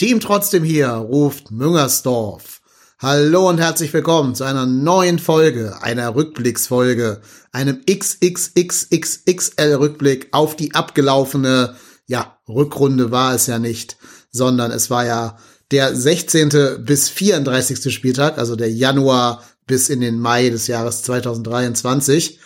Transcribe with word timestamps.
Team 0.00 0.18
trotzdem 0.18 0.64
hier, 0.64 0.88
ruft 0.88 1.50
Müngersdorf. 1.50 2.62
Hallo 3.00 3.50
und 3.50 3.58
herzlich 3.58 3.92
willkommen 3.92 4.34
zu 4.34 4.44
einer 4.44 4.64
neuen 4.64 5.18
Folge, 5.18 5.76
einer 5.82 6.14
Rückblicksfolge, 6.14 7.20
einem 7.52 7.82
XXXXXL 7.84 9.74
Rückblick 9.74 10.28
auf 10.32 10.56
die 10.56 10.74
abgelaufene, 10.74 11.76
ja, 12.06 12.38
Rückrunde 12.48 13.10
war 13.10 13.34
es 13.34 13.46
ja 13.46 13.58
nicht, 13.58 13.98
sondern 14.30 14.70
es 14.70 14.88
war 14.88 15.04
ja 15.04 15.36
der 15.70 15.94
16. 15.94 16.82
bis 16.82 17.10
34. 17.10 17.92
Spieltag, 17.92 18.38
also 18.38 18.56
der 18.56 18.72
Januar 18.72 19.44
bis 19.66 19.90
in 19.90 20.00
den 20.00 20.18
Mai 20.18 20.48
des 20.48 20.66
Jahres 20.66 21.02
2023. 21.02 22.40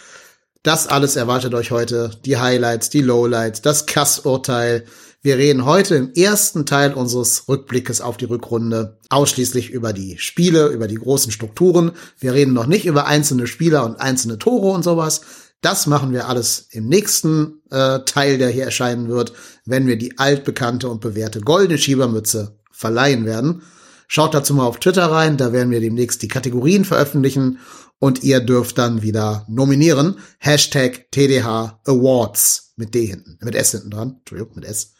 Das 0.64 0.88
alles 0.88 1.14
erwartet 1.14 1.54
euch 1.54 1.70
heute. 1.70 2.10
Die 2.24 2.36
Highlights, 2.36 2.90
die 2.90 3.02
Lowlights, 3.02 3.62
das 3.62 3.86
Kassurteil, 3.86 4.86
wir 5.24 5.38
reden 5.38 5.64
heute 5.64 5.94
im 5.94 6.12
ersten 6.12 6.66
Teil 6.66 6.92
unseres 6.92 7.48
Rückblickes 7.48 8.02
auf 8.02 8.18
die 8.18 8.26
Rückrunde 8.26 8.98
ausschließlich 9.08 9.70
über 9.70 9.94
die 9.94 10.18
Spiele, 10.18 10.66
über 10.66 10.86
die 10.86 10.96
großen 10.96 11.32
Strukturen. 11.32 11.92
Wir 12.18 12.34
reden 12.34 12.52
noch 12.52 12.66
nicht 12.66 12.84
über 12.84 13.06
einzelne 13.06 13.46
Spieler 13.46 13.86
und 13.86 13.98
einzelne 13.98 14.38
Tore 14.38 14.68
und 14.72 14.82
sowas. 14.82 15.22
Das 15.62 15.86
machen 15.86 16.12
wir 16.12 16.28
alles 16.28 16.68
im 16.72 16.88
nächsten 16.88 17.62
äh, 17.70 18.00
Teil, 18.00 18.36
der 18.36 18.50
hier 18.50 18.64
erscheinen 18.64 19.08
wird, 19.08 19.32
wenn 19.64 19.86
wir 19.86 19.96
die 19.96 20.18
altbekannte 20.18 20.90
und 20.90 21.00
bewährte 21.00 21.40
goldene 21.40 21.78
Schiebermütze 21.78 22.58
verleihen 22.70 23.24
werden. 23.24 23.62
Schaut 24.08 24.34
dazu 24.34 24.52
mal 24.52 24.66
auf 24.66 24.78
Twitter 24.78 25.06
rein, 25.06 25.38
da 25.38 25.54
werden 25.54 25.70
wir 25.70 25.80
demnächst 25.80 26.20
die 26.20 26.28
Kategorien 26.28 26.84
veröffentlichen 26.84 27.60
und 28.04 28.22
ihr 28.22 28.40
dürft 28.40 28.76
dann 28.76 29.00
wieder 29.00 29.46
nominieren. 29.48 30.18
Hashtag 30.38 31.10
TDH 31.10 31.80
Awards 31.86 32.74
mit 32.76 32.94
D 32.94 33.06
hinten, 33.06 33.38
mit 33.40 33.54
S 33.54 33.70
hinten 33.70 33.88
dran. 33.88 34.16
Entschuldigung, 34.18 34.56
mit 34.56 34.66
S. 34.66 34.92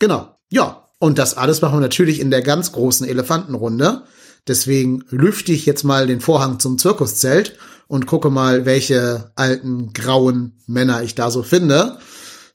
Genau. 0.00 0.36
Ja. 0.50 0.88
Und 0.98 1.18
das 1.18 1.36
alles 1.36 1.62
machen 1.62 1.76
wir 1.76 1.82
natürlich 1.82 2.18
in 2.18 2.32
der 2.32 2.42
ganz 2.42 2.72
großen 2.72 3.06
Elefantenrunde. 3.06 4.02
Deswegen 4.48 5.04
lüfte 5.08 5.52
ich 5.52 5.66
jetzt 5.66 5.84
mal 5.84 6.08
den 6.08 6.20
Vorhang 6.20 6.58
zum 6.58 6.78
Zirkuszelt 6.78 7.58
und 7.86 8.06
gucke 8.06 8.28
mal, 8.28 8.66
welche 8.66 9.30
alten 9.36 9.92
grauen 9.92 10.58
Männer 10.66 11.04
ich 11.04 11.14
da 11.14 11.30
so 11.30 11.44
finde. 11.44 11.98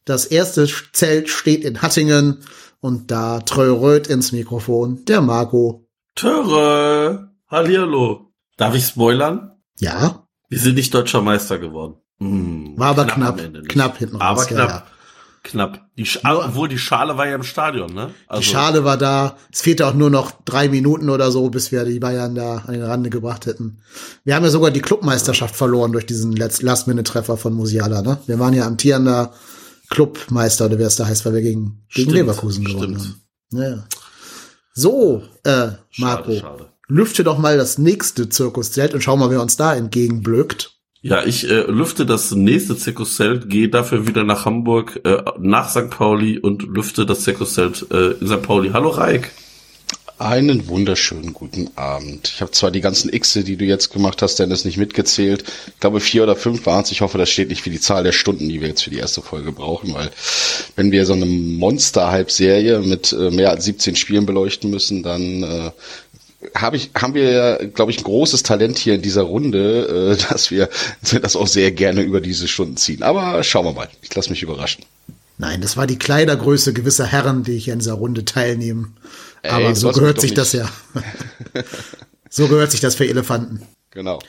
Das 0.03 0.25
erste 0.25 0.67
Zelt 0.92 1.30
steht 1.30 1.64
in 1.64 1.81
Hattingen 1.81 2.40
und 2.81 3.09
da 3.09 3.40
tröret 3.40 4.08
ins 4.08 4.34
Mikrofon 4.34 5.06
der 5.06 5.22
Marco. 5.22 5.88
Töre! 6.14 7.31
Hallihallo. 7.47 8.34
Darf 8.58 8.75
ich 8.75 8.86
spoilern? 8.86 9.56
Ja. 9.80 10.28
Wir 10.50 10.59
sind 10.59 10.75
nicht 10.75 10.94
deutscher 10.94 11.22
Meister 11.22 11.59
geworden. 11.59 11.95
Hm, 12.20 12.73
War 12.78 12.89
aber 12.89 13.06
knapp, 13.06 13.38
knapp, 13.38 13.67
knapp 13.67 13.97
hinten 13.97 14.16
Aber 14.16 14.39
raus, 14.39 14.47
knapp. 14.47 14.69
Ja, 14.69 14.75
ja. 14.78 14.84
Knapp. 15.44 15.88
Die 15.97 16.06
Sch 16.06 16.19
obwohl 16.23 16.67
die 16.67 16.78
Schale 16.78 17.17
war 17.17 17.25
ja 17.28 17.36
im 17.36 17.44
Stadion, 17.44 17.94
ne? 17.94 18.09
Also 18.28 18.42
die 18.42 18.47
Schale 18.50 18.84
war 18.84 18.97
da. 18.97 19.38
Es 19.52 19.61
fehlte 19.61 19.88
auch 19.88 19.94
nur 19.94 20.09
noch 20.09 20.31
drei 20.44 20.67
Minuten 20.67 21.09
oder 21.09 21.31
so, 21.31 21.50
bis 21.50 21.72
wir 21.72 21.86
die 21.86 22.00
Bayern 22.00 22.36
da 22.36 22.64
an 22.66 22.73
den 22.73 22.84
Rande 22.84 23.09
gebracht 23.09 23.45
hätten. 23.45 23.81
Wir 24.25 24.36
haben 24.36 24.44
ja 24.44 24.50
sogar 24.50 24.72
die 24.72 24.81
Clubmeisterschaft 24.81 25.56
verloren 25.56 25.94
durch 25.94 26.06
diesen 26.06 26.36
Last-Minute-Treffer 26.36 27.38
von 27.38 27.53
Musiala, 27.53 28.02
ne? 28.02 28.17
Wir 28.25 28.39
waren 28.39 28.53
ja 28.53 28.66
amtierender 28.66 29.31
Clubmeister, 29.89 30.66
oder 30.66 30.80
wer 30.80 30.88
es 30.88 30.97
da 30.97 31.06
heißt, 31.06 31.25
weil 31.25 31.36
wir 31.36 31.41
gegen, 31.41 31.86
gegen 31.94 32.12
Leverkusen 32.12 32.66
gewonnen 32.66 32.97
haben. 32.97 33.22
Ja. 33.53 33.84
So, 34.73 35.23
äh, 35.45 35.69
Marco. 35.97 36.34
Schade, 36.34 36.39
schade 36.39 36.69
lüfte 36.88 37.24
doch 37.24 37.38
mal 37.38 37.58
das 37.58 37.78
nächste 37.78 38.30
Zirkuszelt 38.30 38.94
und 38.94 39.02
schau 39.02 39.18
mal, 39.18 39.30
wer 39.30 39.42
uns 39.42 39.58
da 39.58 39.76
entgegenblöckt. 39.76 40.72
Ja, 41.02 41.24
ich 41.24 41.50
äh, 41.50 41.62
lüfte 41.62 42.06
das 42.06 42.32
nächste 42.32 42.76
Zirkuszelt, 42.76 43.50
gehe 43.50 43.70
dafür 43.70 44.08
wieder 44.08 44.24
nach 44.24 44.46
Hamburg, 44.46 45.00
äh, 45.06 45.22
nach 45.40 45.70
St. 45.70 45.90
Pauli 45.90 46.40
und 46.40 46.64
lüfte 46.64 47.06
das 47.06 47.22
Zirkuszelt 47.22 47.86
äh, 47.92 48.12
in 48.14 48.28
St. 48.28 48.42
Pauli. 48.42 48.72
Hallo 48.74 48.90
Reik. 48.90 49.32
Einen 50.20 50.68
wunderschönen 50.68 51.32
guten 51.32 51.70
Abend. 51.76 52.32
Ich 52.34 52.42
habe 52.42 52.50
zwar 52.50 52.72
die 52.72 52.82
ganzen 52.82 53.12
Xe, 53.12 53.44
die 53.44 53.56
du 53.56 53.66
jetzt 53.66 53.94
gemacht 53.94 54.24
hast, 54.24 54.40
Dennis, 54.40 54.66
nicht 54.66 54.78
mitgezählt. 54.78 55.44
Ich 55.68 55.80
glaube, 55.80 56.00
vier 56.00 56.24
oder 56.24 56.36
fünf 56.36 56.66
waren 56.66 56.82
es. 56.82 56.92
Ich 56.92 57.02
hoffe, 57.02 57.20
das 57.20 57.30
steht 57.30 57.50
nicht 57.50 57.62
für 57.62 57.70
die 57.70 57.80
Zahl 57.80 58.03
der 58.03 58.14
Stunden, 58.14 58.50
die 58.50 58.59
wir 58.59 58.68
jetzt 58.68 58.81
für 58.81 58.90
die 58.90 58.97
erste 58.97 59.22
Folge 59.22 59.52
brauchen, 59.52 59.94
weil 59.94 60.09
wenn 60.76 60.92
wir 60.92 61.06
so 61.06 61.14
eine 61.14 61.28
Monster-Hype-Serie 61.28 62.80
mit 62.80 63.14
äh, 63.14 63.30
mehr 63.30 63.52
als 63.52 63.66
17 63.66 63.96
Spielen 63.96 64.26
beleuchten 64.26 64.72
müssen, 64.72 65.03
dann 65.03 65.44
äh, 65.44 65.72
hab 66.53 66.74
ich, 66.74 66.92
haben 66.96 67.14
wir 67.14 67.31
ja, 67.31 67.56
glaube 67.66 67.92
ich, 67.92 68.00
ein 68.00 68.03
großes 68.03 68.44
Talent 68.44 68.78
hier 68.78 68.96
in 68.96 69.02
dieser 69.02 69.24
Runde, 69.24 70.18
äh, 70.18 70.30
dass 70.30 70.52
wir 70.52 70.70
das 71.22 71.36
auch 71.36 71.48
sehr 71.48 71.72
gerne 71.72 72.02
über 72.02 72.22
diese 72.22 72.48
Stunden 72.48 72.78
ziehen. 72.78 73.03
Aber 73.03 73.44
schauen 73.44 73.66
wir 73.66 73.74
mal. 73.74 73.90
Ich 74.02 74.14
lasse 74.14 74.30
mich 74.30 74.44
überraschen. 74.44 74.86
Nein, 75.40 75.62
das 75.62 75.78
war 75.78 75.86
die 75.86 76.00
Kleidergröße 76.00 76.74
gewisser 76.74 77.06
Herren, 77.06 77.44
die 77.44 77.58
hier 77.58 77.74
in 77.74 77.80
dieser 77.80 77.94
Runde 77.94 78.26
teilnehmen. 78.26 78.97
Aber 79.44 79.66
Ey, 79.66 79.76
so 79.76 79.92
gehört 79.92 80.20
sich 80.20 80.34
das 80.34 80.53
ja. 80.53 80.68
so 82.30 82.47
gehört 82.47 82.72
sich 82.72 82.81
das 82.81 82.96
für 82.96 83.08
Elefanten. 83.08 83.62
Genau. 83.92 84.20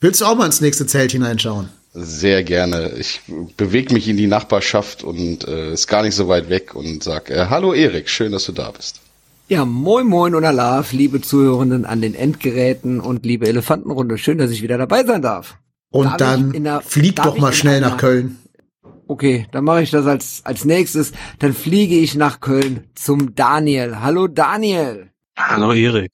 Willst 0.00 0.20
du 0.20 0.26
auch 0.26 0.36
mal 0.36 0.46
ins 0.46 0.60
nächste 0.60 0.86
Zelt 0.86 1.12
hineinschauen? 1.12 1.70
Sehr 1.92 2.42
gerne. 2.42 2.92
Ich 2.98 3.20
bewege 3.56 3.94
mich 3.94 4.08
in 4.08 4.16
die 4.16 4.26
Nachbarschaft 4.26 5.02
und 5.04 5.46
äh, 5.46 5.72
ist 5.72 5.86
gar 5.86 6.02
nicht 6.02 6.14
so 6.14 6.28
weit 6.28 6.50
weg 6.50 6.74
und 6.74 7.02
sag 7.02 7.30
äh, 7.30 7.46
Hallo 7.50 7.72
Erik, 7.72 8.08
schön, 8.08 8.32
dass 8.32 8.44
du 8.44 8.52
da 8.52 8.70
bist. 8.70 9.00
Ja, 9.46 9.66
moin 9.66 10.06
moin 10.06 10.34
und 10.34 10.44
Alaf, 10.46 10.92
liebe 10.92 11.20
Zuhörenden 11.20 11.84
an 11.84 12.00
den 12.00 12.14
Endgeräten 12.14 12.98
und 12.98 13.26
liebe 13.26 13.46
Elefantenrunde. 13.46 14.16
Schön, 14.16 14.38
dass 14.38 14.50
ich 14.50 14.62
wieder 14.62 14.78
dabei 14.78 15.04
sein 15.04 15.20
darf. 15.20 15.58
Und 15.90 16.06
darf 16.06 16.16
dann 16.16 16.64
der, 16.64 16.80
flieg 16.80 17.16
doch 17.16 17.36
mal 17.36 17.52
schnell 17.52 17.82
nach 17.82 17.98
Köln. 17.98 18.38
Okay, 19.06 19.46
dann 19.52 19.64
mache 19.64 19.82
ich 19.82 19.90
das 19.90 20.06
als, 20.06 20.40
als 20.46 20.64
nächstes. 20.64 21.12
Dann 21.40 21.52
fliege 21.52 21.94
ich 21.94 22.14
nach 22.14 22.40
Köln 22.40 22.88
zum 22.94 23.34
Daniel. 23.34 24.00
Hallo 24.00 24.28
Daniel. 24.28 25.10
Hallo 25.36 25.72
Erik. 25.74 26.12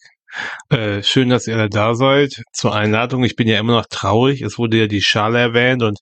Äh, 0.69 1.05
schön, 1.05 1.29
dass 1.29 1.47
ihr 1.47 1.55
alle 1.55 1.71
da 1.71 1.95
seid. 1.95 2.43
Zur 2.53 2.75
Einladung. 2.75 3.23
Ich 3.23 3.37
bin 3.37 3.47
ja 3.47 3.61
immer 3.61 3.77
noch 3.77 3.87
traurig. 3.87 4.43
Es 4.43 4.59
wurde 4.59 4.77
ja 4.77 4.87
die 4.89 5.03
Schale 5.03 5.39
erwähnt 5.39 5.85
und 5.85 6.01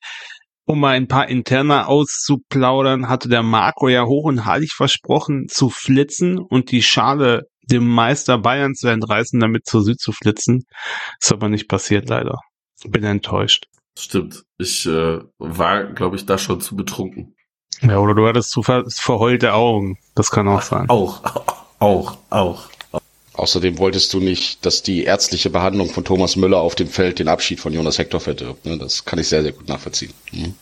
um 0.68 0.80
mal 0.80 0.90
ein 0.90 1.08
paar 1.08 1.28
Interner 1.28 1.88
auszuplaudern, 1.88 3.08
hatte 3.08 3.28
der 3.28 3.42
Marco 3.42 3.88
ja 3.88 4.04
hoch 4.04 4.24
und 4.24 4.44
heilig 4.44 4.72
versprochen 4.76 5.46
zu 5.48 5.70
flitzen 5.70 6.38
und 6.38 6.70
die 6.70 6.82
Schale 6.82 7.44
dem 7.62 7.88
Meister 7.88 8.38
Bayern 8.38 8.74
zu 8.74 8.88
entreißen, 8.88 9.40
damit 9.40 9.66
zur 9.66 9.82
Süd 9.82 9.98
zu 9.98 10.12
flitzen. 10.12 10.64
Ist 11.20 11.32
aber 11.32 11.48
nicht 11.48 11.68
passiert 11.68 12.08
leider. 12.10 12.38
Bin 12.86 13.02
enttäuscht. 13.04 13.66
Stimmt. 13.98 14.44
Ich 14.58 14.86
äh, 14.86 15.20
war, 15.38 15.84
glaube 15.84 16.16
ich, 16.16 16.26
da 16.26 16.36
schon 16.36 16.60
zu 16.60 16.76
betrunken. 16.76 17.34
Ja, 17.80 17.98
oder 17.98 18.14
du 18.14 18.26
hattest 18.26 18.50
zu 18.50 18.62
ver 18.62 18.84
verheulte 18.88 19.54
Augen. 19.54 19.96
Das 20.14 20.30
kann 20.30 20.48
auch 20.48 20.62
sein. 20.62 20.88
Auch, 20.88 21.22
auch, 21.78 22.18
auch. 22.28 22.68
Außerdem 23.38 23.78
wolltest 23.78 24.12
du 24.12 24.18
nicht, 24.18 24.66
dass 24.66 24.82
die 24.82 25.04
ärztliche 25.04 25.48
Behandlung 25.48 25.90
von 25.90 26.04
Thomas 26.04 26.34
Müller 26.34 26.58
auf 26.58 26.74
dem 26.74 26.88
Feld 26.88 27.20
den 27.20 27.28
Abschied 27.28 27.60
von 27.60 27.72
Jonas 27.72 27.96
Hector 27.96 28.18
verdirbt. 28.18 28.66
Ne? 28.66 28.76
Das 28.78 29.04
kann 29.04 29.20
ich 29.20 29.28
sehr, 29.28 29.44
sehr 29.44 29.52
gut 29.52 29.68
nachvollziehen. 29.68 30.12
Mhm. 30.32 30.54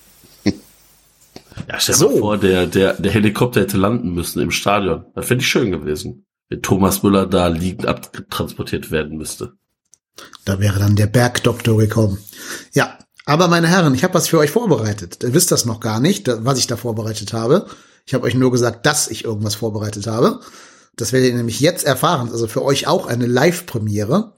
Ja, 1.69 1.81
stell 1.81 1.95
dir 1.95 1.99
so. 1.99 2.11
mal 2.11 2.19
vor, 2.19 2.37
der, 2.37 2.67
der, 2.67 2.93
der 3.01 3.11
Helikopter 3.11 3.63
hätte 3.63 3.79
landen 3.79 4.13
müssen 4.13 4.43
im 4.43 4.51
Stadion. 4.51 5.07
Das 5.15 5.27
fände 5.27 5.41
ich 5.41 5.49
schön 5.49 5.71
gewesen. 5.71 6.27
Wenn 6.51 6.61
Thomas 6.61 7.03
Müller 7.03 7.25
da 7.27 7.47
liegend 7.47 7.87
abtransportiert 7.87 8.91
werden 8.91 9.17
müsste. 9.17 9.55
Da 10.45 10.61
wäre 10.61 10.79
dann 10.79 10.97
der 10.97 11.07
Bergdoktor 11.07 11.79
gekommen. 11.79 12.19
Ja, 12.75 12.99
aber 13.25 13.49
meine 13.49 13.69
Herren, 13.69 13.95
ich 13.95 14.05
habe 14.05 14.13
was 14.13 14.29
für 14.29 14.39
euch 14.39 14.51
vorbereitet. 14.51 15.23
Ihr 15.23 15.33
wisst 15.33 15.51
das 15.51 15.65
noch 15.65 15.81
gar 15.81 15.99
nicht, 15.99 16.29
was 16.29 16.59
ich 16.59 16.67
da 16.67 16.77
vorbereitet 16.77 17.33
habe. 17.33 17.69
Ich 18.05 18.13
habe 18.13 18.25
euch 18.25 18.35
nur 18.35 18.53
gesagt, 18.53 18.85
dass 18.85 19.09
ich 19.09 19.25
irgendwas 19.25 19.55
vorbereitet 19.55 20.07
habe. 20.07 20.41
Das 20.97 21.13
werdet 21.13 21.31
ihr 21.31 21.37
nämlich 21.37 21.61
jetzt 21.61 21.85
erfahren. 21.85 22.31
Also 22.31 22.49
für 22.49 22.65
euch 22.65 22.87
auch 22.87 23.07
eine 23.07 23.27
Live-Premiere. 23.27 24.35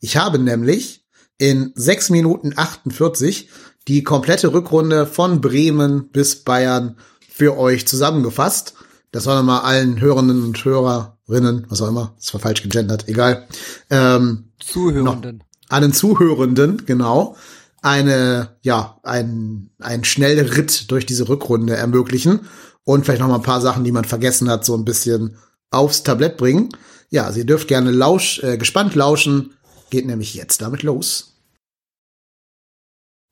Ich 0.00 0.16
habe 0.16 0.38
nämlich 0.38 1.06
in 1.38 1.72
6 1.74 2.10
Minuten 2.10 2.52
48 2.54 3.48
die 3.88 4.04
komplette 4.04 4.52
Rückrunde 4.52 5.06
von 5.06 5.40
Bremen 5.40 6.10
bis 6.10 6.44
Bayern 6.44 6.96
für 7.28 7.56
euch 7.56 7.86
zusammengefasst. 7.86 8.74
Das 9.10 9.24
soll 9.24 9.36
nochmal 9.36 9.62
allen 9.62 10.00
Hörenden 10.00 10.42
und 10.44 10.64
Hörerinnen, 10.64 11.66
was 11.68 11.82
auch 11.82 11.88
immer, 11.88 12.14
das 12.18 12.32
war 12.32 12.40
falsch 12.40 12.62
gegendert, 12.62 13.08
egal. 13.08 13.46
Ähm, 13.90 14.52
Zuhörenden. 14.58 15.42
Allen 15.68 15.92
Zuhörenden, 15.92 16.84
genau. 16.86 17.36
Eine, 17.80 18.56
ja, 18.62 19.00
ein, 19.02 19.70
ein 19.80 20.04
schneller 20.04 20.56
Ritt 20.56 20.90
durch 20.90 21.04
diese 21.04 21.28
Rückrunde 21.28 21.74
ermöglichen 21.74 22.40
und 22.84 23.04
vielleicht 23.04 23.20
noch 23.20 23.28
mal 23.28 23.36
ein 23.36 23.42
paar 23.42 23.60
Sachen, 23.60 23.84
die 23.84 23.92
man 23.92 24.04
vergessen 24.04 24.48
hat, 24.48 24.64
so 24.64 24.76
ein 24.76 24.84
bisschen 24.84 25.36
aufs 25.72 26.02
Tablett 26.02 26.36
bringen. 26.36 26.70
Ja, 27.10 27.32
Sie 27.32 27.44
dürft 27.44 27.68
gerne 27.68 27.90
lausch, 27.90 28.42
äh, 28.42 28.56
gespannt 28.56 28.94
lauschen. 28.94 29.54
Geht 29.90 30.06
nämlich 30.06 30.34
jetzt 30.34 30.62
damit 30.62 30.82
los. 30.82 31.32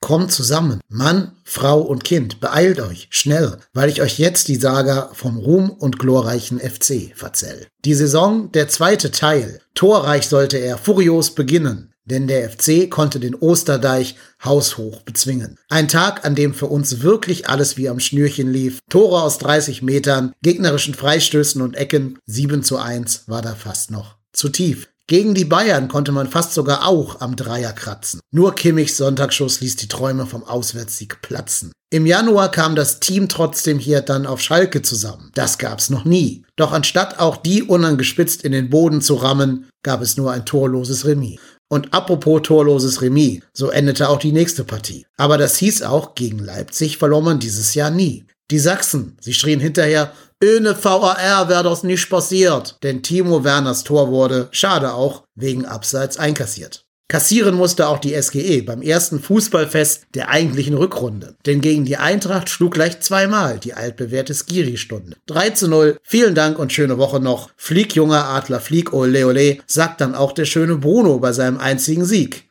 Kommt 0.02 0.32
zusammen, 0.32 0.80
Mann, 0.88 1.32
Frau 1.44 1.80
und 1.80 2.04
Kind, 2.04 2.40
beeilt 2.40 2.80
euch, 2.80 3.08
schnell, 3.10 3.58
weil 3.74 3.90
ich 3.90 4.00
euch 4.00 4.18
jetzt 4.18 4.48
die 4.48 4.56
Saga 4.56 5.10
vom 5.12 5.36
Ruhm 5.36 5.68
und 5.68 5.98
glorreichen 5.98 6.58
FC 6.58 7.12
verzähl. 7.14 7.66
Die 7.84 7.94
Saison, 7.94 8.50
der 8.52 8.68
zweite 8.68 9.10
Teil. 9.10 9.60
Torreich 9.74 10.26
sollte 10.26 10.56
er 10.56 10.78
furios 10.78 11.34
beginnen. 11.34 11.89
Denn 12.10 12.26
der 12.26 12.50
FC 12.50 12.90
konnte 12.90 13.20
den 13.20 13.34
Osterdeich 13.34 14.16
haushoch 14.44 15.02
bezwingen. 15.02 15.56
Ein 15.68 15.88
Tag, 15.88 16.24
an 16.26 16.34
dem 16.34 16.52
für 16.52 16.66
uns 16.66 17.02
wirklich 17.02 17.48
alles 17.48 17.76
wie 17.76 17.88
am 17.88 18.00
Schnürchen 18.00 18.52
lief. 18.52 18.80
Tore 18.90 19.22
aus 19.22 19.38
30 19.38 19.82
Metern, 19.82 20.32
gegnerischen 20.42 20.94
Freistößen 20.94 21.62
und 21.62 21.76
Ecken, 21.76 22.18
7 22.26 22.62
zu 22.62 22.78
1 22.78 23.24
war 23.28 23.42
da 23.42 23.54
fast 23.54 23.90
noch 23.90 24.16
zu 24.32 24.48
tief. 24.48 24.88
Gegen 25.10 25.34
die 25.34 25.44
Bayern 25.44 25.88
konnte 25.88 26.12
man 26.12 26.28
fast 26.28 26.54
sogar 26.54 26.86
auch 26.86 27.20
am 27.20 27.34
Dreier 27.34 27.72
kratzen. 27.72 28.20
Nur 28.30 28.54
Kimmichs 28.54 28.96
Sonntagsschuss 28.96 29.60
ließ 29.60 29.74
die 29.74 29.88
Träume 29.88 30.24
vom 30.24 30.44
Auswärtssieg 30.44 31.20
platzen. 31.20 31.72
Im 31.92 32.06
Januar 32.06 32.52
kam 32.52 32.76
das 32.76 33.00
Team 33.00 33.28
trotzdem 33.28 33.80
hier 33.80 34.02
dann 34.02 34.24
auf 34.24 34.40
Schalke 34.40 34.82
zusammen. 34.82 35.32
Das 35.34 35.58
gab's 35.58 35.90
noch 35.90 36.04
nie. 36.04 36.44
Doch 36.54 36.70
anstatt 36.70 37.18
auch 37.18 37.36
die 37.38 37.64
unangespitzt 37.64 38.42
in 38.42 38.52
den 38.52 38.70
Boden 38.70 39.00
zu 39.00 39.14
rammen, 39.16 39.68
gab 39.82 40.00
es 40.00 40.16
nur 40.16 40.30
ein 40.30 40.46
torloses 40.46 41.04
Remis. 41.04 41.40
Und 41.72 41.94
apropos 41.94 42.42
torloses 42.42 43.00
Remis, 43.00 43.42
so 43.52 43.70
endete 43.70 44.08
auch 44.08 44.18
die 44.18 44.32
nächste 44.32 44.64
Partie. 44.64 45.06
Aber 45.16 45.38
das 45.38 45.56
hieß 45.56 45.82
auch, 45.82 46.14
gegen 46.16 46.40
Leipzig 46.40 46.98
verlor 46.98 47.22
man 47.22 47.38
dieses 47.38 47.74
Jahr 47.74 47.90
nie. 47.90 48.26
Die 48.50 48.58
Sachsen, 48.58 49.16
sie 49.20 49.32
schrien 49.34 49.60
hinterher, 49.60 50.12
ohne 50.42 50.74
VAR 50.82 51.48
wäre 51.48 51.62
das 51.62 51.84
nicht 51.84 52.10
passiert. 52.10 52.76
Denn 52.82 53.02
Timo 53.02 53.44
Werners 53.44 53.84
Tor 53.84 54.10
wurde, 54.10 54.48
schade 54.50 54.94
auch, 54.94 55.22
wegen 55.36 55.64
Abseits 55.64 56.16
einkassiert. 56.16 56.86
Kassieren 57.10 57.56
musste 57.56 57.88
auch 57.88 57.98
die 57.98 58.14
SGE 58.14 58.62
beim 58.62 58.82
ersten 58.82 59.18
Fußballfest 59.18 60.06
der 60.14 60.28
eigentlichen 60.28 60.74
Rückrunde. 60.74 61.34
Denn 61.44 61.60
gegen 61.60 61.84
die 61.84 61.96
Eintracht 61.96 62.48
schlug 62.48 62.74
gleich 62.74 63.00
zweimal 63.00 63.58
die 63.58 63.74
altbewährte 63.74 64.32
Skiri-Stunde. 64.32 65.16
3 65.26 65.50
zu 65.50 65.66
0, 65.66 65.98
vielen 66.04 66.36
Dank 66.36 66.60
und 66.60 66.72
schöne 66.72 66.98
Woche 66.98 67.18
noch. 67.18 67.50
Flieg, 67.56 67.96
junger 67.96 68.26
Adler, 68.26 68.60
flieg, 68.60 68.92
ole 68.92 69.26
ole, 69.26 69.58
sagt 69.66 70.00
dann 70.00 70.14
auch 70.14 70.30
der 70.30 70.44
schöne 70.44 70.76
Bruno 70.76 71.18
bei 71.18 71.32
seinem 71.32 71.58
einzigen 71.58 72.04
Sieg. 72.04 72.48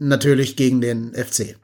Natürlich 0.00 0.56
gegen 0.56 0.80
den 0.80 1.14
FC. 1.14 1.54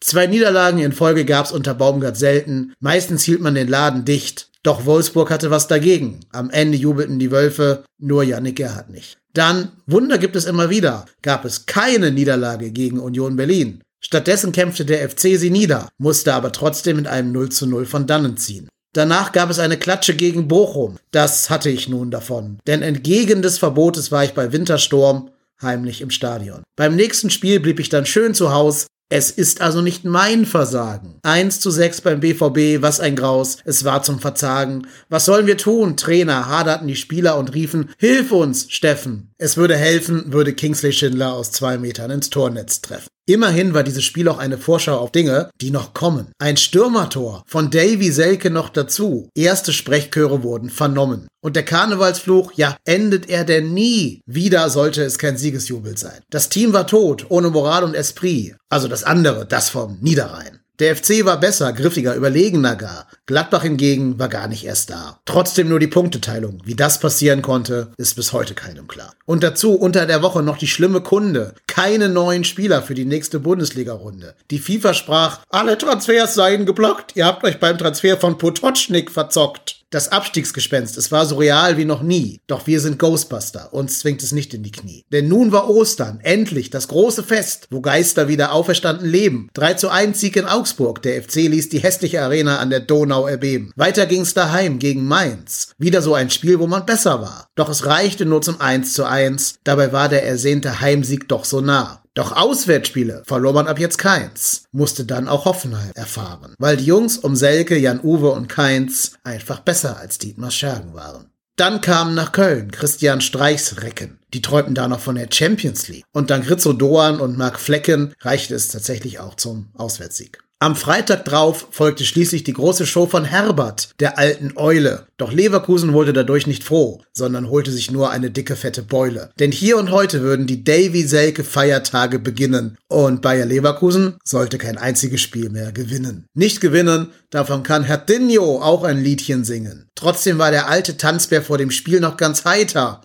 Zwei 0.00 0.28
Niederlagen 0.28 0.78
in 0.78 0.92
Folge 0.92 1.24
gab's 1.24 1.50
unter 1.50 1.74
Baumgart 1.74 2.16
selten. 2.16 2.74
Meistens 2.78 3.24
hielt 3.24 3.40
man 3.40 3.56
den 3.56 3.66
Laden 3.66 4.04
dicht. 4.04 4.50
Doch 4.62 4.86
Wolfsburg 4.86 5.32
hatte 5.32 5.50
was 5.50 5.66
dagegen. 5.66 6.20
Am 6.30 6.48
Ende 6.50 6.78
jubelten 6.78 7.18
die 7.18 7.32
Wölfe, 7.32 7.82
nur 7.98 8.22
Yannick 8.22 8.54
Gerhardt 8.54 8.90
nicht. 8.90 9.17
Dann, 9.34 9.72
Wunder 9.86 10.18
gibt 10.18 10.36
es 10.36 10.44
immer 10.44 10.70
wieder, 10.70 11.06
gab 11.22 11.44
es 11.44 11.66
keine 11.66 12.10
Niederlage 12.10 12.70
gegen 12.70 12.98
Union 12.98 13.36
Berlin. 13.36 13.82
Stattdessen 14.00 14.52
kämpfte 14.52 14.84
der 14.84 15.08
FC 15.08 15.38
sie 15.38 15.50
nieder, 15.50 15.88
musste 15.98 16.34
aber 16.34 16.52
trotzdem 16.52 16.96
mit 16.96 17.06
einem 17.06 17.32
0 17.32 17.50
zu 17.50 17.66
0 17.66 17.86
von 17.86 18.06
dannen 18.06 18.36
ziehen. 18.36 18.68
Danach 18.94 19.32
gab 19.32 19.50
es 19.50 19.58
eine 19.58 19.76
Klatsche 19.76 20.14
gegen 20.14 20.48
Bochum. 20.48 20.96
Das 21.10 21.50
hatte 21.50 21.68
ich 21.68 21.88
nun 21.88 22.10
davon. 22.10 22.58
Denn 22.66 22.82
entgegen 22.82 23.42
des 23.42 23.58
Verbotes 23.58 24.10
war 24.10 24.24
ich 24.24 24.34
bei 24.34 24.52
Wintersturm 24.52 25.30
heimlich 25.60 26.00
im 26.00 26.10
Stadion. 26.10 26.62
Beim 26.76 26.96
nächsten 26.96 27.30
Spiel 27.30 27.60
blieb 27.60 27.80
ich 27.80 27.88
dann 27.88 28.06
schön 28.06 28.34
zu 28.34 28.52
Hause, 28.52 28.86
es 29.10 29.30
ist 29.30 29.62
also 29.62 29.80
nicht 29.80 30.04
mein 30.04 30.44
Versagen. 30.44 31.18
1 31.22 31.60
zu 31.60 31.70
6 31.70 32.02
beim 32.02 32.20
BVB, 32.20 32.82
was 32.82 33.00
ein 33.00 33.16
Graus. 33.16 33.56
Es 33.64 33.84
war 33.84 34.02
zum 34.02 34.18
Verzagen. 34.18 34.86
Was 35.08 35.24
sollen 35.24 35.46
wir 35.46 35.56
tun? 35.56 35.96
Trainer 35.96 36.46
haderten 36.46 36.88
die 36.88 36.96
Spieler 36.96 37.38
und 37.38 37.54
riefen, 37.54 37.90
Hilf 37.98 38.32
uns, 38.32 38.70
Steffen. 38.70 39.30
Es 39.38 39.56
würde 39.56 39.76
helfen, 39.76 40.32
würde 40.32 40.52
Kingsley 40.52 40.92
Schindler 40.92 41.32
aus 41.32 41.52
zwei 41.52 41.78
Metern 41.78 42.10
ins 42.10 42.28
Tornetz 42.28 42.82
treffen. 42.82 43.08
Immerhin 43.28 43.74
war 43.74 43.82
dieses 43.82 44.04
Spiel 44.04 44.26
auch 44.28 44.38
eine 44.38 44.56
Vorschau 44.56 44.96
auf 44.96 45.12
Dinge, 45.12 45.50
die 45.60 45.70
noch 45.70 45.92
kommen. 45.92 46.28
Ein 46.38 46.56
Stürmertor 46.56 47.42
von 47.46 47.70
Davy 47.70 48.10
Selke 48.10 48.48
noch 48.48 48.70
dazu. 48.70 49.28
Erste 49.34 49.74
Sprechchöre 49.74 50.42
wurden 50.42 50.70
vernommen. 50.70 51.28
Und 51.42 51.54
der 51.54 51.62
Karnevalsfluch, 51.62 52.52
ja, 52.54 52.78
endet 52.86 53.28
er 53.28 53.44
denn 53.44 53.74
nie? 53.74 54.22
Wieder 54.24 54.70
sollte 54.70 55.02
es 55.02 55.18
kein 55.18 55.36
Siegesjubel 55.36 55.98
sein. 55.98 56.22
Das 56.30 56.48
Team 56.48 56.72
war 56.72 56.86
tot, 56.86 57.26
ohne 57.28 57.50
Moral 57.50 57.84
und 57.84 57.94
Esprit. 57.94 58.56
Also 58.70 58.88
das 58.88 59.04
andere, 59.04 59.44
das 59.44 59.68
vom 59.68 59.98
Niederrhein. 60.00 60.57
Der 60.78 60.94
FC 60.94 61.24
war 61.24 61.40
besser, 61.40 61.72
griffiger, 61.72 62.14
überlegener 62.14 62.76
gar. 62.76 63.08
Gladbach 63.26 63.62
hingegen 63.62 64.18
war 64.20 64.28
gar 64.28 64.46
nicht 64.46 64.64
erst 64.64 64.90
da. 64.90 65.18
Trotzdem 65.24 65.68
nur 65.68 65.80
die 65.80 65.88
Punkteteilung. 65.88 66.60
Wie 66.64 66.76
das 66.76 67.00
passieren 67.00 67.42
konnte, 67.42 67.88
ist 67.96 68.14
bis 68.14 68.32
heute 68.32 68.54
keinem 68.54 68.86
klar. 68.86 69.12
Und 69.26 69.42
dazu 69.42 69.74
unter 69.74 70.06
der 70.06 70.22
Woche 70.22 70.42
noch 70.42 70.56
die 70.56 70.68
schlimme 70.68 71.00
Kunde. 71.00 71.54
Keine 71.66 72.08
neuen 72.08 72.44
Spieler 72.44 72.80
für 72.82 72.94
die 72.94 73.06
nächste 73.06 73.40
Bundesliga-Runde. 73.40 74.34
Die 74.52 74.60
FIFA 74.60 74.94
sprach, 74.94 75.40
alle 75.48 75.76
Transfers 75.76 76.34
seien 76.34 76.64
geblockt. 76.64 77.16
Ihr 77.16 77.26
habt 77.26 77.42
euch 77.42 77.58
beim 77.58 77.76
Transfer 77.76 78.16
von 78.16 78.38
Potocznik 78.38 79.10
verzockt. 79.10 79.77
Das 79.90 80.12
Abstiegsgespenst, 80.12 80.98
es 80.98 81.10
war 81.12 81.24
so 81.24 81.36
real 81.36 81.78
wie 81.78 81.86
noch 81.86 82.02
nie. 82.02 82.42
Doch 82.46 82.66
wir 82.66 82.78
sind 82.78 82.98
Ghostbuster, 82.98 83.72
uns 83.72 84.00
zwingt 84.00 84.22
es 84.22 84.32
nicht 84.32 84.52
in 84.52 84.62
die 84.62 84.70
Knie. 84.70 85.06
Denn 85.10 85.28
nun 85.28 85.50
war 85.50 85.70
Ostern, 85.70 86.20
endlich, 86.22 86.68
das 86.68 86.88
große 86.88 87.22
Fest, 87.22 87.68
wo 87.70 87.80
Geister 87.80 88.28
wieder 88.28 88.52
auferstanden 88.52 89.08
leben. 89.08 89.48
3 89.54 89.74
zu 89.74 89.88
1 89.88 90.20
Sieg 90.20 90.36
in 90.36 90.44
Augsburg, 90.44 91.00
der 91.00 91.22
FC 91.22 91.36
ließ 91.36 91.70
die 91.70 91.78
hässliche 91.78 92.20
Arena 92.20 92.58
an 92.58 92.68
der 92.68 92.80
Donau 92.80 93.26
erbeben. 93.26 93.72
Weiter 93.76 94.04
ging's 94.04 94.34
daheim 94.34 94.78
gegen 94.78 95.06
Mainz. 95.06 95.72
Wieder 95.78 96.02
so 96.02 96.12
ein 96.12 96.28
Spiel, 96.28 96.58
wo 96.58 96.66
man 96.66 96.84
besser 96.84 97.22
war. 97.22 97.46
Doch 97.54 97.70
es 97.70 97.86
reichte 97.86 98.26
nur 98.26 98.42
zum 98.42 98.60
1 98.60 98.92
zu 98.92 99.06
1, 99.06 99.60
dabei 99.64 99.90
war 99.92 100.10
der 100.10 100.26
ersehnte 100.26 100.82
Heimsieg 100.82 101.30
doch 101.30 101.46
so 101.46 101.62
nah. 101.62 101.97
Doch 102.18 102.32
Auswärtsspiele 102.32 103.22
verlor 103.24 103.52
man 103.52 103.68
ab 103.68 103.78
jetzt 103.78 103.96
keins, 103.96 104.64
musste 104.72 105.04
dann 105.04 105.28
auch 105.28 105.44
Hoffenheim 105.44 105.92
erfahren, 105.94 106.56
weil 106.58 106.76
die 106.76 106.86
Jungs 106.86 107.16
um 107.16 107.36
Selke, 107.36 107.78
Jan-Uwe 107.78 108.30
und 108.30 108.48
Keins 108.48 109.12
einfach 109.22 109.60
besser 109.60 109.98
als 109.98 110.18
Dietmar 110.18 110.50
Schergen 110.50 110.94
waren. 110.94 111.30
Dann 111.54 111.80
kamen 111.80 112.16
nach 112.16 112.32
Köln 112.32 112.72
Christian 112.72 113.20
Streichs 113.20 113.82
Recken. 113.82 114.18
Die 114.34 114.42
träumten 114.42 114.74
da 114.74 114.88
noch 114.88 114.98
von 114.98 115.14
der 115.14 115.28
Champions 115.32 115.86
League. 115.86 116.04
Und 116.12 116.30
dank 116.30 116.50
Rizzo 116.50 116.72
Doan 116.72 117.20
und 117.20 117.38
Marc 117.38 117.60
Flecken 117.60 118.12
reichte 118.18 118.56
es 118.56 118.66
tatsächlich 118.66 119.20
auch 119.20 119.36
zum 119.36 119.70
Auswärtssieg. 119.74 120.40
Am 120.60 120.74
Freitag 120.74 121.24
drauf 121.24 121.68
folgte 121.70 122.04
schließlich 122.04 122.42
die 122.42 122.52
große 122.52 122.84
Show 122.84 123.06
von 123.06 123.24
Herbert, 123.24 123.90
der 124.00 124.18
alten 124.18 124.54
Eule. 124.56 125.06
Doch 125.16 125.32
Leverkusen 125.32 125.92
wurde 125.92 126.12
dadurch 126.12 126.48
nicht 126.48 126.64
froh, 126.64 127.00
sondern 127.12 127.48
holte 127.48 127.70
sich 127.70 127.92
nur 127.92 128.10
eine 128.10 128.32
dicke 128.32 128.56
fette 128.56 128.82
Beule. 128.82 129.30
Denn 129.38 129.52
hier 129.52 129.76
und 129.78 129.92
heute 129.92 130.20
würden 130.20 130.48
die 130.48 130.64
Davy 130.64 131.04
Selke 131.04 131.44
Feiertage 131.44 132.18
beginnen 132.18 132.76
und 132.88 133.22
Bayer 133.22 133.46
Leverkusen 133.46 134.14
sollte 134.24 134.58
kein 134.58 134.78
einziges 134.78 135.20
Spiel 135.20 135.48
mehr 135.48 135.70
gewinnen. 135.70 136.26
Nicht 136.34 136.60
gewinnen, 136.60 137.10
davon 137.30 137.62
kann 137.62 137.84
Herr 137.84 137.98
Dinho 137.98 138.60
auch 138.60 138.82
ein 138.82 139.00
Liedchen 139.00 139.44
singen. 139.44 139.86
Trotzdem 139.94 140.38
war 140.38 140.50
der 140.50 140.68
alte 140.68 140.96
Tanzbär 140.96 141.42
vor 141.42 141.58
dem 141.58 141.70
Spiel 141.70 142.00
noch 142.00 142.16
ganz 142.16 142.44
heiter 142.44 143.00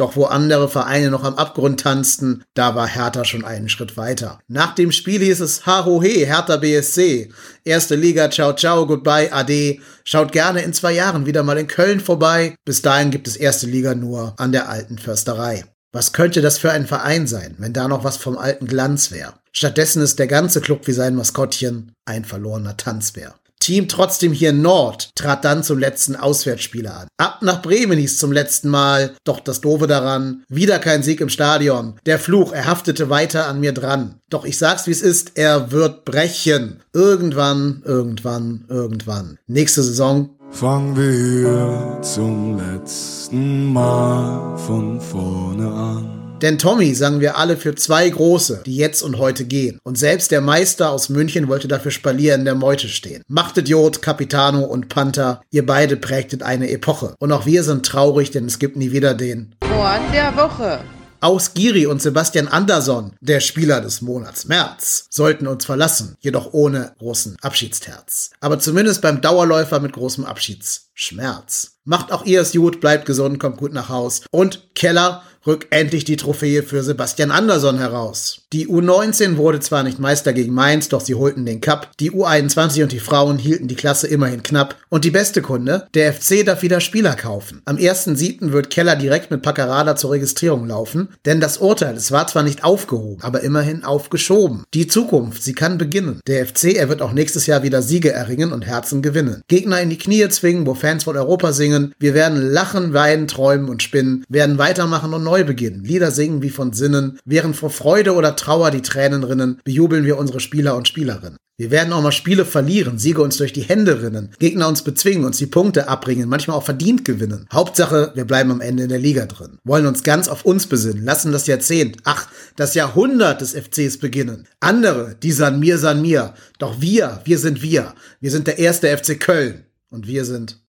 doch 0.00 0.16
wo 0.16 0.24
andere 0.24 0.68
Vereine 0.68 1.10
noch 1.10 1.24
am 1.24 1.34
Abgrund 1.34 1.80
tanzten, 1.80 2.42
da 2.54 2.74
war 2.74 2.86
Hertha 2.86 3.24
schon 3.24 3.44
einen 3.44 3.68
Schritt 3.68 3.96
weiter. 3.96 4.40
Nach 4.48 4.74
dem 4.74 4.92
Spiel 4.92 5.20
hieß 5.20 5.40
es 5.40 5.66
Harohe, 5.66 6.26
Hertha 6.26 6.56
BSC. 6.56 7.30
Erste 7.64 7.94
Liga, 7.94 8.30
ciao, 8.30 8.54
ciao, 8.54 8.86
goodbye, 8.86 9.32
ade. 9.32 9.78
Schaut 10.04 10.32
gerne 10.32 10.62
in 10.62 10.72
zwei 10.72 10.92
Jahren 10.92 11.26
wieder 11.26 11.42
mal 11.42 11.58
in 11.58 11.66
Köln 11.66 12.00
vorbei. 12.00 12.56
Bis 12.64 12.82
dahin 12.82 13.10
gibt 13.10 13.28
es 13.28 13.36
erste 13.36 13.66
Liga 13.66 13.94
nur 13.94 14.34
an 14.38 14.52
der 14.52 14.68
alten 14.68 14.98
Försterei. 14.98 15.64
Was 15.92 16.12
könnte 16.12 16.40
das 16.40 16.58
für 16.58 16.70
ein 16.70 16.86
Verein 16.86 17.26
sein, 17.26 17.56
wenn 17.58 17.72
da 17.72 17.88
noch 17.88 18.04
was 18.04 18.16
vom 18.16 18.38
alten 18.38 18.66
Glanz 18.66 19.10
wäre? 19.10 19.34
Stattdessen 19.52 20.02
ist 20.02 20.20
der 20.20 20.28
ganze 20.28 20.60
Club 20.60 20.86
wie 20.86 20.92
sein 20.92 21.16
Maskottchen 21.16 21.92
ein 22.04 22.24
verlorener 22.24 22.76
Tanzbär. 22.76 23.34
Team 23.60 23.88
trotzdem 23.88 24.32
hier 24.32 24.52
Nord 24.52 25.10
trat 25.14 25.44
dann 25.44 25.62
zum 25.62 25.78
letzten 25.78 26.16
Auswärtsspieler 26.16 27.00
an. 27.00 27.08
Ab 27.18 27.42
nach 27.42 27.62
Bremen 27.62 27.98
hieß 27.98 28.18
zum 28.18 28.32
letzten 28.32 28.68
Mal. 28.68 29.12
Doch 29.24 29.38
das 29.38 29.60
Doofe 29.60 29.86
daran, 29.86 30.42
wieder 30.48 30.78
kein 30.78 31.02
Sieg 31.02 31.20
im 31.20 31.28
Stadion. 31.28 31.94
Der 32.06 32.18
Fluch, 32.18 32.52
er 32.52 32.66
haftete 32.66 33.10
weiter 33.10 33.46
an 33.46 33.60
mir 33.60 33.72
dran. 33.72 34.16
Doch 34.30 34.44
ich 34.44 34.58
sag's 34.58 34.86
wie's 34.86 35.02
ist, 35.02 35.32
er 35.34 35.70
wird 35.70 36.04
brechen. 36.04 36.80
Irgendwann, 36.92 37.82
irgendwann, 37.84 38.64
irgendwann. 38.68 39.38
Nächste 39.46 39.82
Saison. 39.82 40.30
Fangen 40.50 40.96
wir 40.96 41.12
hier 41.12 42.02
zum 42.02 42.58
letzten 42.58 43.72
Mal 43.72 44.56
von 44.58 45.00
vorne 45.00 45.70
an. 45.70 46.19
Denn 46.42 46.58
Tommy 46.58 46.94
sangen 46.94 47.20
wir 47.20 47.36
alle 47.36 47.56
für 47.56 47.74
zwei 47.74 48.08
Große, 48.08 48.62
die 48.64 48.76
jetzt 48.76 49.02
und 49.02 49.18
heute 49.18 49.44
gehen. 49.44 49.78
Und 49.82 49.98
selbst 49.98 50.30
der 50.30 50.40
Meister 50.40 50.90
aus 50.90 51.08
München 51.08 51.48
wollte 51.48 51.68
dafür 51.68 51.90
Spalier 51.90 52.34
in 52.34 52.44
der 52.44 52.54
Meute 52.54 52.88
stehen. 52.88 53.22
Machtet 53.28 53.70
Capitano 54.00 54.64
und 54.64 54.88
Panther, 54.88 55.42
ihr 55.50 55.66
beide 55.66 55.96
prägtet 55.96 56.42
eine 56.42 56.70
Epoche. 56.70 57.14
Und 57.18 57.32
auch 57.32 57.46
wir 57.46 57.62
sind 57.62 57.84
traurig, 57.84 58.30
denn 58.30 58.46
es 58.46 58.58
gibt 58.58 58.76
nie 58.76 58.92
wieder 58.92 59.14
den 59.14 59.54
Ohren 59.62 60.12
der 60.12 60.36
Woche. 60.36 60.80
Aus 61.22 61.52
Giri 61.52 61.84
und 61.84 62.00
Sebastian 62.00 62.48
Andersson, 62.48 63.12
der 63.20 63.40
Spieler 63.40 63.82
des 63.82 64.00
Monats 64.00 64.46
März, 64.46 65.04
sollten 65.10 65.46
uns 65.46 65.66
verlassen, 65.66 66.16
jedoch 66.20 66.54
ohne 66.54 66.94
großen 66.98 67.36
Abschiedsterz. 67.42 68.30
Aber 68.40 68.58
zumindest 68.58 69.02
beim 69.02 69.20
Dauerläufer 69.20 69.80
mit 69.80 69.92
großem 69.92 70.24
Abschiedsschmerz. 70.24 71.72
Macht 71.84 72.10
auch 72.10 72.24
ihr 72.24 72.40
es 72.40 72.52
gut, 72.52 72.80
bleibt 72.80 73.04
gesund, 73.04 73.38
kommt 73.38 73.58
gut 73.58 73.74
nach 73.74 73.90
Haus. 73.90 74.22
Und 74.30 74.74
Keller, 74.74 75.22
rückt 75.46 75.68
endlich 75.70 76.04
die 76.04 76.16
Trophäe 76.16 76.62
für 76.62 76.82
Sebastian 76.82 77.30
Andersson 77.30 77.78
heraus. 77.78 78.42
Die 78.52 78.66
U19 78.66 79.36
wurde 79.36 79.60
zwar 79.60 79.82
nicht 79.82 79.98
Meister 79.98 80.32
gegen 80.32 80.52
Mainz, 80.52 80.88
doch 80.88 81.00
sie 81.00 81.14
holten 81.14 81.46
den 81.46 81.60
Cup. 81.60 81.90
Die 82.00 82.10
U21 82.10 82.82
und 82.82 82.92
die 82.92 83.00
Frauen 83.00 83.38
hielten 83.38 83.68
die 83.68 83.76
Klasse 83.76 84.06
immerhin 84.08 84.42
knapp. 84.42 84.76
Und 84.88 85.04
die 85.04 85.10
beste 85.10 85.40
Kunde, 85.40 85.86
der 85.94 86.12
FC 86.12 86.44
darf 86.44 86.62
wieder 86.62 86.80
Spieler 86.80 87.14
kaufen. 87.14 87.62
Am 87.64 87.76
1.7. 87.76 88.52
wird 88.52 88.70
Keller 88.70 88.96
direkt 88.96 89.30
mit 89.30 89.42
Paccarada 89.42 89.96
zur 89.96 90.10
Registrierung 90.10 90.66
laufen, 90.66 91.10
denn 91.24 91.40
das 91.40 91.58
Urteil, 91.58 91.96
es 91.96 92.10
war 92.10 92.26
zwar 92.26 92.42
nicht 92.42 92.64
aufgehoben, 92.64 93.22
aber 93.22 93.42
immerhin 93.42 93.84
aufgeschoben. 93.84 94.64
Die 94.74 94.88
Zukunft, 94.88 95.42
sie 95.42 95.54
kann 95.54 95.78
beginnen. 95.78 96.20
Der 96.26 96.44
FC, 96.44 96.74
er 96.74 96.88
wird 96.88 97.02
auch 97.02 97.12
nächstes 97.12 97.46
Jahr 97.46 97.62
wieder 97.62 97.82
Siege 97.82 98.12
erringen 98.12 98.52
und 98.52 98.66
Herzen 98.66 99.00
gewinnen. 99.00 99.42
Gegner 99.48 99.80
in 99.80 99.90
die 99.90 99.98
Knie 99.98 100.28
zwingen, 100.28 100.66
wo 100.66 100.74
Fans 100.74 101.04
von 101.04 101.16
Europa 101.16 101.52
singen. 101.52 101.94
Wir 101.98 102.14
werden 102.14 102.50
lachen, 102.50 102.92
weinen, 102.92 103.28
träumen 103.28 103.68
und 103.68 103.82
spinnen, 103.82 104.24
werden 104.28 104.58
weitermachen 104.58 105.14
und 105.14 105.29
neu 105.30 105.44
beginnen. 105.44 105.84
Lieder 105.84 106.10
singen 106.10 106.42
wie 106.42 106.50
von 106.50 106.72
Sinnen. 106.72 107.18
Während 107.24 107.54
vor 107.54 107.70
Freude 107.70 108.14
oder 108.14 108.34
Trauer 108.34 108.72
die 108.72 108.82
Tränen 108.82 109.22
rinnen, 109.22 109.60
bejubeln 109.64 110.04
wir 110.04 110.18
unsere 110.18 110.40
Spieler 110.40 110.76
und 110.76 110.88
Spielerinnen. 110.88 111.36
Wir 111.56 111.70
werden 111.70 111.92
auch 111.92 112.02
mal 112.02 112.10
Spiele 112.10 112.46
verlieren, 112.46 112.98
Siege 112.98 113.22
uns 113.22 113.36
durch 113.36 113.52
die 113.52 113.60
Hände 113.60 114.02
rinnen, 114.02 114.30
Gegner 114.38 114.66
uns 114.66 114.82
bezwingen, 114.82 115.26
uns 115.26 115.36
die 115.36 115.46
Punkte 115.46 115.88
abbringen, 115.88 116.26
manchmal 116.26 116.56
auch 116.56 116.64
verdient 116.64 117.04
gewinnen. 117.04 117.46
Hauptsache, 117.52 118.12
wir 118.14 118.24
bleiben 118.24 118.50
am 118.50 118.62
Ende 118.62 118.84
in 118.84 118.88
der 118.88 118.98
Liga 118.98 119.26
drin. 119.26 119.58
Wollen 119.62 119.84
uns 119.86 120.02
ganz 120.02 120.26
auf 120.28 120.46
uns 120.46 120.66
besinnen, 120.66 121.04
lassen 121.04 121.32
das 121.32 121.46
Jahrzehnt, 121.46 121.98
ach, 122.04 122.28
das 122.56 122.74
Jahrhundert 122.74 123.42
des 123.42 123.52
FCs 123.52 123.98
beginnen. 123.98 124.48
Andere, 124.58 125.14
die 125.22 125.32
san 125.32 125.60
mir, 125.60 125.76
san 125.76 126.00
mir. 126.00 126.32
Doch 126.58 126.80
wir, 126.80 127.20
wir 127.24 127.38
sind 127.38 127.60
wir. 127.60 127.94
Wir 128.20 128.30
sind 128.30 128.46
der 128.46 128.58
erste 128.58 128.88
FC 128.96 129.20
Köln. 129.20 129.66
Und 129.90 130.06
wir 130.06 130.24
sind 130.24 130.64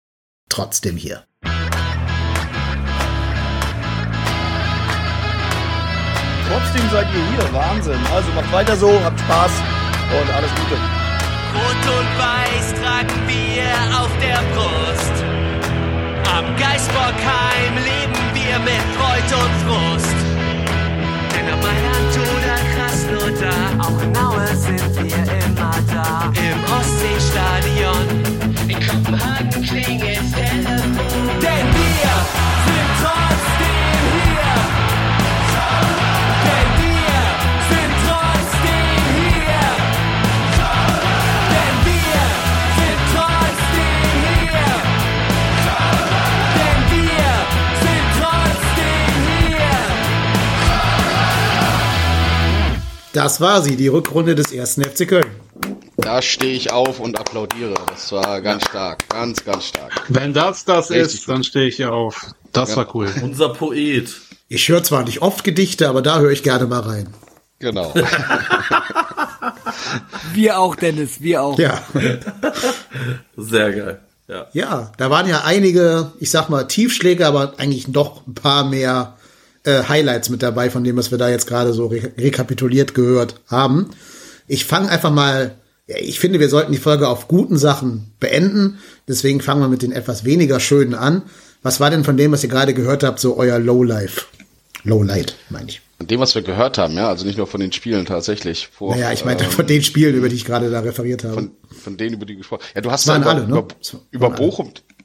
trotzdem 0.49 0.97
hier. 0.97 1.23
Trotzdem 6.51 6.91
seid 6.91 7.07
ihr 7.15 7.25
hier. 7.31 7.53
Wahnsinn. 7.55 8.01
Also 8.13 8.33
macht 8.33 8.53
weiter 8.53 8.77
so, 8.77 8.91
habt 9.05 9.21
Spaß 9.21 9.53
und 10.21 10.35
alles 10.35 10.51
Gute. 10.51 10.77
Rot 11.55 11.85
und 11.99 12.11
Weiß 12.19 12.75
tragen 12.81 13.21
wir 13.27 13.71
auf 14.01 14.11
der 14.21 14.41
Brust. 14.55 15.17
Am 16.37 16.45
Geisbockheim 16.57 17.75
leben 17.91 18.23
wir 18.35 18.59
mit 18.61 18.83
Freud 18.97 19.31
und 19.43 19.55
Frust. 19.65 20.19
Denn 21.33 21.47
ob 21.55 21.61
Mailand 21.63 22.15
oder 22.35 22.57
Krasnodar, 22.75 23.69
auch 23.79 24.03
in 24.03 24.17
Aue 24.17 24.57
sind 24.57 24.97
wir 24.97 25.23
immer 25.45 25.75
da. 25.93 26.33
Im 26.35 26.59
Ostseestadion, 26.77 28.07
in 28.69 28.79
Kopenhagen 28.87 29.63
klingelt 29.63 30.35
Telefon. 30.35 30.50
Das 53.13 53.41
war 53.41 53.61
sie, 53.63 53.77
die 53.77 53.89
Rückrunde 53.89 54.35
des 54.35 54.53
ersten 54.53 54.85
FC 54.85 55.09
Köln. 55.09 55.27
Da 55.97 56.23
stehe 56.23 56.55
ich 56.55 56.73
auf 56.73 57.01
und 57.01 57.19
applaudiere. 57.19 57.75
Das 57.89 58.13
war 58.13 58.41
ganz 58.41 58.65
stark. 58.65 59.07
Ganz, 59.09 59.45
ganz 59.45 59.65
stark. 59.67 60.05
Wenn 60.09 60.33
das 60.33 60.65
das 60.65 60.91
Richtig 60.91 61.21
ist, 61.21 61.29
dann 61.29 61.43
stehe 61.45 61.67
ich 61.67 61.85
auf. 61.85 62.27
Das 62.53 62.71
Ja. 62.71 62.77
war 62.77 62.95
cool. 62.95 63.09
Unser 63.23 63.51
Poet. 63.51 64.15
Ich 64.49 64.69
höre 64.69 64.83
zwar 64.83 65.05
nicht 65.05 65.23
oft 65.23 65.45
Gedichte, 65.45 65.89
aber 65.89 66.03
da 66.03 66.19
höre 66.21 66.31
ich 66.31 66.43
gerne 66.43 66.67
mal 66.67 66.81
rein. 66.81 67.09
Genau. 67.59 67.93
Wir 70.33 70.59
auch, 70.59 70.77
Dennis, 70.77 71.21
wir 71.21 71.43
auch. 71.43 71.59
Ja. 71.59 71.83
Sehr 73.37 73.73
geil. 73.73 74.01
Ja. 74.29 74.47
Ja, 74.53 74.93
da 74.97 75.11
waren 75.11 75.29
ja 75.29 75.43
einige, 75.45 76.13
ich 76.21 76.31
sag 76.31 76.49
mal, 76.49 76.65
Tiefschläge, 76.65 77.27
aber 77.27 77.55
eigentlich 77.59 77.89
noch 77.89 78.27
ein 78.27 78.35
paar 78.35 78.65
mehr 78.65 79.17
äh, 79.65 79.83
Highlights 79.89 80.31
mit 80.31 80.43
dabei, 80.43 80.71
von 80.71 80.85
dem, 80.85 80.97
was 80.97 81.11
wir 81.11 81.19
da 81.19 81.29
jetzt 81.29 81.47
gerade 81.47 81.73
so 81.73 81.87
re 81.87 82.11
rekapituliert 82.19 82.95
gehört 82.95 83.41
haben. 83.47 83.91
Ich 84.47 84.65
fange 84.65 84.89
einfach 84.91 85.11
mal, 85.11 85.57
ja, 85.87 85.97
ich 85.99 86.21
finde, 86.21 86.41
wir 86.41 86.49
sollten 86.49 86.73
die 86.73 86.79
Folge 86.79 87.09
auf 87.09 87.29
guten 87.29 87.59
Sachen 87.59 88.13
beenden. 88.21 88.79
Deswegen 89.09 89.41
fangen 89.41 89.61
wir 89.61 89.69
mit 89.69 89.83
den 89.83 89.93
etwas 89.93 90.25
weniger 90.25 90.61
schönen 90.61 90.95
an. 90.95 91.23
Was 91.63 91.81
war 91.81 91.91
denn 91.91 92.05
von 92.05 92.17
dem, 92.17 92.33
was 92.33 92.43
ihr 92.43 92.49
gerade 92.49 92.75
gehört 92.75 93.03
habt, 93.03 93.21
so 93.21 93.37
euer 93.37 93.59
Lowlife? 93.59 94.23
Lowlight, 94.85 95.35
meine 95.51 95.69
ich. 95.69 95.83
Von 95.99 96.07
dem, 96.07 96.21
was 96.21 96.35
wir 96.35 96.41
gehört 96.41 96.79
haben, 96.79 96.95
ja, 96.95 97.09
also 97.09 97.27
nicht 97.27 97.37
nur 97.37 97.47
von 97.47 97.61
den 97.61 97.73
Spielen 97.73 98.07
tatsächlich. 98.07 98.69
Vor, 98.73 98.95
Naja, 98.95 99.13
ich 99.13 99.27
meinte 99.27 99.45
ähm, 99.45 99.51
von 99.51 99.67
den 99.67 99.83
Spielen, 99.83 100.15
über 100.15 100.31
die 100.31 100.37
ich 100.37 100.47
gerade 100.47 100.71
da 100.71 100.81
referiert 100.81 101.25
habe. 101.25 101.35
von, 101.35 101.51
von 101.69 101.97
denen, 101.99 102.15
über 102.15 102.25
die 102.25 102.37
gesprochen 102.37 102.63
Ja, 102.75 102.81
du 102.81 102.91
hast 102.91 103.07
ja 103.07 103.19
über, 103.19 103.27
alle, 103.27 103.43
ne? 103.43 103.49
über, 103.49 103.67
über 104.11 104.27
alle. 104.29 104.37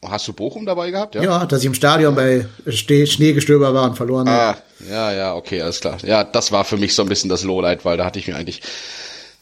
Hast 0.09 0.27
du 0.27 0.33
Bochum 0.33 0.65
dabei 0.65 0.91
gehabt? 0.91 1.15
ja. 1.15 1.45
dass 1.45 1.59
ich 1.59 1.65
im 1.65 1.74
Stadion 1.74 2.15
bei 2.15 2.45
Ste 2.69 3.07
Schneegestöber 3.07 3.74
war 3.74 3.89
und 3.89 3.95
verloren 3.95 4.29
habe. 4.29 4.57
Ah, 4.57 4.89
ja, 4.89 5.13
ja, 5.13 5.35
okay, 5.35 5.62
alles 5.62 5.79
klar. 5.79 5.97
Ja, 6.03 6.24
das 6.24 6.51
war 6.51 6.65
für 6.65 6.77
mich 6.77 6.95
so 6.95 7.01
ein 7.01 7.09
bisschen 7.09 7.29
das 7.29 7.43
Lowlight, 7.43 7.85
weil 7.85 7.97
da 7.97 8.05
hatte 8.05 8.19
ich 8.19 8.27
mir 8.27 8.35
eigentlich 8.35 8.62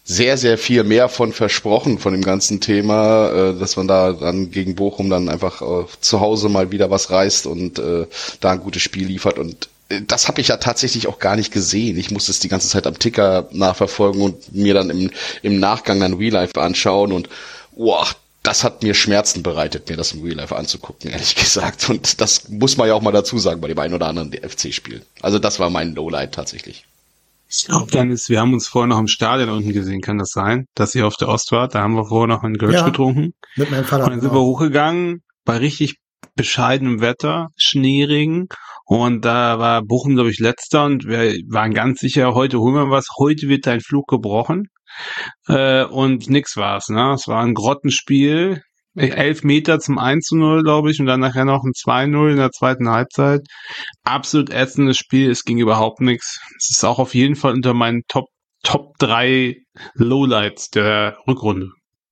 sehr, 0.03 0.37
sehr 0.37 0.57
viel 0.57 0.83
mehr 0.83 1.07
von 1.07 1.31
versprochen, 1.31 1.97
von 1.97 2.13
dem 2.13 2.23
ganzen 2.23 2.59
Thema, 2.59 3.29
äh, 3.29 3.59
dass 3.59 3.77
man 3.77 3.87
da 3.87 4.11
dann 4.11 4.51
gegen 4.51 4.75
Bochum 4.75 5.09
dann 5.09 5.29
einfach 5.29 5.61
äh, 5.61 5.85
zu 6.01 6.19
Hause 6.19 6.49
mal 6.49 6.71
wieder 6.71 6.89
was 6.89 7.09
reißt 7.09 7.47
und 7.47 7.79
äh, 7.79 8.05
da 8.41 8.51
ein 8.51 8.59
gutes 8.59 8.81
Spiel 8.81 9.07
liefert. 9.07 9.39
Und 9.39 9.69
das 10.07 10.27
habe 10.27 10.41
ich 10.41 10.49
ja 10.49 10.57
tatsächlich 10.57 11.07
auch 11.07 11.19
gar 11.19 11.35
nicht 11.35 11.53
gesehen. 11.53 11.97
Ich 11.97 12.11
musste 12.11 12.31
es 12.31 12.39
die 12.39 12.49
ganze 12.49 12.67
Zeit 12.67 12.85
am 12.85 12.99
Ticker 12.99 13.47
nachverfolgen 13.51 14.21
und 14.21 14.53
mir 14.53 14.73
dann 14.73 14.89
im, 14.89 15.11
im 15.41 15.59
Nachgang 15.59 15.99
dann 15.99 16.15
Real 16.15 16.33
Life 16.33 16.59
anschauen 16.59 17.11
und 17.11 17.29
boah, 17.75 18.07
das 18.43 18.63
hat 18.63 18.83
mir 18.83 18.93
Schmerzen 18.93 19.41
bereitet, 19.41 19.89
mir 19.89 19.95
das 19.97 20.11
im 20.11 20.21
Real 20.23 20.35
Life 20.35 20.55
anzugucken, 20.55 21.09
ehrlich 21.11 21.35
gesagt. 21.43 21.89
Und 21.89 22.21
das 22.21 22.49
muss 22.49 22.77
man 22.77 22.87
ja 22.87 22.93
auch 22.93 23.01
mal 23.01 23.11
dazu 23.11 23.37
sagen 23.39 23.61
bei 23.61 23.67
dem 23.69 23.79
einen 23.79 23.93
oder 23.93 24.07
anderen 24.07 24.31
FC-Spiel. 24.33 25.01
Also 25.21 25.39
das 25.39 25.59
war 25.59 25.69
mein 25.69 25.95
Lowlight 25.95 26.33
tatsächlich. 26.33 26.85
Ich 27.49 27.65
glaube, 27.65 27.91
Dennis, 27.91 28.29
wir 28.29 28.39
haben 28.41 28.53
uns 28.53 28.67
vorher 28.67 28.87
noch 28.87 28.97
im 28.99 29.07
Stadion 29.07 29.49
unten 29.49 29.73
gesehen. 29.73 30.01
Kann 30.01 30.17
das 30.17 30.29
sein, 30.31 30.65
dass 30.75 30.95
ihr 30.95 31.05
auf 31.05 31.15
der 31.17 31.29
Ost 31.29 31.51
wart? 31.51 31.75
Da 31.75 31.81
haben 31.81 31.93
wir 31.95 32.05
vorher 32.05 32.27
noch 32.27 32.43
einen 32.43 32.57
Gölsch 32.57 32.73
Ja. 32.75 32.85
getrunken. 32.85 33.33
Mit 33.55 33.69
meinem 33.69 33.85
Vater. 33.85 34.05
Und 34.05 34.09
dann 34.11 34.21
sind 34.21 34.33
wir 34.33 34.41
hochgegangen 34.41 35.21
bei 35.45 35.57
richtig 35.57 35.97
bescheidenem 36.35 36.99
Wetter, 36.99 37.49
Schneeregen. 37.55 38.47
Und 38.85 39.23
da 39.23 39.59
war 39.59 39.83
Bochum, 39.83 40.15
glaube 40.15 40.31
ich, 40.31 40.39
letzter 40.39 40.85
und 40.85 41.05
wir 41.05 41.33
waren 41.47 41.73
ganz 41.73 41.99
sicher, 41.99 42.33
heute 42.33 42.59
holen 42.59 42.75
wir 42.75 42.89
was, 42.89 43.05
heute 43.19 43.47
wird 43.47 43.67
dein 43.67 43.81
Flug 43.81 44.07
gebrochen. 44.07 44.67
Äh, 45.47 45.85
und 45.85 46.29
nix 46.29 46.57
war's, 46.57 46.89
ne? 46.89 47.13
Es 47.13 47.27
war 47.27 47.43
ein 47.43 47.53
Grottenspiel. 47.53 48.61
Elf 48.95 49.43
Meter 49.43 49.79
zum 49.79 49.97
1 49.97 50.27
zu 50.27 50.35
0, 50.35 50.63
glaube 50.63 50.91
ich, 50.91 50.99
und 50.99 51.07
dann 51.07 51.19
nachher 51.19 51.45
noch 51.45 51.63
ein 51.63 51.71
2-0 51.71 52.31
in 52.31 52.37
der 52.37 52.51
zweiten 52.51 52.89
Halbzeit. 52.89 53.41
Absolut 54.03 54.51
ätzendes 54.51 54.97
Spiel, 54.97 55.31
es 55.31 55.43
ging 55.43 55.57
überhaupt 55.57 55.99
nichts. 55.99 56.39
Es 56.59 56.69
ist 56.69 56.83
auch 56.83 56.99
auf 56.99 57.15
jeden 57.15 57.35
Fall 57.35 57.53
unter 57.53 57.73
meinen 57.73 58.03
Top, 58.07 58.25
Top 58.61 58.93
3 58.99 59.55
Lowlights 59.95 60.69
der 60.69 61.17
Rückrunde. 61.27 61.69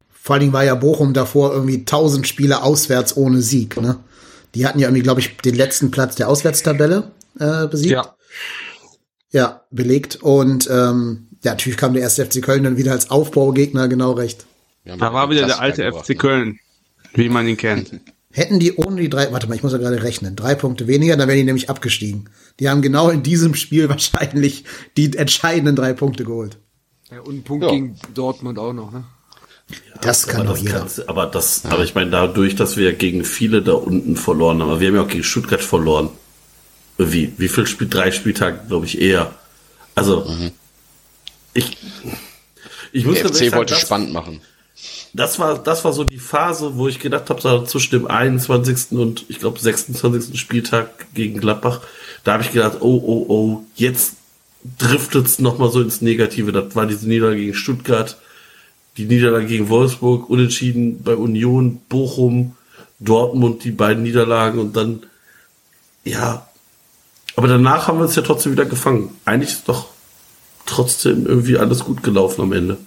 Vor 0.10 0.34
allen 0.34 0.42
Dingen 0.42 0.54
war 0.54 0.64
ja 0.64 0.76
Bochum 0.76 1.14
davor 1.14 1.52
irgendwie 1.54 1.80
1000 1.80 2.28
Spiele 2.28 2.64
auswärts 2.64 3.16
ohne 3.16 3.42
Sieg. 3.42 3.80
Ne? 3.80 4.00
Die 4.56 4.66
hatten 4.66 4.80
ja 4.80 4.88
irgendwie, 4.88 5.04
glaube 5.04 5.20
ich, 5.20 5.38
den 5.38 5.56
letzten 5.56 5.92
Platz 5.92 6.16
der 6.16 6.30
Auswärtstabelle 6.30 7.12
äh, 7.40 7.68
besiegt. 7.68 7.92
Ja. 7.92 8.16
Ja, 9.32 9.62
belegt. 9.72 10.18
Und 10.22 10.70
ähm, 10.70 11.31
ja, 11.44 11.52
natürlich 11.52 11.78
kam 11.78 11.94
der 11.94 12.04
erste 12.04 12.26
FC 12.26 12.42
Köln 12.42 12.64
dann 12.64 12.78
wieder 12.78 12.92
als 12.92 13.10
Aufbaugegner, 13.10 13.88
genau 13.88 14.12
recht. 14.12 14.46
Da 14.86 15.14
war 15.14 15.30
wieder 15.30 15.46
der 15.46 15.60
alte 15.60 15.84
gebracht, 15.84 16.06
FC 16.06 16.10
ne? 16.10 16.16
Köln, 16.16 16.60
wie 17.14 17.30
man 17.30 17.48
ihn 17.48 17.58
kennt. 17.58 17.92
Hätten 18.34 18.60
die 18.60 18.74
ohne 18.76 19.02
die 19.02 19.10
drei, 19.10 19.32
warte 19.34 19.48
mal, 19.48 19.56
ich 19.56 19.64
muss 19.64 19.74
ja 19.74 19.78
gerade 19.78 20.02
rechnen, 20.04 20.38
drei 20.38 20.56
Punkte 20.56 20.88
weniger, 20.88 21.18
dann 21.18 21.28
wären 21.28 21.38
die 21.38 21.44
nämlich 21.44 21.70
abgestiegen. 21.70 22.30
Die 22.62 22.70
haben 22.70 22.82
genau 22.82 23.10
in 23.10 23.24
diesem 23.24 23.56
Spiel 23.56 23.90
wahrscheinlich 23.90 24.64
die 24.96 25.16
entscheidenden 25.18 25.76
drei 25.76 25.94
Punkte 25.94 26.24
geholt. 26.24 26.58
Ja, 27.12 27.20
und 27.20 27.36
ein 27.40 27.44
Punkt 27.44 27.66
Ja. 27.66 27.72
gegen 27.72 27.98
Dortmund 28.14 28.58
auch 28.58 28.74
noch, 28.74 28.92
ne? 28.92 29.04
Das 30.02 30.28
kann 30.28 30.48
doch 30.48 30.58
jeder. 30.58 30.86
aber 31.08 31.28
das, 31.28 31.66
aber 31.66 31.84
ich 31.84 31.96
meine, 31.96 32.12
dadurch, 32.12 32.56
dass 32.56 32.76
wir 32.78 32.94
gegen 32.94 33.24
viele 33.24 33.62
da 33.62 33.74
unten 33.74 34.16
verloren 34.18 34.62
haben, 34.62 34.70
aber 34.70 34.80
wir 34.80 34.88
haben 34.90 34.96
ja 34.96 35.04
auch 35.04 35.08
gegen 35.08 35.24
Stuttgart 35.24 35.62
verloren. 35.62 36.10
Wie, 36.98 37.34
wie 37.38 37.48
viel 37.48 37.68
Spiel? 37.68 37.88
Drei 37.88 38.12
Spieltage, 38.12 38.60
glaube 38.68 38.86
ich, 38.86 39.00
eher. 39.00 39.34
Also, 39.96 40.26
ich, 41.53 41.77
ich 42.91 43.05
muss 43.05 43.15
Der 43.20 43.29
FC 43.29 43.36
sagen, 43.36 43.51
wollte 43.53 43.74
das, 43.74 43.81
spannend 43.81 44.13
machen. 44.13 44.41
das 45.13 45.39
war, 45.39 45.58
das 45.58 45.84
war 45.84 45.93
so 45.93 46.03
die 46.03 46.20
Phase, 46.20 46.75
wo 46.75 46.88
ich 46.88 47.00
gedacht 47.00 47.29
habe, 47.29 47.41
so 47.41 47.63
zwischen 47.63 47.91
dem 47.91 48.08
21. 48.08 48.91
und 48.98 49.25
ich 49.29 49.39
glaube 49.39 49.60
26. 49.60 50.39
Spieltag 50.39 51.13
gegen 51.13 51.39
Gladbach, 51.39 51.81
da 52.24 52.34
habe 52.34 52.43
ich 52.43 52.51
gedacht, 52.51 52.77
oh, 52.81 53.01
oh, 53.05 53.25
oh, 53.27 53.63
jetzt 53.75 54.13
driftet 54.77 55.25
es 55.25 55.39
nochmal 55.39 55.72
so 55.72 55.81
ins 55.81 56.01
Negative. 56.01 56.51
Das 56.51 56.75
war 56.75 56.86
diese 56.86 57.08
Niederlage 57.08 57.39
gegen 57.39 57.53
Stuttgart, 57.55 58.17
die 58.98 59.05
Niederlage 59.05 59.48
gegen 59.48 59.70
Wolfsburg, 59.70 60.29
Unentschieden 60.29 61.01
bei 61.03 61.15
Union, 61.15 61.81
Bochum, 61.89 62.55
Dortmund, 63.00 63.63
die 63.63 63.72
beiden 63.72 64.03
Niederlagen 64.03 64.60
und 64.60 64.75
dann, 64.75 65.03
ja, 66.03 66.48
Aber 67.36 67.48
danach 67.48 67.88
haben 67.88 67.98
wir 67.98 68.03
uns 68.05 68.15
ja 68.15 68.22
trotzdem 68.22 68.51
wieder 68.51 68.65
gefangen. 68.65 69.10
Eigentlich 69.25 69.51
ist 69.51 69.67
doch 69.67 69.88
trotzdem 70.65 71.25
irgendwie 71.25 71.58
alles 71.58 71.84
gut 71.84 72.03
gelaufen 72.03 72.41
am 72.41 72.53
Ende. 72.53 72.77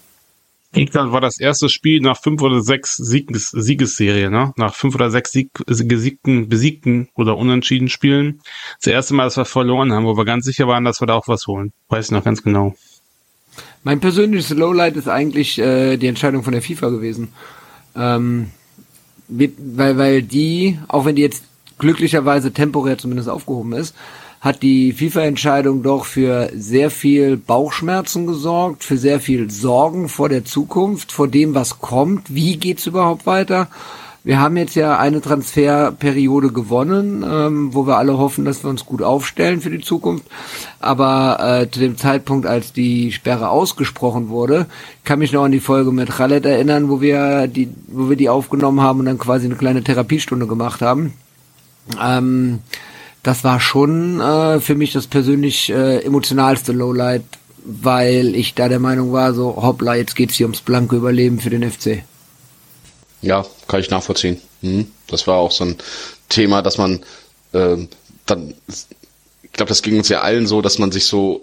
England 0.73 1.13
war 1.13 1.21
das 1.21 1.39
erste 1.39 1.69
Spiel 1.69 2.01
nach 2.01 2.21
fünf 2.21 2.43
oder 2.43 2.61
sechs 2.61 2.97
Sieges 2.97 3.51
Siegesserie, 3.51 4.31
ne? 4.31 4.53
Nach 4.57 4.75
fünf 4.75 4.95
oder 4.97 5.11
sechs 5.11 5.31
Sieg 5.31 5.51
gesiegten, 5.67 6.49
besiegten 6.49 7.09
oder 7.15 7.37
unentschieden 7.37 7.89
Spielen. 7.89 8.41
Das 8.83 8.93
erste 8.93 9.15
Mal, 9.15 9.25
dass 9.25 9.37
wir 9.37 9.45
verloren 9.45 9.93
haben, 9.93 10.05
wo 10.05 10.17
wir 10.17 10.25
ganz 10.25 10.45
sicher 10.45 10.67
waren, 10.67 10.85
dass 10.85 11.01
wir 11.01 11.07
da 11.07 11.15
auch 11.15 11.29
was 11.29 11.47
holen. 11.47 11.73
Weiß 11.89 12.07
ich 12.07 12.11
noch 12.11 12.25
ganz 12.25 12.43
genau. 12.43 12.75
Mein 13.85 14.01
persönliches 14.01 14.51
Lowlight 14.51 14.97
ist 14.97 15.09
eigentlich 15.09 15.59
äh, 15.59 15.97
die 15.97 16.09
Entscheidung 16.09 16.43
von 16.43 16.53
der 16.53 16.63
FIFA 16.63 16.89
gewesen. 16.89 17.29
Ähm, 17.95 18.51
weil, 19.29 19.97
weil 19.97 20.23
die, 20.23 20.79
auch 20.89 21.05
wenn 21.05 21.17
die 21.17 21.23
jetzt 21.23 21.45
glücklicherweise 21.79 22.53
temporär 22.53 22.99
zumindest 22.99 23.29
aufgehoben 23.29 23.73
ist, 23.73 23.95
hat 24.45 24.63
die 24.63 24.93
FIFA-Entscheidung 24.93 25.83
doch 25.83 26.05
für 26.05 26.51
sehr 26.55 26.91
viel 26.91 27.39
Bauchschmerzen 27.39 28.27
gesorgt, 28.27 28.85
für 28.85 28.99
sehr 28.99 29.19
viel 29.19 29.51
Sorgen 29.51 30.11
vor 30.11 30.29
der 30.29 30.45
Zukunft, 30.45 31.13
vor 31.13 31.29
dem, 31.29 31.55
was 31.55 31.81
kommt, 31.81 32.35
wie 32.35 32.59
geht's 32.59 32.87
überhaupt 32.87 33.25
weiter. 33.25 33.69
Wir 34.23 34.41
haben 34.41 34.59
jetzt 34.59 34.75
ja 34.75 34.99
eine 34.99 35.23
Transferperiode 35.23 36.53
gewonnen, 36.53 37.25
ähm, 37.27 37.73
wo 37.73 37.87
wir 37.87 37.97
alle 37.97 38.19
hoffen, 38.19 38.45
dass 38.45 38.63
wir 38.63 38.69
uns 38.69 38.85
gut 38.85 39.01
aufstellen 39.01 39.63
für 39.63 39.71
die 39.71 39.81
Zukunft. 39.81 40.27
Aber 40.79 41.39
äh, 41.41 41.71
zu 41.71 41.81
dem 41.81 41.97
Zeitpunkt, 41.97 42.47
als 42.47 42.75
die 42.75 43.13
Sperre 43.13 43.49
ausgesprochen 43.49 44.29
wurde, 44.29 44.67
kann 45.05 45.21
mich 45.21 45.33
noch 45.33 45.45
an 45.45 45.53
die 45.53 45.61
Folge 45.61 45.91
mit 45.91 46.11
Khaled 46.11 46.45
erinnern, 46.45 46.91
wo 46.91 47.01
wir 47.01 47.47
die, 47.47 47.71
wo 47.87 48.11
wir 48.11 48.17
die 48.17 48.29
aufgenommen 48.29 48.83
haben 48.83 49.01
und 49.01 49.07
dann 49.07 49.19
quasi 49.19 49.47
eine 49.47 49.57
kleine 49.57 49.83
Therapiestunde 49.83 50.47
gemacht 50.47 50.83
haben. 50.83 51.15
Ähm, 52.03 52.61
das 53.25 53.43
war 53.43 53.59
schon 53.59 54.21
äh, 54.21 54.61
für 54.61 54.77
mich 54.77 54.93
das 54.93 55.09
persönlich 55.09 55.71
äh, 55.71 56.01
emotionalste 56.05 56.73
Lowlight, 56.73 57.25
weil 57.65 58.37
ich 58.37 58.55
da 58.55 58.69
der 58.69 58.79
Meinung 58.79 59.13
war, 59.13 59.35
so 59.35 59.57
hoppla, 59.57 59.97
jetzt 59.97 60.15
geht's 60.15 60.35
hier 60.35 60.47
ums 60.47 60.61
blanke 60.61 60.97
Überleben 60.97 61.41
für 61.41 61.51
den 61.51 61.69
FC. 61.69 62.03
Ja, 63.23 63.45
kann 63.67 63.81
ich 63.81 63.91
nachvollziehen. 63.91 64.41
Mhm. 64.61 64.89
Das 65.07 65.27
war 65.27 65.37
auch 65.39 65.51
so 65.51 65.65
ein 65.65 65.77
Thema, 66.29 66.61
dass 66.61 66.77
man 66.77 67.01
äh, 67.53 67.79
dann, 68.27 68.55
ich 69.43 69.53
glaube, 69.53 69.71
das 69.71 69.83
ging 69.83 69.97
uns 69.97 70.11
ja 70.11 70.21
allen 70.21 70.47
so, 70.47 70.61
dass 70.61 70.79
man 70.79 70.93
sich 70.93 71.07
so 71.07 71.43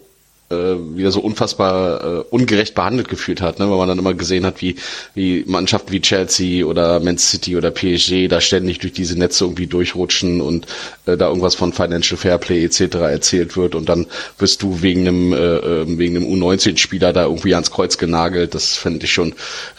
äh, 0.51 0.97
wieder 0.97 1.11
so 1.11 1.21
unfassbar 1.21 2.03
äh, 2.03 2.23
ungerecht 2.29 2.75
behandelt 2.75 3.09
gefühlt 3.09 3.41
hat, 3.41 3.59
ne? 3.59 3.69
weil 3.69 3.77
man 3.77 3.87
dann 3.87 3.99
immer 3.99 4.13
gesehen 4.13 4.45
hat, 4.45 4.61
wie, 4.61 4.75
wie 5.13 5.43
Mannschaften 5.47 5.91
wie 5.91 6.01
Chelsea 6.01 6.65
oder 6.65 6.99
Man 6.99 7.17
City 7.17 7.57
oder 7.57 7.71
PSG 7.71 8.27
da 8.27 8.41
ständig 8.41 8.79
durch 8.79 8.93
diese 8.93 9.17
Netze 9.17 9.45
irgendwie 9.45 9.67
durchrutschen 9.67 10.41
und 10.41 10.67
äh, 11.05 11.17
da 11.17 11.27
irgendwas 11.27 11.55
von 11.55 11.73
Financial 11.73 12.17
Fairplay 12.17 12.63
etc. 12.65 12.95
erzählt 12.95 13.55
wird 13.57 13.75
und 13.75 13.89
dann 13.89 14.07
wirst 14.37 14.61
du 14.61 14.81
wegen 14.81 15.07
einem, 15.07 15.33
äh, 15.33 15.37
äh 15.37 15.97
wegen 15.97 16.17
einem 16.17 16.27
U19-Spieler 16.27 17.13
da 17.13 17.23
irgendwie 17.23 17.53
ans 17.53 17.71
Kreuz 17.71 17.97
genagelt. 17.97 18.53
Das 18.55 18.77
fände 18.77 19.05
ich 19.05 19.11
schon 19.11 19.33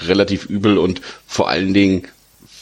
relativ 0.07 0.47
übel 0.47 0.79
und 0.79 1.01
vor 1.27 1.49
allen 1.49 1.75
Dingen 1.75 2.09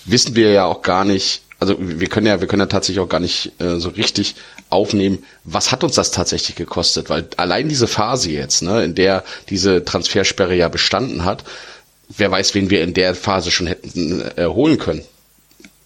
wissen 0.05 0.37
wir 0.37 0.51
ja 0.51 0.65
auch 0.65 0.83
gar 0.83 1.05
nicht, 1.05 1.43
also 1.61 1.77
wir 1.79 2.09
können 2.09 2.27
ja, 2.27 2.41
wir 2.41 2.49
können 2.49 2.61
ja 2.61 2.67
tatsächlich 2.67 3.01
auch 3.05 3.09
gar 3.09 3.21
nicht 3.21 3.53
äh, 3.61 3.79
so 3.79 3.91
richtig 3.91 4.35
aufnehmen, 4.71 5.23
was 5.45 5.71
hat 5.71 5.85
uns 5.85 5.95
das 5.95 6.11
tatsächlich 6.11 6.57
gekostet? 6.57 7.11
Weil 7.11 7.29
allein 7.37 7.69
diese 7.69 7.87
Phase 7.87 8.31
jetzt, 8.31 8.63
ne, 8.63 8.83
in 8.83 8.95
der 8.95 9.25
diese 9.51 9.85
Transfersperre 9.85 10.55
ja 10.57 10.69
bestanden 10.69 11.25
hat, 11.25 11.45
wer 12.09 12.31
weiß, 12.31 12.55
wen 12.55 12.71
wir 12.71 12.83
in 12.83 12.95
der 12.95 13.15
Phase 13.15 13.51
schon 13.51 13.67
hätten 13.67 14.23
äh, 14.37 14.77
können. 14.79 15.03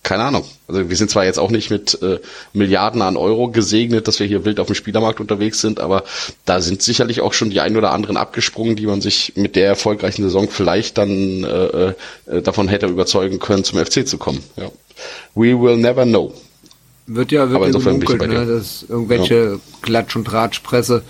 Keine 0.04 0.24
Ahnung. 0.24 0.44
Also 0.68 0.90
wir 0.90 0.96
sind 0.96 1.10
zwar 1.10 1.24
jetzt 1.24 1.38
auch 1.38 1.50
nicht 1.50 1.70
mit 1.70 2.00
äh, 2.02 2.20
Milliarden 2.52 3.00
an 3.00 3.16
Euro 3.16 3.48
gesegnet, 3.48 4.06
dass 4.06 4.20
wir 4.20 4.26
hier 4.26 4.44
wild 4.44 4.60
auf 4.60 4.66
dem 4.66 4.74
Spielermarkt 4.76 5.18
unterwegs 5.18 5.62
sind, 5.62 5.80
aber 5.80 6.04
da 6.44 6.60
sind 6.60 6.82
sicherlich 6.82 7.22
auch 7.22 7.32
schon 7.32 7.48
die 7.48 7.60
ein 7.60 7.74
oder 7.76 7.90
anderen 7.90 8.18
abgesprungen, 8.18 8.76
die 8.76 8.86
man 8.86 9.00
sich 9.00 9.32
mit 9.34 9.56
der 9.56 9.66
erfolgreichen 9.66 10.22
Saison 10.22 10.48
vielleicht 10.50 10.98
dann 10.98 11.42
äh, 11.42 11.94
äh, 12.26 12.42
davon 12.42 12.68
hätte 12.68 12.86
überzeugen 12.86 13.38
können, 13.38 13.64
zum 13.64 13.78
FC 13.84 14.06
zu 14.06 14.18
kommen. 14.18 14.44
Ja. 14.56 14.70
We 15.34 15.58
will 15.60 15.76
never 15.76 16.04
know. 16.04 16.32
Wird 17.06 17.32
ja, 17.32 17.44
ja 17.46 17.58
gemunkelt, 17.58 18.26
ne, 18.28 18.46
dass 18.46 18.84
irgendwelche 18.88 19.34
ja. 19.34 19.58
Klatsch- 19.82 20.16
und 20.16 20.24
Tratschpresse 20.24 21.02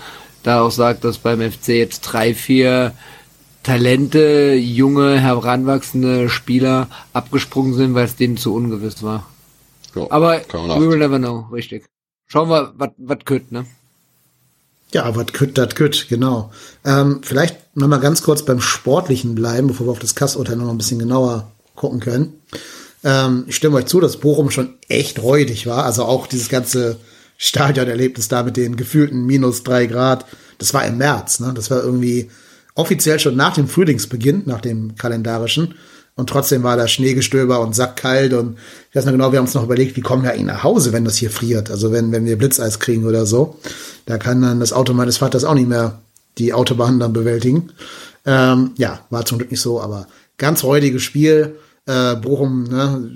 da 0.43 0.63
auch 0.63 0.71
sagt, 0.71 1.05
dass 1.05 1.19
beim 1.19 1.41
FC 1.41 1.69
jetzt 1.69 2.01
drei, 2.01 2.35
vier 2.35 2.93
Talente, 3.63 4.55
junge, 4.55 5.19
heranwachsende 5.21 6.29
Spieler 6.29 6.89
abgesprungen 7.13 7.75
sind, 7.75 7.95
weil 7.95 8.05
es 8.05 8.17
denen 8.17 8.37
zu 8.37 8.55
ungewiss 8.55 9.03
war. 9.03 9.27
Ja, 9.95 10.07
Aber 10.11 10.41
we 10.53 10.89
will 10.89 10.99
never 10.99 11.19
know, 11.19 11.47
richtig. 11.53 11.87
Schauen 12.27 12.51
wir, 12.51 12.75
was 12.77 13.19
kütt, 13.25 13.53
ne? 13.53 13.65
Ja, 14.93 15.15
was 15.17 15.27
kütt, 15.33 15.57
das 15.57 15.75
kütt, 15.75 16.07
genau. 16.09 16.53
Ähm, 16.85 17.21
vielleicht 17.23 17.77
noch 17.77 17.89
mal 17.89 18.01
ganz 18.01 18.23
kurz 18.23 18.45
beim 18.45 18.61
Sportlichen 18.61 19.35
bleiben, 19.35 19.69
bevor 19.69 19.87
wir 19.87 19.93
auf 19.93 19.99
das 19.99 20.15
Kassurteil 20.15 20.57
noch 20.57 20.69
ein 20.69 20.79
bisschen 20.79 20.99
genauer 20.99 21.51
gucken 21.75 22.01
können. 22.01 22.35
Ähm, 23.05 23.45
ich 23.47 23.57
stimme 23.57 23.77
euch 23.77 23.87
zu, 23.87 24.01
dass 24.01 24.17
Bochum 24.17 24.51
schon 24.51 24.75
echt 24.89 25.23
räudig 25.23 25.67
war. 25.67 25.85
Also 25.85 26.05
auch 26.05 26.27
dieses 26.27 26.49
ganze 26.49 26.97
Stadionerlebnis 27.37 28.29
da 28.29 28.43
mit 28.43 28.57
den 28.57 28.77
gefühlten 28.77 29.25
minus 29.27 29.63
drei 29.63 29.87
Grad. 29.87 30.25
Das 30.59 30.73
war 30.75 30.85
im 30.87 30.99
März, 30.99 31.41
ne? 31.41 31.53
Das 31.55 31.71
war 31.71 31.83
irgendwie 31.83 32.31
offiziell 32.75 33.21
schon 33.21 33.37
nach 33.37 33.55
dem 33.55 33.69
Frühlingsbeginn, 33.69 34.43
nach 34.47 34.61
dem 34.61 34.97
kalendarischen. 34.97 35.75
Und 36.17 36.31
trotzdem 36.31 36.63
war 36.63 36.77
da 36.77 36.87
Schneegestöber 36.87 37.61
und 37.61 37.75
sackkalt. 37.75 38.33
Und 38.35 38.57
ich 38.91 38.97
weiß 38.97 39.05
noch 39.05 39.13
genau, 39.13 39.33
wir 39.33 39.39
haben 39.39 39.47
uns 39.47 39.55
noch 39.55 39.65
überlegt, 39.65 39.97
wie 39.97 40.01
kommen 40.01 40.23
wir 40.23 40.31
eigentlich 40.31 40.47
nach 40.47 40.63
Hause, 40.63 40.93
wenn 40.93 41.05
das 41.05 41.17
hier 41.17 41.31
friert? 41.31 41.71
Also 41.71 41.93
wenn, 41.93 42.13
wenn 42.13 42.25
wir 42.25 42.39
Blitzeis 42.39 42.79
kriegen 42.79 43.05
oder 43.05 43.27
so. 43.27 43.59
Da 44.07 44.17
kann 44.19 44.41
dann 44.41 44.61
das 44.61 44.73
Auto 44.73 44.93
meines 44.93 45.19
Vaters 45.19 45.45
auch 45.45 45.55
nicht 45.55 45.69
mehr 45.69 46.01
die 46.39 46.53
Autobahn 46.53 47.01
dann 47.01 47.13
bewältigen. 47.13 47.71
Ähm, 48.27 48.73
ja, 48.77 49.01
war 49.11 49.25
zum 49.25 49.39
Glück 49.39 49.51
nicht 49.51 49.61
so, 49.61 49.81
aber 49.81 50.07
ganz 50.39 50.63
räudiges 50.63 51.03
Spiel 51.03 51.57
äh, 51.87 52.17
Bochum, 52.17 52.65
ne, 52.65 53.13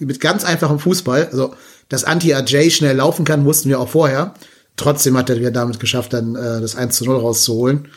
mit 0.00 0.20
ganz 0.20 0.44
einfachem 0.44 0.78
Fußball. 0.78 1.28
Also, 1.30 1.54
dass 1.88 2.04
Anti-AJ 2.04 2.70
schnell 2.70 2.96
laufen 2.96 3.24
kann, 3.24 3.44
wussten 3.44 3.68
wir 3.68 3.80
auch 3.80 3.88
vorher. 3.88 4.34
Trotzdem 4.76 5.16
hat 5.16 5.28
er 5.28 5.50
damit 5.50 5.80
geschafft, 5.80 6.12
dann 6.12 6.36
äh, 6.36 6.60
das 6.60 6.76
1 6.76 6.96
zu 6.96 7.04
0 7.04 7.16
rauszuholen. 7.16 7.88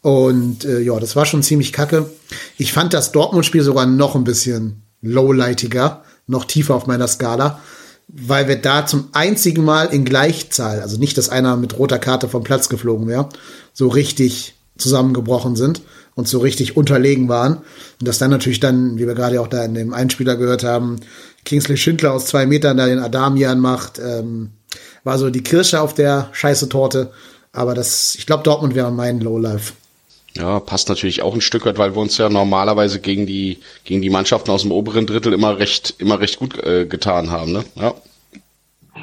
Und 0.00 0.64
äh, 0.64 0.80
ja, 0.80 0.98
das 0.98 1.16
war 1.16 1.26
schon 1.26 1.42
ziemlich 1.42 1.72
kacke. 1.72 2.08
Ich 2.56 2.72
fand 2.72 2.94
das 2.94 3.12
Dortmund-Spiel 3.12 3.62
sogar 3.62 3.86
noch 3.86 4.14
ein 4.14 4.24
bisschen 4.24 4.82
lowlightiger, 5.02 6.02
noch 6.26 6.44
tiefer 6.44 6.74
auf 6.74 6.86
meiner 6.86 7.08
Skala, 7.08 7.60
weil 8.08 8.48
wir 8.48 8.56
da 8.56 8.86
zum 8.86 9.08
einzigen 9.12 9.64
Mal 9.64 9.86
in 9.86 10.04
Gleichzahl, 10.04 10.80
also 10.80 10.98
nicht, 10.98 11.18
dass 11.18 11.28
einer 11.28 11.56
mit 11.56 11.78
roter 11.78 11.98
Karte 11.98 12.28
vom 12.28 12.42
Platz 12.42 12.68
geflogen 12.68 13.06
wäre, 13.06 13.28
so 13.72 13.88
richtig 13.88 14.54
zusammengebrochen 14.78 15.56
sind 15.56 15.82
und 16.14 16.28
so 16.28 16.38
richtig 16.38 16.76
unterlegen 16.76 17.28
waren. 17.28 17.58
Und 18.00 18.08
dass 18.08 18.18
dann 18.18 18.30
natürlich 18.30 18.60
dann, 18.60 18.98
wie 18.98 19.06
wir 19.06 19.14
gerade 19.14 19.40
auch 19.40 19.48
da 19.48 19.64
in 19.64 19.74
dem 19.74 19.94
Einspieler 19.94 20.36
gehört 20.36 20.64
haben, 20.64 20.96
Kingsley 21.44 21.76
Schindler 21.76 22.12
aus 22.12 22.26
zwei 22.26 22.46
Metern 22.46 22.76
da 22.76 22.86
den 22.86 22.98
Adamian 22.98 23.60
macht, 23.60 23.98
ähm, 23.98 24.50
war 25.04 25.18
so 25.18 25.30
die 25.30 25.42
Kirsche 25.42 25.80
auf 25.80 25.94
der 25.94 26.28
scheiße 26.32 26.68
Torte. 26.68 27.10
Aber 27.52 27.74
das, 27.74 28.14
ich 28.16 28.26
glaube, 28.26 28.42
Dortmund 28.42 28.74
wäre 28.74 28.92
mein 28.92 29.20
Lowlife. 29.20 29.72
Ja, 30.36 30.60
passt 30.60 30.88
natürlich 30.88 31.22
auch 31.22 31.34
ein 31.34 31.40
Stück 31.40 31.66
weit, 31.66 31.78
weil 31.78 31.94
wir 31.94 32.00
uns 32.00 32.16
ja 32.16 32.28
normalerweise 32.28 33.00
gegen 33.00 33.26
die 33.26 33.58
gegen 33.84 34.00
die 34.00 34.10
Mannschaften 34.10 34.52
aus 34.52 34.62
dem 34.62 34.70
oberen 34.70 35.06
Drittel 35.06 35.32
immer 35.32 35.58
recht 35.58 35.94
immer 35.98 36.20
recht 36.20 36.38
gut 36.38 36.56
äh, 36.62 36.86
getan 36.86 37.30
haben, 37.30 37.52
ne? 37.52 37.64
Ja. 37.74 37.94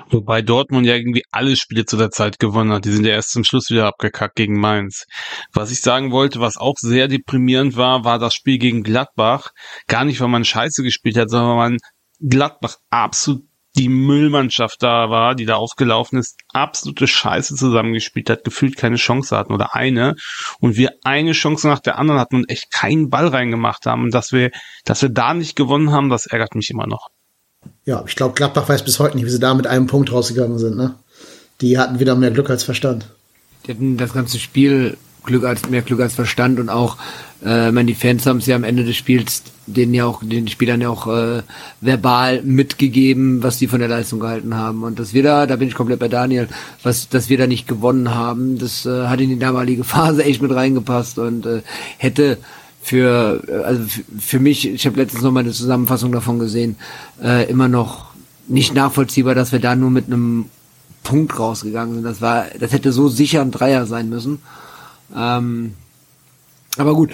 Wobei 0.09 0.41
Dortmund 0.41 0.85
ja 0.85 0.95
irgendwie 0.95 1.23
alle 1.31 1.55
Spiele 1.55 1.85
zu 1.85 1.97
der 1.97 2.11
Zeit 2.11 2.39
gewonnen 2.39 2.71
hat. 2.71 2.85
Die 2.85 2.91
sind 2.91 3.05
ja 3.05 3.11
erst 3.11 3.31
zum 3.31 3.43
Schluss 3.43 3.69
wieder 3.69 3.87
abgekackt 3.87 4.35
gegen 4.35 4.59
Mainz. 4.59 5.05
Was 5.53 5.71
ich 5.71 5.81
sagen 5.81 6.11
wollte, 6.11 6.39
was 6.39 6.57
auch 6.57 6.75
sehr 6.77 7.07
deprimierend 7.07 7.75
war, 7.75 8.05
war 8.05 8.17
das 8.17 8.33
Spiel 8.33 8.57
gegen 8.57 8.83
Gladbach. 8.83 9.51
Gar 9.87 10.05
nicht, 10.05 10.21
weil 10.21 10.29
man 10.29 10.45
Scheiße 10.45 10.83
gespielt 10.83 11.17
hat, 11.17 11.29
sondern 11.29 11.49
weil 11.49 11.69
man 11.71 11.77
Gladbach 12.19 12.77
absolut 12.89 13.43
die 13.77 13.89
Müllmannschaft 13.89 14.81
da 14.81 15.09
war, 15.11 15.35
die 15.35 15.45
da 15.45 15.55
aufgelaufen 15.55 16.17
ist, 16.17 16.35
absolute 16.51 17.05
Scheiße 17.07 17.55
zusammengespielt 17.55 18.29
hat, 18.29 18.43
gefühlt 18.43 18.75
keine 18.75 18.95
Chance 18.95 19.37
hatten 19.37 19.53
oder 19.53 19.75
eine 19.75 20.15
und 20.59 20.77
wir 20.77 20.93
eine 21.03 21.33
Chance 21.33 21.67
nach 21.67 21.79
der 21.79 21.99
anderen 21.99 22.19
hatten 22.19 22.37
und 22.37 22.49
echt 22.49 22.71
keinen 22.71 23.09
Ball 23.09 23.27
reingemacht 23.27 23.85
haben 23.85 24.03
und 24.03 24.13
dass 24.13 24.31
wir, 24.31 24.49
dass 24.83 25.03
wir 25.03 25.09
da 25.09 25.35
nicht 25.35 25.55
gewonnen 25.55 25.91
haben, 25.91 26.09
das 26.09 26.25
ärgert 26.25 26.55
mich 26.55 26.71
immer 26.71 26.87
noch. 26.87 27.09
Ja, 27.87 28.03
ich 28.05 28.17
glaube, 28.17 28.35
Gladbach 28.35 28.67
weiß 28.67 28.83
bis 28.83 28.99
heute 28.99 29.15
nicht, 29.15 29.25
wie 29.25 29.31
sie 29.31 29.39
da 29.39 29.53
mit 29.53 29.65
einem 29.65 29.87
Punkt 29.87 30.11
rausgegangen 30.11 30.59
sind. 30.59 30.75
Ne? 30.75 30.95
Die 31.61 31.79
hatten 31.79 31.99
wieder 31.99 32.15
mehr 32.15 32.31
Glück 32.31 32.49
als 32.49 32.63
Verstand. 32.63 33.07
Die 33.65 33.71
hatten 33.71 33.95
das 33.95 34.11
ganze 34.11 34.39
Spiel 34.39 34.97
Glück 35.23 35.45
als 35.45 35.69
mehr 35.69 35.83
Glück 35.83 36.01
als 36.01 36.13
Verstand 36.13 36.59
und 36.59 36.69
auch, 36.69 36.97
äh, 37.45 37.71
meine, 37.71 37.85
die 37.85 37.95
Fans 37.95 38.25
haben 38.25 38.39
es 38.39 38.45
ja 38.45 38.57
am 38.57 38.65
Ende 38.65 38.83
des 38.83 38.97
Spiels 38.97 39.43
denen 39.67 39.93
ja 39.93 40.05
auch 40.05 40.21
den 40.23 40.47
Spielern 40.47 40.81
ja 40.81 40.89
auch 40.89 41.07
äh, 41.07 41.43
verbal 41.81 42.41
mitgegeben, 42.41 43.43
was 43.43 43.57
die 43.57 43.67
von 43.67 43.79
der 43.79 43.89
Leistung 43.89 44.19
gehalten 44.19 44.55
haben 44.55 44.83
und 44.83 44.97
dass 44.97 45.13
wir 45.13 45.23
da, 45.23 45.45
da 45.45 45.57
bin 45.57 45.67
ich 45.67 45.75
komplett 45.75 45.99
bei 45.99 46.07
Daniel, 46.07 46.47
was, 46.83 47.09
dass 47.09 47.29
wir 47.29 47.37
da 47.37 47.47
nicht 47.47 47.67
gewonnen 47.67 48.15
haben, 48.15 48.57
das 48.57 48.85
äh, 48.85 49.07
hat 49.07 49.19
in 49.19 49.29
die 49.29 49.39
damalige 49.39 49.83
Phase 49.85 50.23
echt 50.23 50.41
mit 50.41 50.53
reingepasst 50.53 51.19
und 51.19 51.45
äh, 51.45 51.61
hätte 51.97 52.37
für, 52.87 53.43
also 53.65 53.83
für 54.17 54.39
mich, 54.39 54.65
ich 54.65 54.85
habe 54.85 54.95
letztens 54.95 55.21
noch 55.21 55.31
mal 55.31 55.41
eine 55.41 55.51
Zusammenfassung 55.51 56.13
davon 56.13 56.39
gesehen, 56.39 56.77
äh, 57.21 57.49
immer 57.49 57.67
noch 57.67 58.05
nicht 58.47 58.73
nachvollziehbar, 58.73 59.35
dass 59.35 59.51
wir 59.51 59.59
da 59.59 59.75
nur 59.75 59.89
mit 59.89 60.05
einem 60.05 60.45
Punkt 61.03 61.37
rausgegangen 61.37 61.95
sind. 61.95 62.03
Das 62.05 62.21
war, 62.21 62.45
das 62.57 62.71
hätte 62.71 62.93
so 62.93 63.09
sicher 63.09 63.41
ein 63.41 63.51
Dreier 63.51 63.85
sein 63.85 64.07
müssen. 64.07 64.39
Ähm, 65.13 65.73
aber 66.77 66.95
gut, 66.95 67.11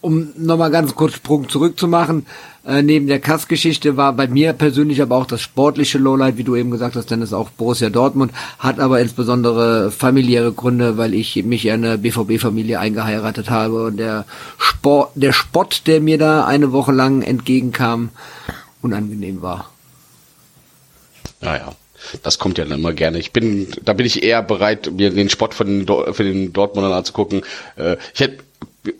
um 0.00 0.30
nochmal 0.36 0.70
ganz 0.70 0.94
kurz 0.94 1.14
Sprung 1.14 1.48
zurückzumachen, 1.48 2.26
äh, 2.66 2.82
neben 2.82 3.06
der 3.06 3.20
Kass-Geschichte 3.20 3.96
war 3.96 4.12
bei 4.12 4.28
mir 4.28 4.52
persönlich 4.52 5.00
aber 5.02 5.16
auch 5.16 5.26
das 5.26 5.40
sportliche 5.40 5.98
Lowlight, 5.98 6.36
wie 6.36 6.44
du 6.44 6.56
eben 6.56 6.70
gesagt 6.70 6.96
hast, 6.96 7.10
denn 7.10 7.22
es 7.22 7.32
auch 7.32 7.50
Borussia 7.50 7.90
Dortmund, 7.90 8.32
hat 8.58 8.80
aber 8.80 9.00
insbesondere 9.00 9.90
familiäre 9.90 10.52
Gründe, 10.52 10.96
weil 10.96 11.14
ich 11.14 11.42
mich 11.44 11.66
in 11.66 11.84
eine 11.84 11.98
BVB-Familie 11.98 12.78
eingeheiratet 12.78 13.50
habe 13.50 13.86
und 13.86 13.96
der 13.96 14.24
Sport, 14.58 15.12
der 15.14 15.32
Spott, 15.32 15.82
der 15.86 16.00
mir 16.00 16.18
da 16.18 16.44
eine 16.44 16.72
Woche 16.72 16.92
lang 16.92 17.22
entgegenkam, 17.22 18.10
unangenehm 18.82 19.42
war. 19.42 19.70
Naja. 21.40 21.72
Das 22.22 22.38
kommt 22.38 22.56
ja 22.56 22.64
dann 22.64 22.78
immer 22.78 22.94
gerne. 22.94 23.18
Ich 23.18 23.30
bin, 23.30 23.68
da 23.84 23.92
bin 23.92 24.06
ich 24.06 24.22
eher 24.22 24.42
bereit, 24.42 24.90
mir 24.90 25.10
den 25.10 25.28
Sport 25.28 25.52
von 25.52 25.86
für 26.12 26.24
den 26.24 26.52
Dortmundern 26.52 26.94
anzugucken. 26.94 27.42
Äh, 27.76 27.98
ich 28.14 28.20
hätte 28.20 28.42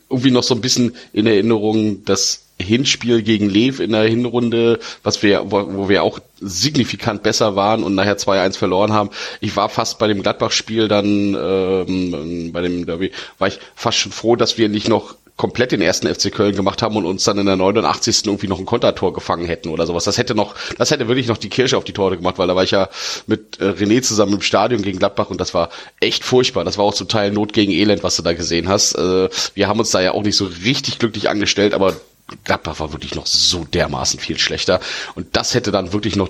irgendwie 0.08 0.30
noch 0.30 0.42
so 0.42 0.54
ein 0.54 0.60
bisschen 0.60 0.94
in 1.12 1.26
Erinnerung 1.26 2.04
das 2.04 2.44
Hinspiel 2.60 3.22
gegen 3.22 3.48
Lev 3.48 3.80
in 3.80 3.92
der 3.92 4.04
Hinrunde, 4.04 4.78
was 5.02 5.22
wir, 5.22 5.50
wo, 5.50 5.66
wo 5.74 5.88
wir 5.88 6.02
auch 6.02 6.18
signifikant 6.40 7.22
besser 7.22 7.56
waren 7.56 7.82
und 7.82 7.94
nachher 7.94 8.18
2-1 8.18 8.56
verloren 8.56 8.92
haben. 8.92 9.10
Ich 9.40 9.56
war 9.56 9.68
fast 9.68 9.98
bei 9.98 10.06
dem 10.08 10.22
Gladbach-Spiel 10.22 10.88
dann, 10.88 11.34
ähm, 11.38 12.52
bei 12.52 12.60
dem 12.60 12.86
Derby, 12.86 13.12
war 13.38 13.48
ich 13.48 13.58
fast 13.74 13.98
schon 13.98 14.12
froh, 14.12 14.36
dass 14.36 14.58
wir 14.58 14.68
nicht 14.68 14.88
noch 14.88 15.14
komplett 15.40 15.72
den 15.72 15.81
ersten 15.81 16.07
FC 16.07 16.31
Köln 16.31 16.55
gemacht 16.55 16.83
haben 16.83 16.96
und 16.96 17.07
uns 17.07 17.24
dann 17.24 17.38
in 17.38 17.46
der 17.46 17.57
89. 17.57 18.26
irgendwie 18.26 18.46
noch 18.46 18.59
ein 18.59 18.66
Kontertor 18.66 19.14
gefangen 19.14 19.46
hätten 19.46 19.70
oder 19.70 19.87
sowas. 19.87 20.05
Das 20.05 20.18
hätte 20.18 20.35
noch, 20.35 20.55
das 20.76 20.90
hätte 20.90 21.09
wirklich 21.09 21.29
noch 21.29 21.38
die 21.38 21.48
Kirsche 21.48 21.79
auf 21.79 21.85
die 21.85 21.94
Torte 21.94 22.18
gemacht, 22.18 22.37
weil 22.37 22.46
da 22.46 22.55
war 22.55 22.62
ich 22.62 22.72
ja 22.72 22.90
mit 23.26 23.59
äh, 23.59 23.70
René 23.70 24.03
zusammen 24.03 24.35
im 24.35 24.42
Stadion 24.42 24.83
gegen 24.83 24.98
Gladbach 24.98 25.31
und 25.31 25.40
das 25.40 25.55
war 25.55 25.70
echt 25.98 26.24
furchtbar. 26.24 26.64
Das 26.64 26.76
war 26.76 26.85
auch 26.85 26.92
zum 26.92 27.09
Teil 27.09 27.31
Not 27.31 27.55
gegen 27.55 27.72
Elend, 27.72 28.03
was 28.03 28.16
du 28.16 28.22
da 28.22 28.35
gesehen 28.35 28.68
hast. 28.68 28.96
Äh, 28.96 29.31
wir 29.55 29.66
haben 29.66 29.81
uns 29.81 29.90
da 29.92 30.03
ja 30.03 30.12
auch 30.12 30.22
nicht 30.22 30.37
so 30.37 30.44
richtig 30.44 30.98
glücklich 30.98 31.31
angestellt, 31.31 31.72
aber 31.72 31.96
Gladbach 32.44 32.79
war 32.79 32.92
wirklich 32.92 33.14
noch 33.14 33.24
so 33.24 33.64
dermaßen 33.64 34.20
viel 34.20 34.38
schlechter. 34.38 34.79
Und 35.14 35.37
das 35.37 35.55
hätte 35.55 35.70
dann 35.70 35.94
wirklich 35.94 36.16
noch 36.16 36.29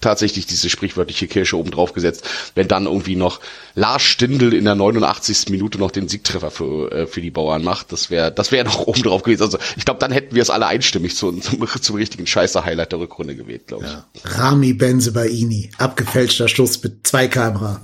tatsächlich 0.00 0.46
diese 0.46 0.68
sprichwörtliche 0.68 1.28
Kirsche 1.28 1.56
oben 1.56 1.70
drauf 1.70 1.92
gesetzt, 1.92 2.24
wenn 2.54 2.66
dann 2.68 2.86
irgendwie 2.86 3.14
noch 3.16 3.40
Lars 3.74 4.02
Stindl 4.02 4.52
in 4.52 4.64
der 4.64 4.74
89. 4.74 5.48
Minute 5.50 5.78
noch 5.78 5.90
den 5.92 6.08
Siegtreffer 6.08 6.50
für, 6.50 6.90
äh, 6.90 7.06
für 7.06 7.20
die 7.20 7.30
Bauern 7.30 7.62
macht. 7.62 7.92
Das 7.92 8.10
wäre 8.10 8.32
das 8.32 8.50
wäre 8.52 8.64
noch 8.68 8.80
oben 8.86 9.02
drauf 9.02 9.22
gewesen. 9.22 9.42
Also 9.42 9.58
ich 9.76 9.84
glaube, 9.84 10.00
dann 10.00 10.10
hätten 10.12 10.34
wir 10.34 10.42
es 10.42 10.50
alle 10.50 10.66
einstimmig 10.66 11.16
zu, 11.16 11.30
zum, 11.32 11.66
zum 11.80 11.96
richtigen 11.96 12.26
Scheiße-Highlight 12.26 12.92
der 12.92 12.98
Rückrunde 12.98 13.36
gewählt, 13.36 13.68
glaube 13.68 13.84
ich. 13.86 13.92
Ja. 13.92 14.04
Rami 14.38 14.72
Benzebaini, 14.72 15.70
abgefälschter 15.78 16.48
Schuss 16.48 16.82
mit 16.82 17.06
zwei 17.06 17.28
Kamera. 17.28 17.80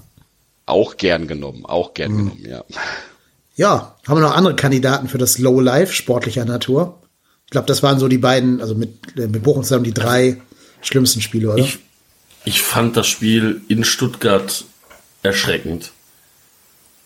Auch 0.67 0.97
gern 0.97 1.29
genommen, 1.29 1.65
auch 1.65 1.95
gern 1.95 2.13
Mhm. 2.13 2.17
genommen, 2.19 2.47
ja. 2.47 2.65
Ja, 3.57 3.97
haben 4.07 4.19
wir 4.19 4.21
noch 4.29 4.37
andere 4.37 4.55
Kandidaten 4.55 5.09
für 5.09 5.19
das 5.19 5.39
Low 5.39 5.61
Life 5.61 5.93
sportlicher 5.93 6.45
Natur? 6.45 7.01
Ich 7.47 7.51
glaube, 7.51 7.67
das 7.67 7.83
waren 7.83 7.99
so 7.99 8.07
die 8.09 8.19
beiden, 8.19 8.61
also 8.61 8.75
mit, 8.75 9.17
äh, 9.17 9.27
mit 9.29 9.43
Bochum 9.43 9.63
zusammen 9.63 9.85
die 9.85 9.95
drei 9.95 10.37
schlimmsten 10.83 11.21
Spiele, 11.21 11.53
oder? 11.53 11.63
Ich, 11.63 11.79
ich 12.45 12.63
fand 12.63 12.97
das 12.97 13.07
Spiel 13.07 13.63
in 13.69 13.85
Stuttgart 13.85 14.65
erschreckend, 15.23 15.93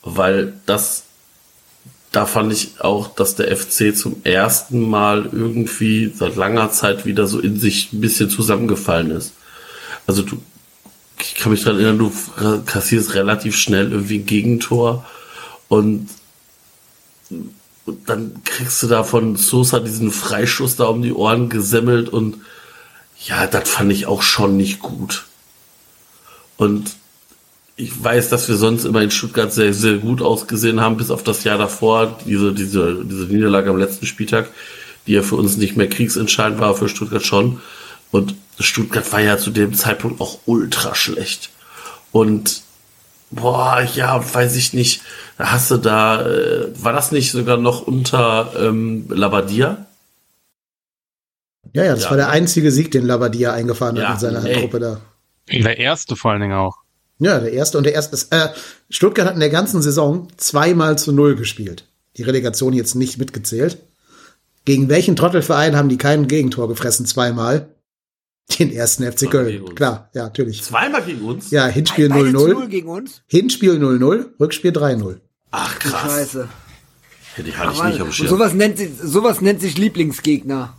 weil 0.03 0.55
das, 0.67 1.05
da 2.13 2.27
fand 2.27 2.53
ich 2.53 2.81
auch, 2.81 3.15
dass 3.15 3.37
der 3.37 3.57
FC 3.57 3.97
zum 3.97 4.23
ersten 4.25 4.89
Mal 4.89 5.29
irgendwie 5.33 6.13
seit 6.15 6.37
langer 6.37 6.71
Zeit 6.71 7.07
wieder 7.07 7.27
so 7.27 7.41
in 7.41 7.59
sich 7.59 7.93
ein 7.93 8.01
bisschen 8.01 8.31
zusammengefallen 8.31 9.11
ist. 9.11 9.33
Also 10.07 10.23
du, 10.23 10.43
ich 11.21 11.35
kann 11.37 11.53
mich 11.53 11.63
daran 11.63 11.81
erinnern, 11.81 11.99
du 11.99 12.13
kassierst 12.67 13.15
relativ 13.15 13.57
schnell 13.57 13.93
irgendwie 13.93 14.19
ein 14.19 14.27
Gegentor 14.27 15.07
und 15.69 16.09
und 17.85 18.09
dann 18.09 18.43
kriegst 18.45 18.83
du 18.83 18.87
da 18.87 19.03
von 19.03 19.37
Sosa 19.37 19.81
diesen 19.81 20.13
Freischuss 20.13 20.77
da 20.77 20.85
um 20.85 21.03
die 21.03 21.13
Ohren 21.13 21.49
gesemmelt 21.49 22.09
und 22.09 22.37
ja, 23.25 23.47
das 23.47 23.69
fand 23.69 23.93
ich 23.93 24.07
auch 24.07 24.23
schon 24.23 24.57
nicht 24.57 24.81
gut. 24.81 25.25
Und 26.57 26.93
ich 27.77 28.03
weiß, 28.03 28.29
dass 28.29 28.49
wir 28.49 28.57
sonst 28.57 28.85
immer 28.85 29.03
in 29.03 29.11
Stuttgart 29.11 29.53
sehr, 29.53 29.73
sehr 29.73 29.99
gut 29.99 30.23
ausgesehen 30.23 30.81
haben, 30.81 30.97
bis 30.97 31.11
auf 31.11 31.23
das 31.23 31.45
Jahr 31.45 31.59
davor, 31.59 32.19
diese, 32.27 32.53
diese, 32.53 33.05
diese 33.05 33.25
Niederlage 33.25 33.71
am 33.71 33.79
letzten 33.79 34.07
Spieltag, 34.07 34.51
die 35.07 35.13
ja 35.13 35.23
für 35.23 35.37
uns 35.37 35.57
nicht 35.57 35.77
mehr 35.77 35.89
kriegsentscheidend 35.89 36.61
war, 36.61 36.75
für 36.75 36.89
Stuttgart 36.89 37.25
schon. 37.25 37.61
Und 38.11 38.35
Stuttgart 38.61 39.11
war 39.13 39.21
ja 39.21 39.39
zu 39.39 39.51
dem 39.51 39.75
Zeitpunkt 39.75 40.21
auch 40.21 40.41
ultra 40.45 40.95
schlecht. 40.95 41.51
Und 42.13 42.63
boah, 43.31 43.83
ja, 43.95 44.23
weiß 44.35 44.55
ich 44.57 44.75
nicht, 44.75 45.01
hast 45.39 45.71
du 45.71 45.79
da, 45.79 46.27
äh, 46.27 46.69
war 46.83 46.93
das 46.93 47.11
nicht 47.11 47.33
sogar 47.33 47.57
noch 47.57 47.87
unter 47.87 48.53
ähm, 48.59 49.07
Labadia? 49.09 49.87
Ja, 51.73 51.85
ja, 51.85 51.95
das 51.95 52.05
ja. 52.05 52.11
war 52.11 52.17
der 52.17 52.29
einzige 52.31 52.71
Sieg, 52.71 52.91
den 52.91 53.07
Labadia 53.07 53.53
eingefahren 53.53 53.97
hat 53.97 54.03
Ja, 54.03 54.13
in 54.15 54.19
seiner 54.21 54.45
ey. 54.45 54.61
Gruppe 54.61 54.81
da. 54.81 55.01
Der 55.51 55.79
erste 55.79 56.17
vor 56.17 56.33
allen 56.33 56.41
Dingen 56.41 56.55
auch. 56.55 56.77
Ja, 57.19 57.39
der 57.39 57.53
erste 57.53 57.79
und 57.79 57.85
der 57.85 57.95
erste 57.95 58.15
ist, 58.15 58.33
äh, 58.33 58.49
Stuttgart 58.91 59.27
hat 59.27 59.35
in 59.35 59.41
der 59.41 59.51
ganzen 59.51 59.81
Saison 59.81 60.29
zweimal 60.37 60.99
zu 60.99 61.13
null 61.13 61.37
gespielt. 61.37 61.87
Die 62.17 62.23
Relegation 62.23 62.73
jetzt 62.73 62.95
nicht 62.95 63.19
mitgezählt. 63.19 63.79
Gegen 64.65 64.89
welchen 64.89 65.17
Trottelverein 65.17 65.77
haben 65.77 65.89
die 65.89 65.99
kein 65.99 66.29
Gegentor 66.29 66.69
gefressen 66.69 67.07
zweimal? 67.07 67.69
Den 68.59 68.73
ersten 68.73 69.05
FC 69.05 69.21
gegen 69.21 69.31
Köln. 69.31 69.75
Klar, 69.75 70.11
ja, 70.15 70.25
natürlich. 70.25 70.63
Zweimal 70.63 71.03
gegen 71.03 71.23
uns? 71.23 71.51
Ja, 71.51 71.67
Hinspiel 71.67 72.09
Beide 72.09 72.33
zu 72.33 72.39
0-0, 72.39 72.55
null 72.55 72.69
gegen 72.69 72.89
uns? 72.89 73.23
Hinspiel 73.29 73.75
0-0, 73.75 74.27
Rückspiel 74.41 74.73
3-0. 74.73 75.21
Ach 75.53 75.79
krass. 75.79 76.11
Scheiße. 76.13 76.49
Hätte 77.35 77.49
ich, 77.49 77.57
hatte 77.57 77.73
ich 77.73 77.79
Aber 77.81 77.89
nicht 77.89 78.01
am 78.01 78.13
Schirm. 78.13 78.29
sowas 78.29 78.53
nennt 78.53 78.79
sich, 78.79 78.91
sowas 79.01 79.41
nennt 79.41 79.61
sich 79.61 79.79
Lieblingsgegner. 79.79 80.75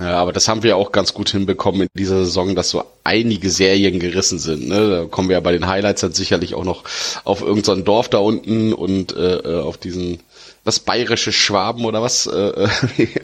Ja, 0.00 0.16
aber 0.18 0.32
das 0.32 0.46
haben 0.46 0.62
wir 0.62 0.76
auch 0.76 0.92
ganz 0.92 1.12
gut 1.12 1.30
hinbekommen 1.30 1.82
in 1.82 1.88
dieser 1.94 2.24
Saison, 2.24 2.54
dass 2.54 2.70
so 2.70 2.84
einige 3.02 3.50
Serien 3.50 3.98
gerissen 3.98 4.38
sind. 4.38 4.68
Ne? 4.68 4.90
Da 4.90 5.04
kommen 5.06 5.28
wir 5.28 5.34
ja 5.34 5.40
bei 5.40 5.50
den 5.50 5.66
Highlights 5.66 6.02
dann 6.02 6.12
sicherlich 6.12 6.54
auch 6.54 6.64
noch 6.64 6.84
auf 7.24 7.42
irgendein 7.42 7.84
Dorf 7.84 8.08
da 8.08 8.18
unten 8.18 8.72
und 8.72 9.16
äh, 9.16 9.38
äh, 9.38 9.60
auf 9.60 9.76
diesen 9.76 10.20
das 10.64 10.80
bayerische 10.80 11.32
Schwaben 11.32 11.84
oder 11.84 12.02
was, 12.02 12.26
äh, 12.26 12.36
äh, 12.36 12.68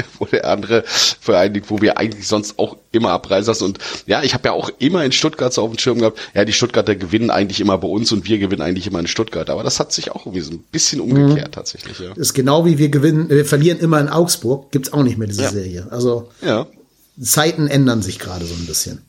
wo 0.18 0.24
der 0.26 0.48
andere 0.48 0.82
Verein 0.86 1.52
liegt, 1.54 1.70
wo 1.70 1.80
wir 1.82 1.98
eigentlich 1.98 2.26
sonst 2.26 2.58
auch 2.58 2.76
immer 2.92 3.10
abreisen 3.10 3.48
lassen. 3.48 3.64
Und 3.64 3.78
ja, 4.06 4.22
ich 4.22 4.34
habe 4.34 4.48
ja 4.48 4.52
auch 4.52 4.70
immer 4.78 5.04
in 5.04 5.12
Stuttgart 5.12 5.52
so 5.52 5.62
auf 5.62 5.70
dem 5.70 5.78
Schirm 5.78 5.98
gehabt, 5.98 6.18
ja, 6.34 6.44
die 6.44 6.52
Stuttgarter 6.52 6.94
gewinnen 6.96 7.30
eigentlich 7.30 7.60
immer 7.60 7.76
bei 7.78 7.88
uns 7.88 8.12
und 8.12 8.26
wir 8.26 8.38
gewinnen 8.38 8.62
eigentlich 8.62 8.86
immer 8.86 9.00
in 9.00 9.06
Stuttgart. 9.06 9.50
Aber 9.50 9.62
das 9.62 9.80
hat 9.80 9.92
sich 9.92 10.10
auch 10.12 10.26
irgendwie 10.26 10.40
so 10.42 10.52
ein 10.52 10.64
bisschen 10.72 11.00
umgekehrt 11.00 11.54
tatsächlich, 11.54 11.98
ja. 11.98 12.12
ist 12.14 12.34
genau 12.34 12.64
wie 12.64 12.78
wir 12.78 12.88
gewinnen, 12.88 13.28
wir 13.28 13.44
verlieren 13.44 13.78
immer 13.78 14.00
in 14.00 14.08
Augsburg, 14.08 14.70
gibt's 14.72 14.92
auch 14.92 15.02
nicht 15.02 15.18
mehr 15.18 15.28
diese 15.28 15.42
Ja. 15.42 15.50
Serie. 15.50 15.86
Also 15.90 16.30
Ja. 16.40 16.66
Zeiten 17.20 17.68
ändern 17.68 18.02
sich 18.02 18.18
gerade 18.18 18.44
so 18.46 18.54
ein 18.54 18.66
bisschen. 18.66 19.02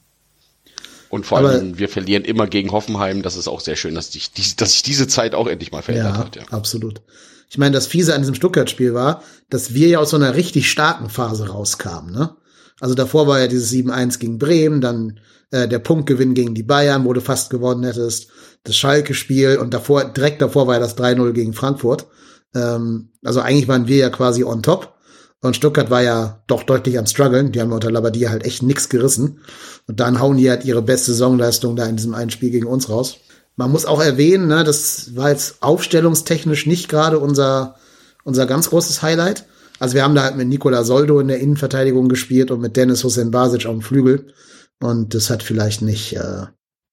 Und 1.10 1.26
vor 1.26 1.38
Aber- 1.40 1.50
allem, 1.50 1.78
wir 1.78 1.88
verlieren 1.88 2.26
immer 2.26 2.48
gegen 2.48 2.72
Hoffenheim. 2.72 3.22
Das 3.22 3.38
ist 3.38 3.48
auch 3.48 3.62
sehr 3.62 3.76
schön, 3.76 3.96
dass, 3.96 4.12
sich 4.12 4.32
die, 4.34 4.56
dass 4.58 4.74
sich 4.74 4.84
diese 4.84 5.08
Zeit 5.08 5.34
auch 5.36 5.48
endlich 5.48 5.72
mal 5.72 5.82
verändert 5.82 6.14
Ja, 6.16 6.20
hat. 6.20 6.36
Ja. 6.36 6.42
absolut. 6.52 7.02
Ich 7.50 7.58
meine, 7.58 7.74
das 7.74 7.88
Fiese 7.88 8.14
an 8.14 8.22
diesem 8.22 8.36
Stuttgart-Spiel 8.36 8.94
war, 8.94 9.22
dass 9.50 9.74
wir 9.74 9.88
ja 9.88 10.00
aus 10.00 10.10
so 10.10 10.18
einer 10.18 10.36
richtig 10.36 10.70
starken 10.70 11.10
Phase 11.10 11.48
rauskamen. 11.48 12.14
Ne? 12.14 12.36
Also 12.80 12.96
davor 12.96 13.28
war 13.28 13.40
ja 13.40 13.48
dieses 13.48 13.72
7-1 13.72 14.20
gegen 14.20 14.38
Bremen, 14.40 14.82
dann 14.82 15.20
äh, 15.52 15.68
der 15.68 15.80
Punktgewinn 15.80 16.34
gegen 16.34 16.56
die 16.56 16.64
Bayern, 16.64 17.06
wo 17.06 17.14
du 17.14 17.22
fast 17.22 17.50
gewonnen 17.50 17.84
hättest, 17.84 18.30
das 18.64 18.76
Schalke-Spiel 18.76 19.58
und 19.58 19.74
davor, 19.74 20.06
direkt 20.06 20.42
davor 20.42 20.68
war 20.68 20.76
ja 20.76 20.80
das 20.80 20.98
3-0 20.98 21.32
gegen 21.34 21.54
Frankfurt. 21.54 22.08
Ähm, 22.54 23.10
also 23.24 23.42
eigentlich 23.42 23.68
waren 23.68 23.88
wir 23.88 23.98
ja 23.98 24.10
quasi 24.10 24.44
on 24.44 24.64
top. 24.64 24.94
Und 25.42 25.56
Stuttgart 25.56 25.92
war 25.92 26.02
ja 26.02 26.44
doch 26.48 26.64
deutlich 26.64 26.98
am 26.98 27.06
struggeln. 27.06 27.52
Die 27.52 27.62
haben 27.62 27.72
unter 27.72 27.92
Labadia 27.92 28.32
halt 28.32 28.46
echt 28.46 28.64
nix 28.64 28.90
gerissen. 28.90 29.42
Und 29.88 30.00
dann 30.00 30.20
hauen 30.20 30.38
die 30.38 30.50
halt 30.50 30.66
ihre 30.66 30.82
beste 30.82 31.12
Saisonleistung 31.12 31.76
da 31.76 31.86
in 31.86 31.98
diesem 31.98 32.16
einen 32.16 32.32
Spiel 32.32 32.50
gegen 32.50 32.66
uns 32.66 32.90
raus. 32.90 33.18
Man 33.58 33.72
muss 33.72 33.86
auch 33.86 34.02
erwähnen, 34.02 34.48
ne, 34.48 34.64
das 34.64 35.16
war 35.16 35.30
jetzt 35.30 35.62
aufstellungstechnisch 35.62 36.66
nicht 36.66 36.90
gerade 36.90 37.20
unser, 37.20 37.76
unser 38.24 38.46
ganz 38.46 38.70
großes 38.70 39.02
Highlight. 39.02 39.46
Also 39.80 39.96
wir 39.96 40.04
haben 40.04 40.16
da 40.16 40.24
halt 40.24 40.36
mit 40.36 40.48
Nikola 40.48 40.84
Soldo 40.84 41.20
in 41.20 41.28
der 41.28 41.40
Innenverteidigung 41.40 42.10
gespielt 42.10 42.52
und 42.52 42.62
mit 42.62 42.76
Dennis 42.76 43.04
Hussein 43.04 43.32
Basic 43.32 43.66
auf 43.66 43.74
dem 43.74 43.82
Flügel. 43.82 44.34
Und 44.82 45.14
das 45.14 45.30
hat 45.30 45.44
vielleicht 45.44 45.82
nicht, 45.82 46.16
äh, 46.16 46.46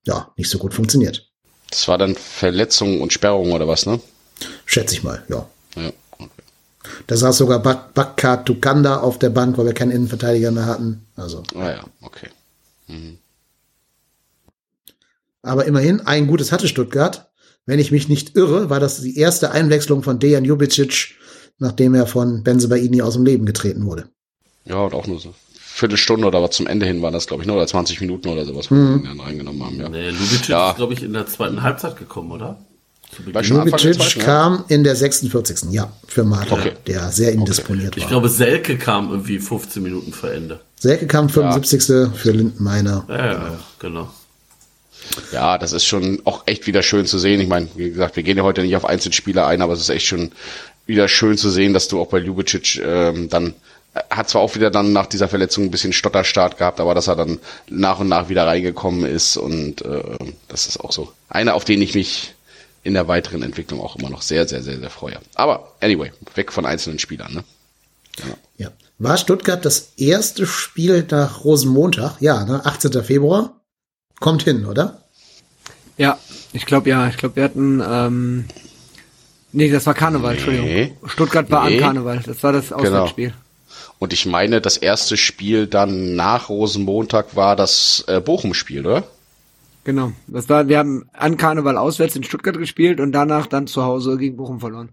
ja, 0.07 0.33
nicht 0.37 0.51
so 0.51 0.59
gut 0.59 0.75
funktioniert. 0.75 1.29
Das 1.71 1.89
war 1.89 1.99
dann 1.99 2.15
Verletzung 2.15 3.01
und 3.01 3.13
Sperrung 3.13 3.53
oder 3.53 3.67
was, 3.67 3.87
ne? 3.87 4.01
Schätze 4.67 4.95
ich 4.95 5.03
mal, 5.03 5.23
ja. 5.29 5.49
Ja. 5.77 5.93
Okay. 6.19 6.43
Da 7.07 7.17
saß 7.17 7.39
sogar 7.39 7.61
Bak 7.61 7.95
Bakka 7.95 8.39
Tukanda 8.39 8.99
auf 8.99 9.19
der 9.19 9.31
Bank, 9.31 9.59
weil 9.59 9.67
wir 9.67 9.75
keinen 9.75 9.93
Innenverteidiger 9.93 10.51
mehr 10.51 10.67
hatten. 10.67 11.07
Also, 11.17 11.43
Ah 11.55 11.71
ja, 11.71 11.85
okay. 12.03 12.29
Aber 15.43 15.65
immerhin, 15.67 16.01
ein 16.01 16.27
gutes 16.27 16.53
hatte 16.53 16.69
Stuttgart. 16.69 17.29
Wenn 17.67 17.79
ich 17.79 17.93
mich 17.93 18.09
nicht 18.09 18.37
irre, 18.37 18.71
war 18.71 18.81
das 18.81 19.01
die 19.01 19.17
erste 19.17 19.53
Einwechslung 19.53 20.03
von 20.03 20.19
Dejan 20.19 20.45
Jubicic, 20.45 21.15
nachdem 21.59 21.95
er 21.95 22.07
von 22.07 22.43
Benzebaini 22.43 23.03
aus 23.03 23.15
dem 23.15 23.25
Leben 23.25 23.47
getreten 23.47 23.85
wurde. 23.87 24.09
Ja, 24.65 24.77
und 24.77 24.95
auch 24.95 25.07
nur 25.07 25.21
so 25.21 25.33
Viertelstunde 25.59 26.27
oder 26.27 26.43
was 26.43 26.51
zum 26.57 26.67
Ende 26.67 26.87
hin 26.87 27.01
waren 27.03 27.13
das, 27.13 27.27
glaube 27.27 27.43
ich, 27.43 27.47
nur 27.47 27.57
oder 27.57 27.67
20 27.67 28.01
Minuten 28.01 28.29
oder 28.29 28.45
sowas, 28.45 28.71
wo 28.71 28.75
Mhm. 28.75 29.03
wir 29.03 29.09
dann 29.11 29.21
reingenommen 29.21 29.65
haben, 29.65 29.81
ja. 29.81 29.89
Nee, 29.89 30.11
Lubicic 30.11 30.49
Ja. 30.49 30.71
ist, 30.71 30.77
glaube 30.77 30.93
ich, 30.93 31.03
in 31.03 31.13
der 31.13 31.27
zweiten 31.27 31.63
Halbzeit 31.63 31.97
gekommen, 31.97 32.33
oder? 32.33 32.59
Lubicic 33.27 34.17
ja? 34.17 34.25
kam 34.25 34.65
in 34.69 34.85
der 34.85 34.97
46. 34.97 35.71
Ja, 35.71 35.93
für 36.09 36.25
Martin, 36.25 36.59
Okay. 36.59 36.73
der 36.87 37.11
sehr 37.11 37.33
indisponiert 37.33 37.97
Ich 37.97 38.03
war. 38.05 38.11
glaube, 38.11 38.29
Selke 38.29 38.77
kam 38.79 39.11
irgendwie 39.11 39.39
15 39.39 39.83
Minuten 39.83 40.13
vor 40.13 40.31
Ende. 40.31 40.61
Selke 40.81 41.07
kam 41.07 41.29
75. 41.29 42.11
für 42.15 42.31
Lindenmeiner. 42.33 43.05
Ja, 43.09 43.17
ja, 43.17 43.33
ja, 43.33 43.59
genau. 43.79 44.11
Ja, 45.33 45.59
das 45.59 45.73
ist 45.73 45.85
schon 45.85 46.21
auch 46.25 46.43
echt 46.47 46.67
wieder 46.67 46.83
schön 46.83 47.07
zu 47.07 47.19
sehen. 47.19 47.41
Ich 47.41 47.49
meine, 47.49 47.69
wie 47.75 47.91
gesagt, 47.91 48.17
wir 48.17 48.23
gehen 48.23 48.37
ja 48.37 48.43
heute 48.43 48.63
nicht 48.63 48.77
auf 48.77 48.85
Einzelspieler 48.85 49.47
ein, 49.47 49.63
aber 49.63 49.75
es 49.75 49.81
ist 49.81 49.89
echt 49.89 50.07
schon 50.07 50.33
wieder 50.87 51.09
schön 51.09 51.37
zu 51.39 51.51
sehen, 51.51 51.73
dass 51.73 51.89
du 51.89 52.01
auch 52.01 52.09
bei 52.09 52.19
Ljubicic 52.19 52.81
ähm, 52.85 53.29
dann 53.29 53.55
er 53.95 54.17
hat 54.17 54.31
zwar 54.31 54.41
auch 54.41 54.55
wieder 54.55 54.71
dann 54.71 54.93
nach 54.93 55.07
dieser 55.07 55.29
Verletzung 55.29 55.65
ein 55.65 55.71
bisschen 55.71 55.93
Stotterstart 55.93 56.57
gehabt, 56.57 56.81
aber 56.81 56.95
dass 56.95 57.09
er 57.09 57.17
dann 57.17 57.39
nach 57.69 58.01
und 58.01 58.09
nach 58.09 58.31
wieder 58.31 58.47
reingekommen 58.47 59.05
ist 59.05 59.37
und 59.37 59.83
äh, 59.83 60.03
das 60.49 60.67
ist 60.67 60.81
auch 60.81 60.93
so 60.93 61.13
einer, 61.29 61.55
auf 61.55 61.65
den 61.65 61.83
ich 61.83 61.95
mich 61.95 62.35
in 62.85 62.95
der 62.95 63.07
weiteren 63.07 63.43
Entwicklung 63.43 63.81
auch 63.81 63.97
immer 63.97 64.09
noch 64.09 64.23
sehr, 64.23 64.49
sehr, 64.49 64.63
sehr, 64.63 64.79
sehr 64.79 64.91
freue. 64.91 65.19
Aber 65.35 65.75
anyway, 65.81 66.11
weg 66.35 66.53
von 66.53 66.65
einzelnen 66.65 66.99
Spielern. 66.99 67.35
Ne? 67.35 67.45
Ja. 68.57 68.71
War 68.99 69.17
Stuttgart 69.17 69.65
das 69.65 69.93
erste 69.97 70.47
Spiel 70.47 71.07
nach 71.11 71.45
Rosenmontag? 71.45 72.21
Ja, 72.21 72.45
ne? 72.45 72.65
18. 72.65 73.03
Februar. 73.05 73.61
Kommt 74.21 74.43
hin, 74.43 74.67
oder? 74.67 75.02
Ja, 75.97 76.19
ich 76.53 76.67
glaube 76.67 76.89
ja. 76.89 77.09
Ich 77.09 77.17
glaube, 77.17 77.37
wir 77.37 77.45
hatten. 77.45 77.83
Ähm, 77.87 78.45
nee, 79.53 79.71
das 79.71 79.87
war 79.87 79.95
Karneval, 79.95 80.33
Entschuldigung. 80.35 80.67
Nee. 80.69 80.93
Stuttgart 81.07 81.51
war 81.51 81.69
Nee. 81.69 81.77
am 81.77 81.81
Karneval. 81.83 82.23
Das 82.25 82.43
war 82.43 82.53
das 82.53 82.73
Auswärtsspiel. 82.73 83.35
Und 83.99 84.13
ich 84.13 84.27
meine, 84.27 84.61
das 84.61 84.77
erste 84.77 85.17
Spiel 85.17 85.67
dann 85.67 86.17
nach 86.17 86.49
Rosenmontag 86.49 87.37
war 87.37 87.55
das 87.57 88.05
äh, 88.09 88.21
Bochum-Spiel, 88.21 88.87
oder? 88.87 89.05
Genau. 89.85 90.13
Das 90.27 90.49
war, 90.49 90.69
wir 90.69 90.79
haben 90.79 91.09
an 91.13 91.37
Karneval 91.37 91.77
auswärts 91.77 92.17
in 92.17 92.25
Stuttgart 92.25 92.59
gespielt 92.59 93.01
und 93.01 93.13
danach 93.13 93.47
dann 93.47 93.67
zu 93.67 93.85
Hause 93.85 94.17
gegen 94.17 94.37
Bochum 94.37 94.61
verloren. 94.61 94.91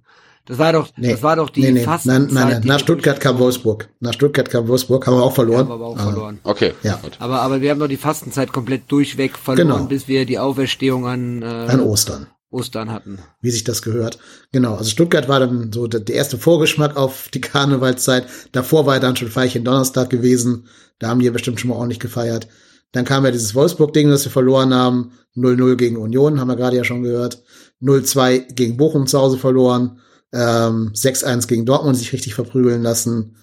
Das 0.49 0.57
war 0.57 0.73
doch, 0.73 0.89
Nee. 0.97 1.11
das 1.11 1.21
war 1.23 1.35
doch 1.35 1.49
die 1.51 1.61
nee, 1.61 1.71
nee. 1.71 1.83
Fastenzeit. 1.83 2.21
Nein, 2.23 2.33
nein, 2.33 2.47
nein. 2.59 2.61
Nach 2.65 2.79
Stuttgart 2.79 3.19
kam 3.21 3.37
Wolfsburg. 3.39 3.87
Nach 3.99 4.13
Stuttgart 4.13 4.49
kam 4.49 4.67
Wolfsburg, 4.67 5.05
haben 5.05 5.15
wir 5.15 5.23
auch 5.23 5.33
verloren. 5.35 5.59
haben 5.59 5.69
wir 5.69 5.73
aber 5.75 5.85
auch 5.85 5.97
Ah. 5.97 6.03
verloren. 6.03 6.39
Okay. 6.43 6.73
Ja. 6.83 6.95
gut. 6.95 7.17
Aber, 7.19 7.41
aber 7.41 7.61
wir 7.61 7.69
haben 7.69 7.79
doch 7.79 7.87
die 7.87 7.97
Fastenzeit 7.97 8.51
komplett 8.51 8.91
durchweg 8.91 9.37
verloren, 9.37 9.67
Genau. 9.67 9.83
bis 9.85 10.07
wir 10.07 10.25
die 10.25 10.39
Auferstehung 10.39 11.05
an, 11.07 11.43
äh, 11.43 11.45
An 11.45 11.79
Ostern. 11.81 12.27
Ostern 12.51 12.91
hatten. 12.91 13.19
wie 13.41 13.51
sich 13.51 13.63
das 13.63 13.83
gehört. 13.83 14.17
Genau, 14.51 14.73
also 14.73 14.89
Stuttgart 14.89 15.29
war 15.29 15.39
dann 15.39 15.71
so 15.71 15.85
der, 15.85 15.99
der 15.99 16.15
erste 16.15 16.39
Vorgeschmack 16.39 16.97
auf 16.97 17.29
die 17.31 17.41
Karnevalszeit. 17.41 18.25
Davor 18.51 18.87
war 18.87 18.95
ja 18.95 18.99
dann 18.99 19.15
schon 19.15 19.27
Feierchen 19.27 19.63
Donnerstag 19.63 20.09
gewesen. 20.09 20.65
Da 20.97 21.09
haben 21.09 21.19
die 21.19 21.27
ja 21.27 21.31
bestimmt 21.31 21.59
schon 21.59 21.69
mal 21.69 21.75
ordentlich 21.75 21.99
gefeiert. 21.99 22.47
Dann 22.91 23.05
kam 23.05 23.23
ja 23.23 23.29
dieses 23.29 23.53
Wolfsburg-Ding, 23.53 24.09
das 24.09 24.25
wir 24.25 24.31
verloren 24.31 24.73
haben. 24.73 25.11
0-0 25.35 25.75
gegen 25.75 25.97
Union, 25.97 26.39
haben 26.39 26.47
wir 26.47 26.55
gerade 26.55 26.75
ja 26.75 26.83
schon 26.83 27.03
gehört. 27.03 27.43
0-2 27.83 28.51
gegen 28.55 28.77
Bochum 28.77 29.05
zu 29.05 29.19
Hause 29.19 29.37
verloren. 29.37 29.99
Ähm, 30.31 30.91
6-1 30.93 31.47
gegen 31.47 31.65
Dortmund 31.65 31.97
sich 31.97 32.13
richtig 32.13 32.35
verprügeln 32.35 32.83
lassen. 32.83 33.35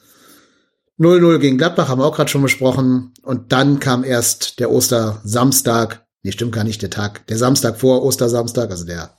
0-0 0.99 1.39
gegen 1.39 1.59
Gladbach 1.59 1.89
haben 1.89 2.01
wir 2.01 2.07
auch 2.07 2.17
gerade 2.17 2.31
schon 2.31 2.43
besprochen. 2.43 3.13
Und 3.23 3.53
dann 3.53 3.81
kam 3.81 4.05
erst 4.05 4.61
der 4.61 4.71
Ostersamstag. 4.71 6.07
Nee, 6.23 6.33
stimmt 6.33 6.53
gar 6.53 6.65
nicht, 6.65 6.83
der 6.83 6.91
Tag. 6.91 7.27
Der 7.27 7.39
Samstag 7.39 7.79
vor 7.79 8.03
Ostersamstag, 8.03 8.71
also 8.71 8.85
der 8.85 9.11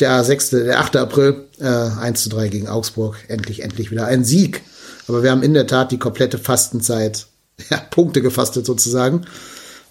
der 0.00 0.24
6., 0.24 0.50
der 0.50 0.80
8. 0.80 0.96
April, 0.96 1.46
äh, 1.58 1.66
1 1.66 2.22
zu 2.22 2.28
3 2.30 2.48
gegen 2.48 2.68
Augsburg. 2.68 3.16
Endlich, 3.28 3.62
endlich 3.62 3.90
wieder 3.90 4.06
ein 4.06 4.24
Sieg. 4.24 4.62
Aber 5.08 5.22
wir 5.22 5.30
haben 5.30 5.42
in 5.42 5.54
der 5.54 5.66
Tat 5.66 5.92
die 5.92 5.98
komplette 5.98 6.38
Fastenzeit, 6.38 7.26
ja, 7.70 7.78
Punkte 7.90 8.22
gefastet 8.22 8.66
sozusagen. 8.66 9.26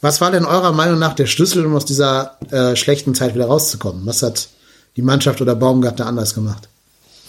Was 0.01 0.21
war 0.21 0.31
denn 0.31 0.45
eurer 0.45 0.71
Meinung 0.71 0.97
nach 0.97 1.13
der 1.13 1.25
Schlüssel, 1.25 1.65
um 1.65 1.75
aus 1.75 1.85
dieser 1.85 2.37
äh, 2.51 2.75
schlechten 2.75 3.15
Zeit 3.15 3.35
wieder 3.35 3.47
rauszukommen? 3.47 4.05
Was 4.05 4.23
hat 4.23 4.49
die 4.95 5.01
Mannschaft 5.01 5.41
oder 5.41 5.55
Baumgartner 5.55 6.05
anders 6.05 6.33
gemacht? 6.33 6.69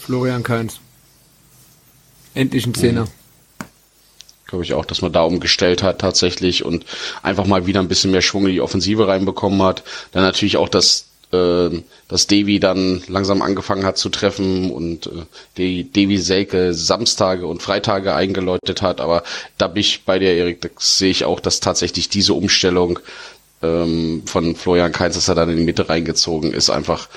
Florian 0.01 0.43
Keins. 0.43 0.81
Endlich 2.35 2.67
ein 2.67 2.75
Zehner. 2.75 3.07
glaube 4.47 4.65
ich 4.65 4.75
auch, 4.75 4.85
dass 4.85 5.03
man 5.03 5.13
da 5.13 5.23
umgestellt 5.23 5.83
hat 5.83 6.01
tatsächlich 6.01 6.65
und 6.65 6.85
einfach 7.23 7.47
mal 7.47 7.67
wieder 7.67 7.81
ein 7.81 7.89
bisschen 7.89 8.11
mehr 8.11 8.23
Schwung 8.23 8.47
in 8.47 8.53
die 8.53 8.61
Offensive 8.61 9.07
reinbekommen 9.07 9.63
hat. 9.63 9.83
Dann 10.13 10.23
natürlich 10.23 10.57
auch, 10.57 10.69
dass 10.69 11.07
äh, 11.33 11.83
dass 12.09 12.27
Devi 12.27 12.59
dann 12.59 13.03
langsam 13.07 13.43
angefangen 13.43 13.85
hat 13.85 13.99
zu 13.99 14.09
treffen 14.09 14.71
und 14.73 15.07
äh, 15.07 15.11
die 15.57 15.85
Devi 15.85 16.19
Selke 16.19 16.75
Samstage 16.75 17.47
und 17.47 17.63
Freitage 17.63 18.15
eingeläutet 18.15 18.83
hat. 18.83 19.01
Aber 19.01 19.23
da 19.57 19.69
bin 19.69 19.81
ich 19.81 20.05
bei 20.05 20.19
dir, 20.19 20.35
Erik, 20.35 20.61
das 20.61 20.99
sehe 20.99 21.11
ich 21.11 21.25
auch, 21.25 21.39
dass 21.39 21.61
tatsächlich 21.61 22.09
diese 22.09 22.35
Umstellung 22.35 22.99
ähm, 23.63 24.23
von 24.27 24.57
Florian 24.57 24.93
Kainz, 24.93 25.15
dass 25.15 25.29
er 25.29 25.35
dann 25.35 25.51
in 25.51 25.59
die 25.59 25.65
Mitte 25.65 25.89
reingezogen 25.89 26.53
ist, 26.53 26.71
einfach 26.71 27.09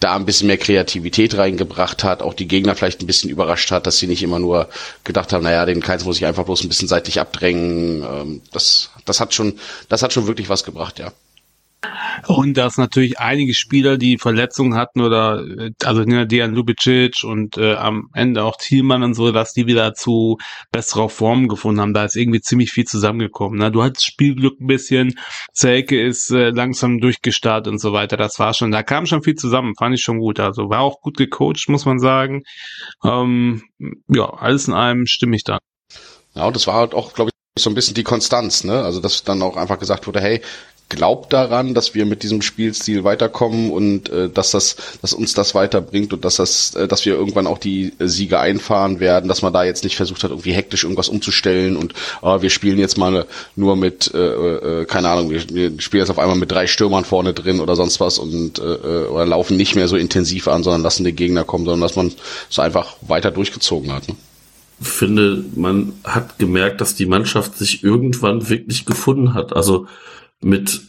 da 0.00 0.14
ein 0.14 0.26
bisschen 0.26 0.46
mehr 0.48 0.58
Kreativität 0.58 1.36
reingebracht 1.36 2.04
hat, 2.04 2.22
auch 2.22 2.34
die 2.34 2.48
Gegner 2.48 2.74
vielleicht 2.74 3.00
ein 3.02 3.06
bisschen 3.06 3.30
überrascht 3.30 3.70
hat, 3.70 3.86
dass 3.86 3.98
sie 3.98 4.06
nicht 4.06 4.22
immer 4.22 4.38
nur 4.38 4.68
gedacht 5.04 5.32
haben, 5.32 5.44
naja, 5.44 5.64
den 5.64 5.80
Keins 5.80 6.04
muss 6.04 6.18
ich 6.18 6.26
einfach 6.26 6.44
bloß 6.44 6.64
ein 6.64 6.68
bisschen 6.68 6.88
seitlich 6.88 7.20
abdrängen. 7.20 8.02
Ähm, 8.02 8.42
das, 8.52 8.90
das 9.04 9.20
hat 9.20 9.34
schon, 9.34 9.58
das 9.88 10.02
hat 10.02 10.12
schon 10.12 10.26
wirklich 10.26 10.48
was 10.48 10.64
gebracht, 10.64 10.98
ja. 10.98 11.12
Und 12.26 12.56
dass 12.56 12.78
natürlich 12.78 13.18
einige 13.18 13.54
Spieler, 13.54 13.96
die 13.96 14.18
Verletzungen 14.18 14.74
hatten 14.74 15.00
oder 15.00 15.44
äh, 15.44 15.70
also 15.84 16.02
ne, 16.02 16.26
Dejan 16.26 16.54
Lubicic 16.54 17.22
und 17.24 17.56
äh, 17.58 17.74
am 17.74 18.08
Ende 18.14 18.44
auch 18.44 18.56
Thielmann 18.56 19.02
und 19.02 19.14
so, 19.14 19.30
dass 19.30 19.52
die 19.52 19.66
wieder 19.66 19.94
zu 19.94 20.38
besserer 20.72 21.08
Form 21.08 21.48
gefunden 21.48 21.80
haben. 21.80 21.94
Da 21.94 22.04
ist 22.04 22.16
irgendwie 22.16 22.40
ziemlich 22.40 22.72
viel 22.72 22.84
zusammengekommen. 22.84 23.58
Ne? 23.58 23.70
Du 23.70 23.82
hattest 23.82 24.06
Spielglück 24.06 24.60
ein 24.60 24.66
bisschen, 24.66 25.14
Zelke 25.52 26.00
ist 26.00 26.30
äh, 26.30 26.50
langsam 26.50 27.00
durchgestartet 27.00 27.72
und 27.72 27.78
so 27.78 27.92
weiter. 27.92 28.16
Das 28.16 28.38
war 28.38 28.54
schon, 28.54 28.70
da 28.70 28.82
kam 28.82 29.06
schon 29.06 29.22
viel 29.22 29.36
zusammen, 29.36 29.74
fand 29.76 29.94
ich 29.94 30.02
schon 30.02 30.18
gut. 30.18 30.40
Also 30.40 30.68
war 30.70 30.80
auch 30.80 31.00
gut 31.00 31.16
gecoacht, 31.16 31.68
muss 31.68 31.84
man 31.84 31.98
sagen. 31.98 32.42
Ähm, 33.04 33.62
ja, 34.08 34.28
alles 34.28 34.66
in 34.66 34.74
allem 34.74 35.06
stimme 35.06 35.36
ich 35.36 35.44
da. 35.44 35.58
Ja, 36.34 36.46
und 36.46 36.56
das 36.56 36.66
war 36.66 36.74
halt 36.74 36.94
auch, 36.94 37.14
glaube 37.14 37.30
ich, 37.30 37.62
so 37.62 37.70
ein 37.70 37.74
bisschen 37.74 37.94
die 37.94 38.02
Konstanz, 38.02 38.64
ne? 38.64 38.82
Also, 38.82 39.00
dass 39.00 39.24
dann 39.24 39.40
auch 39.40 39.56
einfach 39.56 39.78
gesagt 39.78 40.06
wurde, 40.06 40.20
hey, 40.20 40.42
glaubt 40.88 41.32
daran, 41.32 41.74
dass 41.74 41.94
wir 41.94 42.06
mit 42.06 42.22
diesem 42.22 42.42
Spielstil 42.42 43.02
weiterkommen 43.02 43.70
und 43.70 44.08
äh, 44.08 44.28
dass 44.28 44.52
das, 44.52 44.76
dass 45.02 45.12
uns 45.12 45.34
das 45.34 45.54
weiterbringt 45.54 46.12
und 46.12 46.24
dass 46.24 46.36
das, 46.36 46.74
äh, 46.74 46.86
dass 46.86 47.04
wir 47.04 47.14
irgendwann 47.14 47.48
auch 47.48 47.58
die 47.58 47.92
äh, 47.98 48.06
Siege 48.06 48.38
einfahren 48.38 49.00
werden, 49.00 49.28
dass 49.28 49.42
man 49.42 49.52
da 49.52 49.64
jetzt 49.64 49.82
nicht 49.82 49.96
versucht 49.96 50.22
hat, 50.22 50.30
irgendwie 50.30 50.52
hektisch 50.52 50.84
irgendwas 50.84 51.08
umzustellen 51.08 51.76
und 51.76 51.92
äh, 52.22 52.40
wir 52.40 52.50
spielen 52.50 52.78
jetzt 52.78 52.98
mal 52.98 53.26
nur 53.56 53.74
mit, 53.74 54.12
äh, 54.14 54.18
äh, 54.18 54.84
keine 54.84 55.08
Ahnung, 55.08 55.30
wir, 55.30 55.42
wir 55.50 55.80
spielen 55.80 56.02
jetzt 56.02 56.10
auf 56.10 56.20
einmal 56.20 56.36
mit 56.36 56.52
drei 56.52 56.68
Stürmern 56.68 57.04
vorne 57.04 57.34
drin 57.34 57.60
oder 57.60 57.74
sonst 57.74 57.98
was 57.98 58.18
und 58.18 58.60
äh, 58.60 58.62
äh, 58.62 59.06
oder 59.06 59.26
laufen 59.26 59.56
nicht 59.56 59.74
mehr 59.74 59.88
so 59.88 59.96
intensiv 59.96 60.46
an, 60.46 60.62
sondern 60.62 60.82
lassen 60.82 61.02
den 61.02 61.16
Gegner 61.16 61.42
kommen, 61.42 61.64
sondern 61.64 61.80
dass 61.80 61.96
man 61.96 62.12
es 62.48 62.58
einfach 62.60 62.94
weiter 63.00 63.32
durchgezogen 63.32 63.92
hat. 63.92 64.06
Ne? 64.08 64.14
finde, 64.80 65.42
man 65.54 65.94
hat 66.04 66.38
gemerkt, 66.38 66.80
dass 66.80 66.94
die 66.94 67.06
Mannschaft 67.06 67.56
sich 67.56 67.82
irgendwann 67.82 68.48
wirklich 68.48 68.84
gefunden 68.84 69.34
hat. 69.34 69.56
Also 69.56 69.86
mit 70.40 70.82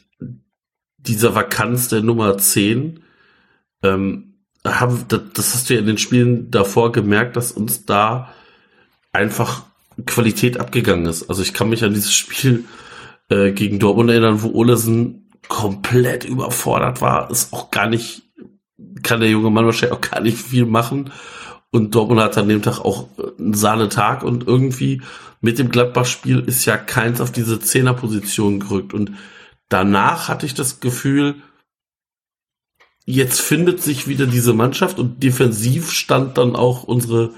dieser 0.97 1.35
Vakanz 1.35 1.87
der 1.87 2.01
Nummer 2.01 2.37
10, 2.37 2.99
ähm, 3.83 4.35
haben, 4.65 5.05
das, 5.07 5.53
hast 5.53 5.69
du 5.69 5.73
ja 5.73 5.79
in 5.79 5.85
den 5.85 5.97
Spielen 5.97 6.51
davor 6.51 6.91
gemerkt, 6.91 7.35
dass 7.35 7.51
uns 7.51 7.85
da 7.85 8.33
einfach 9.13 9.63
Qualität 10.05 10.59
abgegangen 10.59 11.05
ist. 11.05 11.29
Also 11.29 11.41
ich 11.41 11.53
kann 11.53 11.69
mich 11.69 11.83
an 11.83 11.93
dieses 11.93 12.13
Spiel 12.13 12.65
äh, 13.29 13.51
gegen 13.51 13.79
Dortmund 13.79 14.09
erinnern, 14.09 14.41
wo 14.41 14.49
Olesen 14.49 15.29
komplett 15.47 16.25
überfordert 16.25 17.01
war, 17.01 17.31
ist 17.31 17.53
auch 17.53 17.71
gar 17.71 17.87
nicht, 17.87 18.23
kann 19.03 19.21
der 19.21 19.29
junge 19.29 19.49
Mann 19.49 19.65
wahrscheinlich 19.65 19.97
auch 19.97 20.01
gar 20.01 20.21
nicht 20.21 20.37
viel 20.37 20.65
machen. 20.65 21.11
Und 21.71 21.95
Dortmund 21.95 22.21
hat 22.21 22.37
an 22.37 22.49
dem 22.49 22.61
Tag 22.61 22.79
auch 22.79 23.07
einen 23.39 23.53
Sahnetag 23.53 24.23
und 24.23 24.47
irgendwie 24.47 25.01
mit 25.41 25.59
dem 25.59 25.69
Gladbach-Spiel 25.69 26.39
ist 26.39 26.65
ja 26.65 26.77
keins 26.77 27.21
auf 27.21 27.31
diese 27.31 27.59
Zehnerposition 27.59 28.59
gerückt. 28.59 28.93
Und 28.93 29.11
danach 29.69 30.27
hatte 30.27 30.45
ich 30.45 30.53
das 30.53 30.79
Gefühl, 30.79 31.41
jetzt 33.05 33.39
findet 33.39 33.81
sich 33.81 34.07
wieder 34.07 34.27
diese 34.27 34.53
Mannschaft 34.53 34.99
und 34.99 35.23
defensiv 35.23 35.91
stand 35.91 36.37
dann 36.37 36.55
auch 36.55 36.83
unsere, 36.83 37.31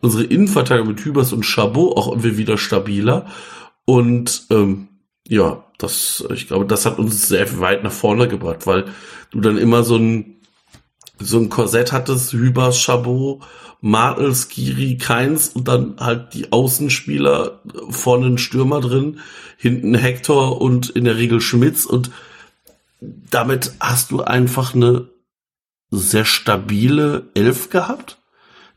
unsere 0.00 0.24
Innenverteidigung 0.24 0.88
mit 0.88 1.04
Hübers 1.04 1.32
und 1.32 1.46
Chabot 1.46 1.96
auch 1.96 2.08
irgendwie 2.08 2.36
wieder 2.36 2.58
stabiler. 2.58 3.26
Und 3.84 4.46
ähm, 4.50 4.88
ja, 5.26 5.64
das, 5.78 6.24
ich 6.34 6.48
glaube, 6.48 6.66
das 6.66 6.86
hat 6.86 6.98
uns 6.98 7.28
sehr 7.28 7.60
weit 7.60 7.84
nach 7.84 7.92
vorne 7.92 8.28
gebracht, 8.28 8.66
weil 8.66 8.86
du 9.30 9.40
dann 9.40 9.58
immer 9.58 9.84
so 9.84 9.96
ein, 9.96 10.36
so 11.24 11.38
ein 11.38 11.48
Korsett 11.48 11.92
hattest, 11.92 12.32
Hübers, 12.32 12.78
Chabot, 12.78 13.40
Martel, 13.80 14.34
Skiri, 14.34 14.96
Keins 14.96 15.48
und 15.48 15.68
dann 15.68 15.96
halt 15.98 16.34
die 16.34 16.52
Außenspieler, 16.52 17.60
vorne 17.90 18.26
ein 18.26 18.38
Stürmer 18.38 18.80
drin, 18.80 19.20
hinten 19.56 19.94
Hector 19.94 20.60
und 20.60 20.90
in 20.90 21.04
der 21.04 21.16
Regel 21.16 21.40
Schmitz 21.40 21.84
und 21.84 22.10
damit 23.00 23.72
hast 23.80 24.12
du 24.12 24.22
einfach 24.22 24.74
eine 24.74 25.08
sehr 25.90 26.24
stabile 26.24 27.30
Elf 27.34 27.70
gehabt, 27.70 28.18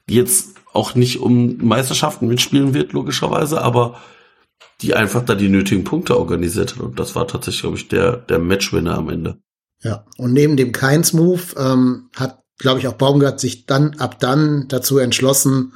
die 0.09 0.15
jetzt 0.15 0.55
auch 0.73 0.95
nicht 0.95 1.19
um 1.19 1.57
Meisterschaften 1.57 2.27
mitspielen 2.27 2.73
wird, 2.73 2.93
logischerweise, 2.93 3.61
aber 3.61 4.01
die 4.81 4.93
einfach 4.93 5.23
da 5.23 5.35
die 5.35 5.47
nötigen 5.47 5.83
Punkte 5.83 6.17
organisiert 6.19 6.75
hat. 6.75 6.81
Und 6.81 6.99
das 6.99 7.15
war 7.15 7.27
tatsächlich, 7.27 7.61
glaube 7.61 7.77
ich, 7.77 7.87
der, 7.87 8.17
der 8.17 8.39
Matchwinner 8.39 8.97
am 8.97 9.09
Ende. 9.09 9.37
Ja, 9.85 10.03
und 10.17 10.33
neben 10.33 10.57
dem 10.57 10.71
Keins-Move 10.71 11.41
ähm, 11.57 12.09
hat, 12.15 12.39
glaube 12.57 12.79
ich, 12.79 12.87
auch 12.87 12.93
Baumgart 12.93 13.39
sich 13.39 13.67
dann 13.67 13.93
ab 13.99 14.19
dann 14.19 14.67
dazu 14.67 14.97
entschlossen, 14.97 15.73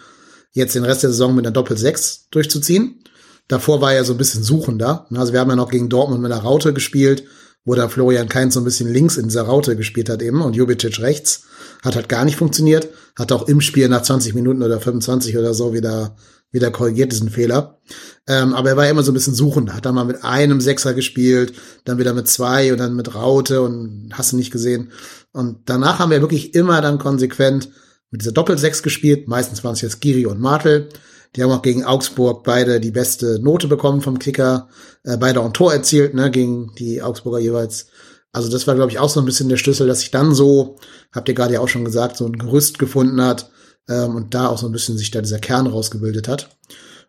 jetzt 0.51 0.73
den 0.73 0.83
Rest 0.83 1.03
der 1.03 1.11
Saison 1.11 1.35
mit 1.35 1.45
einer 1.45 1.53
Doppel-6 1.53 2.21
durchzuziehen. 2.31 3.03
Davor 3.47 3.81
war 3.81 3.93
er 3.93 4.03
so 4.03 4.13
ein 4.13 4.17
bisschen 4.17 4.41
suchender. 4.41 5.05
Also 5.13 5.31
wir 5.31 5.39
haben 5.39 5.51
ja 5.51 5.55
noch 5.55 5.69
gegen 5.69 5.89
Dortmund 5.89 6.23
mit 6.23 6.31
einer 6.31 6.41
Raute 6.41 6.73
gespielt, 6.73 7.25
wo 7.65 7.75
da 7.75 7.87
Florian 7.87 8.29
Keins 8.29 8.55
so 8.55 8.61
ein 8.61 8.63
bisschen 8.63 8.91
links 8.91 9.15
in 9.15 9.27
dieser 9.27 9.43
Raute 9.43 9.75
gespielt 9.75 10.09
hat 10.09 10.23
eben 10.23 10.41
und 10.41 10.55
Jubicic 10.55 10.99
rechts. 11.01 11.43
Hat 11.83 11.95
halt 11.95 12.09
gar 12.09 12.25
nicht 12.25 12.35
funktioniert. 12.35 12.89
Hat 13.15 13.31
auch 13.31 13.47
im 13.47 13.61
Spiel 13.61 13.89
nach 13.89 14.01
20 14.01 14.33
Minuten 14.33 14.63
oder 14.63 14.79
25 14.79 15.37
oder 15.37 15.53
so 15.53 15.71
wieder 15.71 16.15
wieder 16.51 16.71
korrigiert 16.71 17.11
diesen 17.11 17.29
Fehler. 17.29 17.79
Ähm, 18.27 18.53
aber 18.53 18.69
er 18.69 18.77
war 18.77 18.89
immer 18.89 19.03
so 19.03 19.11
ein 19.11 19.15
bisschen 19.15 19.33
suchend. 19.33 19.73
Hat 19.73 19.85
dann 19.85 19.95
mal 19.95 20.05
mit 20.05 20.23
einem 20.23 20.61
Sechser 20.61 20.93
gespielt, 20.93 21.53
dann 21.85 21.97
wieder 21.97 22.13
mit 22.13 22.27
zwei 22.27 22.71
und 22.71 22.79
dann 22.79 22.95
mit 22.95 23.13
Raute 23.13 23.61
und 23.61 24.11
hast 24.13 24.31
du 24.31 24.37
nicht 24.37 24.51
gesehen. 24.51 24.91
Und 25.31 25.69
danach 25.69 25.99
haben 25.99 26.11
wir 26.11 26.21
wirklich 26.21 26.55
immer 26.55 26.81
dann 26.81 26.97
konsequent 26.97 27.69
mit 28.11 28.21
dieser 28.21 28.31
Doppelsechs 28.31 28.81
gespielt. 28.83 29.27
Meistens 29.27 29.63
waren 29.63 29.73
es 29.73 29.81
jetzt 29.81 30.01
Giri 30.01 30.25
und 30.25 30.39
Martel. 30.39 30.89
Die 31.35 31.43
haben 31.43 31.51
auch 31.51 31.61
gegen 31.61 31.85
Augsburg 31.85 32.43
beide 32.43 32.79
die 32.79 32.91
beste 32.91 33.39
Note 33.39 33.67
bekommen 33.67 34.01
vom 34.01 34.17
Kicker. 34.17 34.69
Äh, 35.03 35.17
beide 35.17 35.41
auch 35.41 35.45
ein 35.45 35.53
Tor 35.53 35.71
erzielt, 35.73 36.15
ne, 36.15 36.31
gegen 36.31 36.73
die 36.79 37.03
Augsburger 37.03 37.39
jeweils. 37.39 37.87
Also 38.31 38.49
das 38.49 38.67
war, 38.67 38.75
glaube 38.75 38.91
ich, 38.91 38.99
auch 38.99 39.09
so 39.09 39.19
ein 39.19 39.25
bisschen 39.25 39.49
der 39.49 39.57
Schlüssel, 39.57 39.87
dass 39.87 39.99
sich 39.99 40.11
dann 40.11 40.33
so, 40.33 40.77
habt 41.11 41.29
ihr 41.29 41.35
gerade 41.35 41.53
ja 41.53 41.59
auch 41.59 41.69
schon 41.69 41.85
gesagt, 41.85 42.17
so 42.17 42.25
ein 42.25 42.37
Gerüst 42.37 42.79
gefunden 42.79 43.21
hat, 43.21 43.51
ähm, 43.87 44.15
und 44.15 44.33
da 44.33 44.47
auch 44.47 44.57
so 44.57 44.67
ein 44.67 44.71
bisschen 44.71 44.97
sich 44.97 45.11
da 45.11 45.21
dieser 45.21 45.39
Kern 45.39 45.67
rausgebildet 45.67 46.27
hat. 46.27 46.57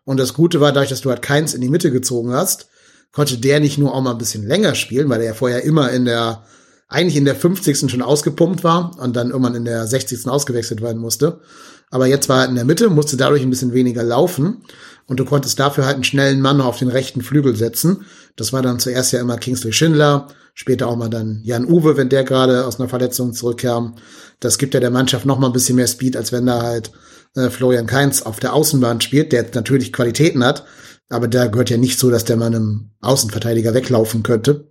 Und 0.03 0.17
das 0.17 0.33
Gute 0.33 0.59
war, 0.59 0.71
dadurch, 0.71 0.89
dass 0.89 1.01
du 1.01 1.09
halt 1.09 1.21
keins 1.21 1.53
in 1.53 1.61
die 1.61 1.69
Mitte 1.69 1.91
gezogen 1.91 2.33
hast, 2.33 2.67
konnte 3.11 3.37
der 3.37 3.59
nicht 3.59 3.77
nur 3.77 3.93
auch 3.93 4.01
mal 4.01 4.11
ein 4.11 4.17
bisschen 4.17 4.47
länger 4.47 4.75
spielen, 4.75 5.09
weil 5.09 5.21
er 5.21 5.27
ja 5.27 5.33
vorher 5.33 5.63
immer 5.63 5.91
in 5.91 6.05
der, 6.05 6.43
eigentlich 6.91 7.15
in 7.15 7.25
der 7.25 7.35
50. 7.35 7.89
schon 7.89 8.01
ausgepumpt 8.01 8.63
war 8.63 8.99
und 8.99 9.15
dann 9.15 9.29
irgendwann 9.29 9.55
in 9.55 9.65
der 9.65 9.87
60. 9.87 10.27
ausgewechselt 10.27 10.81
werden 10.81 11.01
musste. 11.01 11.39
Aber 11.89 12.05
jetzt 12.05 12.29
war 12.29 12.43
er 12.43 12.49
in 12.49 12.55
der 12.55 12.65
Mitte, 12.65 12.89
musste 12.89 13.17
dadurch 13.17 13.41
ein 13.41 13.49
bisschen 13.49 13.73
weniger 13.73 14.03
laufen 14.03 14.63
und 15.07 15.19
du 15.19 15.25
konntest 15.25 15.59
dafür 15.59 15.85
halt 15.85 15.95
einen 15.95 16.03
schnellen 16.03 16.41
Mann 16.41 16.61
auf 16.61 16.79
den 16.79 16.89
rechten 16.89 17.21
Flügel 17.21 17.55
setzen. 17.55 18.05
Das 18.35 18.53
war 18.53 18.61
dann 18.61 18.79
zuerst 18.79 19.13
ja 19.13 19.21
immer 19.21 19.37
Kingsley 19.37 19.73
Schindler, 19.73 20.27
später 20.53 20.87
auch 20.87 20.97
mal 20.97 21.09
dann 21.09 21.41
Jan 21.43 21.65
Uwe, 21.65 21.95
wenn 21.95 22.09
der 22.09 22.23
gerade 22.23 22.65
aus 22.65 22.79
einer 22.79 22.89
Verletzung 22.89 23.33
zurückkam. 23.33 23.95
Das 24.39 24.57
gibt 24.57 24.73
ja 24.73 24.79
der 24.79 24.91
Mannschaft 24.91 25.25
noch 25.25 25.39
mal 25.39 25.47
ein 25.47 25.53
bisschen 25.53 25.77
mehr 25.77 25.87
Speed, 25.87 26.17
als 26.17 26.31
wenn 26.31 26.45
da 26.45 26.61
halt 26.61 26.91
äh, 27.35 27.49
Florian 27.49 27.87
Kainz 27.87 28.21
auf 28.21 28.39
der 28.39 28.53
Außenbahn 28.53 28.99
spielt, 29.01 29.31
der 29.31 29.45
natürlich 29.53 29.93
Qualitäten 29.93 30.43
hat, 30.43 30.65
aber 31.09 31.27
da 31.27 31.47
gehört 31.47 31.69
ja 31.69 31.77
nicht 31.77 31.99
so, 31.99 32.09
dass 32.09 32.25
der 32.25 32.37
Mann 32.37 32.55
einem 32.55 32.91
Außenverteidiger 33.01 33.73
weglaufen 33.73 34.23
könnte. 34.23 34.70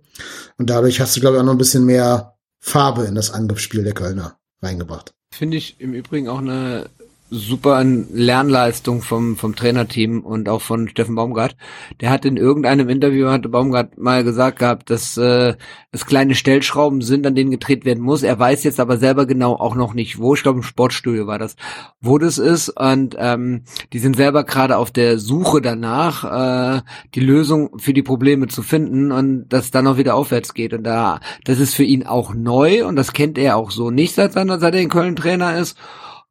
Und 0.57 0.69
dadurch 0.69 0.99
hast 0.99 1.15
du, 1.15 1.21
glaube 1.21 1.37
ich, 1.37 1.41
auch 1.41 1.45
noch 1.45 1.53
ein 1.53 1.57
bisschen 1.57 1.85
mehr 1.85 2.35
Farbe 2.59 3.05
in 3.05 3.15
das 3.15 3.31
Angriffsspiel 3.31 3.83
der 3.83 3.93
Kölner 3.93 4.37
reingebracht. 4.61 5.13
Finde 5.33 5.57
ich 5.57 5.79
im 5.79 5.93
Übrigen 5.93 6.27
auch 6.27 6.39
eine 6.39 6.89
super 7.33 7.81
Lernleistung 7.83 9.01
vom, 9.01 9.37
vom 9.37 9.55
Trainerteam 9.55 10.19
und 10.19 10.49
auch 10.49 10.61
von 10.61 10.89
Steffen 10.89 11.15
Baumgart. 11.15 11.55
Der 12.01 12.09
hat 12.09 12.25
in 12.25 12.35
irgendeinem 12.35 12.89
Interview, 12.89 13.29
hatte 13.29 13.47
Baumgart 13.47 13.97
mal 13.97 14.25
gesagt 14.25 14.59
gehabt, 14.59 14.89
dass 14.89 15.15
äh, 15.15 15.55
es 15.93 16.05
kleine 16.05 16.35
Stellschrauben 16.35 17.01
sind, 17.01 17.25
an 17.25 17.33
denen 17.33 17.49
gedreht 17.49 17.85
werden 17.85 18.03
muss. 18.03 18.23
Er 18.23 18.37
weiß 18.37 18.65
jetzt 18.65 18.81
aber 18.81 18.97
selber 18.97 19.25
genau 19.25 19.55
auch 19.55 19.75
noch 19.75 19.93
nicht, 19.93 20.19
wo. 20.19 20.35
Ich 20.35 20.43
glaube, 20.43 20.59
im 20.59 20.63
Sportstudio 20.63 21.25
war 21.25 21.39
das, 21.39 21.55
wo 22.01 22.17
das 22.17 22.37
ist. 22.37 22.67
Und 22.67 23.15
ähm, 23.17 23.63
die 23.93 23.99
sind 23.99 24.17
selber 24.17 24.43
gerade 24.43 24.75
auf 24.75 24.91
der 24.91 25.17
Suche 25.17 25.61
danach, 25.61 26.79
äh, 26.79 26.81
die 27.15 27.21
Lösung 27.21 27.79
für 27.79 27.93
die 27.93 28.03
Probleme 28.03 28.47
zu 28.47 28.61
finden 28.61 29.13
und 29.13 29.47
dass 29.47 29.71
dann 29.71 29.87
auch 29.87 29.97
wieder 29.97 30.15
aufwärts 30.15 30.53
geht. 30.53 30.73
Und 30.73 30.83
da, 30.83 31.21
das 31.45 31.59
ist 31.59 31.75
für 31.75 31.85
ihn 31.85 32.05
auch 32.05 32.33
neu 32.33 32.85
und 32.85 32.97
das 32.97 33.13
kennt 33.13 33.37
er 33.37 33.55
auch 33.55 33.71
so 33.71 33.89
nicht, 33.89 34.15
seit, 34.15 34.33
seiner, 34.33 34.59
seit 34.59 34.75
er 34.75 34.81
in 34.81 34.89
Köln 34.89 35.15
Trainer 35.15 35.57
ist. 35.57 35.77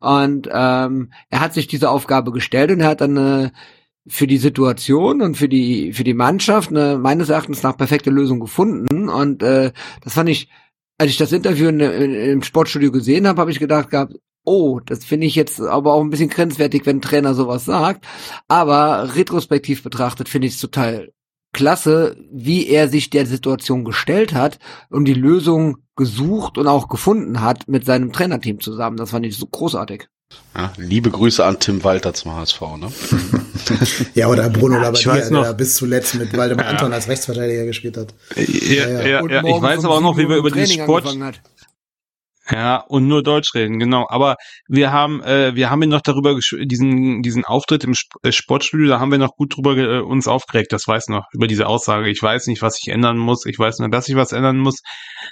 Und 0.00 0.48
ähm, 0.52 1.12
er 1.28 1.40
hat 1.40 1.54
sich 1.54 1.66
diese 1.66 1.90
Aufgabe 1.90 2.32
gestellt 2.32 2.70
und 2.70 2.80
er 2.80 2.88
hat 2.88 3.00
dann 3.00 3.16
eine 3.16 3.52
für 4.06 4.26
die 4.26 4.38
Situation 4.38 5.22
und 5.22 5.36
für 5.36 5.48
die 5.48 5.92
für 5.92 6.04
die 6.04 6.14
Mannschaft 6.14 6.70
eine 6.70 6.98
meines 6.98 7.28
Erachtens 7.28 7.62
nach 7.62 7.76
perfekte 7.76 8.10
Lösung 8.10 8.40
gefunden. 8.40 9.08
Und 9.08 9.42
äh, 9.42 9.72
das 10.02 10.14
fand 10.14 10.30
ich, 10.30 10.48
als 10.98 11.10
ich 11.10 11.18
das 11.18 11.32
Interview 11.32 11.68
in, 11.68 11.80
in, 11.80 12.14
im 12.14 12.42
Sportstudio 12.42 12.90
gesehen 12.92 13.28
habe, 13.28 13.40
habe 13.40 13.50
ich 13.50 13.58
gedacht 13.58 13.90
gehabt, 13.90 14.14
oh, 14.44 14.80
das 14.80 15.04
finde 15.04 15.26
ich 15.26 15.34
jetzt 15.34 15.60
aber 15.60 15.92
auch 15.94 16.00
ein 16.02 16.10
bisschen 16.10 16.30
grenzwertig, 16.30 16.86
wenn 16.86 16.98
ein 16.98 17.02
Trainer 17.02 17.34
sowas 17.34 17.64
sagt. 17.64 18.06
Aber 18.48 19.14
retrospektiv 19.14 19.82
betrachtet 19.82 20.28
finde 20.28 20.48
ich 20.48 20.54
es 20.54 20.60
total 20.60 21.12
klasse, 21.52 22.16
wie 22.32 22.68
er 22.68 22.88
sich 22.88 23.10
der 23.10 23.26
Situation 23.26 23.84
gestellt 23.84 24.34
hat 24.34 24.58
und 24.88 25.04
die 25.04 25.14
Lösung 25.14 25.78
gesucht 25.96 26.58
und 26.58 26.66
auch 26.66 26.88
gefunden 26.88 27.40
hat 27.40 27.68
mit 27.68 27.84
seinem 27.84 28.12
Trainerteam 28.12 28.60
zusammen. 28.60 28.96
Das 28.96 29.10
fand 29.10 29.26
ich 29.26 29.36
so 29.36 29.46
großartig. 29.46 30.08
Ja, 30.54 30.72
liebe 30.76 31.10
Grüße 31.10 31.44
an 31.44 31.58
Tim 31.58 31.82
Walter 31.82 32.14
zum 32.14 32.34
HSV, 32.34 32.60
ne? 32.78 32.92
ja, 34.14 34.28
oder 34.28 34.48
Bruno 34.48 34.78
Labbadia, 34.78 35.28
der 35.28 35.54
bis 35.54 35.74
zuletzt 35.74 36.14
mit 36.14 36.36
Waldemar 36.36 36.66
ja. 36.66 36.70
Anton 36.70 36.92
als 36.92 37.08
Rechtsverteidiger 37.08 37.64
gespielt 37.64 37.96
hat. 37.96 38.14
Ja, 38.36 38.88
ja, 38.88 39.06
ja, 39.06 39.26
ja. 39.26 39.44
ich 39.44 39.62
weiß 39.62 39.84
aber 39.84 39.96
auch 39.96 40.00
noch, 40.00 40.16
wie 40.16 40.28
wir 40.28 40.36
über 40.36 40.50
den 40.50 40.66
Sport, 40.66 41.06
ja, 42.50 42.78
und 42.78 43.06
nur 43.06 43.22
Deutsch 43.22 43.54
reden, 43.54 43.78
genau. 43.78 44.06
Aber 44.08 44.36
wir 44.66 44.90
haben, 44.92 45.22
äh, 45.22 45.54
wir 45.54 45.70
haben 45.70 45.82
ihn 45.82 45.88
noch 45.90 46.00
darüber 46.00 46.36
diesen 46.62 47.22
diesen 47.22 47.44
Auftritt 47.44 47.84
im 47.84 47.94
äh, 48.22 48.32
Sportstudio, 48.32 48.88
da 48.88 48.98
haben 48.98 49.12
wir 49.12 49.18
noch 49.18 49.36
gut 49.36 49.56
drüber 49.56 49.76
äh, 49.76 50.00
uns 50.00 50.26
aufgeregt. 50.26 50.72
Das 50.72 50.88
weiß 50.88 51.08
noch 51.08 51.26
über 51.32 51.46
diese 51.46 51.68
Aussage. 51.68 52.08
Ich 52.10 52.20
weiß 52.20 52.48
nicht, 52.48 52.60
was 52.62 52.78
ich 52.82 52.92
ändern 52.92 53.18
muss. 53.18 53.46
Ich 53.46 53.58
weiß 53.58 53.78
nur, 53.78 53.88
dass 53.88 54.08
ich 54.08 54.16
was 54.16 54.32
ändern 54.32 54.58
muss. 54.58 54.80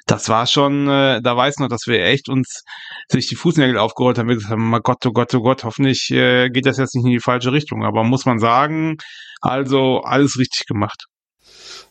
Das 0.07 0.29
war 0.29 0.47
schon, 0.47 0.89
äh, 0.89 1.21
da 1.21 1.37
weiß 1.37 1.59
noch, 1.59 1.69
dass 1.69 1.87
wir 1.87 2.05
echt 2.05 2.29
uns 2.29 2.63
sich 3.09 3.27
die 3.27 3.37
Fußnägel 3.37 3.79
aufgeholt 3.79 4.19
haben. 4.19 4.29
Wir 4.29 4.37
gesagt 4.37 4.53
haben, 4.53 4.71
Gott, 4.83 5.05
oh 5.07 5.13
Gott, 5.13 5.35
oh 5.35 5.41
Gott, 5.41 5.65
hoffentlich 5.65 6.11
äh, 6.11 6.51
geht 6.51 6.67
das 6.67 6.79
jetzt 6.79 6.95
nicht 6.95 7.05
in 7.05 7.13
die 7.13 7.21
falsche 7.21 7.53
Richtung. 7.53 7.85
Aber 7.85 8.05
muss 8.05 8.27
man 8.27 8.39
sagen, 8.39 8.97
also 9.41 10.03
alles 10.03 10.39
richtig 10.39 10.67
gemacht. 10.67 11.08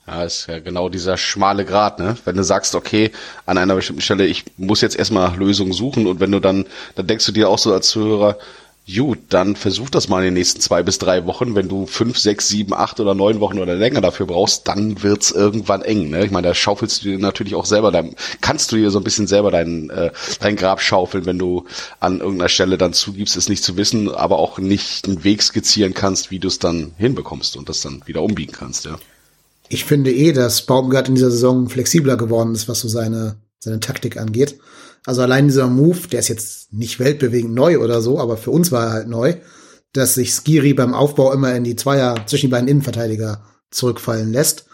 Ja, 0.07 0.23
ist 0.23 0.47
ja 0.47 0.59
genau 0.59 0.87
dieser 0.87 1.17
schmale 1.17 1.65
Grat, 1.65 1.99
ne? 1.99 2.15
Wenn 2.23 2.37
du 2.37 2.43
sagst, 2.43 2.75
okay, 2.75 3.11
an 3.45 3.57
einer 3.57 3.75
bestimmten 3.75 4.01
Stelle, 4.01 4.25
ich 4.25 4.45
muss 4.55 4.79
jetzt 4.79 4.95
erstmal 4.95 5.27
nach 5.27 5.35
Lösungen 5.35 5.73
suchen 5.73 6.07
und 6.07 6.21
wenn 6.21 6.31
du 6.31 6.39
dann, 6.39 6.65
dann 6.95 7.07
denkst 7.07 7.25
du 7.25 7.33
dir 7.33 7.49
auch 7.49 7.57
so 7.57 7.73
als 7.73 7.89
Zuhörer, 7.89 8.37
gut, 8.95 9.19
dann 9.27 9.57
versuch 9.57 9.89
das 9.89 10.07
mal 10.07 10.19
in 10.19 10.25
den 10.25 10.35
nächsten 10.35 10.61
zwei 10.61 10.81
bis 10.81 10.97
drei 10.97 11.25
Wochen. 11.25 11.55
Wenn 11.55 11.67
du 11.67 11.87
fünf, 11.87 12.17
sechs, 12.17 12.47
sieben, 12.47 12.73
acht 12.73 13.01
oder 13.01 13.15
neun 13.15 13.41
Wochen 13.41 13.59
oder 13.59 13.75
länger 13.75 13.99
dafür 13.99 14.27
brauchst, 14.27 14.69
dann 14.69 15.03
wird's 15.03 15.31
irgendwann 15.31 15.81
eng. 15.81 16.09
Ne? 16.09 16.23
Ich 16.23 16.31
meine, 16.31 16.47
da 16.47 16.53
schaufelst 16.53 17.03
du 17.03 17.09
dir 17.09 17.19
natürlich 17.19 17.55
auch 17.55 17.65
selber 17.65 17.91
dein, 17.91 18.15
kannst 18.39 18.71
du 18.71 18.77
dir 18.77 18.91
so 18.91 18.99
ein 18.99 19.03
bisschen 19.03 19.27
selber 19.27 19.51
dein, 19.51 19.89
äh, 19.89 20.11
dein 20.39 20.55
Grab 20.55 20.81
schaufeln, 20.81 21.25
wenn 21.25 21.37
du 21.37 21.65
an 21.99 22.21
irgendeiner 22.21 22.47
Stelle 22.47 22.77
dann 22.77 22.93
zugibst, 22.93 23.35
es 23.35 23.49
nicht 23.49 23.61
zu 23.61 23.75
wissen, 23.75 24.09
aber 24.09 24.39
auch 24.39 24.57
nicht 24.57 25.05
einen 25.05 25.25
Weg 25.25 25.43
skizzieren 25.43 25.93
kannst, 25.93 26.31
wie 26.31 26.39
du 26.39 26.47
es 26.47 26.59
dann 26.59 26.93
hinbekommst 26.97 27.57
und 27.57 27.67
das 27.67 27.81
dann 27.81 28.03
wieder 28.05 28.21
umbiegen 28.21 28.53
kannst, 28.53 28.85
ja 28.85 28.97
ich 29.69 29.85
finde 29.85 30.11
eh, 30.11 30.31
dass 30.33 30.65
Baumgart 30.65 31.09
in 31.09 31.15
dieser 31.15 31.31
Saison 31.31 31.69
flexibler 31.69 32.17
geworden 32.17 32.53
ist, 32.55 32.67
was 32.67 32.79
so 32.79 32.87
seine, 32.87 33.37
seine 33.59 33.79
Taktik 33.79 34.17
angeht. 34.17 34.59
Also 35.05 35.21
allein 35.21 35.47
dieser 35.47 35.67
Move, 35.67 36.07
der 36.11 36.19
ist 36.19 36.27
jetzt 36.27 36.73
nicht 36.73 36.99
weltbewegend 36.99 37.53
neu 37.53 37.79
oder 37.79 38.01
so, 38.01 38.19
aber 38.19 38.37
für 38.37 38.51
uns 38.51 38.71
war 38.71 38.87
er 38.87 38.91
halt 38.91 39.07
neu, 39.07 39.35
dass 39.93 40.15
sich 40.15 40.33
Skiri 40.33 40.73
beim 40.73 40.93
Aufbau 40.93 41.31
immer 41.33 41.55
in 41.55 41.63
die 41.63 41.75
Zweier 41.75 42.25
zwischen 42.27 42.47
die 42.47 42.51
beiden 42.51 42.67
Innenverteidiger 42.67 43.41
zurückfallen 43.71 44.31
lässt. 44.31 44.65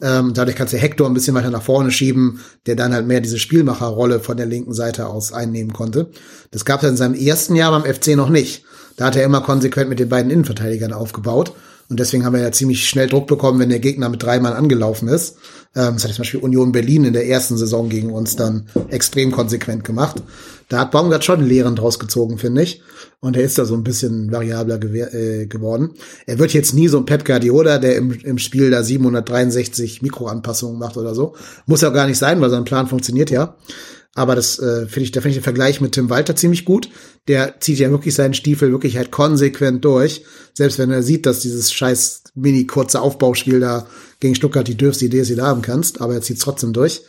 Ähm, 0.00 0.34
dadurch 0.34 0.56
kannst 0.56 0.72
du 0.72 0.78
Hector 0.78 1.06
ein 1.06 1.14
bisschen 1.14 1.34
weiter 1.34 1.50
nach 1.50 1.62
vorne 1.62 1.90
schieben, 1.92 2.40
der 2.66 2.74
dann 2.74 2.92
halt 2.92 3.06
mehr 3.06 3.20
diese 3.20 3.38
Spielmacherrolle 3.38 4.18
von 4.18 4.36
der 4.36 4.46
linken 4.46 4.72
Seite 4.72 5.06
aus 5.06 5.32
einnehmen 5.32 5.72
konnte. 5.72 6.10
Das 6.50 6.64
gab 6.64 6.82
es 6.82 6.88
in 6.90 6.96
seinem 6.96 7.14
ersten 7.14 7.54
Jahr 7.54 7.70
beim 7.70 7.94
FC 7.94 8.16
noch 8.16 8.28
nicht. 8.28 8.64
Da 8.96 9.06
hat 9.06 9.16
er 9.16 9.24
immer 9.24 9.42
konsequent 9.42 9.88
mit 9.88 10.00
den 10.00 10.08
beiden 10.08 10.30
Innenverteidigern 10.30 10.92
aufgebaut. 10.92 11.52
Und 11.88 12.00
deswegen 12.00 12.24
haben 12.24 12.34
wir 12.34 12.40
ja 12.40 12.52
ziemlich 12.52 12.88
schnell 12.88 13.08
Druck 13.08 13.26
bekommen, 13.26 13.60
wenn 13.60 13.68
der 13.68 13.78
Gegner 13.78 14.08
mit 14.08 14.22
drei 14.22 14.40
Mann 14.40 14.52
angelaufen 14.54 15.08
ist. 15.08 15.36
Ähm, 15.74 15.94
das 15.94 16.04
hat 16.04 16.12
zum 16.12 16.22
Beispiel 16.22 16.40
Union 16.40 16.72
Berlin 16.72 17.04
in 17.04 17.12
der 17.12 17.28
ersten 17.28 17.56
Saison 17.56 17.88
gegen 17.88 18.10
uns 18.10 18.36
dann 18.36 18.66
extrem 18.88 19.30
konsequent 19.30 19.84
gemacht. 19.84 20.22
Da 20.68 20.80
hat 20.80 20.90
Baumgart 20.90 21.24
schon 21.24 21.44
Lehren 21.44 21.76
draus 21.76 21.98
gezogen, 21.98 22.38
finde 22.38 22.62
ich. 22.62 22.82
Und 23.20 23.36
er 23.36 23.42
ist 23.42 23.58
da 23.58 23.64
so 23.64 23.74
ein 23.74 23.84
bisschen 23.84 24.32
variabler 24.32 24.82
äh, 24.82 25.46
geworden. 25.46 25.90
Er 26.26 26.38
wird 26.38 26.54
jetzt 26.54 26.72
nie 26.74 26.88
so 26.88 26.98
ein 26.98 27.06
Pep 27.06 27.24
Guardiola, 27.24 27.78
der 27.78 27.96
im, 27.96 28.12
im 28.12 28.38
Spiel 28.38 28.70
da 28.70 28.82
763 28.82 30.02
Mikroanpassungen 30.02 30.78
macht 30.78 30.96
oder 30.96 31.14
so. 31.14 31.34
Muss 31.66 31.82
ja 31.82 31.90
auch 31.90 31.94
gar 31.94 32.06
nicht 32.06 32.18
sein, 32.18 32.40
weil 32.40 32.50
sein 32.50 32.64
Plan 32.64 32.86
funktioniert 32.86 33.30
ja. 33.30 33.56
Aber 34.14 34.34
das 34.34 34.58
äh, 34.58 34.86
finde 34.86 35.04
ich, 35.04 35.12
da 35.12 35.20
finde 35.20 35.30
ich 35.30 35.36
den 35.36 35.44
Vergleich 35.44 35.80
mit 35.80 35.92
Tim 35.92 36.10
Walter 36.10 36.36
ziemlich 36.36 36.64
gut. 36.64 36.90
Der 37.28 37.60
zieht 37.60 37.78
ja 37.78 37.90
wirklich 37.90 38.14
seinen 38.14 38.34
Stiefel 38.34 38.70
wirklich 38.70 38.96
halt 38.96 39.10
konsequent 39.10 39.84
durch. 39.84 40.24
Selbst 40.52 40.78
wenn 40.78 40.90
er 40.90 41.02
sieht, 41.02 41.24
dass 41.24 41.40
dieses 41.40 41.72
scheiß 41.72 42.24
mini 42.34 42.66
kurze 42.66 43.00
Aufbauspiel 43.00 43.60
da 43.60 43.86
gegen 44.20 44.34
Stuttgart 44.34 44.68
die 44.68 44.76
dürfste 44.76 45.06
Idee 45.06 45.20
ist, 45.20 45.30
die 45.30 45.40
haben 45.40 45.62
kannst, 45.62 46.00
aber 46.00 46.14
er 46.14 46.22
zieht 46.22 46.40
trotzdem 46.40 46.72
durch. 46.72 47.02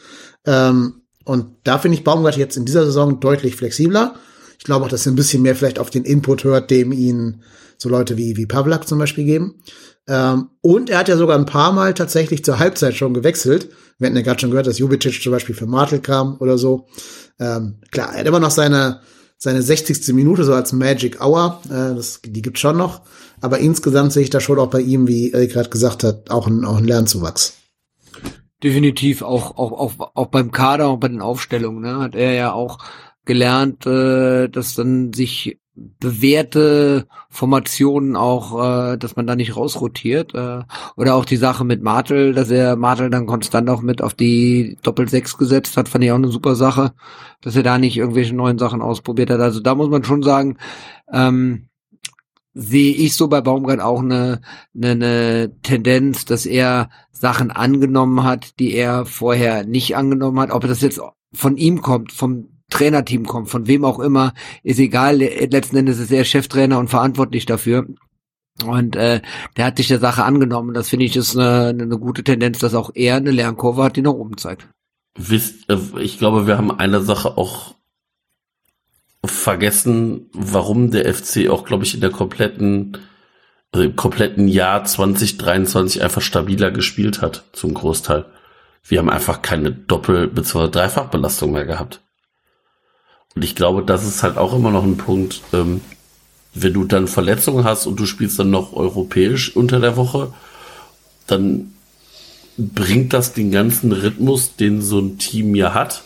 Ähm, 0.46 1.02
und 1.26 1.48
da 1.64 1.78
finde 1.78 1.98
ich 1.98 2.04
Baumgart 2.04 2.38
jetzt 2.38 2.58
in 2.58 2.66
dieser 2.66 2.86
Saison 2.86 3.20
deutlich 3.20 3.56
flexibler. 3.56 4.16
Ich 4.54 4.60
Ich 4.60 4.64
glaube 4.66 4.86
auch, 4.86 4.90
dass 4.90 5.06
er 5.06 5.12
ein 5.12 5.18
bisschen 5.18 5.42
mehr 5.42 5.56
vielleicht 5.56 5.80
auf 5.80 5.90
den 5.90 6.06
Input 6.06 6.46
hört, 6.46 6.72
dem 6.72 6.92
ihn 6.92 7.44
so 7.78 7.90
Leute 7.90 8.18
wie, 8.18 8.38
wie 8.38 8.46
Pavlak 8.46 8.88
zum 8.88 9.00
Beispiel 9.00 9.26
geben. 9.26 9.56
Ähm, 10.08 10.50
und 10.62 10.90
er 10.90 11.00
hat 11.00 11.10
ja 11.10 11.18
sogar 11.18 11.38
ein 11.38 11.46
paar 11.46 11.74
Mal 11.74 11.94
tatsächlich 11.94 12.46
zur 12.46 12.60
Halbzeit 12.60 12.96
schon 12.96 13.14
gewechselt. 13.14 13.70
Wir 13.98 14.08
hatten 14.08 14.18
ja 14.18 14.24
gerade 14.24 14.40
schon 14.40 14.50
gehört, 14.50 14.68
dass 14.68 14.80
Jubicic 14.80 15.22
zum 15.22 15.32
Beispiel 15.32 15.56
für 15.56 15.66
Martel 15.66 16.00
kam 16.00 16.38
oder 16.40 16.58
so. 16.58 16.88
Ähm, 17.40 17.80
klar, 17.92 18.14
er 18.14 18.20
hat 18.20 18.28
immer 18.28 18.40
noch 18.40 18.52
seine, 18.52 19.02
seine 19.38 19.62
60. 19.62 20.14
Minute 20.14 20.44
so 20.44 20.54
als 20.54 20.74
Magic 20.74 21.22
Hour. 21.22 21.62
Äh, 21.66 21.96
das, 21.96 22.22
die 22.24 22.42
gibt's 22.42 22.60
schon 22.60 22.78
noch. 22.78 23.02
Aber 23.42 23.60
insgesamt 23.60 24.14
sehe 24.14 24.24
ich 24.24 24.30
da 24.30 24.40
schon 24.40 24.60
auch 24.60 24.70
bei 24.70 24.82
ihm, 24.82 25.08
wie 25.08 25.32
Erik 25.32 25.54
gerade 25.54 25.70
gesagt 25.70 26.04
hat, 26.04 26.32
auch 26.32 26.48
ein, 26.48 26.66
auch 26.66 26.80
Lernzuwachs. 26.80 27.58
Definitiv 28.64 29.22
auch, 29.22 29.58
auch, 29.58 29.74
auch, 29.74 30.12
auch 30.16 30.28
beim 30.28 30.52
Kader 30.52 30.92
und 30.92 31.02
bei 31.02 31.10
den 31.10 31.22
Aufstellungen, 31.22 31.82
ne, 31.82 32.00
hat 32.00 32.16
er 32.16 32.32
ja 32.32 32.54
auch 32.54 32.78
gelernt, 33.26 33.86
äh, 33.86 34.48
dass 34.48 34.76
dann 34.76 35.12
sich 35.12 35.60
bewährte 35.76 37.08
Formationen 37.30 38.16
auch, 38.16 38.94
äh, 38.94 38.98
dass 38.98 39.16
man 39.16 39.26
da 39.26 39.36
nicht 39.36 39.56
rausrotiert. 39.56 40.34
Äh, 40.36 40.62
oder 40.96 41.16
auch 41.16 41.26
die 41.26 41.38
Sache 41.38 41.66
mit 41.66 41.82
Martel, 41.82 42.34
dass 42.34 42.52
er 42.52 42.76
Martel 42.76 43.10
dann 43.10 43.26
konstant 43.26 43.70
auch 43.70 43.82
mit 43.82 44.02
auf 44.02 44.14
die 44.14 44.78
Doppel-Sechs 44.84 45.38
gesetzt 45.38 45.76
hat, 45.76 45.90
fand 45.90 46.04
ich 46.04 46.12
auch 46.12 46.18
eine 46.18 46.28
super 46.28 46.56
Sache, 46.56 46.94
dass 47.42 47.56
er 47.56 47.64
da 47.64 47.78
nicht 47.78 47.98
irgendwelche 47.98 48.36
neuen 48.36 48.60
Sachen 48.60 48.82
ausprobiert 48.82 49.32
hat. 49.32 49.40
Also 49.40 49.62
da 49.62 49.74
muss 49.74 49.90
man 49.90 50.04
schon 50.04 50.22
sagen, 50.22 50.58
ähm, 51.12 51.70
sehe 52.54 52.94
ich 52.94 53.16
so 53.16 53.28
bei 53.28 53.42
Baumgart 53.42 53.82
auch 53.82 54.02
eine, 54.02 54.42
eine, 54.76 54.92
eine 54.92 55.52
Tendenz, 55.64 56.26
dass 56.26 56.46
er 56.46 56.90
Sachen 57.12 57.50
angenommen 57.50 58.24
hat, 58.24 58.60
die 58.60 58.74
er 58.74 59.06
vorher 59.06 59.66
nicht 59.66 59.96
angenommen 59.98 60.40
hat. 60.40 60.52
Ob 60.52 60.62
das 60.62 60.82
jetzt 60.82 61.02
von 61.34 61.58
ihm 61.58 61.82
kommt, 61.82 62.12
vom 62.12 62.53
Trainerteam 62.74 63.26
kommt, 63.26 63.50
von 63.50 63.68
wem 63.68 63.86
auch 63.86 64.00
immer, 64.00 64.34
ist 64.64 64.80
egal. 64.80 65.18
Letzten 65.18 65.78
Endes 65.78 66.00
ist 66.00 66.12
er 66.12 66.26
Cheftrainer 66.26 66.80
und 66.80 66.90
verantwortlich 66.90 67.46
dafür. 67.46 67.86
Und 68.66 68.96
äh, 68.96 69.22
der 69.58 69.66
hat 69.66 69.78
sich 69.78 69.88
der 69.88 70.00
Sache 70.00 70.24
angenommen. 70.24 70.74
Das 70.74 70.90
finde 70.90 71.06
ich 71.06 71.16
ist 71.16 71.38
eine, 71.38 71.70
eine 71.70 71.98
gute 72.00 72.24
Tendenz, 72.24 72.60
dass 72.60 72.76
auch 72.76 72.92
er 72.94 73.16
eine 73.16 73.32
Lernkurve 73.32 73.84
hat, 73.84 73.96
die 73.96 74.02
nach 74.02 74.14
oben 74.14 74.38
zeigt. 74.38 74.68
Wisst, 75.16 75.70
äh, 75.70 75.78
ich 76.00 76.18
glaube, 76.18 76.48
wir 76.48 76.58
haben 76.58 76.72
eine 76.72 77.02
Sache 77.02 77.38
auch 77.38 77.76
vergessen, 79.26 80.30
warum 80.34 80.92
der 80.92 81.12
FC 81.14 81.50
auch, 81.50 81.66
glaube 81.66 81.84
ich, 81.84 81.94
in 81.94 82.02
der 82.02 82.10
kompletten, 82.10 82.98
also 83.72 83.86
im 83.86 83.96
kompletten 83.96 84.48
Jahr 84.48 84.84
2023 84.84 86.04
einfach 86.04 86.22
stabiler 86.22 86.72
gespielt 86.72 87.22
hat, 87.22 87.46
zum 87.54 87.74
Großteil. 87.74 88.26
Wir 88.84 89.00
haben 89.00 89.10
einfach 89.10 89.42
keine 89.42 89.72
Doppel- 89.72 90.28
bzw. 90.28 90.70
Dreifachbelastung 90.70 91.54
mehr 91.54 91.66
gehabt. 91.66 92.03
Und 93.36 93.44
ich 93.44 93.56
glaube, 93.56 93.84
das 93.84 94.06
ist 94.06 94.24
halt 94.24 94.38
auch 94.38 94.54
immer 94.54 94.72
noch 94.72 94.84
ein 94.84 94.98
Punkt, 94.98 95.42
ähm, 95.54 95.82
wenn 96.54 96.74
du 96.74 96.84
dann 96.84 97.08
Verletzungen 97.08 97.64
hast 97.64 97.88
und 97.88 98.00
du 98.00 98.06
spielst 98.06 98.38
dann 98.38 98.52
noch 98.52 98.74
europäisch 98.74 99.56
unter 99.56 99.80
der 99.80 99.98
Woche, 99.98 100.34
dann 101.26 101.74
bringt 102.58 103.14
das 103.14 103.34
den 103.34 103.52
ganzen 103.52 103.92
Rhythmus, 103.92 104.56
den 104.56 104.82
so 104.82 105.00
ein 105.00 105.18
Team 105.18 105.56
ja 105.56 105.74
hat. 105.74 106.04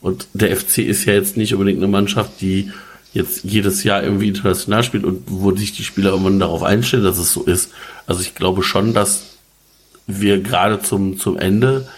Und 0.00 0.26
der 0.34 0.56
FC 0.56 0.78
ist 0.78 1.04
ja 1.04 1.14
jetzt 1.14 1.36
nicht 1.36 1.54
unbedingt 1.54 1.78
eine 1.78 1.90
Mannschaft, 1.90 2.40
die 2.40 2.72
jetzt 3.12 3.44
jedes 3.44 3.82
Jahr 3.84 4.02
irgendwie 4.02 4.28
international 4.28 4.82
spielt 4.82 5.04
und 5.04 5.22
wo 5.26 5.54
sich 5.56 5.72
die 5.72 5.84
Spieler 5.84 6.14
immer 6.14 6.30
darauf 6.32 6.62
einstellen, 6.62 7.04
dass 7.04 7.18
es 7.18 7.32
so 7.32 7.44
ist. 7.44 7.70
Also 8.06 8.20
ich 8.20 8.34
glaube 8.34 8.62
schon, 8.62 8.92
dass 8.92 9.36
wir 10.06 10.40
gerade 10.40 10.80
zum, 10.80 11.18
zum 11.18 11.38
Ende 11.38 11.88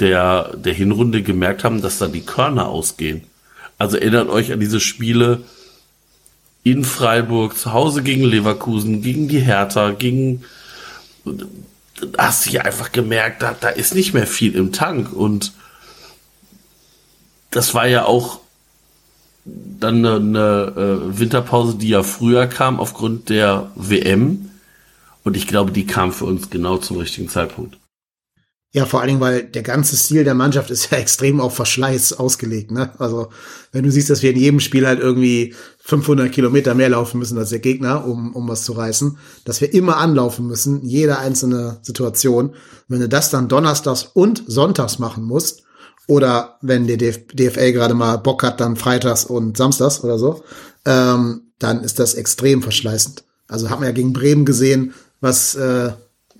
der, 0.00 0.56
der 0.56 0.72
Hinrunde 0.72 1.22
gemerkt 1.22 1.64
haben, 1.64 1.82
dass 1.82 1.98
da 1.98 2.06
die 2.06 2.22
Körner 2.22 2.68
ausgehen. 2.68 3.22
Also 3.84 3.98
erinnert 3.98 4.30
euch 4.30 4.50
an 4.50 4.60
diese 4.60 4.80
Spiele 4.80 5.42
in 6.62 6.84
Freiburg, 6.84 7.54
zu 7.58 7.74
Hause 7.74 8.02
gegen 8.02 8.24
Leverkusen, 8.24 9.02
gegen 9.02 9.28
die 9.28 9.40
Hertha, 9.40 9.90
gegen 9.90 10.42
hast 12.16 12.46
du 12.46 12.50
hier 12.50 12.64
einfach 12.64 12.92
gemerkt, 12.92 13.42
da, 13.42 13.54
da 13.60 13.68
ist 13.68 13.94
nicht 13.94 14.14
mehr 14.14 14.26
viel 14.26 14.54
im 14.54 14.72
Tank 14.72 15.12
und 15.12 15.52
das 17.50 17.74
war 17.74 17.86
ja 17.86 18.06
auch 18.06 18.40
dann 19.44 19.98
eine, 19.98 20.14
eine 20.14 20.72
äh, 20.74 21.18
Winterpause, 21.18 21.76
die 21.76 21.90
ja 21.90 22.02
früher 22.02 22.46
kam 22.46 22.80
aufgrund 22.80 23.28
der 23.28 23.70
WM 23.74 24.48
und 25.24 25.36
ich 25.36 25.46
glaube, 25.46 25.72
die 25.72 25.86
kam 25.86 26.10
für 26.10 26.24
uns 26.24 26.48
genau 26.48 26.78
zum 26.78 26.96
richtigen 26.96 27.28
Zeitpunkt. 27.28 27.76
Ja, 28.74 28.86
vor 28.86 29.00
allen 29.00 29.06
Dingen, 29.06 29.20
weil 29.20 29.44
der 29.44 29.62
ganze 29.62 29.96
Stil 29.96 30.24
der 30.24 30.34
Mannschaft 30.34 30.68
ist 30.68 30.90
ja 30.90 30.98
extrem 30.98 31.40
auf 31.40 31.54
Verschleiß 31.54 32.14
ausgelegt. 32.14 32.72
Ne? 32.72 32.90
Also 32.98 33.28
wenn 33.70 33.84
du 33.84 33.90
siehst, 33.90 34.10
dass 34.10 34.22
wir 34.22 34.30
in 34.30 34.36
jedem 34.36 34.58
Spiel 34.58 34.84
halt 34.84 34.98
irgendwie 34.98 35.54
500 35.78 36.32
Kilometer 36.32 36.74
mehr 36.74 36.88
laufen 36.88 37.20
müssen 37.20 37.38
als 37.38 37.50
der 37.50 37.60
Gegner, 37.60 38.04
um, 38.04 38.34
um 38.34 38.48
was 38.48 38.64
zu 38.64 38.72
reißen, 38.72 39.16
dass 39.44 39.60
wir 39.60 39.72
immer 39.72 39.98
anlaufen 39.98 40.48
müssen, 40.48 40.82
jede 40.82 41.18
einzelne 41.18 41.78
Situation. 41.82 42.56
Wenn 42.88 42.98
du 42.98 43.08
das 43.08 43.30
dann 43.30 43.46
donnerstags 43.46 44.10
und 44.12 44.42
sonntags 44.48 44.98
machen 44.98 45.24
musst, 45.24 45.62
oder 46.06 46.58
wenn 46.60 46.86
der 46.86 46.98
DF 46.98 47.28
DFL 47.32 47.72
gerade 47.72 47.94
mal 47.94 48.16
Bock 48.16 48.42
hat, 48.42 48.60
dann 48.60 48.76
freitags 48.76 49.24
und 49.24 49.56
samstags 49.56 50.04
oder 50.04 50.18
so, 50.18 50.42
ähm, 50.84 51.52
dann 51.58 51.82
ist 51.82 51.98
das 51.98 52.12
extrem 52.12 52.62
verschleißend. 52.62 53.24
Also 53.48 53.70
haben 53.70 53.80
wir 53.80 53.88
ja 53.88 53.94
gegen 53.94 54.12
Bremen 54.12 54.44
gesehen, 54.44 54.92
was 55.22 55.54
äh, 55.54 55.92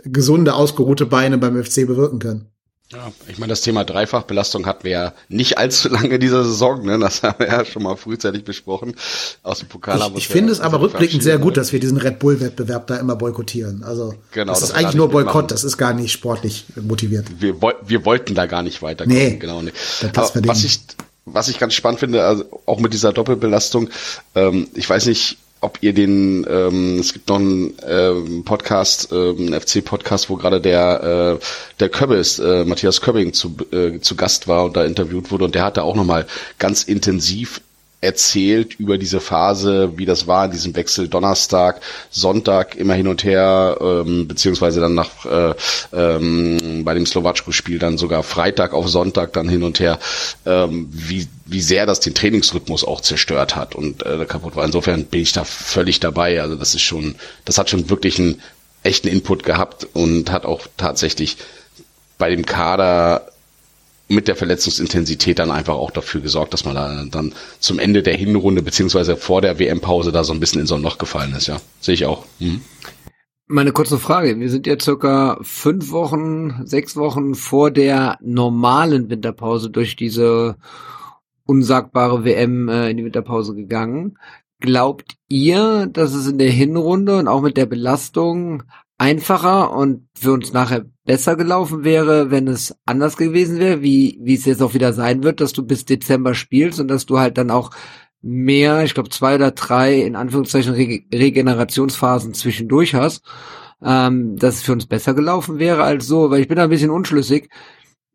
gesunde, 0.04 0.54
ausgeruhte 0.54 1.06
Beine 1.06 1.38
beim 1.38 1.62
FC 1.62 1.86
bewirken 1.86 2.18
können. 2.18 2.48
Ja, 2.92 3.10
ich 3.28 3.38
meine, 3.38 3.50
das 3.50 3.62
Thema 3.62 3.82
Dreifachbelastung 3.82 4.66
hatten 4.66 4.84
wir 4.84 4.90
ja 4.90 5.14
nicht 5.28 5.58
allzu 5.58 5.88
lange 5.88 6.18
dieser 6.18 6.44
Saison, 6.44 6.84
ne? 6.84 6.98
Das 6.98 7.22
haben 7.22 7.38
wir 7.38 7.48
ja 7.48 7.64
schon 7.64 7.82
mal 7.82 7.96
frühzeitig 7.96 8.44
besprochen. 8.44 8.94
Aus 9.42 9.60
dem 9.60 9.68
Pokal 9.68 10.00
haben 10.00 10.12
Ich, 10.16 10.24
ich 10.24 10.28
finde 10.28 10.52
es 10.52 10.60
aber 10.60 10.80
rückblickend 10.80 11.22
sehr 11.22 11.38
gut, 11.38 11.56
dass 11.56 11.72
wir 11.72 11.80
diesen 11.80 11.96
Red 11.96 12.18
Bull-Wettbewerb 12.18 12.86
da 12.86 12.96
immer 12.96 13.16
boykottieren. 13.16 13.82
Also 13.82 14.14
genau, 14.32 14.52
das, 14.52 14.60
das 14.60 14.70
ist 14.70 14.76
eigentlich 14.76 14.94
nur 14.94 15.08
Boykott, 15.08 15.50
das 15.50 15.64
ist 15.64 15.78
gar 15.78 15.94
nicht 15.94 16.12
sportlich 16.12 16.66
motiviert. 16.80 17.26
Wir, 17.38 17.60
wir 17.60 18.04
wollten 18.04 18.34
da 18.34 18.46
gar 18.46 18.62
nicht 18.62 18.82
weiterkommen. 18.82 19.18
Nee, 19.18 19.36
genau. 19.36 19.62
Nee. 19.62 19.72
Was 20.12 20.64
ich, 20.64 20.80
was 21.24 21.48
ich 21.48 21.58
ganz 21.58 21.74
spannend 21.74 22.00
finde, 22.00 22.24
also 22.24 22.44
auch 22.66 22.80
mit 22.80 22.92
dieser 22.92 23.12
Doppelbelastung, 23.12 23.88
ähm, 24.34 24.68
ich 24.74 24.88
weiß 24.88 25.06
nicht, 25.06 25.38
ob 25.64 25.78
ihr 25.80 25.92
den, 25.92 26.46
ähm, 26.48 26.98
es 27.00 27.12
gibt 27.12 27.28
noch 27.28 27.38
einen 27.38 27.74
ähm, 27.86 28.44
Podcast, 28.44 29.08
ähm, 29.12 29.52
FC-Podcast, 29.52 30.30
wo 30.30 30.36
gerade 30.36 30.60
der, 30.60 31.38
äh, 31.40 31.44
der 31.80 31.88
Köbbis, 31.88 32.38
äh, 32.38 32.64
Matthias 32.64 33.00
Köbbing 33.00 33.32
zu, 33.32 33.56
äh, 33.72 33.98
zu 34.00 34.14
Gast 34.14 34.46
war 34.46 34.64
und 34.64 34.76
da 34.76 34.84
interviewt 34.84 35.30
wurde. 35.30 35.46
Und 35.46 35.54
der 35.54 35.64
hat 35.64 35.76
da 35.76 35.82
auch 35.82 35.96
nochmal 35.96 36.26
ganz 36.58 36.84
intensiv 36.84 37.60
erzählt 38.04 38.74
über 38.78 38.98
diese 38.98 39.20
Phase, 39.20 39.92
wie 39.96 40.04
das 40.04 40.26
war 40.26 40.44
in 40.44 40.50
diesem 40.52 40.76
Wechsel 40.76 41.08
Donnerstag, 41.08 41.80
Sonntag 42.10 42.76
immer 42.76 42.94
hin 42.94 43.08
und 43.08 43.24
her, 43.24 43.78
ähm, 43.80 44.28
beziehungsweise 44.28 44.80
dann 44.80 44.94
nach 44.94 45.24
äh, 45.26 45.54
ähm, 45.92 46.84
bei 46.84 46.94
dem 46.94 47.06
Slowatschko-Spiel 47.06 47.78
dann 47.78 47.98
sogar 47.98 48.22
Freitag 48.22 48.72
auf 48.74 48.88
Sonntag 48.88 49.32
dann 49.32 49.48
hin 49.48 49.62
und 49.62 49.80
her, 49.80 49.98
ähm, 50.46 50.88
wie, 50.92 51.26
wie 51.46 51.60
sehr 51.60 51.86
das 51.86 52.00
den 52.00 52.14
Trainingsrhythmus 52.14 52.84
auch 52.84 53.00
zerstört 53.00 53.56
hat 53.56 53.74
und 53.74 54.04
äh, 54.04 54.24
kaputt 54.26 54.56
war. 54.56 54.64
Insofern 54.64 55.04
bin 55.06 55.22
ich 55.22 55.32
da 55.32 55.44
völlig 55.44 56.00
dabei. 56.00 56.40
Also 56.42 56.54
das 56.56 56.74
ist 56.74 56.82
schon, 56.82 57.16
das 57.44 57.58
hat 57.58 57.70
schon 57.70 57.90
wirklich 57.90 58.18
einen 58.18 58.40
echten 58.82 59.08
Input 59.08 59.42
gehabt 59.42 59.86
und 59.94 60.30
hat 60.30 60.44
auch 60.44 60.62
tatsächlich 60.76 61.38
bei 62.18 62.30
dem 62.30 62.46
Kader 62.46 63.26
mit 64.14 64.28
der 64.28 64.36
Verletzungsintensität 64.36 65.38
dann 65.38 65.50
einfach 65.50 65.74
auch 65.74 65.90
dafür 65.90 66.20
gesorgt, 66.20 66.52
dass 66.52 66.64
man 66.64 66.74
da 66.74 67.04
dann 67.10 67.32
zum 67.58 67.78
Ende 67.78 68.02
der 68.02 68.16
Hinrunde 68.16 68.62
beziehungsweise 68.62 69.16
vor 69.16 69.40
der 69.40 69.58
WM-Pause 69.58 70.12
da 70.12 70.24
so 70.24 70.32
ein 70.32 70.40
bisschen 70.40 70.60
in 70.60 70.66
so 70.66 70.74
ein 70.74 70.82
Loch 70.82 70.98
gefallen 70.98 71.34
ist, 71.34 71.46
ja. 71.46 71.60
Sehe 71.80 71.94
ich 71.94 72.06
auch. 72.06 72.24
Mhm. 72.38 72.60
Meine 73.46 73.72
kurze 73.72 73.98
Frage. 73.98 74.40
Wir 74.40 74.48
sind 74.48 74.66
jetzt 74.66 74.84
circa 74.84 75.38
fünf 75.42 75.90
Wochen, 75.90 76.64
sechs 76.64 76.96
Wochen 76.96 77.34
vor 77.34 77.70
der 77.70 78.16
normalen 78.22 79.10
Winterpause 79.10 79.68
durch 79.68 79.96
diese 79.96 80.56
unsagbare 81.44 82.24
WM 82.24 82.68
äh, 82.70 82.90
in 82.90 82.96
die 82.96 83.04
Winterpause 83.04 83.54
gegangen. 83.54 84.16
Glaubt 84.60 85.16
ihr, 85.28 85.86
dass 85.92 86.14
es 86.14 86.26
in 86.26 86.38
der 86.38 86.50
Hinrunde 86.50 87.18
und 87.18 87.28
auch 87.28 87.42
mit 87.42 87.58
der 87.58 87.66
Belastung 87.66 88.62
einfacher 88.98 89.72
und 89.72 90.08
für 90.14 90.32
uns 90.32 90.52
nachher 90.52 90.84
besser 91.04 91.36
gelaufen 91.36 91.84
wäre, 91.84 92.30
wenn 92.30 92.48
es 92.48 92.74
anders 92.86 93.16
gewesen 93.16 93.58
wäre, 93.58 93.82
wie, 93.82 94.18
wie 94.22 94.34
es 94.34 94.44
jetzt 94.44 94.62
auch 94.62 94.74
wieder 94.74 94.92
sein 94.92 95.22
wird, 95.22 95.40
dass 95.40 95.52
du 95.52 95.64
bis 95.64 95.84
Dezember 95.84 96.34
spielst 96.34 96.80
und 96.80 96.88
dass 96.88 97.06
du 97.06 97.18
halt 97.18 97.36
dann 97.36 97.50
auch 97.50 97.70
mehr, 98.22 98.84
ich 98.84 98.94
glaube 98.94 99.10
zwei 99.10 99.34
oder 99.34 99.50
drei 99.50 100.00
in 100.00 100.16
Anführungszeichen 100.16 100.72
Re 100.74 101.00
Regenerationsphasen 101.12 102.32
zwischendurch 102.34 102.94
hast, 102.94 103.22
ähm, 103.82 104.36
dass 104.36 104.56
es 104.56 104.62
für 104.62 104.72
uns 104.72 104.86
besser 104.86 105.12
gelaufen 105.12 105.58
wäre 105.58 105.82
als 105.82 106.06
so, 106.06 106.30
weil 106.30 106.40
ich 106.40 106.48
bin 106.48 106.56
da 106.56 106.64
ein 106.64 106.70
bisschen 106.70 106.90
unschlüssig, 106.90 107.50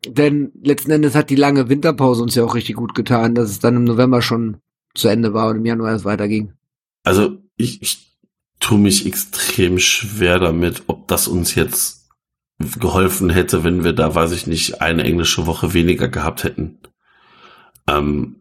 denn 0.06 0.50
letzten 0.62 0.90
Endes 0.90 1.14
hat 1.14 1.30
die 1.30 1.36
lange 1.36 1.68
Winterpause 1.68 2.22
uns 2.22 2.34
ja 2.34 2.44
auch 2.44 2.54
richtig 2.54 2.76
gut 2.76 2.94
getan, 2.94 3.34
dass 3.34 3.50
es 3.50 3.60
dann 3.60 3.76
im 3.76 3.84
November 3.84 4.22
schon 4.22 4.56
zu 4.94 5.08
Ende 5.08 5.32
war 5.32 5.50
und 5.50 5.58
im 5.58 5.64
Januar 5.64 5.92
erst 5.92 6.04
weiterging. 6.04 6.54
Also 7.04 7.38
ich, 7.56 7.80
ich 7.82 8.09
tue 8.60 8.78
mich 8.78 9.06
extrem 9.06 9.78
schwer 9.78 10.38
damit, 10.38 10.84
ob 10.86 11.08
das 11.08 11.26
uns 11.26 11.54
jetzt 11.54 12.08
geholfen 12.78 13.30
hätte, 13.30 13.64
wenn 13.64 13.84
wir 13.84 13.94
da, 13.94 14.14
weiß 14.14 14.32
ich 14.32 14.46
nicht, 14.46 14.82
eine 14.82 15.04
englische 15.04 15.46
Woche 15.46 15.72
weniger 15.72 16.08
gehabt 16.08 16.44
hätten. 16.44 16.78
Ähm, 17.88 18.36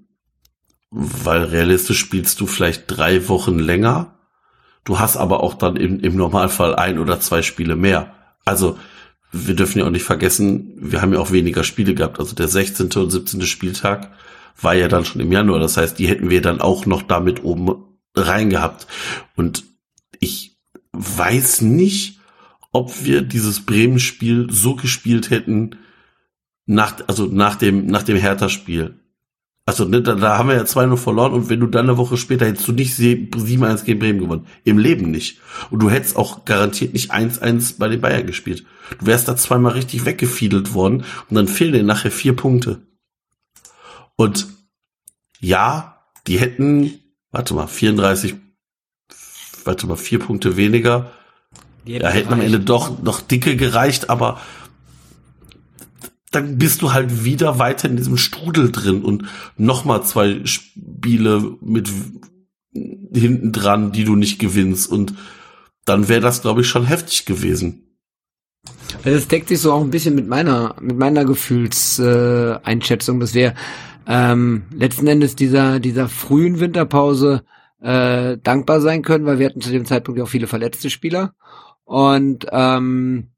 weil 0.91 1.43
realistisch 1.43 1.99
spielst 1.99 2.41
du 2.41 2.47
vielleicht 2.47 2.83
drei 2.87 3.29
Wochen 3.29 3.57
länger. 3.57 4.19
Du 4.83 4.99
hast 4.99 5.17
aber 5.17 5.41
auch 5.41 5.53
dann 5.53 5.77
im, 5.77 5.99
im 6.01 6.15
Normalfall 6.15 6.75
ein 6.75 6.99
oder 6.99 7.19
zwei 7.19 7.41
Spiele 7.41 7.75
mehr. 7.75 8.13
Also 8.43 8.77
wir 9.31 9.55
dürfen 9.55 9.79
ja 9.79 9.85
auch 9.85 9.91
nicht 9.91 10.03
vergessen, 10.03 10.73
wir 10.77 11.01
haben 11.01 11.13
ja 11.13 11.19
auch 11.19 11.31
weniger 11.31 11.63
Spiele 11.63 11.93
gehabt. 11.93 12.19
Also 12.19 12.35
der 12.35 12.47
16. 12.47 12.89
und 12.95 13.11
17. 13.11 13.41
Spieltag 13.43 14.11
war 14.59 14.73
ja 14.73 14.87
dann 14.87 15.05
schon 15.05 15.21
im 15.21 15.31
Januar. 15.31 15.59
Das 15.59 15.77
heißt, 15.77 15.97
die 15.99 16.07
hätten 16.07 16.29
wir 16.29 16.41
dann 16.41 16.59
auch 16.59 16.85
noch 16.85 17.03
damit 17.03 17.43
oben 17.43 17.85
rein 18.15 18.49
gehabt. 18.49 18.87
Und 19.35 19.63
ich 20.19 20.57
weiß 20.91 21.61
nicht, 21.61 22.19
ob 22.71 23.03
wir 23.03 23.21
dieses 23.21 23.65
Bremen-Spiel 23.65 24.47
so 24.51 24.75
gespielt 24.75 25.29
hätten, 25.29 25.77
nach, 26.65 26.97
also 27.07 27.25
nach 27.25 27.55
dem, 27.55 27.87
nach 27.87 28.03
dem 28.03 28.17
Hertha-Spiel. 28.17 28.99
Also 29.65 29.85
ne, 29.85 30.01
da, 30.01 30.15
da 30.15 30.37
haben 30.37 30.49
wir 30.49 30.55
ja 30.55 30.63
2-0 30.63 30.97
verloren 30.97 31.33
und 31.33 31.49
wenn 31.49 31.59
du 31.59 31.67
dann 31.67 31.87
eine 31.87 31.97
Woche 31.97 32.17
später 32.17 32.47
hättest 32.47 32.67
du 32.67 32.71
nicht 32.71 32.97
7-1 32.97 33.85
gegen 33.85 33.99
Bremen 33.99 34.19
gewonnen. 34.19 34.47
Im 34.63 34.79
Leben 34.79 35.11
nicht. 35.11 35.39
Und 35.69 35.81
du 35.81 35.91
hättest 35.91 36.15
auch 36.15 36.45
garantiert 36.45 36.93
nicht 36.93 37.11
1-1 37.11 37.75
bei 37.77 37.87
den 37.87 38.01
Bayern 38.01 38.25
gespielt. 38.25 38.65
Du 38.99 39.05
wärst 39.05 39.27
da 39.27 39.35
zweimal 39.35 39.73
richtig 39.73 40.05
weggefiedelt 40.05 40.73
worden 40.73 41.03
und 41.29 41.35
dann 41.35 41.47
fehlen 41.47 41.73
dir 41.73 41.83
nachher 41.83 42.11
vier 42.11 42.35
Punkte. 42.35 42.81
Und 44.15 44.47
ja, 45.39 46.03
die 46.25 46.39
hätten, 46.39 46.99
warte 47.31 47.53
mal, 47.53 47.67
34, 47.67 48.35
warte 49.65 49.87
mal, 49.87 49.97
vier 49.97 50.19
Punkte 50.19 50.57
weniger. 50.57 51.11
Da 51.85 52.09
hätten 52.09 52.33
am 52.33 52.41
Ende 52.41 52.59
doch 52.59 53.01
noch 53.01 53.21
dicke 53.21 53.55
gereicht, 53.55 54.09
aber 54.09 54.39
dann 56.31 56.57
bist 56.57 56.81
du 56.81 56.93
halt 56.93 57.23
wieder 57.23 57.57
weiter 57.57 57.89
in 57.89 57.97
diesem 57.97 58.17
Strudel 58.17 58.71
drin 58.71 59.03
und 59.03 59.25
nochmal 59.57 60.03
zwei 60.03 60.45
Spiele 60.45 61.57
mit 61.61 61.89
hinten 62.71 63.51
dran, 63.51 63.91
die 63.91 64.03
du 64.03 64.15
nicht 64.15 64.37
gewinnst 64.37 64.91
und 64.91 65.15
dann 65.85 66.07
wäre 66.07 66.21
das, 66.21 66.43
glaube 66.43 66.61
ich, 66.61 66.67
schon 66.67 66.85
heftig 66.85 67.25
gewesen. 67.25 67.89
Also 69.03 69.17
das 69.17 69.27
deckt 69.27 69.49
sich 69.49 69.59
so 69.59 69.73
auch 69.73 69.81
ein 69.81 69.89
bisschen 69.89 70.13
mit 70.13 70.27
meiner, 70.27 70.75
mit 70.79 70.97
meiner 70.97 71.25
Gefühlseinschätzung, 71.25 73.19
dass 73.19 73.33
wir 73.33 73.55
ähm, 74.07 74.63
letzten 74.71 75.07
Endes 75.07 75.35
dieser, 75.35 75.79
dieser 75.79 76.09
frühen 76.09 76.59
Winterpause 76.59 77.43
äh, 77.81 78.37
dankbar 78.37 78.81
sein 78.81 79.01
können, 79.01 79.25
weil 79.25 79.39
wir 79.39 79.47
hatten 79.47 79.61
zu 79.61 79.71
dem 79.71 79.85
Zeitpunkt 79.85 80.19
auch 80.21 80.27
viele 80.27 80.47
verletzte 80.47 80.89
Spieler. 80.89 81.33
Und 81.83 82.45
ähm, 82.51 83.29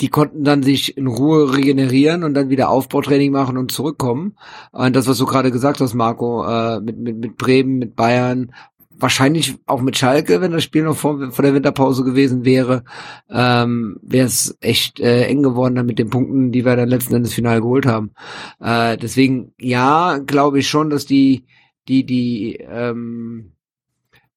die 0.00 0.08
konnten 0.08 0.44
dann 0.44 0.62
sich 0.62 0.96
in 0.96 1.06
Ruhe 1.06 1.56
regenerieren 1.56 2.22
und 2.22 2.34
dann 2.34 2.50
wieder 2.50 2.68
Aufbautraining 2.68 3.32
machen 3.32 3.56
und 3.56 3.72
zurückkommen. 3.72 4.36
Und 4.72 4.94
das, 4.94 5.06
was 5.06 5.18
du 5.18 5.26
gerade 5.26 5.50
gesagt 5.50 5.80
hast, 5.80 5.94
Marco, 5.94 6.44
äh, 6.46 6.80
mit, 6.80 6.98
mit, 6.98 7.16
mit 7.16 7.36
Bremen, 7.36 7.78
mit 7.78 7.96
Bayern, 7.96 8.52
wahrscheinlich 8.98 9.56
auch 9.66 9.80
mit 9.80 9.96
Schalke, 9.96 10.40
wenn 10.40 10.52
das 10.52 10.64
Spiel 10.64 10.82
noch 10.82 10.96
vor, 10.96 11.30
vor 11.30 11.42
der 11.42 11.54
Winterpause 11.54 12.04
gewesen 12.04 12.44
wäre, 12.44 12.84
ähm, 13.30 13.98
wäre 14.02 14.26
es 14.26 14.56
echt 14.60 15.00
äh, 15.00 15.26
eng 15.26 15.42
geworden 15.42 15.74
dann 15.74 15.86
mit 15.86 15.98
den 15.98 16.10
Punkten, 16.10 16.52
die 16.52 16.64
wir 16.64 16.76
dann 16.76 16.88
letzten 16.88 17.14
Endes 17.14 17.34
final 17.34 17.60
geholt 17.60 17.86
haben. 17.86 18.12
Äh, 18.60 18.96
deswegen, 18.96 19.52
ja, 19.58 20.18
glaube 20.18 20.58
ich 20.58 20.68
schon, 20.68 20.90
dass 20.90 21.06
die, 21.06 21.44
die, 21.88 22.04
die 22.04 22.56
ähm, 22.68 23.52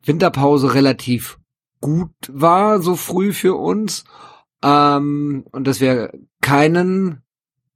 Winterpause 0.03 0.73
relativ 0.73 1.39
gut 1.81 2.11
war, 2.29 2.81
so 2.81 2.95
früh 2.95 3.33
für 3.33 3.55
uns 3.55 4.03
ähm, 4.63 5.45
und 5.51 5.67
dass 5.67 5.81
wir 5.81 6.11
keinen 6.41 7.21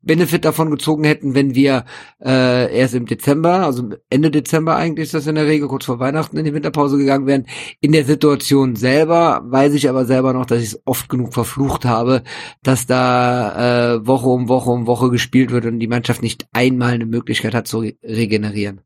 Benefit 0.04 0.44
davon 0.44 0.70
gezogen 0.70 1.06
hätten, 1.06 1.34
wenn 1.34 1.56
wir 1.56 1.86
äh, 2.22 2.78
erst 2.78 2.94
im 2.94 3.06
Dezember, 3.06 3.66
also 3.66 3.90
Ende 4.10 4.32
Dezember 4.32 4.76
eigentlich 4.76 5.06
ist 5.06 5.14
das 5.14 5.28
in 5.28 5.36
der 5.36 5.48
Regel, 5.48 5.70
kurz 5.70 5.86
vor 5.86 6.00
Weihnachten 6.00 6.36
in 6.38 6.44
die 6.44 6.54
Winterpause 6.54 6.98
gegangen 6.98 7.26
wären. 7.26 7.48
In 7.80 7.94
der 7.94 8.04
Situation 8.04 8.76
selber 8.76 9.42
weiß 9.46 9.74
ich 9.74 9.88
aber 9.88 10.04
selber 10.06 10.34
noch, 10.34 10.46
dass 10.46 10.62
ich 10.62 10.74
es 10.74 10.82
oft 10.86 11.08
genug 11.08 11.34
verflucht 11.34 11.86
habe, 11.86 12.24
dass 12.64 12.86
da 12.86 13.94
äh, 13.96 14.06
Woche 14.06 14.28
um 14.28 14.50
Woche 14.50 14.72
um 14.72 14.88
Woche 14.88 15.10
gespielt 15.10 15.52
wird 15.52 15.66
und 15.66 15.80
die 15.80 15.88
Mannschaft 15.88 16.22
nicht 16.22 16.48
einmal 16.52 16.94
eine 16.94 17.06
Möglichkeit 17.06 17.54
hat 17.54 17.68
zu 17.68 17.80
re 17.80 17.94
regenerieren. 18.04 18.82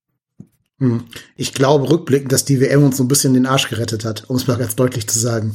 Hm. 0.80 1.06
Ich 1.36 1.54
glaube 1.54 1.90
rückblickend, 1.90 2.32
dass 2.32 2.46
die 2.46 2.62
WM 2.62 2.84
uns 2.84 2.98
so 2.98 3.04
ein 3.04 3.08
bisschen 3.08 3.34
den 3.34 3.46
Arsch 3.46 3.70
gerettet 3.70 4.06
hat, 4.06 4.30
um 4.30 4.36
es 4.36 4.48
mal 4.48 4.58
ganz 4.58 4.76
deutlich 4.76 5.08
zu 5.08 5.20
sagen. 5.20 5.54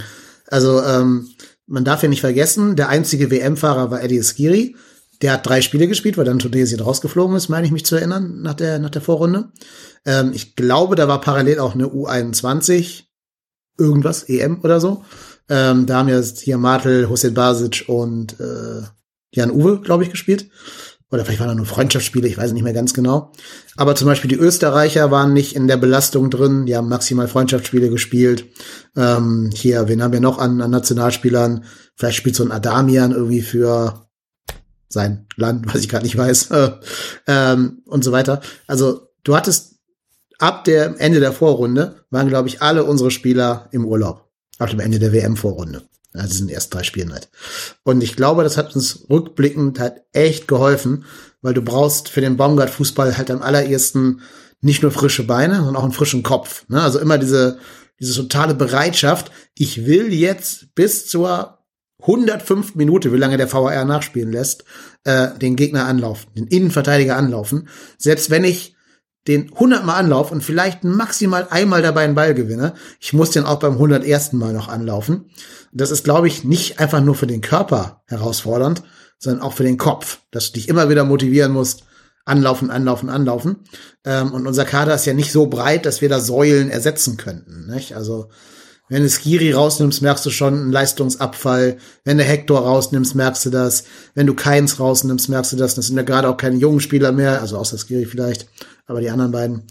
Also 0.48 0.82
ähm, 0.82 1.28
man 1.66 1.84
darf 1.84 2.02
ja 2.02 2.08
nicht 2.08 2.20
vergessen, 2.20 2.76
der 2.76 2.88
einzige 2.88 3.30
WM-Fahrer 3.30 3.90
war 3.90 4.02
Eddie 4.02 4.22
Skiri. 4.22 4.76
Der 5.22 5.34
hat 5.34 5.46
drei 5.46 5.60
Spiele 5.60 5.86
gespielt, 5.86 6.18
weil 6.18 6.24
dann 6.24 6.40
Tunesien 6.40 6.80
rausgeflogen 6.80 7.36
ist, 7.36 7.48
meine 7.48 7.64
ich 7.64 7.72
mich 7.72 7.86
zu 7.86 7.94
erinnern, 7.94 8.42
nach 8.42 8.54
der, 8.54 8.80
nach 8.80 8.90
der 8.90 9.02
Vorrunde. 9.02 9.52
Ähm, 10.04 10.32
ich 10.34 10.56
glaube, 10.56 10.96
da 10.96 11.06
war 11.06 11.20
parallel 11.20 11.60
auch 11.60 11.74
eine 11.74 11.86
U21, 11.86 13.04
irgendwas, 13.78 14.24
EM 14.24 14.60
oder 14.62 14.80
so. 14.80 15.04
Ähm, 15.48 15.86
da 15.86 15.98
haben 15.98 16.08
ja 16.08 16.20
hier 16.20 16.58
Martel, 16.58 17.08
Hussein 17.08 17.34
Basic 17.34 17.84
und 17.86 18.38
äh, 18.40 18.82
Jan 19.30 19.50
Uwe, 19.50 19.80
glaube 19.80 20.02
ich, 20.02 20.10
gespielt. 20.10 20.50
Oder 21.12 21.26
vielleicht 21.26 21.40
waren 21.40 21.48
da 21.48 21.54
nur 21.54 21.66
Freundschaftsspiele, 21.66 22.26
ich 22.26 22.38
weiß 22.38 22.52
nicht 22.52 22.62
mehr 22.62 22.72
ganz 22.72 22.94
genau. 22.94 23.32
Aber 23.76 23.94
zum 23.94 24.06
Beispiel 24.06 24.30
die 24.30 24.36
Österreicher 24.36 25.10
waren 25.10 25.34
nicht 25.34 25.54
in 25.54 25.68
der 25.68 25.76
Belastung 25.76 26.30
drin, 26.30 26.64
die 26.64 26.74
haben 26.74 26.88
maximal 26.88 27.28
Freundschaftsspiele 27.28 27.90
gespielt. 27.90 28.46
Ähm, 28.96 29.50
hier, 29.52 29.88
wen 29.88 30.02
haben 30.02 30.14
wir 30.14 30.20
noch 30.20 30.38
an, 30.38 30.62
an 30.62 30.70
Nationalspielern? 30.70 31.64
Vielleicht 31.96 32.16
spielt 32.16 32.34
so 32.34 32.44
ein 32.44 32.50
Adamian 32.50 33.12
irgendwie 33.12 33.42
für 33.42 34.08
sein 34.88 35.26
Land, 35.36 35.66
was 35.72 35.82
ich 35.82 35.90
gerade 35.90 36.04
nicht 36.04 36.16
weiß. 36.16 36.48
ähm, 37.26 37.82
und 37.84 38.02
so 38.02 38.10
weiter. 38.10 38.40
Also 38.66 39.08
du 39.22 39.36
hattest 39.36 39.76
ab 40.38 40.64
dem 40.64 40.96
Ende 40.96 41.20
der 41.20 41.32
Vorrunde 41.32 42.06
waren, 42.08 42.28
glaube 42.28 42.48
ich, 42.48 42.62
alle 42.62 42.84
unsere 42.84 43.10
Spieler 43.10 43.68
im 43.70 43.84
Urlaub. 43.84 44.30
Ab 44.58 44.70
dem 44.70 44.80
Ende 44.80 44.98
der 44.98 45.12
WM-Vorrunde. 45.12 45.82
Das 46.12 46.32
sind 46.32 46.50
erst 46.50 46.74
drei 46.74 46.82
Spielen 46.82 47.12
halt. 47.12 47.30
Und 47.84 48.02
ich 48.02 48.16
glaube, 48.16 48.44
das 48.44 48.56
hat 48.56 48.74
uns 48.74 49.06
rückblickend 49.08 49.78
halt 49.80 50.02
echt 50.12 50.46
geholfen, 50.46 51.04
weil 51.40 51.54
du 51.54 51.62
brauchst 51.62 52.08
für 52.08 52.20
den 52.20 52.36
Baumgart-Fußball 52.36 53.16
halt 53.16 53.30
am 53.30 53.42
allerersten 53.42 54.20
nicht 54.60 54.82
nur 54.82 54.92
frische 54.92 55.26
Beine, 55.26 55.56
sondern 55.56 55.76
auch 55.76 55.82
einen 55.82 55.92
frischen 55.92 56.22
Kopf. 56.22 56.64
Ne? 56.68 56.80
Also 56.80 56.98
immer 56.98 57.18
diese, 57.18 57.58
diese 57.98 58.14
totale 58.14 58.54
Bereitschaft, 58.54 59.30
ich 59.56 59.86
will 59.86 60.12
jetzt 60.12 60.74
bis 60.74 61.06
zur 61.08 61.58
105 62.02 62.74
Minute, 62.74 63.12
wie 63.12 63.16
lange 63.16 63.36
der 63.36 63.52
VAR 63.52 63.84
nachspielen 63.84 64.32
lässt, 64.32 64.64
äh, 65.04 65.28
den 65.38 65.56
Gegner 65.56 65.86
anlaufen, 65.86 66.30
den 66.36 66.46
Innenverteidiger 66.46 67.16
anlaufen. 67.16 67.68
Selbst 67.98 68.30
wenn 68.30 68.44
ich 68.44 68.76
den 69.28 69.52
100 69.52 69.84
Mal 69.84 70.12
und 70.12 70.42
vielleicht 70.42 70.84
maximal 70.84 71.46
einmal 71.50 71.82
dabei 71.82 72.04
einen 72.04 72.14
Ball 72.14 72.34
gewinne, 72.34 72.74
ich 73.00 73.12
muss 73.12 73.30
den 73.30 73.44
auch 73.44 73.58
beim 73.58 73.74
101. 73.74 74.32
Mal 74.32 74.52
noch 74.52 74.68
anlaufen. 74.68 75.26
Das 75.72 75.90
ist, 75.90 76.04
glaube 76.04 76.26
ich, 76.26 76.44
nicht 76.44 76.80
einfach 76.80 77.00
nur 77.00 77.14
für 77.14 77.26
den 77.26 77.40
Körper 77.40 78.02
herausfordernd, 78.06 78.82
sondern 79.18 79.42
auch 79.42 79.52
für 79.52 79.62
den 79.62 79.78
Kopf, 79.78 80.18
dass 80.30 80.48
du 80.48 80.54
dich 80.54 80.68
immer 80.68 80.88
wieder 80.88 81.04
motivieren 81.04 81.52
musst, 81.52 81.84
anlaufen, 82.24 82.70
anlaufen, 82.70 83.08
anlaufen. 83.08 83.56
Ähm, 84.04 84.32
und 84.32 84.46
unser 84.46 84.64
Kader 84.64 84.94
ist 84.94 85.06
ja 85.06 85.14
nicht 85.14 85.32
so 85.32 85.46
breit, 85.46 85.86
dass 85.86 86.00
wir 86.00 86.08
da 86.08 86.20
Säulen 86.20 86.70
ersetzen 86.70 87.16
könnten. 87.16 87.66
Nicht? 87.72 87.94
Also 87.94 88.28
wenn 88.92 89.04
du 89.04 89.08
Skiri 89.08 89.52
rausnimmst, 89.52 90.02
merkst 90.02 90.26
du 90.26 90.30
schon 90.30 90.54
einen 90.54 90.72
Leistungsabfall. 90.72 91.78
Wenn 92.04 92.18
du 92.18 92.24
Hector 92.24 92.60
rausnimmst, 92.60 93.14
merkst 93.14 93.46
du 93.46 93.50
das. 93.50 93.84
Wenn 94.14 94.26
du 94.26 94.34
Keins 94.34 94.78
rausnimmst, 94.78 95.30
merkst 95.30 95.52
du 95.52 95.56
das. 95.56 95.74
Das 95.74 95.86
sind 95.86 95.96
ja 95.96 96.02
gerade 96.02 96.28
auch 96.28 96.36
keine 96.36 96.56
jungen 96.56 96.80
Spieler 96.80 97.10
mehr, 97.10 97.40
also 97.40 97.56
außer 97.56 97.78
Skiri 97.78 98.04
vielleicht, 98.04 98.48
aber 98.86 99.00
die 99.00 99.10
anderen 99.10 99.32
beiden. 99.32 99.62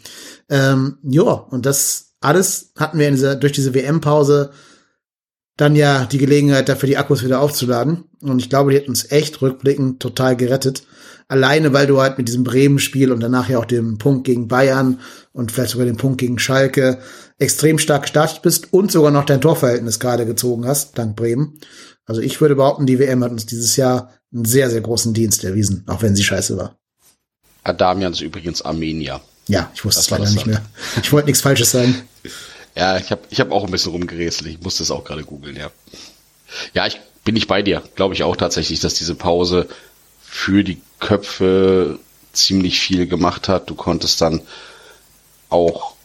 Ähm, 0.49 0.97
ja, 1.03 1.24
und 1.24 1.66
das 1.66 2.12
alles 2.22 2.72
hatten 2.78 2.99
wir 2.99 3.07
in 3.07 3.16
dieser, 3.16 3.36
durch 3.36 3.51
diese 3.51 3.74
WM-Pause 3.74 4.51
dann 5.57 5.76
ja 5.76 6.05
die 6.05 6.18
Gelegenheit 6.18 6.70
dafür, 6.70 6.88
die 6.88 6.97
Akkus 6.97 7.24
wieder 7.24 7.41
aufzuladen. 7.41 8.05
Und 8.22 8.39
ich 8.39 8.49
glaube, 8.49 8.72
die 8.72 8.78
hat 8.78 8.88
uns 8.88 9.12
echt 9.12 9.41
rückblickend 9.41 10.01
total 10.01 10.36
gerettet. 10.36 10.84
Alleine, 11.28 11.72
weil 11.74 11.88
du 11.88 12.01
halt 12.01 12.18
mit 12.18 12.28
diesem 12.28 12.43
Bremen-Spiel 12.43 13.12
und 13.12 13.22
danach 13.22 13.49
ja 13.49 13.59
auch 13.59 13.66
dem 13.66 13.97
Punkt 13.97 14.26
gegen 14.26 14.47
Bayern 14.47 14.99
und 15.34 15.51
vielleicht 15.51 15.72
sogar 15.72 15.86
den 15.86 15.97
Punkt 15.97 16.20
gegen 16.20 16.39
Schalke 16.39 16.99
extrem 17.38 17.80
stark 17.80 18.03
gestartet 18.03 18.41
bist 18.41 18.74
und 18.74 18.91
sogar 18.91 19.12
noch 19.12 19.26
dein 19.26 19.41
Torverhältnis 19.41 19.99
gerade 19.99 20.26
gezogen 20.26 20.66
hast, 20.66 20.97
dank 20.97 21.16
Bremen. 21.16 21.59
Also 22.05 22.22
ich 22.22 22.41
würde 22.41 22.55
behaupten, 22.55 22.86
die 22.86 22.99
WM 22.99 23.24
hat 23.24 23.32
uns 23.32 23.45
dieses 23.45 23.76
Jahr 23.78 24.12
einen 24.34 24.45
sehr, 24.45 24.70
sehr 24.70 24.82
großen 24.82 25.14
Dienst 25.14 25.43
erwiesen, 25.43 25.84
auch 25.88 26.01
wenn 26.01 26.16
sie 26.16 26.24
scheiße 26.24 26.57
war. 26.57 26.81
Adamian 27.64 28.14
ist 28.14 28.22
übrigens 28.22 28.62
Armenier. 28.62 29.22
Ja, 29.47 29.70
ich 29.74 29.84
wusste 29.84 30.01
es 30.01 30.09
leider 30.09 30.30
nicht 30.30 30.45
mehr. 30.45 30.62
Ich 31.01 31.12
wollte 31.12 31.28
nichts 31.28 31.41
Falsches 31.41 31.72
sagen. 31.72 32.07
Ja, 32.74 32.95
ich 32.95 33.12
habe 33.12 33.24
ich 33.30 33.41
hab 33.41 33.51
auch 33.51 33.66
ein 33.66 33.72
bisschen 33.72 33.91
rumgerätselt. 33.91 34.49
Ich 34.49 34.62
musste 34.62 34.84
es 34.84 34.91
auch 34.91 35.03
gerade 35.03 35.26
googeln, 35.26 35.57
ja. 35.57 35.72
Ja, 36.74 36.88
ich 36.88 37.01
bin 37.26 37.34
nicht 37.34 37.49
bei 37.49 37.62
dir. 37.62 37.84
Glaube 37.95 38.14
ich 38.14 38.24
auch 38.24 38.38
tatsächlich, 38.38 38.80
dass 38.80 38.93
diese 38.93 39.14
Pause 39.14 39.68
für 40.22 40.64
die 40.64 40.82
Köpfe 41.01 41.99
ziemlich 42.32 42.80
viel 42.80 43.07
gemacht 43.07 43.49
hat. 43.49 43.70
Du 43.70 43.76
konntest 43.76 44.22
dann 44.22 44.41
auch 45.49 45.95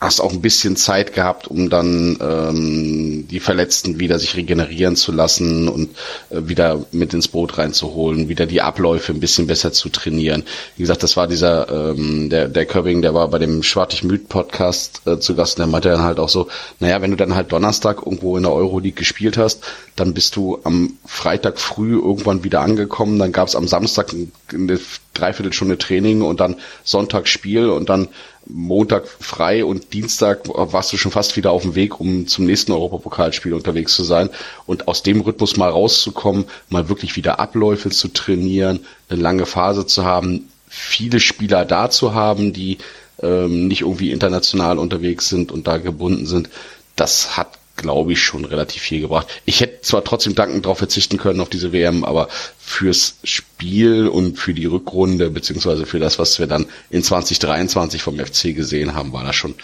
hast 0.00 0.20
auch 0.20 0.32
ein 0.32 0.40
bisschen 0.40 0.76
Zeit 0.76 1.12
gehabt, 1.12 1.48
um 1.48 1.70
dann 1.70 2.16
ähm, 2.20 3.26
die 3.28 3.40
Verletzten 3.40 3.98
wieder 3.98 4.18
sich 4.20 4.36
regenerieren 4.36 4.94
zu 4.94 5.10
lassen 5.10 5.68
und 5.68 5.90
äh, 6.30 6.48
wieder 6.48 6.84
mit 6.92 7.14
ins 7.14 7.26
Boot 7.26 7.58
reinzuholen, 7.58 8.28
wieder 8.28 8.46
die 8.46 8.62
Abläufe 8.62 9.12
ein 9.12 9.18
bisschen 9.18 9.48
besser 9.48 9.72
zu 9.72 9.88
trainieren. 9.88 10.44
Wie 10.76 10.82
gesagt, 10.84 11.02
das 11.02 11.16
war 11.16 11.26
dieser, 11.26 11.90
ähm, 11.90 12.30
der, 12.30 12.48
der 12.48 12.66
Körbing, 12.66 13.02
der 13.02 13.12
war 13.12 13.28
bei 13.28 13.38
dem 13.40 13.64
Schwartig 13.64 14.04
Müd 14.04 14.28
Podcast 14.28 15.02
äh, 15.06 15.18
zu 15.18 15.34
Gast 15.34 15.58
und 15.58 15.62
der 15.62 15.66
meinte 15.66 15.88
dann 15.88 16.02
halt 16.02 16.20
auch 16.20 16.28
so, 16.28 16.46
naja, 16.78 17.02
wenn 17.02 17.10
du 17.10 17.16
dann 17.16 17.34
halt 17.34 17.50
Donnerstag 17.50 17.98
irgendwo 18.06 18.36
in 18.36 18.44
der 18.44 18.52
Euroleague 18.52 18.98
gespielt 18.98 19.36
hast, 19.36 19.64
dann 19.96 20.14
bist 20.14 20.36
du 20.36 20.60
am 20.62 20.96
Freitag 21.06 21.58
früh 21.58 21.98
irgendwann 21.98 22.44
wieder 22.44 22.60
angekommen, 22.60 23.18
dann 23.18 23.32
gab 23.32 23.48
es 23.48 23.56
am 23.56 23.66
Samstag 23.66 24.14
eine 24.52 24.78
Dreiviertelstunde 25.14 25.76
Training 25.76 26.22
und 26.22 26.38
dann 26.38 26.54
Sonntag 26.84 27.26
Spiel 27.26 27.68
und 27.68 27.88
dann 27.88 28.08
Montag 28.48 29.06
frei 29.06 29.64
und 29.64 29.92
Dienstag 29.92 30.48
warst 30.48 30.92
du 30.92 30.96
schon 30.96 31.12
fast 31.12 31.36
wieder 31.36 31.50
auf 31.50 31.62
dem 31.62 31.74
Weg, 31.74 32.00
um 32.00 32.26
zum 32.26 32.46
nächsten 32.46 32.72
Europapokalspiel 32.72 33.54
unterwegs 33.54 33.94
zu 33.94 34.04
sein. 34.04 34.30
Und 34.66 34.88
aus 34.88 35.02
dem 35.02 35.20
Rhythmus 35.20 35.56
mal 35.56 35.70
rauszukommen, 35.70 36.46
mal 36.68 36.88
wirklich 36.88 37.16
wieder 37.16 37.40
Abläufe 37.40 37.90
zu 37.90 38.08
trainieren, 38.08 38.80
eine 39.08 39.20
lange 39.20 39.46
Phase 39.46 39.86
zu 39.86 40.04
haben, 40.04 40.48
viele 40.68 41.20
Spieler 41.20 41.64
da 41.64 41.90
zu 41.90 42.14
haben, 42.14 42.52
die 42.52 42.78
ähm, 43.22 43.68
nicht 43.68 43.82
irgendwie 43.82 44.12
international 44.12 44.78
unterwegs 44.78 45.28
sind 45.28 45.52
und 45.52 45.66
da 45.66 45.78
gebunden 45.78 46.26
sind, 46.26 46.50
das 46.96 47.36
hat 47.36 47.58
glaube 47.78 48.12
ich, 48.12 48.20
schon 48.20 48.44
relativ 48.44 48.82
viel 48.82 49.00
gebracht. 49.00 49.28
Ich 49.46 49.60
hätte 49.60 49.80
zwar 49.82 50.04
trotzdem 50.04 50.34
dankend 50.34 50.66
darauf 50.66 50.78
verzichten 50.78 51.16
können 51.16 51.40
auf 51.40 51.48
diese 51.48 51.72
WM, 51.72 52.04
aber 52.04 52.28
fürs 52.68 53.16
Spiel 53.24 54.08
und 54.08 54.38
für 54.38 54.52
die 54.54 54.66
Rückrunde, 54.66 55.30
beziehungsweise 55.30 55.86
für 55.86 55.98
das, 55.98 56.18
was 56.18 56.38
wir 56.38 56.46
dann 56.46 56.66
in 56.90 57.02
2023 57.02 58.02
vom 58.02 58.18
FC 58.18 58.54
gesehen 58.54 58.94
haben, 58.94 59.12
war 59.12 59.24
das 59.24 59.34
schon 59.36 59.54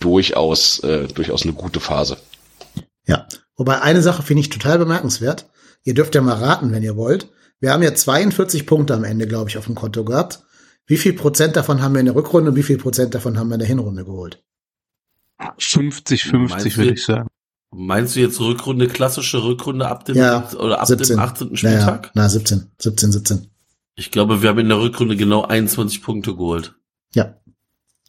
durchaus, 0.00 0.78
äh, 0.80 1.06
durchaus 1.08 1.42
eine 1.42 1.52
gute 1.52 1.80
Phase. 1.80 2.16
Ja, 3.06 3.26
wobei 3.56 3.82
eine 3.82 4.02
Sache 4.02 4.22
finde 4.22 4.40
ich 4.40 4.48
total 4.48 4.78
bemerkenswert. 4.78 5.46
Ihr 5.84 5.94
dürft 5.94 6.14
ja 6.14 6.20
mal 6.22 6.36
raten, 6.36 6.72
wenn 6.72 6.82
ihr 6.82 6.96
wollt. 6.96 7.28
Wir 7.60 7.72
haben 7.72 7.82
ja 7.82 7.94
42 7.94 8.66
Punkte 8.66 8.94
am 8.94 9.04
Ende, 9.04 9.26
glaube 9.26 9.50
ich, 9.50 9.58
auf 9.58 9.66
dem 9.66 9.74
Konto 9.74 10.04
gehabt. 10.04 10.40
Wie 10.86 10.96
viel 10.96 11.12
Prozent 11.12 11.54
davon 11.56 11.82
haben 11.82 11.92
wir 11.92 12.00
in 12.00 12.06
der 12.06 12.14
Rückrunde 12.14 12.50
und 12.50 12.56
wie 12.56 12.62
viel 12.62 12.78
Prozent 12.78 13.14
davon 13.14 13.38
haben 13.38 13.48
wir 13.48 13.54
in 13.54 13.60
der 13.60 13.68
Hinrunde 13.68 14.04
geholt? 14.04 14.42
50-50 15.58 16.32
Meinst 16.48 16.76
würde 16.76 16.88
du- 16.88 16.94
ich 16.94 17.04
sagen. 17.04 17.28
Meinst 17.70 18.16
du 18.16 18.20
jetzt 18.20 18.40
Rückrunde, 18.40 18.88
klassische 18.88 19.42
Rückrunde 19.44 19.86
ab 19.88 20.04
dem, 20.06 20.16
Ja, 20.16 20.48
oder 20.58 20.80
ab 20.80 20.86
17. 20.86 21.16
dem 21.16 21.18
18. 21.20 21.48
Naja, 21.48 21.56
Spieltag? 21.80 22.10
na, 22.14 22.28
17, 22.28 22.70
17, 22.78 23.12
17. 23.12 23.50
Ich 23.94 24.10
glaube, 24.10 24.42
wir 24.42 24.48
haben 24.48 24.58
in 24.58 24.68
der 24.68 24.80
Rückrunde 24.80 25.16
genau 25.16 25.42
21 25.44 26.02
Punkte 26.02 26.34
geholt. 26.34 26.74
Ja. 27.14 27.40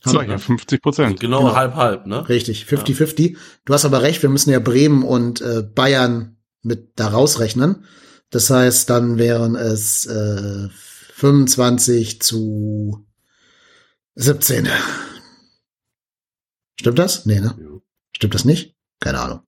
So, 0.05 0.21
ja, 0.21 0.37
50 0.37 0.81
Prozent. 0.81 1.19
Genau, 1.19 1.39
Genau. 1.39 1.55
halb, 1.55 1.75
halb, 1.75 2.05
ne? 2.05 2.29
Richtig, 2.29 2.63
50-50. 2.65 3.35
Du 3.65 3.73
hast 3.73 3.83
aber 3.83 4.01
recht, 4.01 4.21
wir 4.21 4.29
müssen 4.29 4.49
ja 4.51 4.59
Bremen 4.59 5.03
und 5.03 5.41
äh, 5.41 5.61
Bayern 5.63 6.37
mit 6.61 6.93
da 6.97 7.09
rausrechnen. 7.09 7.83
Das 8.29 8.49
heißt, 8.49 8.89
dann 8.89 9.17
wären 9.17 9.55
es 9.57 10.05
äh, 10.05 10.69
25 11.15 12.21
zu 12.21 13.05
17. 14.15 14.69
Stimmt 16.79 16.99
das? 16.99 17.25
Nee, 17.25 17.41
ne? 17.41 17.55
Ja. 17.59 17.79
Stimmt 18.15 18.35
das 18.35 18.45
nicht? 18.45 18.75
Keine 19.01 19.19
Ahnung. 19.19 19.41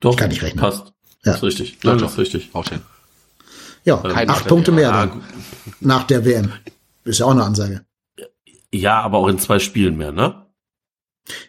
Doch, 0.00 0.16
kann 0.16 0.28
nicht 0.30 0.42
rechnen. 0.42 0.60
Passt. 0.60 0.92
Ja. 1.24 1.34
Ist 1.34 1.42
richtig. 1.42 1.78
Doch. 1.80 1.96
das 1.96 2.12
ist 2.12 2.18
richtig. 2.18 2.50
Haut 2.54 2.68
hin. 2.70 2.80
Ja, 3.84 3.96
Kein 3.98 4.28
acht. 4.28 4.46
Punkte 4.48 4.72
mehr 4.72 4.92
Ah, 4.92 5.06
dann, 5.06 5.22
nach 5.80 6.04
der 6.04 6.24
WM. 6.24 6.52
Ist 7.04 7.20
ja 7.20 7.26
auch 7.26 7.30
eine 7.30 7.44
Ansage. 7.44 7.84
Ja, 8.72 9.00
aber 9.00 9.18
auch 9.18 9.28
in 9.28 9.38
zwei 9.38 9.58
Spielen 9.58 9.96
mehr, 9.96 10.12
ne? 10.12 10.42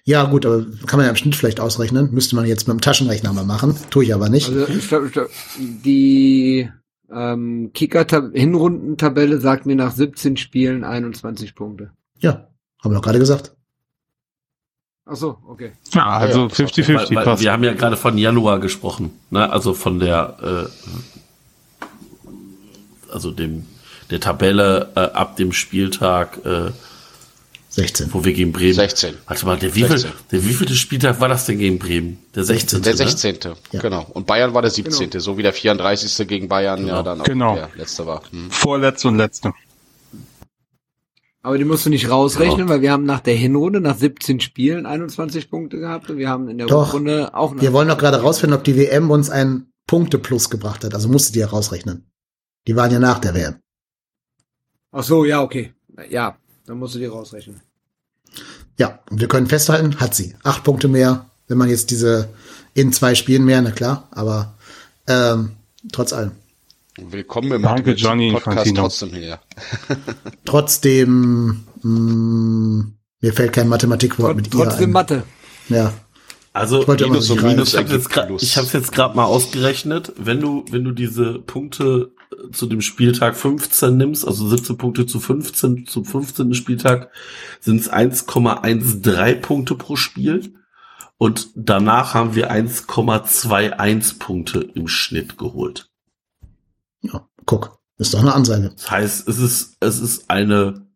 Ja, 0.03 0.23
gut, 0.23 0.45
aber 0.45 0.65
kann 0.85 0.97
man 0.97 1.05
ja 1.05 1.09
im 1.09 1.15
Schnitt 1.15 1.35
vielleicht 1.35 1.59
ausrechnen. 1.59 2.11
Müsste 2.11 2.35
man 2.35 2.45
jetzt 2.45 2.67
mit 2.67 2.75
dem 2.77 2.81
Taschenrechner 2.81 3.33
mal 3.33 3.43
machen. 3.43 3.75
Tue 3.89 4.05
ich 4.05 4.13
aber 4.13 4.29
nicht. 4.29 4.49
Also 4.49 4.67
ich 4.67 4.87
glaub, 4.87 5.05
ich 5.05 5.11
glaub, 5.11 5.29
die 5.57 6.69
ähm, 7.11 7.71
Kicker-Hinrundentabelle 7.73 9.39
sagt 9.39 9.65
mir 9.65 9.75
nach 9.75 9.91
17 9.91 10.37
Spielen 10.37 10.83
21 10.83 11.55
Punkte. 11.55 11.91
Ja, 12.19 12.47
haben 12.83 12.91
wir 12.91 12.95
doch 12.95 13.01
gerade 13.03 13.19
gesagt. 13.19 13.55
Ach 15.09 15.15
so, 15.15 15.37
okay. 15.47 15.71
Ja, 15.93 16.05
also 16.07 16.47
Ja, 16.47 16.53
50-50 16.53 16.87
Weil, 16.95 17.15
weil 17.15 17.23
passt. 17.23 17.41
wir 17.43 17.51
haben 17.51 17.63
ja 17.63 17.73
gerade 17.73 17.95
von 17.97 18.17
Januar 18.17 18.59
gesprochen, 18.59 19.11
ne? 19.29 19.49
Also 19.49 19.73
von 19.73 19.99
der, 19.99 20.67
äh, 20.69 21.83
also 23.13 23.31
dem 23.31 23.65
der 24.09 24.19
Tabelle 24.19 24.91
äh, 24.95 24.99
ab 24.99 25.35
dem 25.35 25.51
Spieltag, 25.51 26.39
äh, 26.45 26.71
16. 27.69 28.13
wo 28.13 28.23
wir 28.23 28.33
gegen 28.33 28.53
Bremen. 28.53 28.73
16. 28.73 29.15
Warte 29.27 29.45
mal, 29.45 29.57
der 29.57 29.75
wievielte, 29.75 29.99
16. 29.99 30.11
der 30.31 30.43
wievielte 30.45 30.73
Spieltag 30.75 31.19
war 31.19 31.27
das 31.27 31.45
denn 31.45 31.59
gegen 31.59 31.77
Bremen? 31.77 32.17
Der 32.33 32.43
16. 32.43 32.81
Der 32.81 32.93
ne? 32.93 32.97
16. 32.97 33.37
Ja. 33.71 33.79
Genau. 33.81 34.07
Und 34.13 34.25
Bayern 34.25 34.53
war 34.53 34.61
der 34.61 34.71
17. 34.71 35.11
So 35.19 35.37
wie 35.37 35.43
der 35.43 35.53
34. 35.53 36.27
gegen 36.27 36.47
Bayern 36.47 36.87
ja 36.87 37.03
dann 37.03 37.21
auch 37.21 37.25
Genau. 37.25 37.55
der 37.55 37.69
letzte 37.75 38.05
war. 38.07 38.23
Hm. 38.31 38.49
Vorletzte 38.49 39.09
und 39.09 39.17
letzte. 39.17 39.53
Aber 41.47 41.57
die 41.57 41.63
musst 41.63 41.85
du 41.85 41.89
nicht 41.89 42.09
rausrechnen, 42.09 42.67
weil 42.67 42.81
wir 42.81 42.91
haben 42.91 43.05
nach 43.05 43.21
der 43.21 43.35
Hinrunde, 43.35 43.79
nach 43.79 43.97
17 43.97 44.41
Spielen 44.41 44.85
21 44.85 45.49
Punkte 45.49 45.79
gehabt 45.79 46.09
und 46.09 46.17
wir 46.17 46.27
haben 46.27 46.49
in 46.49 46.57
der 46.57 46.67
Doch. 46.67 46.87
Rückrunde 46.87 47.33
auch 47.33 47.53
noch. 47.53 47.61
Wir 47.61 47.71
wollen 47.71 47.87
doch 47.87 47.97
gerade 47.97 48.21
rausfinden, 48.21 48.57
ob 48.57 48.65
die 48.65 48.75
WM 48.75 49.09
uns 49.09 49.29
einen 49.29 49.71
Punkteplus 49.87 50.49
gebracht 50.49 50.83
hat. 50.83 50.93
Also 50.93 51.07
musstet 51.07 51.37
ihr 51.37 51.45
rausrechnen. 51.45 52.11
Die 52.67 52.75
waren 52.75 52.91
ja 52.91 52.99
nach 52.99 53.19
der 53.19 53.33
WM. 53.33 53.55
Ach 54.91 55.03
so, 55.03 55.23
ja, 55.23 55.41
okay. 55.41 55.73
Ja, 56.09 56.35
dann 56.65 56.79
musst 56.79 56.95
du 56.95 56.99
die 56.99 57.05
rausrechnen. 57.05 57.61
Ja, 58.77 58.99
und 59.09 59.21
wir 59.21 59.29
können 59.29 59.47
festhalten, 59.47 60.01
hat 60.01 60.15
sie. 60.15 60.35
Acht 60.43 60.65
Punkte 60.65 60.89
mehr, 60.89 61.29
wenn 61.47 61.57
man 61.57 61.69
jetzt 61.69 61.91
diese 61.91 62.27
in 62.73 62.91
zwei 62.91 63.15
Spielen 63.15 63.45
mehr, 63.45 63.61
na 63.61 63.71
klar, 63.71 64.09
aber 64.11 64.57
ähm, 65.07 65.51
trotz 65.93 66.11
allem. 66.11 66.31
Willkommen 66.97 67.51
im 67.51 67.61
Danke, 67.61 67.91
Mathematik- 67.91 67.99
Johnny 68.03 68.31
Podcast 68.31 68.67
Infantino. 68.67 68.81
trotzdem 68.81 69.09
hier. 69.13 69.39
Trotzdem, 70.45 71.63
mh, 71.83 72.85
mir 73.21 73.33
fällt 73.33 73.53
kein 73.53 73.67
Mathematikwort 73.67 74.35
mit 74.35 74.47
ihr 74.47 74.51
Trotzdem 74.63 74.89
ein. 74.89 74.93
Mathe. 74.93 75.23
Ja, 75.69 75.93
Also 76.53 76.81
Ich 76.81 76.87
Minus 76.87 77.75
rein. 77.75 77.87
Ich 78.39 78.57
habe 78.57 78.67
habe 78.67 78.77
jetzt 78.77 78.91
gerade 78.91 79.15
mal 79.15 79.25
ausgerechnet, 79.25 80.13
wenn 80.17 80.39
du 80.41 80.65
wenn 80.71 80.83
du 80.83 80.91
diese 80.91 81.39
Punkte 81.39 82.13
äh, 82.31 82.51
zu 82.51 82.65
dem 82.65 82.81
Spieltag 82.81 83.35
15 83.37 83.95
nimmst, 83.95 84.25
also 84.27 84.47
17 84.47 84.77
Punkte 84.77 85.05
zu 85.05 85.19
15 85.19 85.85
zum 85.87 86.03
15. 86.05 86.53
Spieltag 86.55 87.11
sind 87.59 87.79
es 87.81 87.91
1,13 87.91 89.35
Punkte 89.41 89.75
pro 89.75 89.95
Spiel 89.97 90.53
und 91.19 91.49
danach 91.55 92.13
haben 92.15 92.33
wir 92.33 92.51
1,21 92.51 94.17
Punkte 94.19 94.61
im 94.73 94.87
Schnitt 94.87 95.37
geholt. 95.37 95.89
Ja, 97.01 97.27
guck, 97.45 97.79
ist 97.97 98.13
doch 98.13 98.19
eine 98.19 98.33
Ansage. 98.33 98.71
Das 98.75 98.91
heißt, 98.91 99.27
es 99.27 99.39
ist 99.39 99.77
es 99.79 99.99
ist 99.99 100.29
eine 100.29 100.87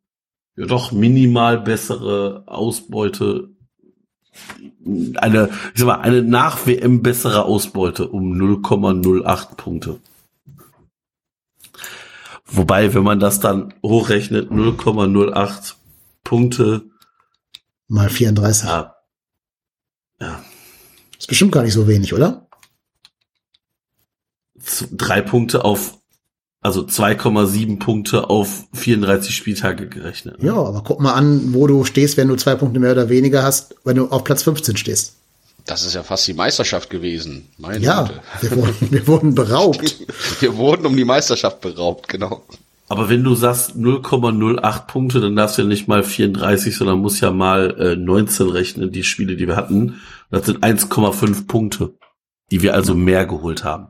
ja 0.55 0.65
doch 0.65 0.91
minimal 0.91 1.59
bessere 1.59 2.43
Ausbeute 2.47 3.49
eine, 5.15 5.49
ich 5.73 5.79
sag 5.79 5.87
mal, 5.87 6.01
eine 6.01 6.23
nach 6.23 6.65
WM 6.65 7.01
bessere 7.01 7.43
Ausbeute 7.45 8.07
um 8.07 8.33
0,08 8.33 9.55
Punkte. 9.55 9.99
Wobei, 12.45 12.93
wenn 12.93 13.03
man 13.03 13.19
das 13.19 13.39
dann 13.39 13.73
hochrechnet, 13.83 14.51
0,08 14.51 15.75
Punkte, 16.23 16.83
Mal 17.87 18.09
34. 18.09 18.69
ja, 18.69 18.95
ja, 20.19 20.43
Ist 21.17 21.27
bestimmt 21.27 21.51
gar 21.51 21.63
nicht 21.63 21.73
so 21.73 21.87
wenig, 21.87 22.13
oder? 22.13 22.47
Drei 24.91 25.21
Punkte 25.21 25.63
auf, 25.65 25.97
also 26.61 26.81
2,7 26.81 27.79
Punkte 27.79 28.29
auf 28.29 28.63
34 28.73 29.35
Spieltage 29.35 29.87
gerechnet. 29.87 30.41
ne? 30.41 30.47
Ja, 30.47 30.55
aber 30.55 30.83
guck 30.83 30.99
mal 30.99 31.13
an, 31.13 31.53
wo 31.53 31.67
du 31.67 31.83
stehst, 31.85 32.17
wenn 32.17 32.27
du 32.27 32.35
zwei 32.35 32.55
Punkte 32.55 32.79
mehr 32.79 32.91
oder 32.91 33.09
weniger 33.09 33.43
hast, 33.43 33.75
wenn 33.83 33.95
du 33.97 34.07
auf 34.07 34.23
Platz 34.23 34.43
15 34.43 34.77
stehst. 34.77 35.15
Das 35.65 35.85
ist 35.85 35.93
ja 35.93 36.01
fast 36.03 36.27
die 36.27 36.33
Meisterschaft 36.33 36.89
gewesen. 36.89 37.47
Meine 37.57 37.83
Ja, 37.85 38.03
Güte. 38.03 38.21
wir 38.41 38.57
wurden, 38.57 38.91
wir 38.91 39.07
wurden 39.07 39.35
beraubt. 39.35 39.95
Wir 40.39 40.57
wurden 40.57 40.85
um 40.87 40.95
die 40.97 41.05
Meisterschaft 41.05 41.61
beraubt, 41.61 42.07
genau. 42.07 42.43
Aber 42.89 43.09
wenn 43.09 43.23
du 43.23 43.35
sagst 43.35 43.75
0,08 43.75 44.87
Punkte, 44.87 45.21
dann 45.21 45.35
darfst 45.35 45.57
du 45.57 45.61
ja 45.61 45.67
nicht 45.67 45.87
mal 45.87 46.03
34, 46.03 46.75
sondern 46.75 46.99
musst 46.99 47.21
ja 47.21 47.31
mal 47.31 47.75
äh, 47.79 47.95
19 47.95 48.49
rechnen, 48.49 48.91
die 48.91 49.03
Spiele, 49.03 49.35
die 49.35 49.47
wir 49.47 49.55
hatten. 49.55 50.01
Das 50.31 50.47
sind 50.47 50.63
1,5 50.63 51.45
Punkte, 51.47 51.93
die 52.49 52.61
wir 52.63 52.73
also 52.73 52.95
mehr 52.95 53.25
geholt 53.27 53.63
haben. 53.63 53.87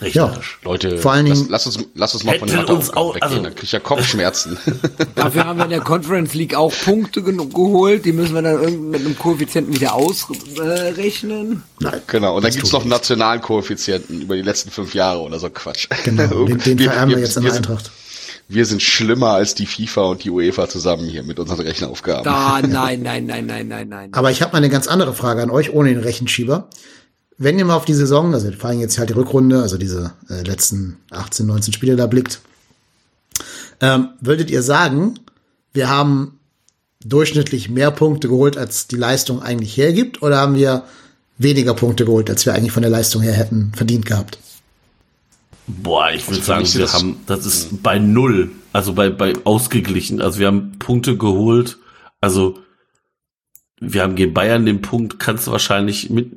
Ja. 0.00 0.24
Rechnerisch. 0.24 0.58
Leute, 0.64 0.96
Vor 0.98 1.12
allen 1.12 1.26
lass, 1.26 1.38
Dingen- 1.38 1.50
lass, 1.50 1.66
uns, 1.66 1.78
lass 1.94 2.14
uns 2.14 2.24
mal 2.24 2.38
von 2.38 2.48
den 2.48 2.58
Hätten 2.60 2.72
uns 2.72 2.90
auch- 2.90 3.14
weggehen, 3.14 3.22
also- 3.22 3.42
dann 3.42 3.54
krieg 3.54 3.64
ich 3.64 3.72
ja 3.72 3.80
Kopfschmerzen. 3.80 4.56
Dafür 5.14 5.44
haben 5.44 5.58
wir 5.58 5.64
in 5.64 5.70
der 5.70 5.80
Conference 5.80 6.32
League 6.32 6.54
auch 6.54 6.72
Punkte 6.84 7.22
genug 7.22 7.52
geholt. 7.54 8.04
Die 8.06 8.12
müssen 8.12 8.34
wir 8.34 8.40
dann 8.40 8.90
mit 8.90 9.00
einem 9.00 9.18
Koeffizienten 9.18 9.74
wieder 9.74 9.94
ausrechnen. 9.94 11.62
Nein, 11.80 12.00
genau, 12.06 12.36
und 12.36 12.44
dann 12.44 12.50
gibt's 12.52 12.70
tut 12.70 12.72
noch 12.78 12.80
einen 12.82 12.90
nationalen 12.90 13.40
Koeffizienten 13.40 14.22
über 14.22 14.36
die 14.36 14.42
letzten 14.42 14.70
fünf 14.70 14.94
Jahre 14.94 15.20
oder 15.20 15.38
so 15.38 15.50
Quatsch. 15.50 15.88
Genau, 16.04 16.44
den, 16.44 16.58
den 16.64 16.78
vererben 16.78 17.10
wir 17.14 17.18
jetzt 17.20 17.36
in 17.36 17.42
der 17.42 17.52
sind, 17.52 17.68
Eintracht. 17.68 17.90
wir 18.48 18.64
sind 18.66 18.82
schlimmer 18.82 19.32
als 19.32 19.54
die 19.54 19.66
FIFA 19.66 20.02
und 20.02 20.24
die 20.24 20.30
UEFA 20.30 20.68
zusammen 20.68 21.08
hier 21.08 21.22
mit 21.22 21.38
unseren 21.38 21.60
Rechenaufgaben. 21.60 22.24
Da, 22.24 22.60
nein, 22.66 23.02
nein, 23.02 23.26
nein, 23.26 23.46
nein, 23.46 23.68
nein, 23.68 23.88
nein. 23.88 24.08
Aber 24.12 24.30
ich 24.30 24.40
habe 24.42 24.52
mal 24.52 24.58
eine 24.58 24.70
ganz 24.70 24.86
andere 24.86 25.12
Frage 25.14 25.42
an 25.42 25.50
euch, 25.50 25.72
ohne 25.72 25.90
den 25.90 26.00
Rechenschieber. 26.02 26.68
Wenn 27.42 27.58
ihr 27.58 27.64
mal 27.64 27.76
auf 27.76 27.86
die 27.86 27.94
Saison, 27.94 28.34
also 28.34 28.52
vor 28.52 28.68
allem 28.68 28.80
jetzt 28.80 28.98
halt 28.98 29.08
die 29.08 29.14
Rückrunde, 29.14 29.62
also 29.62 29.78
diese 29.78 30.12
äh, 30.28 30.42
letzten 30.42 30.98
18, 31.10 31.46
19 31.46 31.72
Spiele 31.72 31.96
da 31.96 32.06
blickt, 32.06 32.42
ähm, 33.80 34.10
würdet 34.20 34.50
ihr 34.50 34.62
sagen, 34.62 35.18
wir 35.72 35.88
haben 35.88 36.38
durchschnittlich 37.02 37.70
mehr 37.70 37.92
Punkte 37.92 38.28
geholt, 38.28 38.58
als 38.58 38.88
die 38.88 38.96
Leistung 38.96 39.40
eigentlich 39.40 39.74
hergibt, 39.78 40.20
oder 40.20 40.36
haben 40.36 40.54
wir 40.54 40.84
weniger 41.38 41.72
Punkte 41.72 42.04
geholt, 42.04 42.28
als 42.28 42.44
wir 42.44 42.52
eigentlich 42.52 42.72
von 42.72 42.82
der 42.82 42.90
Leistung 42.90 43.22
her 43.22 43.32
hätten 43.32 43.72
verdient 43.74 44.04
gehabt? 44.04 44.38
Boah, 45.66 46.10
ich 46.10 46.28
würde 46.28 46.42
Also 46.42 46.64
sagen, 46.66 46.74
wir 46.74 46.92
haben, 46.92 47.20
das 47.24 47.46
ist 47.46 47.82
bei 47.82 47.98
null, 47.98 48.50
also 48.74 48.92
bei, 48.92 49.08
bei 49.08 49.32
ausgeglichen. 49.44 50.20
Also 50.20 50.40
wir 50.40 50.46
haben 50.46 50.72
Punkte 50.78 51.16
geholt, 51.16 51.78
also 52.20 52.58
wir 53.80 54.02
haben 54.02 54.14
gegen 54.14 54.34
Bayern 54.34 54.66
den 54.66 54.82
Punkt, 54.82 55.18
kannst 55.18 55.46
du 55.46 55.52
wahrscheinlich 55.52 56.10
mit, 56.10 56.32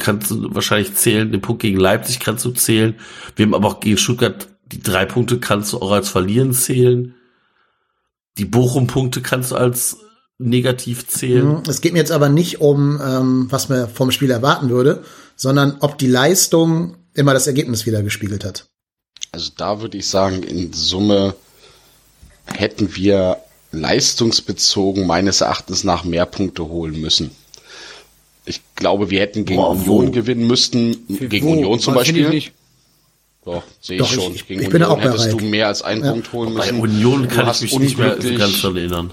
kannst 0.00 0.30
du 0.30 0.54
wahrscheinlich 0.54 0.94
zählen, 0.94 1.32
den 1.32 1.40
Punkt 1.40 1.62
gegen 1.62 1.78
Leipzig 1.78 2.20
kannst 2.20 2.44
du 2.44 2.50
zählen. 2.50 2.94
Wir 3.34 3.46
haben 3.46 3.54
aber 3.54 3.68
auch 3.68 3.80
gegen 3.80 3.96
Stuttgart 3.96 4.48
die 4.72 4.82
drei 4.82 5.04
Punkte 5.04 5.38
kannst 5.38 5.72
du 5.72 5.78
auch 5.78 5.90
als 5.90 6.08
verlieren 6.08 6.52
zählen. 6.54 7.14
Die 8.38 8.46
Bochum-Punkte 8.46 9.20
kannst 9.20 9.50
du 9.50 9.56
als 9.56 9.98
negativ 10.38 11.06
zählen. 11.06 11.46
Mhm. 11.46 11.62
Es 11.68 11.80
geht 11.80 11.92
mir 11.92 11.98
jetzt 11.98 12.12
aber 12.12 12.28
nicht 12.28 12.60
um, 12.60 13.00
ähm, 13.04 13.46
was 13.50 13.68
man 13.68 13.88
vom 13.88 14.10
Spiel 14.10 14.30
erwarten 14.30 14.70
würde, 14.70 15.04
sondern 15.36 15.76
ob 15.80 15.98
die 15.98 16.06
Leistung 16.06 16.96
immer 17.14 17.34
das 17.34 17.46
Ergebnis 17.46 17.84
wieder 17.84 18.02
gespiegelt 18.02 18.44
hat. 18.44 18.66
Also 19.30 19.50
da 19.56 19.80
würde 19.80 19.98
ich 19.98 20.08
sagen, 20.08 20.42
in 20.42 20.72
Summe 20.72 21.34
hätten 22.46 22.96
wir 22.96 23.38
leistungsbezogen 23.72 25.06
meines 25.06 25.40
Erachtens 25.40 25.84
nach 25.84 26.04
mehr 26.04 26.26
Punkte 26.26 26.64
holen 26.66 27.00
müssen. 27.00 27.30
Ich 28.44 28.60
glaube, 28.74 29.10
wir 29.10 29.20
hätten 29.20 29.44
gegen 29.44 29.60
Boah, 29.60 29.86
wo? 29.86 29.96
Union 29.98 30.12
gewinnen 30.12 30.46
müssten, 30.46 31.06
gegen 31.08 31.46
Wo? 31.46 31.52
Union 31.52 31.80
zum 31.80 31.94
Was 31.94 32.02
Beispiel. 32.08 32.42
Doch, 33.44 33.62
sehe 33.80 34.00
ich 34.00 34.06
schon. 34.08 34.34
ich- 34.34 34.46
gegen 34.46 34.60
ich 34.62 34.68
bin 34.68 34.82
Union 34.82 34.98
auch 34.98 35.02
bei 35.02 35.10
hättest 35.10 35.32
du 35.32 35.38
mehr 35.38 35.66
als 35.68 35.82
einen 35.82 36.04
Ja. 36.04 36.12
Punkt 36.12 36.32
holen 36.32 36.54
Bei 36.54 36.66
müssen. 36.72 36.80
Union 36.80 37.22
Du 37.22 37.28
kann 37.28 37.50
ich 37.50 37.60
mich 37.62 37.78
nicht 37.78 37.98
mehr 37.98 38.20
so 38.20 38.34
ganz 38.34 38.60
dran 38.60 38.76
erinnern. 38.76 39.10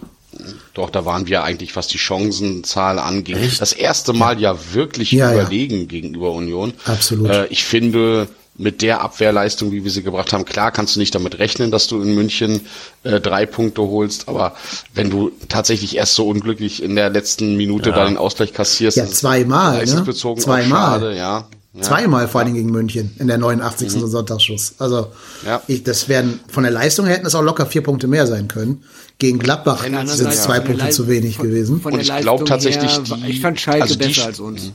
Doch, 0.75 0.89
da 0.91 1.03
waren 1.05 1.27
wir 1.27 1.43
eigentlich, 1.43 1.75
was 1.75 1.87
die 1.87 1.97
Chancenzahl 1.97 2.99
anging. 2.99 3.35
Echt? 3.37 3.59
Das 3.59 3.73
erste 3.73 4.13
Mal 4.13 4.39
ja, 4.39 4.55
wirklich 4.73 5.11
Ja, 5.11 5.31
ja. 5.33 5.41
überlegen 5.41 5.87
gegenüber 5.87 6.31
Union. 6.31 6.73
Absolut. 6.85 7.29
Äh, 7.29 7.47
ich 7.47 7.63
finde, 7.63 8.27
mit 8.59 8.81
der 8.83 9.01
Abwehrleistung, 9.01 9.71
wie 9.71 9.83
wir 9.83 9.89
sie 9.89 10.03
gebracht 10.03 10.31
haben, 10.33 10.45
klar 10.45 10.71
kannst 10.71 10.95
du 10.95 10.99
nicht 10.99 11.15
damit 11.15 11.39
rechnen, 11.39 11.71
dass 11.71 11.87
du 11.87 12.01
in 12.01 12.13
München 12.13 12.59
äh, 13.03 13.19
drei 13.19 13.45
Punkte 13.47 13.81
holst, 13.81 14.27
aber 14.27 14.53
wenn 14.93 15.09
du 15.09 15.31
tatsächlich 15.47 15.95
erst 15.95 16.13
so 16.15 16.27
unglücklich 16.27 16.83
in 16.83 16.95
der 16.95 17.09
letzten 17.09 17.55
Minute 17.57 17.89
Ja. 17.89 17.95
da 17.95 18.05
den 18.05 18.17
Ausgleich 18.17 18.53
kassierst, 18.53 18.97
Ja, 18.97 19.07
zweimal, 19.07 19.85
ne? 19.85 20.03
Zweimal. 20.13 20.99
schade, 20.99 21.15
ja. 21.15 21.47
ja. 21.73 21.81
Zweimal 21.81 22.27
vor 22.27 22.41
allem 22.41 22.53
gegen 22.53 22.69
München 22.69 23.15
in 23.17 23.27
der 23.27 23.37
89. 23.37 23.91
Sonntagsschuss. 23.91 24.73
Also 24.77 25.07
Ja. 25.45 25.61
ich, 25.67 25.83
das 25.83 26.09
wären 26.09 26.39
von 26.51 26.63
der 26.63 26.71
Leistung 26.73 27.05
her 27.05 27.15
hätten 27.15 27.27
es 27.27 27.35
auch 27.35 27.41
locker 27.41 27.65
vier 27.65 27.81
Punkte 27.81 28.07
mehr 28.07 28.27
sein 28.27 28.47
können. 28.49 28.83
Gegen 29.19 29.39
Gladbach 29.39 29.83
sind 29.83 29.95
es 29.95 30.17
Seite 30.17 30.35
zwei 30.35 30.59
Punkte 30.59 30.85
Leis- 30.85 30.95
zu 30.95 31.07
wenig 31.07 31.37
von, 31.37 31.45
gewesen. 31.47 31.81
Von 31.81 31.93
Und 31.93 31.99
ich 32.01 32.07
glaub 32.07 32.39
Leistung 32.41 32.45
tatsächlich, 32.45 32.91
her, 32.91 33.03
die- 33.23 33.29
ich 33.31 33.39
fand 33.41 33.59
Schalke 33.59 33.83
also 33.83 33.95
die- 33.95 34.05
besser 34.07 34.25
als 34.25 34.39
uns. 34.41 34.71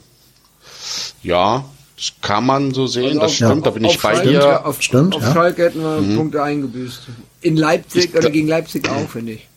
Ja, 1.23 1.65
das 1.97 2.11
kann 2.21 2.45
man 2.45 2.73
so 2.73 2.87
sehen, 2.87 3.15
das 3.19 3.23
auf- 3.31 3.35
stimmt, 3.35 3.65
da 3.65 3.69
bin 3.69 3.85
ich 3.85 3.95
auf 3.95 4.01
bei 4.01 4.15
Schalke, 4.15 4.29
dir. 4.29 4.65
Auf, 4.65 4.81
Stimmt, 4.81 5.15
auf 5.15 5.21
ja. 5.21 5.33
Schalke 5.33 5.63
hätten 5.63 5.81
wir 5.81 6.15
Punkte 6.15 6.43
eingebüßt. 6.43 7.01
In 7.41 7.55
Leipzig 7.57 8.05
Ich 8.05 8.15
oder 8.15 8.27
gl- 8.27 8.31
gegen 8.31 8.47
Leipzig 8.47 8.89
auch, 8.89 9.09
finde 9.09 9.33
ich. 9.33 9.47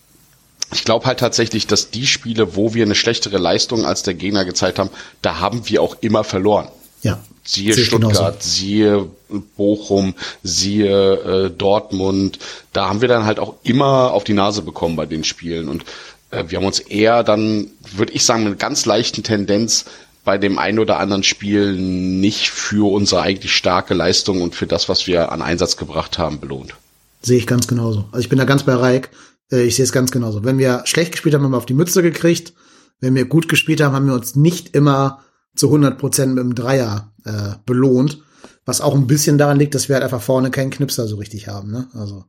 Ich 0.73 0.85
glaube 0.85 1.07
halt 1.07 1.19
tatsächlich, 1.19 1.67
dass 1.67 1.91
die 1.91 2.07
Spiele, 2.07 2.55
wo 2.55 2.75
wir 2.75 2.85
eine 2.85 2.95
schlechtere 2.95 3.39
Leistung 3.39 3.85
als 3.87 4.03
der 4.03 4.15
Gegner 4.15 4.45
gezeigt 4.45 4.79
haben, 4.79 4.91
da 5.23 5.41
haben 5.41 5.69
wir 5.69 5.83
auch 5.83 5.97
immer 6.01 6.25
verloren. 6.25 6.69
Ja. 7.03 7.19
Siehe 7.45 7.73
Stuttgart, 7.75 8.43
siehe 8.43 9.09
Bochum, 9.57 10.15
siehe 10.43 11.47
äh, 11.47 11.51
Dortmund. 11.51 12.39
Da 12.75 12.89
haben 12.91 13.01
wir 13.01 13.09
dann 13.09 13.25
halt 13.25 13.39
auch 13.39 13.55
immer 13.63 14.13
auf 14.13 14.25
die 14.25 14.35
Nase 14.35 14.61
bekommen 14.61 14.97
bei 14.97 15.07
den 15.07 15.25
Spielen. 15.25 15.69
Und 15.69 15.85
äh, 16.31 16.45
wir 16.49 16.59
haben 16.59 16.67
uns 16.67 16.79
eher 16.81 17.25
dann, 17.25 17.69
würde 17.97 18.13
ich 18.13 18.25
sagen, 18.25 18.41
mit 18.45 18.49
einer 18.49 18.57
ganz 18.59 18.85
leichten 18.85 19.23
Tendenz 19.23 19.87
bei 20.29 20.37
dem 20.37 20.59
einen 20.59 20.79
oder 20.79 20.99
anderen 20.99 21.23
Spiel 21.23 21.75
nicht 21.75 22.51
für 22.51 22.93
unsere 22.93 23.23
eigentlich 23.23 23.57
starke 23.57 23.95
Leistung 23.95 24.43
und 24.43 24.55
für 24.55 24.67
das, 24.67 24.87
was 24.87 25.07
wir 25.07 25.33
an 25.33 25.41
Einsatz 25.41 25.79
gebracht 25.79 26.19
haben, 26.19 26.39
belohnt. 26.39 26.75
Sehe 27.23 27.39
ich 27.39 27.47
ganz 27.47 27.67
genauso. 27.67 28.05
Also 28.13 28.19
ich 28.19 28.29
bin 28.29 28.39
da 28.39 28.45
ganz 28.45 28.65
bei 28.65 28.75
Reik. 28.75 29.09
Äh, 29.51 29.63
Ich 29.63 29.77
sehe 29.77 29.85
es 29.85 29.91
ganz 29.91 30.11
genauso. 30.11 30.45
Wenn 30.45 30.59
wir 30.59 30.83
schlecht 30.85 31.13
gespielt 31.13 31.35
haben, 31.35 31.45
haben 31.45 31.53
wir 31.53 31.57
auf 31.57 31.65
die 31.65 31.73
Mütze 31.73 32.03
gekriegt. 32.03 32.53
Wenn 33.01 33.15
wir 33.15 33.25
gut 33.25 33.49
gespielt 33.49 33.81
haben, 33.81 33.95
haben 33.95 34.07
wir 34.07 34.13
uns 34.13 34.37
nicht 34.37 34.77
immer 34.77 35.25
zu 35.57 35.69
100 35.69 35.97
Prozent 35.97 36.35
mit 36.35 36.45
dem 36.45 36.55
Dreier 36.55 37.11
äh, 37.25 37.55
belohnt. 37.65 38.19
Was 38.67 38.83
auch 38.83 38.95
ein 38.95 39.07
bisschen 39.07 39.39
daran 39.39 39.59
liegt, 39.59 39.75
dass 39.75 39.89
wir 39.89 39.95
halt 39.95 40.05
einfach 40.05 40.21
vorne 40.21 40.51
keinen 40.51 40.69
Knipser 40.69 41.09
so 41.09 41.17
richtig 41.17 41.49
haben. 41.49 41.71
Ne? 41.71 41.89
Also 41.95 42.27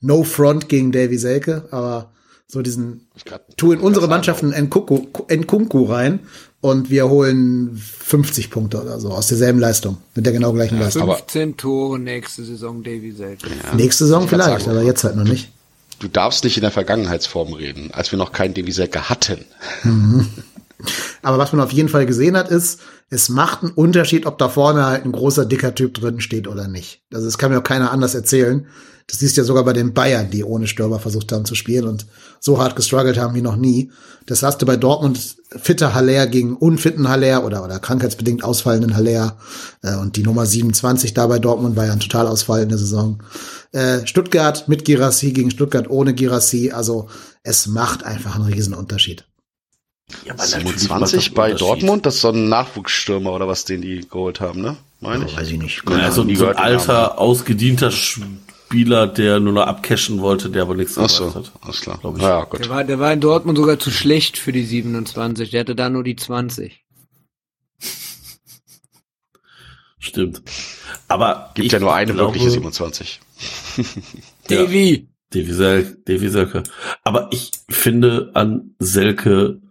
no 0.00 0.24
front 0.24 0.68
gegen 0.68 0.90
Davy 0.90 1.18
Selke, 1.18 1.68
aber 1.70 2.10
so 2.48 2.62
diesen 2.62 3.06
tu 3.56 3.72
in 3.72 3.78
unsere 3.78 4.08
Mannschaften 4.08 4.50
Nkunku 4.50 5.06
Nkunku 5.30 5.84
rein 5.84 6.20
und 6.60 6.90
wir 6.90 7.08
holen 7.08 7.76
50 7.76 8.50
Punkte 8.50 8.82
oder 8.82 8.98
so 9.00 9.10
aus 9.10 9.28
derselben 9.28 9.58
Leistung, 9.60 9.98
mit 10.14 10.26
der 10.26 10.32
genau 10.32 10.52
gleichen 10.52 10.78
Leistung. 10.78 11.02
aber- 11.02 11.16
15 11.16 11.56
Tore 11.56 11.98
nächste 11.98 12.44
Saison, 12.44 12.82
Davy 12.82 13.12
Selke. 13.12 13.46
Nächste 13.76 14.04
Saison 14.04 14.24
Ich 14.24 14.30
vielleicht, 14.30 14.64
sagen, 14.64 14.70
aber 14.76 14.82
jetzt 14.82 15.04
halt 15.04 15.16
noch 15.16 15.24
nicht. 15.24 15.50
Du 16.00 16.08
darfst 16.08 16.44
nicht 16.44 16.56
in 16.56 16.62
der 16.62 16.70
Vergangenheitsform 16.70 17.52
reden, 17.52 17.90
als 17.92 18.12
wir 18.12 18.18
noch 18.18 18.30
keinen 18.32 18.54
Deviselke 18.54 19.08
hatten. 19.08 19.44
Aber 21.22 21.38
was 21.38 21.52
man 21.52 21.60
auf 21.60 21.72
jeden 21.72 21.88
Fall 21.88 22.06
gesehen 22.06 22.36
hat, 22.36 22.50
ist, 22.50 22.80
es 23.10 23.28
macht 23.28 23.62
einen 23.62 23.72
Unterschied, 23.72 24.24
ob 24.26 24.38
da 24.38 24.48
vorne 24.48 24.86
halt 24.86 25.04
ein 25.04 25.12
großer, 25.12 25.44
dicker 25.44 25.74
Typ 25.74 25.94
drin 25.94 26.20
steht 26.20 26.46
oder 26.46 26.68
nicht. 26.68 27.00
Also 27.12 27.26
das 27.26 27.36
kann 27.38 27.50
mir 27.50 27.58
auch 27.58 27.64
keiner 27.64 27.90
anders 27.90 28.14
erzählen. 28.14 28.66
Das 29.08 29.20
siehst 29.20 29.36
du 29.36 29.40
ja 29.40 29.44
sogar 29.46 29.64
bei 29.64 29.72
den 29.72 29.94
Bayern, 29.94 30.30
die 30.30 30.44
ohne 30.44 30.66
Stürmer 30.66 30.98
versucht 31.00 31.32
haben 31.32 31.46
zu 31.46 31.54
spielen 31.54 31.86
und 31.88 32.06
so 32.40 32.58
hart 32.60 32.76
gestruggelt 32.76 33.16
haben 33.18 33.34
wie 33.34 33.40
noch 33.40 33.56
nie. 33.56 33.90
Das 34.26 34.42
hast 34.42 34.60
du 34.60 34.66
bei 34.66 34.76
Dortmund 34.76 35.36
fitter 35.56 35.94
Haller 35.94 36.26
gegen 36.26 36.54
unfitten 36.54 37.08
Haller 37.08 37.42
oder, 37.46 37.64
oder 37.64 37.78
krankheitsbedingt 37.78 38.44
ausfallenden 38.44 38.94
Haller. 38.94 39.38
Äh, 39.82 39.96
Und 39.96 40.16
die 40.16 40.22
Nummer 40.22 40.44
27 40.44 41.14
da 41.14 41.26
bei 41.26 41.38
Dortmund 41.38 41.74
war 41.74 41.86
ja 41.86 41.92
ein 41.94 42.00
Totalausfall 42.00 42.62
in 42.64 42.68
der 42.68 42.76
Saison. 42.76 43.22
Äh, 43.72 44.06
Stuttgart 44.06 44.68
mit 44.68 44.84
Girassi 44.84 45.32
gegen 45.32 45.50
Stuttgart 45.50 45.88
ohne 45.88 46.12
Girassi. 46.12 46.70
Also 46.72 47.08
es 47.42 47.66
macht 47.66 48.04
einfach 48.04 48.34
einen 48.34 48.52
riesen 48.52 48.74
Unterschied. 48.74 49.24
Ja, 50.26 50.34
aber 50.34 50.42
natürlich 50.42 50.88
macht 50.90 51.02
das 51.02 51.10
27 51.10 51.34
bei. 51.34 51.52
Dortmund, 51.54 52.04
das 52.04 52.16
ist 52.16 52.20
so 52.20 52.28
ein 52.28 52.50
Nachwuchsstürmer 52.50 53.32
oder 53.32 53.48
was, 53.48 53.64
den 53.64 53.80
die 53.80 54.06
geholt 54.08 54.40
haben, 54.40 54.60
ne? 54.60 54.76
Meine 55.00 55.26
ich. 55.26 55.36
Weiß 55.36 55.48
ich 55.48 55.58
nicht. 55.58 55.82
Ja, 55.88 55.96
also 55.96 56.24
nie 56.24 56.36
so 56.36 56.46
ein 56.46 56.52
den 56.52 56.56
Namen. 56.56 56.66
alter, 56.78 57.18
ausgedienter 57.18 57.90
Spieler, 58.68 59.06
der 59.06 59.40
nur 59.40 59.54
noch 59.54 59.66
abcashen 59.66 60.20
wollte, 60.20 60.50
der 60.50 60.60
aber 60.60 60.74
nichts 60.74 60.98
Ach 60.98 61.06
gemacht 61.06 61.14
so, 61.14 61.34
hat. 61.34 61.52
alles 61.62 61.80
klar. 61.80 61.98
Ich. 62.14 62.22
Ja, 62.22 62.44
gut. 62.44 62.60
Der 62.60 62.68
war, 62.68 62.84
der 62.84 62.98
war 62.98 63.12
in 63.14 63.20
Dortmund 63.20 63.56
sogar 63.56 63.78
zu 63.78 63.90
schlecht 63.90 64.36
für 64.36 64.52
die 64.52 64.62
27. 64.62 65.50
Der 65.50 65.60
hatte 65.60 65.74
da 65.74 65.88
nur 65.88 66.04
die 66.04 66.16
20. 66.16 66.84
Stimmt. 69.98 70.42
Aber 71.08 71.50
Gibt 71.54 71.66
ich 71.66 71.72
ja 71.72 71.80
nur 71.80 71.94
eine 71.94 72.12
glaube, 72.12 72.34
wirkliche 72.34 72.50
27. 72.50 73.20
Ja. 73.78 73.84
Davy! 74.48 75.08
Davy, 75.30 75.52
Sel 75.52 75.98
Davy 76.04 76.28
Selke. 76.28 76.62
Aber 77.04 77.28
ich 77.32 77.50
finde, 77.70 78.30
an 78.34 78.74
Selke 78.78 79.62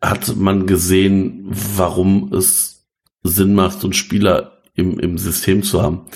hat 0.00 0.36
man 0.36 0.66
gesehen, 0.66 1.46
warum 1.48 2.32
es 2.32 2.84
Sinn 3.22 3.54
macht, 3.54 3.80
so 3.80 3.86
einen 3.86 3.92
Spieler 3.92 4.60
im, 4.74 4.98
im 4.98 5.18
System 5.18 5.62
zu 5.62 5.82
haben. 5.82 6.06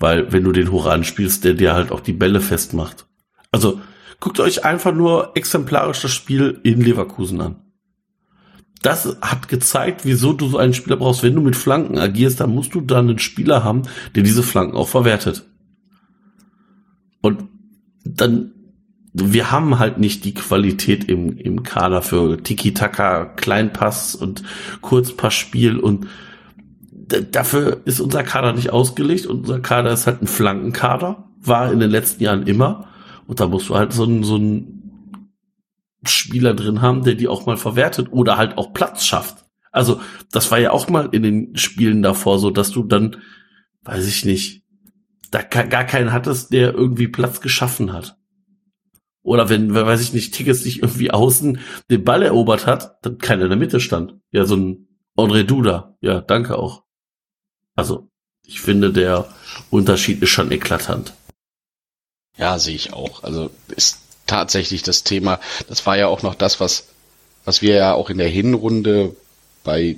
Weil 0.00 0.32
wenn 0.32 0.44
du 0.44 0.50
den 0.50 0.72
hoch 0.72 0.86
anspielst, 0.86 1.44
der 1.44 1.54
dir 1.54 1.74
halt 1.74 1.92
auch 1.92 2.00
die 2.00 2.14
Bälle 2.14 2.40
festmacht. 2.40 3.06
Also 3.52 3.80
guckt 4.18 4.40
euch 4.40 4.64
einfach 4.64 4.94
nur 4.94 5.32
exemplarisch 5.36 6.00
das 6.00 6.10
Spiel 6.10 6.58
in 6.64 6.80
Leverkusen 6.80 7.40
an. 7.40 7.56
Das 8.82 9.18
hat 9.20 9.48
gezeigt, 9.48 10.04
wieso 10.04 10.32
du 10.32 10.48
so 10.48 10.56
einen 10.56 10.72
Spieler 10.72 10.96
brauchst. 10.96 11.22
Wenn 11.22 11.34
du 11.34 11.42
mit 11.42 11.54
Flanken 11.54 11.98
agierst, 11.98 12.40
dann 12.40 12.54
musst 12.54 12.74
du 12.74 12.80
dann 12.80 13.10
einen 13.10 13.18
Spieler 13.18 13.62
haben, 13.62 13.82
der 14.14 14.22
diese 14.22 14.42
Flanken 14.42 14.76
auch 14.76 14.88
verwertet. 14.88 15.46
Und 17.20 17.44
dann, 18.02 18.52
wir 19.12 19.50
haben 19.50 19.78
halt 19.78 19.98
nicht 19.98 20.24
die 20.24 20.32
Qualität 20.32 21.04
im, 21.04 21.36
im 21.36 21.62
Kader 21.62 22.00
für 22.00 22.42
Tiki-Taka, 22.42 23.26
Kleinpass 23.26 24.14
und 24.14 24.44
Kurzpassspiel 24.80 25.78
und 25.78 26.06
dafür 27.32 27.82
ist 27.84 28.00
unser 28.00 28.22
Kader 28.22 28.52
nicht 28.52 28.70
ausgelegt. 28.70 29.26
Unser 29.26 29.60
Kader 29.60 29.92
ist 29.92 30.06
halt 30.06 30.22
ein 30.22 30.26
Flankenkader, 30.26 31.28
war 31.40 31.72
in 31.72 31.80
den 31.80 31.90
letzten 31.90 32.22
Jahren 32.22 32.46
immer. 32.46 32.88
Und 33.26 33.40
da 33.40 33.46
musst 33.46 33.68
du 33.68 33.76
halt 33.76 33.92
so 33.92 34.04
einen, 34.04 34.24
so 34.24 34.36
einen 34.36 34.80
Spieler 36.04 36.54
drin 36.54 36.82
haben, 36.82 37.04
der 37.04 37.14
die 37.14 37.28
auch 37.28 37.46
mal 37.46 37.56
verwertet 37.56 38.08
oder 38.10 38.36
halt 38.36 38.58
auch 38.58 38.72
Platz 38.72 39.04
schafft. 39.04 39.44
Also, 39.72 40.00
das 40.32 40.50
war 40.50 40.58
ja 40.58 40.72
auch 40.72 40.88
mal 40.88 41.08
in 41.12 41.22
den 41.22 41.56
Spielen 41.56 42.02
davor 42.02 42.38
so, 42.38 42.50
dass 42.50 42.70
du 42.70 42.82
dann, 42.82 43.18
weiß 43.82 44.06
ich 44.08 44.24
nicht, 44.24 44.64
da 45.30 45.42
gar 45.42 45.84
keinen 45.84 46.12
hattest, 46.12 46.52
der 46.52 46.74
irgendwie 46.74 47.06
Platz 47.06 47.40
geschaffen 47.40 47.92
hat. 47.92 48.16
Oder 49.22 49.48
wenn, 49.48 49.72
weiß 49.72 50.00
ich 50.00 50.12
nicht, 50.12 50.34
Tickets 50.34 50.64
nicht 50.64 50.82
irgendwie 50.82 51.10
außen 51.10 51.60
den 51.90 52.04
Ball 52.04 52.22
erobert 52.22 52.66
hat, 52.66 52.96
dann 53.02 53.18
keiner 53.18 53.44
in 53.44 53.50
der 53.50 53.58
Mitte 53.58 53.78
stand. 53.78 54.16
Ja, 54.32 54.44
so 54.44 54.56
ein 54.56 54.88
André 55.16 55.44
Duda. 55.44 55.96
Ja, 56.00 56.20
danke 56.20 56.58
auch. 56.58 56.84
Also, 57.80 58.06
ich 58.46 58.60
finde, 58.60 58.92
der 58.92 59.26
Unterschied 59.70 60.20
ist 60.20 60.28
schon 60.28 60.52
eklatant. 60.52 61.14
Ja, 62.36 62.58
sehe 62.58 62.74
ich 62.74 62.92
auch. 62.92 63.22
Also 63.22 63.50
ist 63.74 64.00
tatsächlich 64.26 64.82
das 64.82 65.02
Thema. 65.02 65.40
Das 65.66 65.86
war 65.86 65.96
ja 65.96 66.08
auch 66.08 66.20
noch 66.20 66.34
das, 66.34 66.60
was, 66.60 66.88
was 67.46 67.62
wir 67.62 67.76
ja 67.76 67.94
auch 67.94 68.10
in 68.10 68.18
der 68.18 68.28
Hinrunde 68.28 69.16
bei 69.64 69.96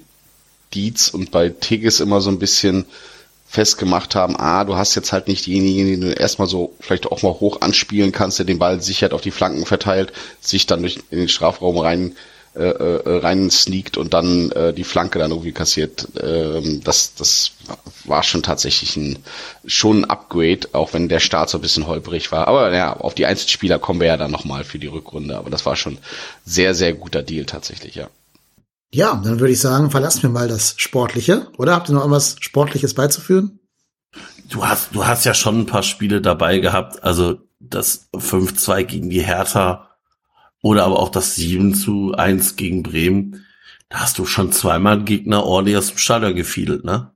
Dietz 0.75 1.09
und 1.09 1.33
bei 1.33 1.49
Tigges 1.49 1.99
immer 1.99 2.21
so 2.21 2.31
ein 2.31 2.39
bisschen 2.39 2.85
festgemacht 3.49 4.15
haben, 4.15 4.37
ah, 4.37 4.63
du 4.63 4.77
hast 4.77 4.95
jetzt 4.95 5.13
halt 5.13 5.27
nicht 5.27 5.47
diejenigen, 5.47 5.87
die 5.87 6.01
du 6.01 6.13
erstmal 6.13 6.47
so 6.47 6.77
vielleicht 6.79 7.07
auch 7.07 7.23
mal 7.23 7.33
hoch 7.33 7.63
anspielen 7.63 8.13
kannst, 8.13 8.39
der 8.39 8.47
den 8.47 8.61
Ball 8.61 8.81
sichert 8.81 9.13
auf 9.13 9.23
die 9.23 9.33
Flanken 9.33 9.67
verteilt, 9.67 10.13
sich 10.41 10.67
dann 10.67 10.83
durch 10.83 11.01
in 11.11 11.19
den 11.19 11.29
Strafraum 11.29 11.79
rein 11.79 12.15
äh, 12.55 12.65
äh, 12.65 13.19
rein 13.19 13.51
sneakt 13.51 13.97
und 13.97 14.13
dann 14.13 14.51
äh, 14.51 14.75
die 14.75 14.85
Flanke 14.85 15.19
dann 15.19 15.31
irgendwie 15.31 15.53
kassiert. 15.53 16.07
Ähm, 16.21 16.83
das, 16.85 17.15
das 17.15 17.53
war 18.05 18.23
schon 18.23 18.43
tatsächlich 18.43 18.95
ein 18.97 19.19
schon 19.65 20.01
ein 20.01 20.11
Upgrade, 20.11 20.69
auch 20.73 20.93
wenn 20.93 21.09
der 21.09 21.21
Start 21.21 21.49
so 21.49 21.57
ein 21.57 21.63
bisschen 21.63 21.87
holprig 21.87 22.31
war. 22.31 22.49
Aber 22.49 22.75
ja, 22.75 22.95
auf 22.95 23.15
die 23.15 23.25
Einzelspieler 23.25 23.79
kommen 23.79 24.01
wir 24.01 24.09
ja 24.09 24.19
dann 24.19 24.31
nochmal 24.31 24.65
für 24.65 24.79
die 24.79 24.87
Rückrunde. 24.87 25.39
Aber 25.39 25.49
das 25.49 25.65
war 25.65 25.77
schon 25.77 25.97
sehr, 26.45 26.75
sehr 26.75 26.93
guter 26.93 27.23
Deal 27.23 27.47
tatsächlich, 27.47 27.95
ja. 27.95 28.11
Ja, 28.93 29.19
dann 29.25 29.41
würde 29.41 29.55
ich 29.55 29.61
sagen, 29.61 29.91
verlassen 29.91 30.23
wir 30.23 30.31
mal 30.31 30.49
das 30.49 30.75
Sportliche. 30.77 31.49
Oder 31.57 31.75
habt 31.75 31.89
ihr 31.89 31.95
noch 31.95 32.03
irgendwas 32.03 32.37
Sportliches 32.41 32.93
beizuführen? 32.93 33.61
Du 34.51 34.67
hast, 34.67 34.95
du 34.95 35.07
hast 35.07 35.25
ja 35.25 35.33
schon 35.33 35.61
ein 35.61 35.67
paar 35.67 35.83
Spiele 35.83 36.21
dabei 36.21 36.59
gehabt. 36.59 37.03
Also 37.03 37.39
das 37.61 38.09
5-2 38.13 38.85
gegen 38.85 39.09
die 39.09 39.23
Hertha 39.23 39.89
oder 40.63 40.85
aber 40.85 40.99
auch 40.99 41.11
das 41.11 41.35
7 41.35 41.75
zu 41.75 42.13
1 42.13 42.57
gegen 42.57 42.83
Bremen. 42.83 43.45
Da 43.89 43.99
hast 44.01 44.19
du 44.19 44.25
schon 44.25 44.53
zweimal 44.53 45.05
Gegner 45.05 45.45
ordentlich 45.45 45.77
aus 45.77 45.89
dem 45.89 45.99
Stadion 45.99 46.35
gefiedelt, 46.35 46.85
ne? 46.85 47.11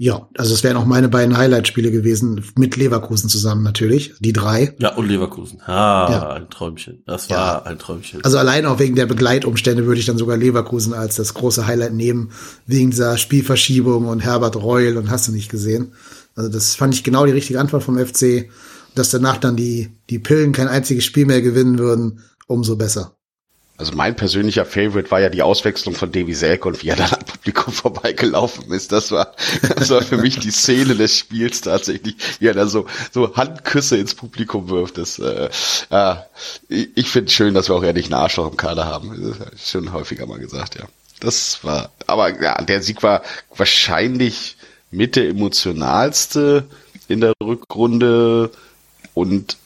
Ja, 0.00 0.28
also 0.38 0.54
es 0.54 0.62
wären 0.62 0.76
auch 0.76 0.84
meine 0.84 1.08
beiden 1.08 1.36
Highlight-Spiele 1.36 1.90
gewesen, 1.90 2.44
mit 2.56 2.76
Leverkusen 2.76 3.28
zusammen 3.28 3.64
natürlich, 3.64 4.14
die 4.20 4.32
drei. 4.32 4.76
Ja, 4.78 4.94
und 4.94 5.08
Leverkusen. 5.08 5.60
Ah, 5.62 6.08
ja. 6.08 6.30
ein 6.34 6.48
Träumchen. 6.50 7.02
Das 7.04 7.28
war 7.30 7.36
ja. 7.36 7.62
ein 7.64 7.80
Träumchen. 7.80 8.22
Also 8.22 8.38
allein 8.38 8.64
auch 8.64 8.78
wegen 8.78 8.94
der 8.94 9.06
Begleitumstände 9.06 9.86
würde 9.86 9.98
ich 9.98 10.06
dann 10.06 10.16
sogar 10.16 10.36
Leverkusen 10.36 10.94
als 10.94 11.16
das 11.16 11.34
große 11.34 11.66
Highlight 11.66 11.94
nehmen, 11.94 12.30
wegen 12.64 12.90
dieser 12.90 13.18
Spielverschiebung 13.18 14.06
und 14.06 14.20
Herbert 14.20 14.54
Reul 14.54 14.98
und 14.98 15.10
hast 15.10 15.26
du 15.26 15.32
nicht 15.32 15.50
gesehen. 15.50 15.92
Also 16.36 16.48
das 16.48 16.76
fand 16.76 16.94
ich 16.94 17.02
genau 17.02 17.26
die 17.26 17.32
richtige 17.32 17.58
Antwort 17.58 17.82
vom 17.82 17.98
FC, 17.98 18.50
dass 18.94 19.10
danach 19.10 19.38
dann 19.38 19.56
die, 19.56 19.90
die 20.10 20.20
Pillen 20.20 20.52
kein 20.52 20.68
einziges 20.68 21.04
Spiel 21.04 21.26
mehr 21.26 21.42
gewinnen 21.42 21.80
würden, 21.80 22.22
umso 22.48 22.74
besser. 22.74 23.14
Also 23.78 23.92
mein 23.94 24.16
persönlicher 24.16 24.66
Favorite 24.66 25.08
war 25.12 25.20
ja 25.20 25.28
die 25.28 25.42
Auswechslung 25.42 25.94
von 25.94 26.10
Davy 26.10 26.34
Selke 26.34 26.66
und 26.66 26.82
wie 26.82 26.88
er 26.88 26.96
dann 26.96 27.12
am 27.12 27.24
Publikum 27.24 27.72
vorbeigelaufen 27.72 28.72
ist. 28.72 28.90
Das 28.90 29.12
war, 29.12 29.34
das 29.76 29.90
war 29.90 30.02
für 30.02 30.16
mich 30.16 30.40
die 30.40 30.50
Szene 30.50 30.96
des 30.96 31.16
Spiels 31.16 31.60
tatsächlich, 31.60 32.16
wie 32.40 32.48
er 32.48 32.54
da 32.54 32.66
so, 32.66 32.86
so 33.12 33.36
Handküsse 33.36 33.96
ins 33.96 34.16
Publikum 34.16 34.68
wirft. 34.68 34.98
Das, 34.98 35.20
äh, 35.20 35.48
äh, 35.90 36.16
ich 36.68 37.08
finde 37.08 37.30
schön, 37.30 37.54
dass 37.54 37.68
wir 37.68 37.76
auch 37.76 37.84
ehrlich 37.84 38.06
einen 38.06 38.14
Arschloch 38.14 38.50
im 38.50 38.56
Kader 38.56 38.86
haben. 38.86 39.36
Das 39.38 39.70
schon 39.70 39.92
häufiger 39.92 40.26
mal 40.26 40.40
gesagt, 40.40 40.74
ja. 40.74 40.86
Das 41.20 41.62
war, 41.62 41.92
aber 42.08 42.42
ja, 42.42 42.60
der 42.60 42.82
Sieg 42.82 43.04
war 43.04 43.22
wahrscheinlich 43.56 44.56
mit 44.90 45.14
der 45.14 45.28
emotionalste 45.28 46.64
in 47.06 47.20
der 47.20 47.32
Rückrunde 47.40 48.50
und 49.14 49.56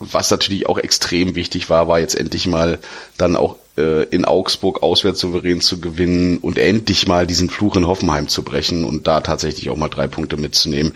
was 0.00 0.30
natürlich 0.30 0.68
auch 0.68 0.78
extrem 0.78 1.34
wichtig 1.34 1.70
war, 1.70 1.88
war 1.88 1.98
jetzt 1.98 2.14
endlich 2.14 2.46
mal 2.46 2.78
dann 3.16 3.36
auch 3.36 3.56
äh, 3.76 4.04
in 4.04 4.24
Augsburg 4.24 4.82
auswärts 4.82 5.20
souverän 5.20 5.60
zu 5.60 5.80
gewinnen 5.80 6.38
und 6.38 6.58
endlich 6.58 7.06
mal 7.08 7.26
diesen 7.26 7.50
Fluch 7.50 7.76
in 7.76 7.86
Hoffenheim 7.86 8.28
zu 8.28 8.42
brechen 8.42 8.84
und 8.84 9.06
da 9.06 9.20
tatsächlich 9.20 9.70
auch 9.70 9.76
mal 9.76 9.88
drei 9.88 10.06
Punkte 10.06 10.36
mitzunehmen. 10.36 10.94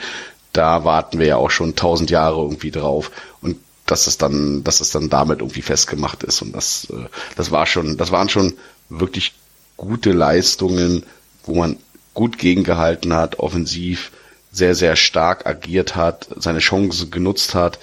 Da 0.52 0.84
warten 0.84 1.18
wir 1.18 1.26
ja 1.26 1.36
auch 1.36 1.50
schon 1.50 1.74
tausend 1.74 2.10
Jahre 2.10 2.40
irgendwie 2.40 2.70
drauf. 2.70 3.10
Und 3.40 3.56
dass 3.86 4.06
es 4.06 4.18
dann, 4.18 4.62
dass 4.62 4.80
es 4.80 4.90
dann 4.90 5.08
damit 5.08 5.40
irgendwie 5.40 5.62
festgemacht 5.62 6.22
ist. 6.22 6.40
Und 6.42 6.54
das, 6.54 6.86
äh, 6.90 7.06
das 7.36 7.50
war 7.50 7.66
schon, 7.66 7.96
das 7.96 8.12
waren 8.12 8.28
schon 8.28 8.54
wirklich 8.88 9.34
gute 9.76 10.12
Leistungen, 10.12 11.04
wo 11.44 11.54
man 11.54 11.76
gut 12.14 12.38
gegengehalten 12.38 13.12
hat, 13.14 13.40
offensiv 13.40 14.12
sehr, 14.52 14.74
sehr 14.74 14.96
stark 14.96 15.46
agiert 15.46 15.96
hat, 15.96 16.28
seine 16.36 16.60
Chance 16.60 17.08
genutzt 17.08 17.54
hat 17.54 17.78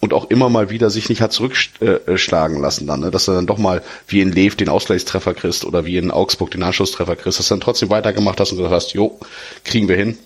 und 0.00 0.12
auch 0.12 0.30
immer 0.30 0.48
mal 0.48 0.70
wieder 0.70 0.90
sich 0.90 1.08
nicht 1.08 1.22
hat 1.22 1.32
zurückschlagen 1.32 2.60
lassen 2.60 2.86
dann, 2.86 3.00
ne? 3.00 3.10
dass 3.10 3.28
er 3.28 3.34
dann 3.34 3.46
doch 3.46 3.58
mal 3.58 3.82
wie 4.06 4.20
in 4.20 4.32
Lev 4.32 4.56
den 4.56 4.68
Ausgleichstreffer 4.68 5.34
kriegst 5.34 5.64
oder 5.64 5.84
wie 5.86 5.96
in 5.96 6.10
Augsburg 6.10 6.50
den 6.50 6.62
Anschlusstreffer 6.62 7.16
kriegst, 7.16 7.38
dass 7.38 7.48
du 7.48 7.54
dann 7.54 7.60
trotzdem 7.60 7.90
weitergemacht 7.90 8.38
hast 8.38 8.52
und 8.52 8.58
gesagt 8.58 8.74
hast, 8.74 8.92
jo, 8.92 9.18
kriegen 9.64 9.88
wir 9.88 9.96
hin. 9.96 10.18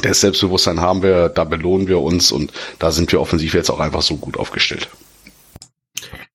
Das 0.00 0.22
Selbstbewusstsein 0.22 0.80
haben 0.80 1.02
wir, 1.02 1.28
da 1.28 1.44
belohnen 1.44 1.86
wir 1.86 2.00
uns 2.00 2.32
und 2.32 2.52
da 2.78 2.92
sind 2.92 3.12
wir 3.12 3.20
offensiv 3.20 3.52
jetzt 3.52 3.70
auch 3.70 3.80
einfach 3.80 4.00
so 4.00 4.16
gut 4.16 4.38
aufgestellt. 4.38 4.88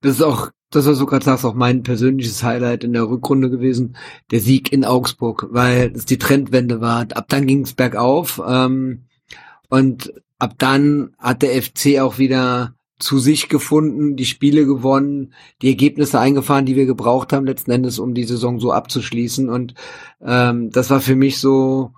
Das 0.02 0.18
ist 0.18 0.22
auch, 0.22 0.52
das 0.70 0.86
was 0.86 1.00
du 1.00 1.08
gerade 1.08 1.26
sagst, 1.26 1.44
auch 1.44 1.56
mein 1.56 1.82
persönliches 1.82 2.44
Highlight 2.44 2.84
in 2.84 2.94
der 2.94 3.10
Rückrunde 3.10 3.50
gewesen, 3.50 3.98
der 4.30 4.42
Sieg 4.42 4.72
in 4.72 4.86
Augsburg, 4.86 5.48
weil 5.50 5.92
es 5.96 6.06
die 6.06 6.20
Trendwende 6.20 6.82
war. 6.82 7.08
Ab 7.14 7.26
dann 7.30 7.48
ging 7.48 7.62
es 7.62 7.74
bergauf 7.74 8.40
ähm, 8.48 9.06
und 9.70 10.14
ab 10.40 10.56
dann 10.58 11.16
hat 11.18 11.42
der 11.42 11.62
FC 11.62 12.00
auch 12.00 12.18
wieder 12.18 12.76
zu 13.00 13.20
sich 13.20 13.48
gefunden, 13.48 14.16
die 14.16 14.26
Spiele 14.26 14.66
gewonnen, 14.66 15.34
die 15.62 15.70
Ergebnisse 15.70 16.20
eingefahren, 16.20 16.66
die 16.66 16.76
wir 16.76 16.86
gebraucht 16.86 17.32
haben 17.32 17.46
letzten 17.46 17.72
Endes, 17.72 18.00
um 18.00 18.14
die 18.14 18.24
Saison 18.24 18.60
so 18.60 18.72
abzuschließen. 18.72 19.50
Und 19.50 19.76
ähm, 20.22 20.72
das 20.72 20.90
war 20.90 21.00
für 21.00 21.16
mich 21.16 21.40
so 21.40 21.92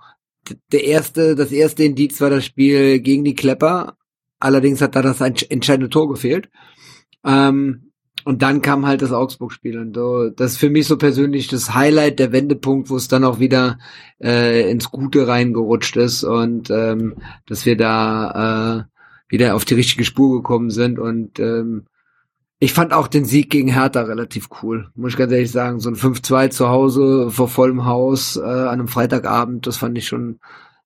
der 0.72 0.84
erste, 0.84 1.34
das 1.36 1.52
erste 1.52 1.84
Indiz 1.84 2.20
war 2.20 2.30
das 2.30 2.44
Spiel 2.44 3.00
gegen 3.00 3.24
die 3.24 3.34
Klepper. 3.34 3.96
Allerdings 4.38 4.80
hat 4.80 4.94
da 4.94 5.02
das 5.02 5.20
entscheidende 5.20 5.90
Tor 5.90 6.08
gefehlt. 6.08 6.50
Ähm, 7.24 7.89
und 8.24 8.42
dann 8.42 8.62
kam 8.62 8.86
halt 8.86 9.02
das 9.02 9.12
Augsburg-Spiel 9.12 9.78
und 9.78 9.94
so, 9.94 10.30
das 10.30 10.52
ist 10.52 10.58
für 10.58 10.70
mich 10.70 10.86
so 10.86 10.96
persönlich 10.96 11.48
das 11.48 11.74
Highlight, 11.74 12.18
der 12.18 12.32
Wendepunkt, 12.32 12.90
wo 12.90 12.96
es 12.96 13.08
dann 13.08 13.24
auch 13.24 13.38
wieder 13.38 13.78
äh, 14.22 14.70
ins 14.70 14.90
Gute 14.90 15.28
reingerutscht 15.28 15.96
ist 15.96 16.24
und 16.24 16.70
ähm, 16.70 17.16
dass 17.46 17.66
wir 17.66 17.76
da 17.76 18.78
äh, 18.78 19.32
wieder 19.32 19.54
auf 19.54 19.64
die 19.64 19.74
richtige 19.74 20.04
Spur 20.04 20.36
gekommen 20.36 20.70
sind 20.70 20.98
und 20.98 21.38
ähm, 21.38 21.86
ich 22.62 22.74
fand 22.74 22.92
auch 22.92 23.08
den 23.08 23.24
Sieg 23.24 23.48
gegen 23.48 23.72
Hertha 23.72 24.02
relativ 24.02 24.48
cool, 24.62 24.90
muss 24.94 25.12
ich 25.12 25.18
ganz 25.18 25.32
ehrlich 25.32 25.50
sagen. 25.50 25.80
So 25.80 25.88
ein 25.88 25.96
5-2 25.96 26.50
zu 26.50 26.68
Hause 26.68 27.30
vor 27.30 27.48
vollem 27.48 27.86
Haus 27.86 28.36
äh, 28.36 28.42
an 28.42 28.68
einem 28.68 28.88
Freitagabend, 28.88 29.66
das 29.66 29.78
fand 29.78 29.96
ich 29.96 30.06
schon 30.06 30.40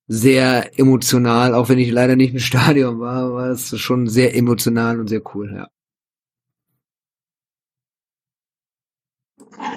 sehr 0.07 0.79
emotional, 0.79 1.55
auch 1.55 1.69
wenn 1.69 1.81
ich 1.81 1.91
leider 1.91 2.15
nicht 2.15 2.33
im 2.33 2.39
Stadion 2.41 3.01
war, 3.01 3.33
war 3.33 3.51
es 3.51 3.79
schon 3.79 4.07
sehr 4.07 4.37
emotional 4.37 5.01
und 5.01 5.09
sehr 5.09 5.23
cool, 5.35 5.53
ja. 5.53 5.69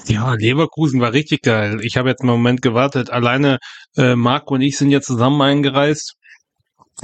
Ja, 0.07 0.33
Leverkusen 0.33 1.01
war 1.01 1.13
richtig 1.13 1.41
geil. 1.41 1.79
Ich 1.81 1.97
habe 1.97 2.09
jetzt 2.09 2.21
einen 2.21 2.31
Moment 2.31 2.61
gewartet. 2.61 3.09
Alleine 3.09 3.57
äh, 3.97 4.15
Marco 4.15 4.55
und 4.55 4.61
ich 4.61 4.77
sind 4.77 4.89
ja 4.89 5.01
zusammen 5.01 5.41
eingereist 5.41 6.15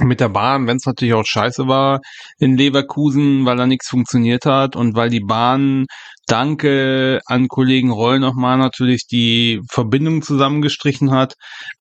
mit 0.00 0.20
der 0.20 0.28
Bahn, 0.28 0.66
wenn 0.66 0.76
es 0.76 0.86
natürlich 0.86 1.14
auch 1.14 1.24
scheiße 1.24 1.68
war 1.68 2.00
in 2.38 2.56
Leverkusen, 2.56 3.46
weil 3.46 3.56
da 3.56 3.66
nichts 3.66 3.88
funktioniert 3.88 4.44
hat 4.46 4.76
und 4.76 4.96
weil 4.96 5.10
die 5.10 5.20
Bahn, 5.20 5.86
danke 6.26 7.20
an 7.26 7.48
Kollegen 7.48 7.90
Roll 7.90 8.18
nochmal 8.18 8.58
natürlich 8.58 9.06
die 9.06 9.60
Verbindung 9.68 10.22
zusammengestrichen 10.22 11.10
hat. 11.10 11.34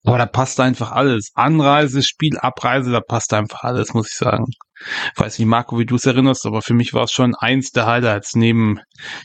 Aber 0.03 0.18
da 0.18 0.26
passt 0.26 0.59
einfach 0.59 0.91
alles. 0.91 1.32
Anreise, 1.34 2.03
Spiel, 2.03 2.38
Abreise, 2.38 2.91
da 2.91 3.01
passt 3.01 3.34
einfach 3.34 3.64
alles, 3.64 3.93
muss 3.93 4.11
ich 4.11 4.18
sagen. 4.18 4.45
Ich 5.16 5.20
weiß 5.20 5.39
nicht, 5.39 5.47
Marco, 5.47 5.80
wie 5.80 5.86
du 5.86 5.95
es 5.95 6.05
erinnerst, 6.05 6.45
aber 6.45 6.61
für 6.61 6.74
mich 6.74 6.93
war 6.93 7.03
es 7.03 7.11
schon 7.11 7.36
eins 7.36 7.72
der 7.72 7.86
Highlights, 7.86 8.36
neben 8.36 8.80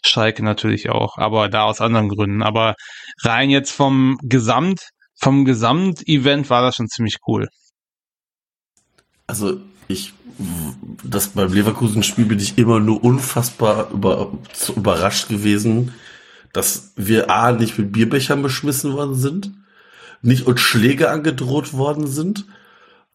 Schalke 0.05 0.45
natürlich 0.45 0.89
auch, 0.91 1.18
aber 1.18 1.49
da 1.49 1.64
aus 1.64 1.80
anderen 1.80 2.09
Gründen. 2.09 2.43
Aber 2.43 2.74
rein 3.22 3.51
jetzt 3.51 3.72
vom 3.72 4.18
Gesamt, 4.22 4.91
vom 5.20 5.45
Gesamtevent 5.45 6.49
war 6.49 6.62
das 6.62 6.76
schon 6.76 6.86
ziemlich 6.86 7.16
cool. 7.26 7.49
Also 9.29 9.61
ich, 9.87 10.14
das 11.05 11.29
beim 11.29 11.53
Leverkusen-Spiel 11.53 12.24
bin 12.24 12.41
ich 12.41 12.59
immer 12.59 12.81
nur 12.81 13.05
unfassbar 13.05 13.91
über, 13.93 14.33
überrascht 14.74 15.29
gewesen, 15.29 15.93
dass 16.53 16.93
wir 16.97 17.31
A, 17.31 17.53
nicht 17.53 17.79
mit 17.79 17.93
Bierbechern 17.93 18.43
beschmissen 18.43 18.95
worden 18.95 19.14
sind, 19.14 19.53
nicht 20.22 20.47
uns 20.47 20.61
Schläge 20.61 21.11
angedroht 21.11 21.74
worden 21.74 22.07
sind 22.07 22.47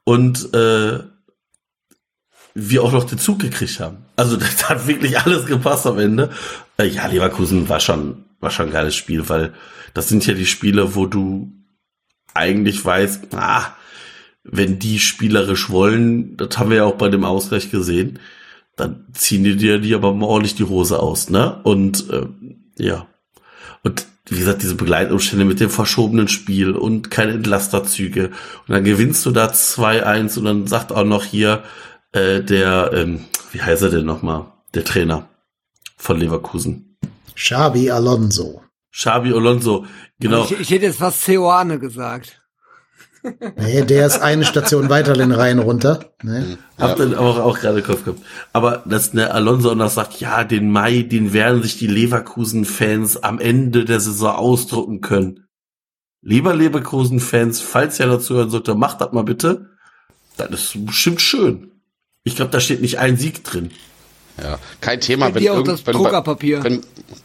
und 0.04 0.54
äh, 0.54 1.00
wir 2.54 2.84
auch 2.84 2.92
noch 2.92 3.06
den 3.06 3.18
Zug 3.18 3.40
gekriegt 3.40 3.80
haben. 3.80 4.06
Also 4.16 4.38
das 4.38 4.70
hat 4.70 4.88
wirklich 4.88 5.20
alles 5.20 5.46
gepasst 5.46 5.88
am 5.88 6.00
Ende. 6.00 6.30
Äh, 6.78 6.86
ja, 6.88 7.08
Leverkusen 7.08 7.68
war 7.70 7.80
schon, 7.80 8.26
war 8.40 8.52
schon 8.52 8.68
ein 8.68 8.72
geiles 8.72 8.96
Spiel, 8.96 9.28
weil 9.30 9.54
das 9.96 10.10
sind 10.10 10.26
ja 10.28 10.36
die 10.36 10.46
Spiele, 10.46 10.96
wo 10.96 11.08
du 11.08 11.52
eigentlich 12.36 12.86
weißt, 12.86 13.34
ah, 13.36 13.76
wenn 14.44 14.80
die 14.80 15.00
spielerisch 15.00 15.70
wollen, 15.70 16.38
das 16.38 16.58
haben 16.58 16.70
wir 16.70 16.78
ja 16.78 16.84
auch 16.86 16.98
bei 16.98 17.10
dem 17.10 17.24
Ausgleich 17.24 17.72
gesehen, 17.72 18.20
dann 18.76 19.08
ziehen 19.14 19.44
die 19.44 19.56
dir 19.56 19.80
die 19.80 19.96
aber 19.96 20.14
mal 20.14 20.26
ordentlich 20.26 20.56
die 20.56 20.66
Hose 20.66 21.00
aus, 21.00 21.30
ne? 21.30 21.62
Und 21.64 22.10
äh, 22.10 22.26
ja. 22.78 23.08
Und 23.84 24.06
wie 24.28 24.40
gesagt, 24.40 24.64
diese 24.64 24.76
Begleitumstände 24.76 25.46
mit 25.46 25.60
dem 25.60 25.70
verschobenen 25.70 26.28
Spiel 26.28 26.72
und 26.72 27.12
keine 27.12 27.34
Entlasterzüge. 27.34 28.28
Und 28.28 28.70
dann 28.70 28.84
gewinnst 28.84 29.26
du 29.26 29.32
da 29.32 29.48
2-1 29.48 30.40
und 30.40 30.46
dann 30.46 30.68
sagt 30.68 30.92
auch 30.92 31.04
noch 31.04 31.24
hier 31.24 31.64
äh, 32.14 32.42
der, 32.42 32.92
ähm, 32.94 33.26
wie 33.52 33.62
heißt 33.62 33.84
er 33.84 33.90
denn 33.90 34.06
nochmal? 34.06 34.46
Der 34.74 34.84
Trainer 34.84 35.28
von 35.98 36.20
Leverkusen. 36.20 36.98
Xabi 37.36 37.92
Alonso. 37.92 38.62
Xabi 38.92 39.34
Alonso, 39.34 39.86
genau. 40.20 40.46
Ich, 40.46 40.60
ich 40.60 40.70
hätte 40.70 40.86
jetzt 40.86 41.00
fast 41.00 41.22
Ceoane 41.24 41.80
gesagt. 41.80 42.43
Nee, 43.58 43.84
der 43.84 44.06
ist 44.08 44.20
eine 44.22 44.44
Station 44.46 44.90
weiter 44.90 45.14
den 45.14 45.32
Rhein 45.32 45.60
runter. 45.60 46.12
Ne? 46.24 46.58
Hab 46.78 46.98
dann 46.98 47.16
auch, 47.16 47.40
auch 47.40 47.60
gerade 47.60 47.82
Kopf 47.82 48.04
gehabt. 48.04 48.22
Aber 48.52 48.84
dass 48.86 49.12
der 49.12 49.34
Alonso 49.34 49.72
auch 49.72 49.76
noch 49.76 49.90
sagt, 49.90 50.20
ja, 50.20 50.44
den 50.44 50.70
Mai, 50.72 51.04
den 51.04 51.32
werden 51.34 51.64
sich 51.64 51.78
die 51.78 51.88
Leverkusen-Fans 51.88 53.24
am 53.24 53.40
Ende 53.40 53.86
der 53.86 54.00
Saison 54.00 54.36
ausdrucken 54.36 55.02
können. 55.02 55.46
Lieber 56.22 56.54
Leverkusen-Fans, 56.56 57.62
falls 57.62 58.00
ihr 58.00 58.08
dazu 58.08 58.36
hören 58.36 58.50
sollte, 58.50 58.76
macht 58.76 59.02
das 59.02 59.12
mal 59.14 59.24
bitte. 59.24 59.70
Das 60.38 60.50
ist 60.52 60.86
bestimmt 60.86 61.22
schön. 61.22 61.72
Ich 62.24 62.36
glaube, 62.36 62.52
da 62.52 62.60
steht 62.60 62.82
nicht 62.82 63.00
ein 63.00 63.18
Sieg 63.18 63.44
drin. 63.44 63.72
Ja, 64.42 64.58
kein 64.82 65.00
Thema, 65.00 65.34
Wenn 65.36 65.44
auch 65.50 65.56
irgend- 65.58 65.68
das 65.68 65.84
Druckerpapier. 65.84 66.64
wenn, 66.64 66.82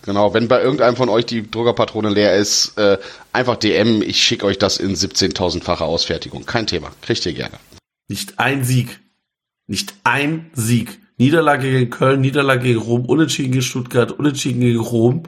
genau, 0.08 0.32
wenn 0.32 0.48
bei 0.48 0.62
irgendeinem 0.62 0.96
von 0.96 1.10
euch 1.10 1.26
die 1.26 1.48
Druckerpatrone 1.48 2.08
leer 2.08 2.34
ist, 2.34 2.78
äh, 2.78 2.96
einfach 3.32 3.56
DM, 3.56 4.00
ich 4.00 4.22
schicke 4.22 4.46
euch 4.46 4.58
das 4.58 4.78
in 4.78 4.94
17.000-facher 4.96 5.84
Ausfertigung. 5.84 6.46
Kein 6.46 6.66
Thema, 6.66 6.90
kriegt 7.02 7.24
ihr 7.26 7.34
gerne. 7.34 7.58
Nicht 8.08 8.38
ein 8.40 8.64
Sieg. 8.64 9.00
Nicht 9.66 9.94
ein 10.04 10.50
Sieg. 10.54 10.98
Niederlage 11.18 11.70
gegen 11.70 11.90
Köln, 11.90 12.22
Niederlage 12.22 12.62
gegen 12.62 12.78
Rom, 12.80 13.04
Unentschieden 13.04 13.52
gegen 13.52 13.62
Stuttgart, 13.62 14.10
Unentschieden 14.12 14.60
gegen 14.60 14.80
Rom, 14.80 15.24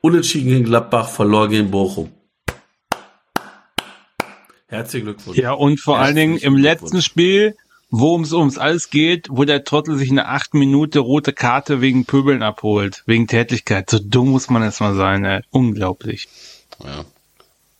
Unentschieden 0.00 0.48
gegen 0.48 0.64
Gladbach, 0.64 1.08
verloren 1.08 1.50
gegen 1.50 1.70
Bochum. 1.72 2.12
Herzlichen 4.68 5.06
Glückwunsch. 5.06 5.38
Ja, 5.38 5.52
und 5.52 5.80
vor 5.80 5.98
allen 5.98 6.14
Dingen 6.14 6.36
im 6.36 6.56
Herzlichen 6.56 6.62
letzten. 6.62 7.02
Spiel, 7.02 7.56
wo 7.90 8.20
es 8.20 8.32
ums 8.32 8.58
alles 8.58 8.90
geht, 8.90 9.28
wo 9.30 9.44
der 9.44 9.64
Trottel 9.64 9.96
sich 9.96 10.10
eine 10.10 10.28
acht 10.28 10.54
Minute 10.54 11.00
rote 11.00 11.32
Karte 11.32 11.80
wegen 11.80 12.04
Pöbeln 12.04 12.42
abholt, 12.42 13.02
wegen 13.06 13.26
Tätigkeit. 13.26 13.90
So 13.90 13.98
dumm 13.98 14.30
muss 14.30 14.48
man 14.48 14.62
jetzt 14.62 14.80
mal 14.80 14.94
sein, 14.94 15.24
ey. 15.24 15.42
Unglaublich. 15.50 16.28
Ja. 16.84 17.04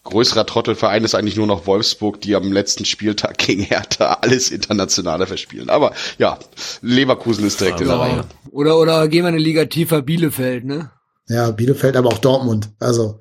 Größerer 0.03 0.47
Trottelverein 0.47 1.05
ist 1.05 1.15
eigentlich 1.15 1.37
nur 1.37 1.47
noch 1.47 1.67
Wolfsburg, 1.67 2.21
die 2.21 2.35
am 2.35 2.51
letzten 2.51 2.85
Spieltag 2.85 3.39
gegen 3.47 3.63
Hertha 3.63 4.19
alles 4.23 4.51
Internationale 4.51 5.27
verspielen. 5.27 5.71
Aber 5.71 5.93
ja, 6.19 6.39
Leverkusen 6.83 7.47
ist 7.47 7.61
direkt 7.61 7.81
in 7.81 7.89
der 7.89 7.99
Reihe. 7.99 8.25
Oder, 8.51 8.79
oder 8.79 9.09
gehen 9.09 9.25
wir 9.25 9.29
eine 9.29 9.39
Liga 9.39 9.67
tiefer 9.67 10.03
Bielefeld, 10.03 10.65
ne? 10.65 10.91
Ja, 11.29 11.51
Bielefeld, 11.53 11.97
aber 11.97 12.09
auch 12.09 12.19
Dortmund. 12.19 12.71
Also 12.81 13.21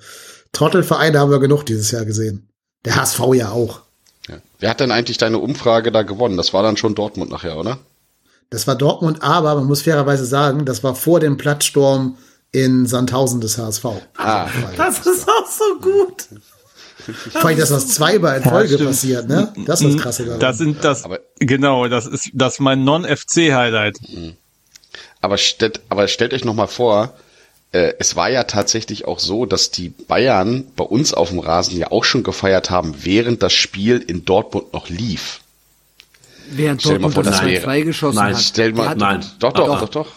Trottelvereine 0.52 1.20
haben 1.20 1.30
wir 1.30 1.40
genug 1.40 1.66
dieses 1.66 1.92
Jahr 1.92 2.06
gesehen. 2.06 2.50
Der 2.86 2.96
HSV 2.96 3.20
ja 3.34 3.52
auch. 3.52 3.82
Ja. 4.60 4.62
Wer 4.62 4.70
hat 4.72 4.80
denn 4.80 4.92
eigentlich 4.92 5.18
deine 5.18 5.38
Umfrage 5.40 5.92
da 5.92 6.04
gewonnen? 6.04 6.38
Das 6.38 6.54
war 6.54 6.64
dann 6.64 6.78
schon 6.78 6.96
Dortmund 6.96 7.32
nachher, 7.32 7.58
oder? 7.58 7.80
Das 8.50 8.68
war 8.68 8.76
Dortmund, 8.76 9.22
aber 9.22 9.56
man 9.56 9.66
muss 9.66 9.84
fairerweise 9.84 10.26
sagen, 10.26 10.66
das 10.66 10.84
war 10.84 10.96
vor 10.96 11.20
dem 11.20 11.38
Platzsturm 11.38 12.18
in 12.52 12.88
Sandhausen 12.88 13.42
des 13.42 13.58
HSV. 13.58 13.86
Ah, 14.18 14.48
Das 14.76 15.06
ist 15.06 15.28
auch 15.30 15.46
so 15.48 15.80
gut. 15.80 16.26
Vor 17.32 17.46
allem, 17.46 17.58
dass 17.60 17.70
das 17.70 17.88
zweimal 17.90 18.38
in 18.38 18.44
Folge 18.44 18.74
stimmt. 18.76 18.90
passiert, 18.90 19.28
ne? 19.30 19.54
Das 19.66 19.82
ist 19.82 19.94
das 19.96 20.02
krasse 20.02 20.26
daran. 20.26 20.40
Das 20.40 20.58
sind 20.58 20.84
das, 20.84 21.04
Aber- 21.06 21.20
genau, 21.40 21.88
das 21.88 22.06
ist, 22.08 22.30
das 22.34 22.54
ist 22.54 22.60
mein 22.60 22.84
Non-FC-Highlight. 22.84 23.98
aber, 25.22 25.38
stellt, 25.38 25.82
aber 25.90 26.08
stellt 26.08 26.34
euch 26.34 26.44
noch 26.44 26.54
mal 26.56 26.68
vor, 26.68 27.14
äh, 27.72 27.94
es 28.00 28.16
war 28.16 28.30
ja 28.30 28.44
tatsächlich 28.46 29.06
auch 29.06 29.20
so, 29.20 29.46
dass 29.46 29.72
die 29.72 29.90
Bayern 29.90 30.66
bei 30.76 30.84
uns 30.84 31.14
auf 31.14 31.30
dem 31.30 31.40
Rasen 31.40 31.78
ja 31.78 31.92
auch 31.92 32.04
schon 32.04 32.24
gefeiert 32.24 32.70
haben, 32.70 32.96
während 33.04 33.44
das 33.44 33.54
Spiel 33.54 33.98
in 34.00 34.26
Dortmund 34.26 34.74
noch 34.74 34.90
lief. 34.90 35.42
Während 36.52 36.82
Stell 36.82 36.94
Dortmund 36.94 37.14
vor, 37.14 37.24
das 37.24 37.38
das 37.38 37.46
wäre- 37.46 37.64
2 37.64 37.82
geschossen 37.82 38.16
Nein, 38.16 38.36
hat. 38.36 38.42
Stell 38.42 38.74
mal, 38.74 38.96
Nein. 38.96 39.24
Doch, 39.40 39.54
doch, 39.54 39.68
Doch. 39.68 39.80
doch, 39.82 39.90
doch. 39.90 40.08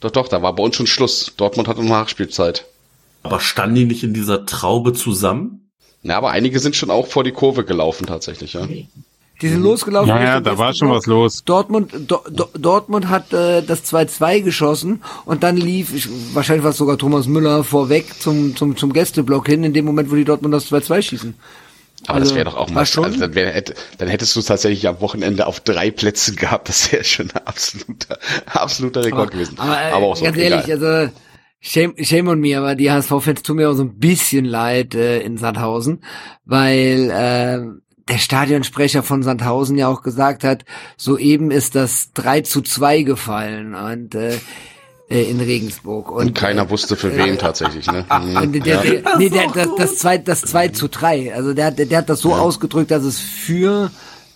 Doch, 0.00 0.10
doch, 0.10 0.28
da 0.28 0.42
war 0.42 0.52
bei 0.56 0.64
uns 0.64 0.74
schon 0.74 0.88
Schluss. 0.88 1.32
Dortmund 1.36 1.68
hatte 1.68 1.80
noch 1.82 1.88
Nachspielzeit. 1.90 2.66
Aber 3.22 3.38
standen 3.38 3.76
die 3.76 3.84
nicht 3.84 4.02
in 4.02 4.12
dieser 4.14 4.44
Traube 4.46 4.92
zusammen? 4.94 5.70
Na, 6.02 6.16
aber 6.16 6.32
einige 6.32 6.58
sind 6.58 6.74
schon 6.74 6.90
auch 6.90 7.06
vor 7.06 7.22
die 7.22 7.30
Kurve 7.30 7.64
gelaufen 7.64 8.06
tatsächlich, 8.08 8.54
ja. 8.54 8.66
Die 9.40 9.48
sind 9.48 9.62
losgelaufen. 9.62 10.08
Ja, 10.08 10.22
ja, 10.22 10.40
da 10.40 10.56
war 10.56 10.72
schon 10.72 10.90
was 10.90 11.06
los. 11.06 11.42
Dortmund, 11.44 11.92
Do, 12.06 12.20
Do, 12.30 12.48
Dortmund 12.56 13.08
hat 13.08 13.32
äh, 13.32 13.62
das 13.62 13.84
2-2 13.92 14.40
geschossen 14.42 15.02
und 15.24 15.42
dann 15.42 15.56
lief, 15.56 15.92
ich, 15.94 16.08
wahrscheinlich 16.32 16.62
war 16.62 16.70
es 16.70 16.76
sogar 16.76 16.96
Thomas 16.96 17.26
Müller, 17.26 17.64
vorweg 17.64 18.06
zum, 18.20 18.54
zum, 18.54 18.76
zum 18.76 18.92
Gästeblock 18.92 19.46
hin, 19.48 19.64
in 19.64 19.72
dem 19.72 19.84
Moment, 19.84 20.10
wo 20.12 20.14
die 20.14 20.24
Dortmund 20.24 20.54
das 20.54 20.70
2-2 20.70 21.02
schießen. 21.02 21.34
Aber 22.06 22.18
das 22.20 22.28
Also, 22.28 22.34
wäre 22.36 22.44
doch 22.46 22.56
auch 22.56 22.70
mal, 22.70 22.86
schon- 22.86 23.04
also 23.04 23.18
dann, 23.18 23.34
wär, 23.34 23.50
hätte, 23.52 23.74
dann 23.98 24.08
hättest 24.08 24.34
du 24.36 24.40
es 24.40 24.46
tatsächlich 24.46 24.86
am 24.86 25.00
Wochenende 25.00 25.46
auf 25.46 25.58
drei 25.60 25.90
Plätzen 25.90 26.36
gehabt. 26.36 26.68
Das 26.68 26.92
wäre 26.92 27.02
schon 27.04 27.30
ein 27.32 27.40
absoluter, 27.46 28.18
absoluter 28.46 29.04
Rekord 29.04 29.30
gewesen. 29.32 29.56
Aber, 29.58 29.80
äh, 29.80 29.92
auch 29.92 30.16
so, 30.16 30.24
ganz 30.24 30.36
egal. 30.36 30.50
ehrlich, 30.64 30.70
also 30.72 31.12
shame, 31.60 31.94
shame 31.98 32.28
on 32.28 32.40
me, 32.40 32.56
aber 32.58 32.74
die 32.76 32.90
HSV-Fans 32.90 33.42
tun 33.42 33.56
mir 33.56 33.70
auch 33.70 33.74
so 33.74 33.82
ein 33.82 33.98
bisschen 33.98 34.44
leid 34.44 34.94
äh, 34.94 35.20
in 35.20 35.36
Sandhausen, 35.38 36.02
weil 36.44 37.10
äh, 37.10 37.82
der 38.08 38.18
Stadionsprecher 38.18 39.02
von 39.02 39.22
Sandhausen 39.22 39.78
ja 39.78 39.88
auch 39.88 40.02
gesagt 40.02 40.44
hat, 40.44 40.64
soeben 40.96 41.50
ist 41.50 41.74
das 41.74 42.12
3 42.14 42.42
zu 42.42 42.62
2 42.62 43.02
gefallen 43.02 43.74
und 43.74 44.14
äh, 44.14 44.38
äh, 45.08 45.24
in 45.30 45.40
Regensburg. 45.40 46.10
Und, 46.10 46.26
Und 46.26 46.34
keiner 46.34 46.68
wusste 46.70 46.96
für 46.96 47.14
wen 47.16 47.38
tatsächlich, 47.38 47.86
ne? 47.86 48.04
Mhm. 48.10 48.36
Und 48.36 48.66
der, 48.66 48.80
der, 48.82 49.18
nee, 49.18 49.28
der, 49.28 49.48
das, 49.48 49.68
das, 49.76 49.96
zwei, 49.98 50.18
das 50.18 50.40
2 50.42 50.68
zu 50.68 50.88
3. 50.88 51.34
Also 51.34 51.54
der, 51.54 51.70
der, 51.70 51.86
der 51.86 51.98
hat 51.98 52.08
das 52.08 52.20
so 52.20 52.34
ausgedrückt, 52.34 52.90
dass 52.90 53.04
es 53.04 53.20
für 53.20 53.90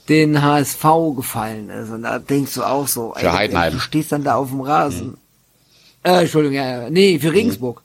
den 0.09 0.43
HSV 0.43 0.85
gefallen 1.17 1.71
ist. 1.71 1.91
Und 1.91 2.03
da 2.03 2.19
denkst 2.19 2.55
du 2.55 2.62
auch 2.62 2.87
so, 2.87 3.14
Für 3.17 3.33
Heidenheim. 3.33 3.73
du 3.73 3.81
stehst 3.81 4.12
dann 4.12 4.23
da 4.23 4.37
auf 4.37 4.51
dem 4.51 4.61
Rasen. 4.61 5.17
Äh, 6.03 6.21
Entschuldigung, 6.23 6.57
ja, 6.57 6.83
ja. 6.83 6.91
nee, 6.91 7.19
für 7.19 7.33
Regensburg. 7.33 7.83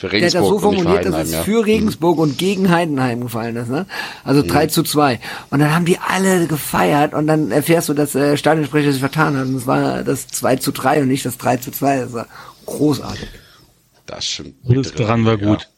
Für 0.00 0.08
Der 0.08 0.20
hat 0.20 0.26
das 0.28 0.34
Regensburg 0.34 0.48
so 0.48 0.58
formuliert, 0.60 1.04
dass 1.04 1.26
es 1.26 1.32
ja. 1.32 1.42
für 1.42 1.66
Regensburg 1.66 2.18
und 2.18 2.38
gegen 2.38 2.70
Heidenheim 2.70 3.20
gefallen 3.20 3.54
ist, 3.56 3.68
ne? 3.68 3.84
Also 4.24 4.40
3 4.40 4.68
zu 4.68 4.82
2. 4.82 5.20
Und 5.50 5.58
dann 5.58 5.74
haben 5.74 5.84
die 5.84 5.98
alle 5.98 6.46
gefeiert 6.46 7.12
und 7.12 7.26
dann 7.26 7.50
erfährst 7.50 7.90
du, 7.90 7.92
dass 7.92 8.12
der 8.12 8.38
Stadionsprecher 8.38 8.92
sich 8.92 9.00
vertan 9.00 9.36
hat. 9.36 9.44
Und 9.46 9.56
es 9.56 9.66
war 9.66 10.02
das 10.02 10.26
2 10.28 10.56
zu 10.56 10.72
3 10.72 11.02
und 11.02 11.08
nicht 11.08 11.26
das 11.26 11.36
3 11.36 11.58
zu 11.58 11.70
2. 11.70 12.00
Das 12.00 12.12
war 12.14 12.26
großartig. 12.64 13.28
Das 14.06 14.20
ist 14.20 14.30
schon. 14.30 14.54
Alles 14.66 14.94
daran 14.94 15.26
war 15.26 15.38
ja. 15.38 15.46
gut. 15.46 15.68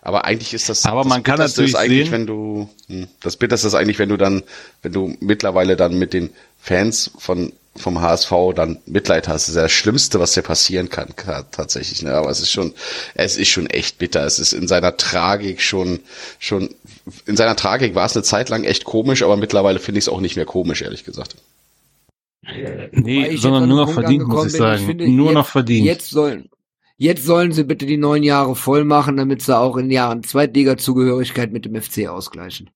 Aber 0.00 0.24
eigentlich 0.24 0.54
ist 0.54 0.68
das. 0.68 0.84
Aber 0.84 1.02
das 1.02 1.08
man 1.08 1.24
kann 1.24 1.38
Bitterste 1.38 1.62
natürlich 1.62 1.74
ist 1.74 1.80
eigentlich, 1.80 2.04
sehen- 2.04 2.12
wenn 2.12 2.26
du, 2.28 2.68
hm, 2.86 3.08
das 3.20 3.36
Bitterste 3.36 3.66
ist 3.66 3.74
eigentlich, 3.74 3.98
wenn 3.98 4.10
du 4.10 4.16
dann, 4.16 4.44
wenn 4.82 4.92
du 4.92 5.16
mittlerweile 5.18 5.74
dann 5.74 5.98
mit 5.98 6.12
den 6.12 6.30
Fans 6.56 7.10
von 7.18 7.52
vom 7.76 8.00
HSV 8.00 8.30
dann 8.54 8.78
Mitleid 8.86 9.28
hast. 9.28 9.44
Das 9.48 9.48
ist 9.50 9.56
das 9.56 9.72
Schlimmste, 9.72 10.20
was 10.20 10.32
dir 10.32 10.42
passieren 10.42 10.90
kann, 10.90 11.16
ka- 11.16 11.44
tatsächlich. 11.50 12.02
Ne? 12.02 12.12
Aber 12.12 12.28
es 12.30 12.40
ist 12.40 12.50
schon, 12.50 12.74
es 13.14 13.36
ist 13.36 13.48
schon 13.48 13.66
echt 13.66 13.98
bitter. 13.98 14.24
Es 14.26 14.38
ist 14.38 14.52
in 14.52 14.68
seiner 14.68 14.96
Tragik 14.96 15.62
schon, 15.62 16.00
schon, 16.38 16.70
in 17.26 17.36
seiner 17.36 17.56
Tragik 17.56 17.94
war 17.94 18.04
es 18.06 18.14
eine 18.14 18.22
Zeit 18.24 18.50
lang 18.50 18.64
echt 18.64 18.84
komisch, 18.84 19.22
aber 19.22 19.36
mittlerweile 19.36 19.78
finde 19.78 19.98
ich 19.98 20.04
es 20.04 20.08
auch 20.10 20.20
nicht 20.20 20.36
mehr 20.36 20.44
komisch, 20.44 20.82
ehrlich 20.82 21.04
gesagt. 21.04 21.36
Nee, 22.92 23.28
ich 23.28 23.40
sondern 23.40 23.68
nur 23.68 23.86
noch 23.86 23.92
verdient, 23.92 24.26
muss 24.26 24.46
ich 24.46 24.52
bin, 24.52 24.58
sagen. 24.60 24.84
finde, 24.86 25.08
nur 25.08 25.26
jetzt, 25.28 25.34
noch 25.34 25.46
verdient. 25.46 25.86
Jetzt 25.86 26.10
sollen, 26.10 26.50
jetzt 26.96 27.24
sollen 27.24 27.52
sie 27.52 27.64
bitte 27.64 27.86
die 27.86 27.96
neun 27.96 28.22
Jahre 28.22 28.56
voll 28.56 28.84
machen, 28.84 29.16
damit 29.16 29.42
sie 29.42 29.56
auch 29.56 29.76
in 29.76 29.90
Jahren 29.90 30.24
Zweitliga-Zugehörigkeit 30.24 31.52
mit 31.52 31.64
dem 31.64 31.80
FC 31.80 32.08
ausgleichen. 32.08 32.68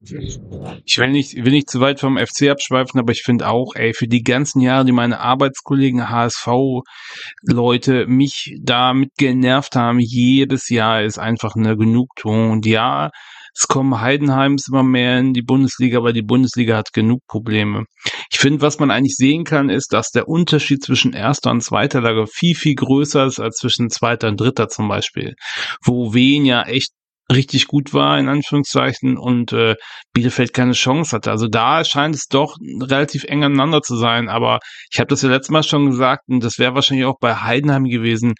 Ich 0.00 0.98
will 0.98 1.10
nicht, 1.10 1.34
will 1.44 1.52
nicht 1.52 1.68
zu 1.68 1.80
weit 1.80 1.98
vom 1.98 2.18
FC 2.18 2.50
abschweifen, 2.50 3.00
aber 3.00 3.10
ich 3.10 3.22
finde 3.22 3.48
auch, 3.48 3.74
ey, 3.74 3.92
für 3.92 4.06
die 4.06 4.22
ganzen 4.22 4.60
Jahre, 4.60 4.84
die 4.84 4.92
meine 4.92 5.18
Arbeitskollegen 5.18 6.08
HSV-Leute 6.08 8.06
mich 8.06 8.56
damit 8.62 9.10
genervt 9.18 9.74
haben, 9.74 9.98
jedes 9.98 10.68
Jahr 10.68 11.02
ist 11.02 11.18
einfach 11.18 11.56
eine 11.56 11.76
Genugtuung. 11.76 12.52
Und 12.52 12.64
ja, 12.64 13.10
es 13.52 13.66
kommen 13.66 14.00
Heidenheims 14.00 14.68
immer 14.68 14.84
mehr 14.84 15.18
in 15.18 15.34
die 15.34 15.42
Bundesliga, 15.42 15.98
aber 15.98 16.12
die 16.12 16.22
Bundesliga 16.22 16.76
hat 16.76 16.92
genug 16.92 17.26
Probleme. 17.26 17.86
Ich 18.30 18.38
finde, 18.38 18.62
was 18.62 18.78
man 18.78 18.92
eigentlich 18.92 19.16
sehen 19.16 19.42
kann, 19.42 19.68
ist, 19.68 19.92
dass 19.92 20.10
der 20.10 20.28
Unterschied 20.28 20.80
zwischen 20.80 21.12
erster 21.12 21.50
und 21.50 21.62
zweiter 21.62 22.00
Lage 22.00 22.28
viel, 22.28 22.54
viel 22.54 22.76
größer 22.76 23.26
ist 23.26 23.40
als 23.40 23.56
zwischen 23.56 23.90
zweiter 23.90 24.28
und 24.28 24.38
dritter 24.40 24.68
zum 24.68 24.86
Beispiel. 24.86 25.34
Wo 25.82 26.14
Wien 26.14 26.44
ja 26.44 26.62
echt 26.62 26.92
richtig 27.30 27.66
gut 27.66 27.92
war, 27.92 28.18
in 28.18 28.28
Anführungszeichen, 28.28 29.18
und 29.18 29.52
äh, 29.52 29.76
Bielefeld 30.14 30.52
keine 30.52 30.72
Chance 30.72 31.14
hatte. 31.14 31.30
Also 31.30 31.46
da 31.46 31.84
scheint 31.84 32.14
es 32.14 32.26
doch 32.26 32.56
relativ 32.82 33.24
eng 33.24 33.44
aneinander 33.44 33.82
zu 33.82 33.96
sein. 33.96 34.28
Aber 34.28 34.58
ich 34.90 34.98
habe 34.98 35.08
das 35.08 35.22
ja 35.22 35.28
letztes 35.28 35.50
Mal 35.50 35.62
schon 35.62 35.90
gesagt, 35.90 36.24
und 36.28 36.42
das 36.42 36.58
wäre 36.58 36.74
wahrscheinlich 36.74 37.06
auch 37.06 37.18
bei 37.20 37.34
Heidenheim 37.36 37.84
gewesen. 37.84 38.34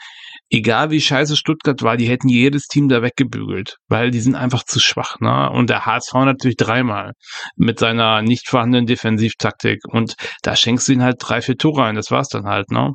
egal 0.51 0.91
wie 0.91 1.01
scheiße 1.01 1.37
Stuttgart 1.37 1.83
war, 1.83 1.97
die 1.99 2.09
hätten 2.09 2.29
jedes 2.29 2.69
Team 2.69 2.89
da 2.89 3.03
weggebügelt, 3.03 3.77
weil 3.89 4.11
die 4.11 4.21
sind 4.21 4.35
einfach 4.35 4.65
zu 4.65 4.81
schwach, 4.81 5.21
ne? 5.21 5.51
Und 5.51 5.69
der 5.69 5.85
HSV 5.85 6.15
natürlich 6.15 6.57
dreimal 6.57 7.13
mit 7.57 7.79
seiner 7.79 8.23
nicht 8.23 8.49
vorhandenen 8.49 8.87
Defensivtaktik. 8.87 9.81
Und 9.87 10.15
da 10.43 10.57
schenkst 10.57 10.89
du 10.89 10.93
ihnen 10.93 11.03
halt 11.03 11.17
drei, 11.21 11.43
vier 11.43 11.59
Tore 11.59 11.85
ein. 11.85 11.97
Das 11.97 12.11
war's 12.11 12.29
dann 12.29 12.47
halt, 12.47 12.71
ne? 12.71 12.95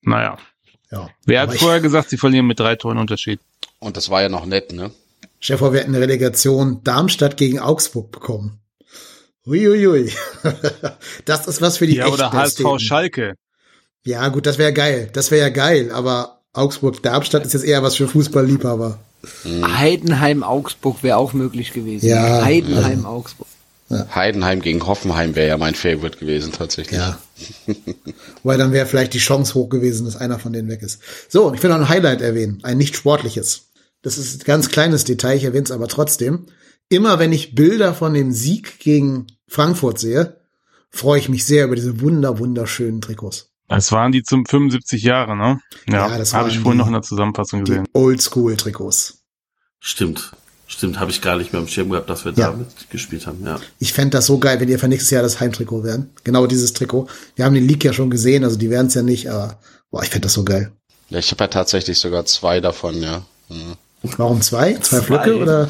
Naja. 0.00 0.38
Ja. 0.90 1.10
Wer 1.26 1.42
hat 1.42 1.54
vorher 1.54 1.80
gesagt, 1.80 2.10
sie 2.10 2.16
verlieren 2.16 2.46
mit 2.46 2.60
drei 2.60 2.76
Toren 2.76 2.98
Unterschied? 2.98 3.40
Und 3.80 3.96
das 3.96 4.08
war 4.08 4.22
ja 4.22 4.28
noch 4.28 4.46
nett, 4.46 4.72
ne? 4.72 4.92
Vor, 5.40 5.72
wir 5.72 5.80
hätten 5.80 5.94
eine 5.94 6.02
Relegation 6.02 6.80
Darmstadt 6.82 7.36
gegen 7.36 7.58
Augsburg 7.58 8.10
bekommen. 8.10 8.58
Uiuiui. 9.46 10.12
das 11.24 11.46
ist 11.46 11.60
was 11.60 11.78
für 11.78 11.86
die 11.86 11.96
Ja, 11.96 12.08
oder 12.08 12.32
HSV. 12.32 12.78
Schalke. 12.78 13.34
Ja, 14.04 14.28
gut, 14.28 14.46
das 14.46 14.58
wäre 14.58 14.72
geil. 14.72 15.08
Das 15.12 15.30
wäre 15.30 15.42
ja 15.42 15.48
geil, 15.50 15.90
aber 15.92 16.40
Augsburg-Darmstadt 16.52 17.44
ist 17.44 17.52
jetzt 17.52 17.64
eher 17.64 17.82
was 17.82 17.96
für 17.96 18.08
Fußballliebhaber. 18.08 18.98
Heidenheim-Augsburg 19.44 21.02
wäre 21.02 21.16
auch 21.16 21.32
möglich 21.32 21.72
gewesen. 21.72 22.08
Ja. 22.08 22.44
Heidenheim-Augsburg. 22.44 23.48
Heidenheim 23.90 24.62
gegen 24.62 24.84
Hoffenheim 24.84 25.36
wäre 25.36 25.48
ja 25.48 25.58
mein 25.58 25.74
Favorite 25.74 26.18
gewesen, 26.18 26.52
tatsächlich. 26.52 26.98
Ja. 26.98 27.18
Weil 28.42 28.58
dann 28.58 28.72
wäre 28.72 28.86
vielleicht 28.86 29.14
die 29.14 29.18
Chance 29.18 29.54
hoch 29.54 29.68
gewesen, 29.68 30.06
dass 30.06 30.16
einer 30.16 30.40
von 30.40 30.52
denen 30.52 30.68
weg 30.68 30.82
ist. 30.82 31.00
So, 31.28 31.54
ich 31.54 31.62
will 31.62 31.70
noch 31.70 31.76
ein 31.76 31.88
Highlight 31.88 32.20
erwähnen, 32.20 32.58
ein 32.62 32.78
nicht 32.78 32.96
sportliches. 32.96 33.66
Das 34.02 34.18
ist 34.18 34.40
ein 34.42 34.44
ganz 34.44 34.68
kleines 34.68 35.04
Detail, 35.04 35.36
ich 35.36 35.44
erwähne 35.44 35.64
es 35.64 35.70
aber 35.70 35.88
trotzdem. 35.88 36.46
Immer 36.88 37.18
wenn 37.18 37.32
ich 37.32 37.54
Bilder 37.54 37.94
von 37.94 38.14
dem 38.14 38.32
Sieg 38.32 38.78
gegen 38.78 39.26
Frankfurt 39.48 39.98
sehe, 39.98 40.40
freue 40.90 41.18
ich 41.18 41.28
mich 41.28 41.44
sehr 41.44 41.64
über 41.64 41.74
diese 41.74 42.00
wunder, 42.00 42.38
wunderschönen 42.38 43.00
Trikots. 43.00 43.50
Das 43.68 43.90
waren 43.90 44.12
die 44.12 44.22
zum 44.22 44.46
75 44.46 45.02
Jahre, 45.02 45.36
ne? 45.36 45.60
Ja, 45.88 46.08
Ja, 46.08 46.18
das 46.18 46.32
habe 46.34 46.48
ich 46.48 46.60
vorhin 46.60 46.72
die- 46.72 46.78
noch 46.78 46.86
in 46.86 46.92
der 46.92 47.02
Zusammenfassung 47.02 47.64
Die 47.64 47.72
gesehen. 47.72 47.86
Oldschool-Trikots. 47.92 49.18
Stimmt. 49.80 50.32
Stimmt, 50.68 50.98
habe 50.98 51.10
ich 51.12 51.20
gar 51.22 51.36
nicht 51.36 51.52
mehr 51.52 51.62
im 51.62 51.68
Schirm 51.68 51.90
gehabt, 51.90 52.10
dass 52.10 52.24
wir 52.24 52.32
Ja. 52.32 52.50
damit 52.50 52.90
gespielt 52.90 53.26
haben, 53.26 53.44
ja. 53.44 53.58
Ich 53.78 53.92
fände 53.92 54.16
das 54.16 54.26
so 54.26 54.38
geil, 54.38 54.58
wenn 54.60 54.66
die 54.66 54.76
für 54.78 54.88
nächstes 54.88 55.10
Jahr 55.10 55.22
das 55.22 55.38
Heimtrikot 55.40 55.84
werden. 55.84 56.10
Genau 56.24 56.46
dieses 56.48 56.72
Trikot. 56.72 57.08
Wir 57.36 57.44
haben 57.44 57.54
den 57.54 57.66
Leak 57.66 57.84
ja 57.84 57.92
schon 57.92 58.10
gesehen, 58.10 58.42
also 58.44 58.56
die 58.56 58.68
werden 58.70 58.88
es 58.88 58.94
ja 58.94 59.02
nicht, 59.02 59.28
aber 59.30 59.60
boah, 59.90 60.02
ich 60.02 60.08
fände 60.10 60.26
das 60.26 60.32
so 60.32 60.44
geil. 60.44 60.72
Ja, 61.08 61.20
ich 61.20 61.30
habe 61.30 61.44
ja 61.44 61.48
tatsächlich 61.48 61.98
sogar 61.98 62.24
zwei 62.26 62.60
davon, 62.60 63.00
ja. 63.00 63.22
Mhm. 63.48 63.74
Warum 64.16 64.42
zwei? 64.42 64.74
Zwei, 64.74 64.98
Zwei? 64.98 65.02
Flöcke 65.02 65.36
oder? 65.36 65.68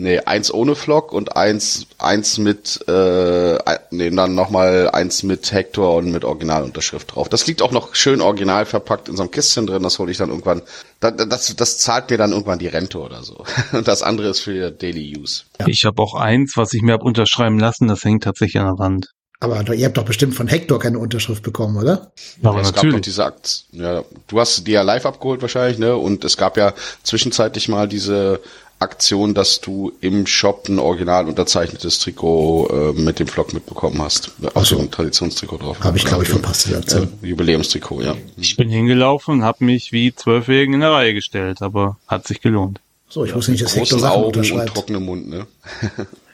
Nee, 0.00 0.20
eins 0.20 0.54
ohne 0.54 0.76
Flock 0.76 1.12
und 1.12 1.36
eins, 1.36 1.88
eins 1.98 2.38
mit, 2.38 2.86
äh, 2.86 3.58
nee, 3.90 4.10
dann 4.10 4.36
nochmal 4.36 4.88
eins 4.92 5.24
mit 5.24 5.50
Hector 5.50 5.96
und 5.96 6.12
mit 6.12 6.24
Originalunterschrift 6.24 7.12
drauf. 7.16 7.28
Das 7.28 7.48
liegt 7.48 7.62
auch 7.62 7.72
noch 7.72 7.96
schön 7.96 8.20
original 8.20 8.64
verpackt 8.64 9.08
in 9.08 9.16
so 9.16 9.24
einem 9.24 9.32
Kistchen 9.32 9.66
drin, 9.66 9.82
das 9.82 9.98
hole 9.98 10.12
ich 10.12 10.18
dann 10.18 10.28
irgendwann, 10.28 10.62
das, 11.00 11.16
das, 11.28 11.56
das 11.56 11.78
zahlt 11.78 12.10
mir 12.10 12.16
dann 12.16 12.30
irgendwann 12.30 12.60
die 12.60 12.68
Rente 12.68 13.00
oder 13.00 13.24
so. 13.24 13.44
Und 13.72 13.88
das 13.88 14.04
andere 14.04 14.28
ist 14.28 14.38
für 14.38 14.70
Daily 14.70 15.18
Use. 15.18 15.42
Ich 15.66 15.84
habe 15.84 16.00
auch 16.00 16.14
eins, 16.14 16.52
was 16.54 16.74
ich 16.74 16.82
mir 16.82 16.92
hab 16.92 17.02
unterschreiben 17.02 17.58
lassen, 17.58 17.88
das 17.88 18.04
hängt 18.04 18.22
tatsächlich 18.22 18.60
an 18.60 18.68
der 18.68 18.78
Wand. 18.78 19.06
Aber 19.40 19.62
doch, 19.62 19.72
ihr 19.72 19.86
habt 19.86 19.96
doch 19.96 20.04
bestimmt 20.04 20.34
von 20.34 20.48
Hector 20.48 20.80
keine 20.80 20.98
Unterschrift 20.98 21.44
bekommen, 21.44 21.76
oder? 21.76 22.10
Aber 22.42 22.60
es 22.60 22.68
gab 22.68 22.76
doch 22.76 22.82
natürlich. 22.84 23.04
diese 23.04 23.24
Akt, 23.24 23.64
ja, 23.70 24.02
du 24.26 24.40
hast 24.40 24.66
die 24.66 24.72
ja 24.72 24.82
live 24.82 25.06
abgeholt 25.06 25.42
wahrscheinlich, 25.42 25.78
ne? 25.78 25.96
Und 25.96 26.24
es 26.24 26.36
gab 26.36 26.56
ja 26.56 26.74
zwischenzeitlich 27.04 27.68
mal 27.68 27.86
diese 27.86 28.40
Aktion, 28.80 29.34
dass 29.34 29.60
du 29.60 29.92
im 30.00 30.26
Shop 30.26 30.68
ein 30.68 30.78
original 30.78 31.26
unterzeichnetes 31.26 31.98
Trikot 32.00 32.94
äh, 32.96 33.00
mit 33.00 33.18
dem 33.18 33.28
Flock 33.28 33.52
mitbekommen 33.52 34.00
hast. 34.00 34.32
Auch 34.54 34.64
so 34.64 34.78
ein 34.78 34.90
Traditionstrikot 34.90 35.58
drauf. 35.58 35.80
Habe 35.80 35.98
ich, 35.98 36.04
glaube 36.04 36.24
ich, 36.24 36.28
verpasst, 36.28 36.68
die 36.68 36.74
Aktion. 36.74 37.08
Ja, 37.22 37.28
Jubiläumstrikot, 37.28 38.02
ja. 38.02 38.16
Ich 38.36 38.56
bin 38.56 38.68
hingelaufen 38.68 39.34
und 39.34 39.44
habe 39.44 39.64
mich 39.64 39.92
wie 39.92 40.14
Zwölfjährigen 40.14 40.74
in 40.74 40.80
der 40.80 40.92
Reihe 40.92 41.14
gestellt, 41.14 41.60
aber 41.60 41.96
hat 42.06 42.26
sich 42.26 42.40
gelohnt. 42.40 42.80
So, 43.08 43.24
ich 43.24 43.34
wusste 43.34 43.52
nicht, 43.52 43.64
dass 43.64 43.74
Hector 43.74 43.98
Sachen 43.98 44.22
Augen 44.24 44.52
und 44.52 44.66
trockenem 44.66 45.04
Mund, 45.04 45.28
ne? 45.28 45.46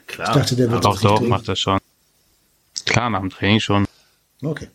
Klar. 0.07 0.29
Ich 0.29 0.33
dachte, 0.35 0.55
der 0.55 0.71
wird 0.71 0.85
Doch, 0.85 0.93
das 0.93 1.01
doch, 1.01 1.11
nicht 1.11 1.19
tun. 1.19 1.29
macht 1.29 1.47
das 1.47 1.59
schon. 1.59 1.79
Klar, 2.85 3.09
nach 3.09 3.21
dem 3.21 3.29
Training 3.29 3.59
schon. 3.59 3.85
Okay. 4.41 4.67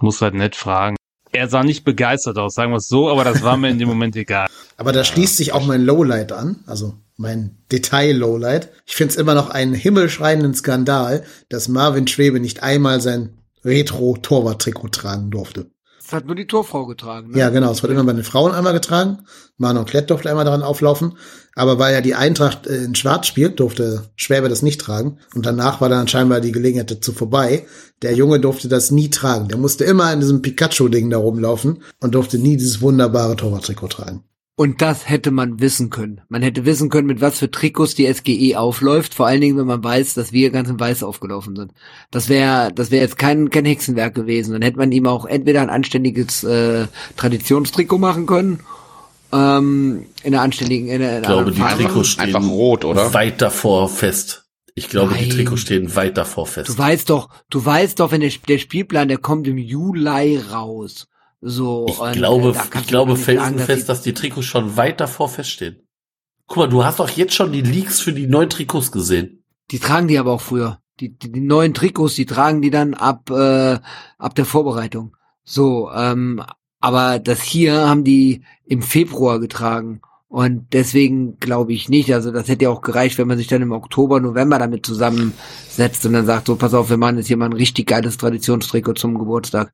Muss 0.00 0.20
halt 0.20 0.34
nett 0.34 0.56
fragen. 0.56 0.96
Er 1.32 1.48
sah 1.48 1.62
nicht 1.62 1.84
begeistert 1.84 2.38
aus, 2.38 2.54
sagen 2.54 2.72
wir 2.72 2.78
es 2.78 2.88
so, 2.88 3.10
aber 3.10 3.24
das 3.24 3.42
war 3.42 3.56
mir 3.56 3.68
in 3.68 3.78
dem 3.78 3.88
Moment 3.88 4.16
egal. 4.16 4.48
Aber 4.78 4.92
da 4.92 5.02
schließt 5.02 5.36
sich 5.36 5.52
auch 5.52 5.66
mein 5.66 5.82
Lowlight 5.82 6.30
an, 6.30 6.62
also 6.66 6.94
mein 7.16 7.58
Detail-Lowlight. 7.72 8.70
Ich 8.86 8.94
finde 8.94 9.10
es 9.10 9.18
immer 9.18 9.34
noch 9.34 9.50
einen 9.50 9.74
himmelschreienden 9.74 10.54
Skandal, 10.54 11.24
dass 11.48 11.66
Marvin 11.66 12.06
Schwebe 12.06 12.38
nicht 12.38 12.62
einmal 12.62 13.00
sein 13.00 13.38
Retro-Torwart-Trikot 13.64 14.88
tragen 14.88 15.30
durfte. 15.32 15.70
Das 16.08 16.16
hat 16.16 16.26
nur 16.26 16.36
die 16.36 16.46
Torfrau 16.46 16.86
getragen. 16.86 17.32
Ne? 17.32 17.38
Ja, 17.38 17.50
genau. 17.50 17.70
Es 17.70 17.82
wird 17.82 17.92
immer 17.92 18.02
bei 18.02 18.14
den 18.14 18.24
Frauen 18.24 18.52
einmal 18.52 18.72
getragen. 18.72 19.18
Manon 19.58 19.84
Klett 19.84 20.08
durfte 20.08 20.30
einmal 20.30 20.46
daran 20.46 20.62
auflaufen. 20.62 21.18
Aber 21.54 21.78
weil 21.78 21.92
ja 21.92 22.00
die 22.00 22.14
Eintracht 22.14 22.66
äh, 22.66 22.82
in 22.82 22.94
Schwarz 22.94 23.26
spielt, 23.26 23.60
durfte 23.60 24.04
Schwäbe 24.16 24.48
das 24.48 24.62
nicht 24.62 24.80
tragen. 24.80 25.18
Und 25.34 25.44
danach 25.44 25.82
war 25.82 25.90
dann 25.90 26.08
scheinbar 26.08 26.40
die 26.40 26.52
Gelegenheit 26.52 26.90
dazu 26.90 27.12
vorbei. 27.12 27.66
Der 28.00 28.14
Junge 28.14 28.40
durfte 28.40 28.68
das 28.68 28.90
nie 28.90 29.10
tragen. 29.10 29.48
Der 29.48 29.58
musste 29.58 29.84
immer 29.84 30.10
in 30.10 30.20
diesem 30.20 30.40
Pikachu-Ding 30.40 31.10
da 31.10 31.18
rumlaufen 31.18 31.82
und 32.00 32.14
durfte 32.14 32.38
nie 32.38 32.56
dieses 32.56 32.80
wunderbare 32.80 33.36
Torwarttrikot 33.36 33.88
tragen. 33.88 34.24
Und 34.58 34.82
das 34.82 35.08
hätte 35.08 35.30
man 35.30 35.60
wissen 35.60 35.88
können. 35.88 36.20
Man 36.28 36.42
hätte 36.42 36.64
wissen 36.64 36.90
können, 36.90 37.06
mit 37.06 37.20
was 37.20 37.38
für 37.38 37.48
Trikots 37.48 37.94
die 37.94 38.12
SGE 38.12 38.58
aufläuft. 38.58 39.14
Vor 39.14 39.28
allen 39.28 39.40
Dingen, 39.40 39.56
wenn 39.56 39.68
man 39.68 39.84
weiß, 39.84 40.14
dass 40.14 40.32
wir 40.32 40.50
ganz 40.50 40.68
in 40.68 40.80
Weiß 40.80 41.04
aufgelaufen 41.04 41.54
sind. 41.54 41.70
Das 42.10 42.28
wäre, 42.28 42.72
das 42.74 42.90
wäre 42.90 43.04
jetzt 43.04 43.18
kein 43.18 43.50
kein 43.50 43.64
Hexenwerk 43.64 44.16
gewesen. 44.16 44.54
Dann 44.54 44.62
hätte 44.62 44.78
man 44.78 44.90
ihm 44.90 45.06
auch 45.06 45.26
entweder 45.26 45.62
ein 45.62 45.70
anständiges 45.70 46.42
äh, 46.42 46.88
Traditionstrikot 47.16 47.98
machen 47.98 48.26
können, 48.26 48.58
ähm, 49.32 50.06
in 50.24 50.34
einer 50.34 50.42
anständigen, 50.42 50.88
in 50.88 51.04
einer, 51.04 51.20
Ich 51.20 51.26
glaube, 51.26 51.52
die. 51.52 51.60
Trikots 51.60 52.08
stehen 52.08 52.34
Einfach 52.34 52.50
rot, 52.50 52.84
oder? 52.84 53.14
weit 53.14 53.40
davor 53.40 53.88
fest. 53.88 54.48
Ich 54.74 54.88
glaube, 54.88 55.14
die 55.14 55.20
Nein. 55.20 55.30
Trikots 55.30 55.60
stehen 55.60 55.94
weit 55.94 56.18
davor 56.18 56.48
fest. 56.48 56.68
Du 56.68 56.76
weißt 56.76 57.08
doch, 57.10 57.28
du 57.48 57.64
weißt 57.64 58.00
doch, 58.00 58.10
wenn 58.10 58.22
der, 58.22 58.32
der 58.48 58.58
Spielplan, 58.58 59.06
der 59.06 59.18
kommt 59.18 59.46
im 59.46 59.56
Juli 59.56 60.36
raus. 60.50 61.06
So. 61.40 61.86
Ich 61.88 61.98
und, 61.98 62.12
glaube, 62.12 62.54
äh, 62.56 62.78
ich 62.78 62.86
glaube 62.86 63.16
felsenfest, 63.16 63.82
die- 63.82 63.86
dass 63.86 64.02
die 64.02 64.14
Trikots 64.14 64.46
schon 64.46 64.76
weit 64.76 65.00
davor 65.00 65.28
feststehen. 65.28 65.86
Guck 66.46 66.56
mal, 66.56 66.68
du 66.68 66.84
hast 66.84 66.98
doch 66.98 67.10
jetzt 67.10 67.34
schon 67.34 67.52
die 67.52 67.60
Leaks 67.60 68.00
für 68.00 68.12
die 68.12 68.26
neuen 68.26 68.48
Trikots 68.50 68.90
gesehen. 68.90 69.44
Die 69.70 69.78
tragen 69.78 70.08
die 70.08 70.18
aber 70.18 70.32
auch 70.32 70.40
früher. 70.40 70.80
Die, 71.00 71.16
die, 71.16 71.30
die 71.30 71.40
neuen 71.40 71.74
Trikots, 71.74 72.14
die 72.14 72.26
tragen 72.26 72.62
die 72.62 72.70
dann 72.70 72.94
ab, 72.94 73.30
äh, 73.30 73.78
ab 74.18 74.34
der 74.34 74.46
Vorbereitung. 74.46 75.14
So, 75.44 75.90
ähm, 75.94 76.42
aber 76.80 77.18
das 77.18 77.42
hier 77.42 77.88
haben 77.88 78.02
die 78.02 78.42
im 78.64 78.82
Februar 78.82 79.40
getragen. 79.40 80.00
Und 80.30 80.72
deswegen 80.72 81.38
glaube 81.38 81.72
ich 81.72 81.88
nicht. 81.88 82.12
Also 82.12 82.30
das 82.32 82.48
hätte 82.48 82.64
ja 82.64 82.70
auch 82.70 82.82
gereicht, 82.82 83.16
wenn 83.18 83.28
man 83.28 83.38
sich 83.38 83.46
dann 83.46 83.62
im 83.62 83.72
Oktober, 83.72 84.20
November 84.20 84.58
damit 84.58 84.84
zusammensetzt 84.84 86.04
und 86.04 86.12
dann 86.12 86.26
sagt, 86.26 86.46
so, 86.46 86.56
pass 86.56 86.74
auf, 86.74 86.90
wir 86.90 86.96
machen 86.98 87.16
jetzt 87.16 87.28
hier 87.28 87.36
mal 87.36 87.46
ein 87.46 87.54
richtig 87.54 87.86
geiles 87.86 88.18
Traditionstrikot 88.18 88.94
zum 88.94 89.18
Geburtstag. 89.18 89.72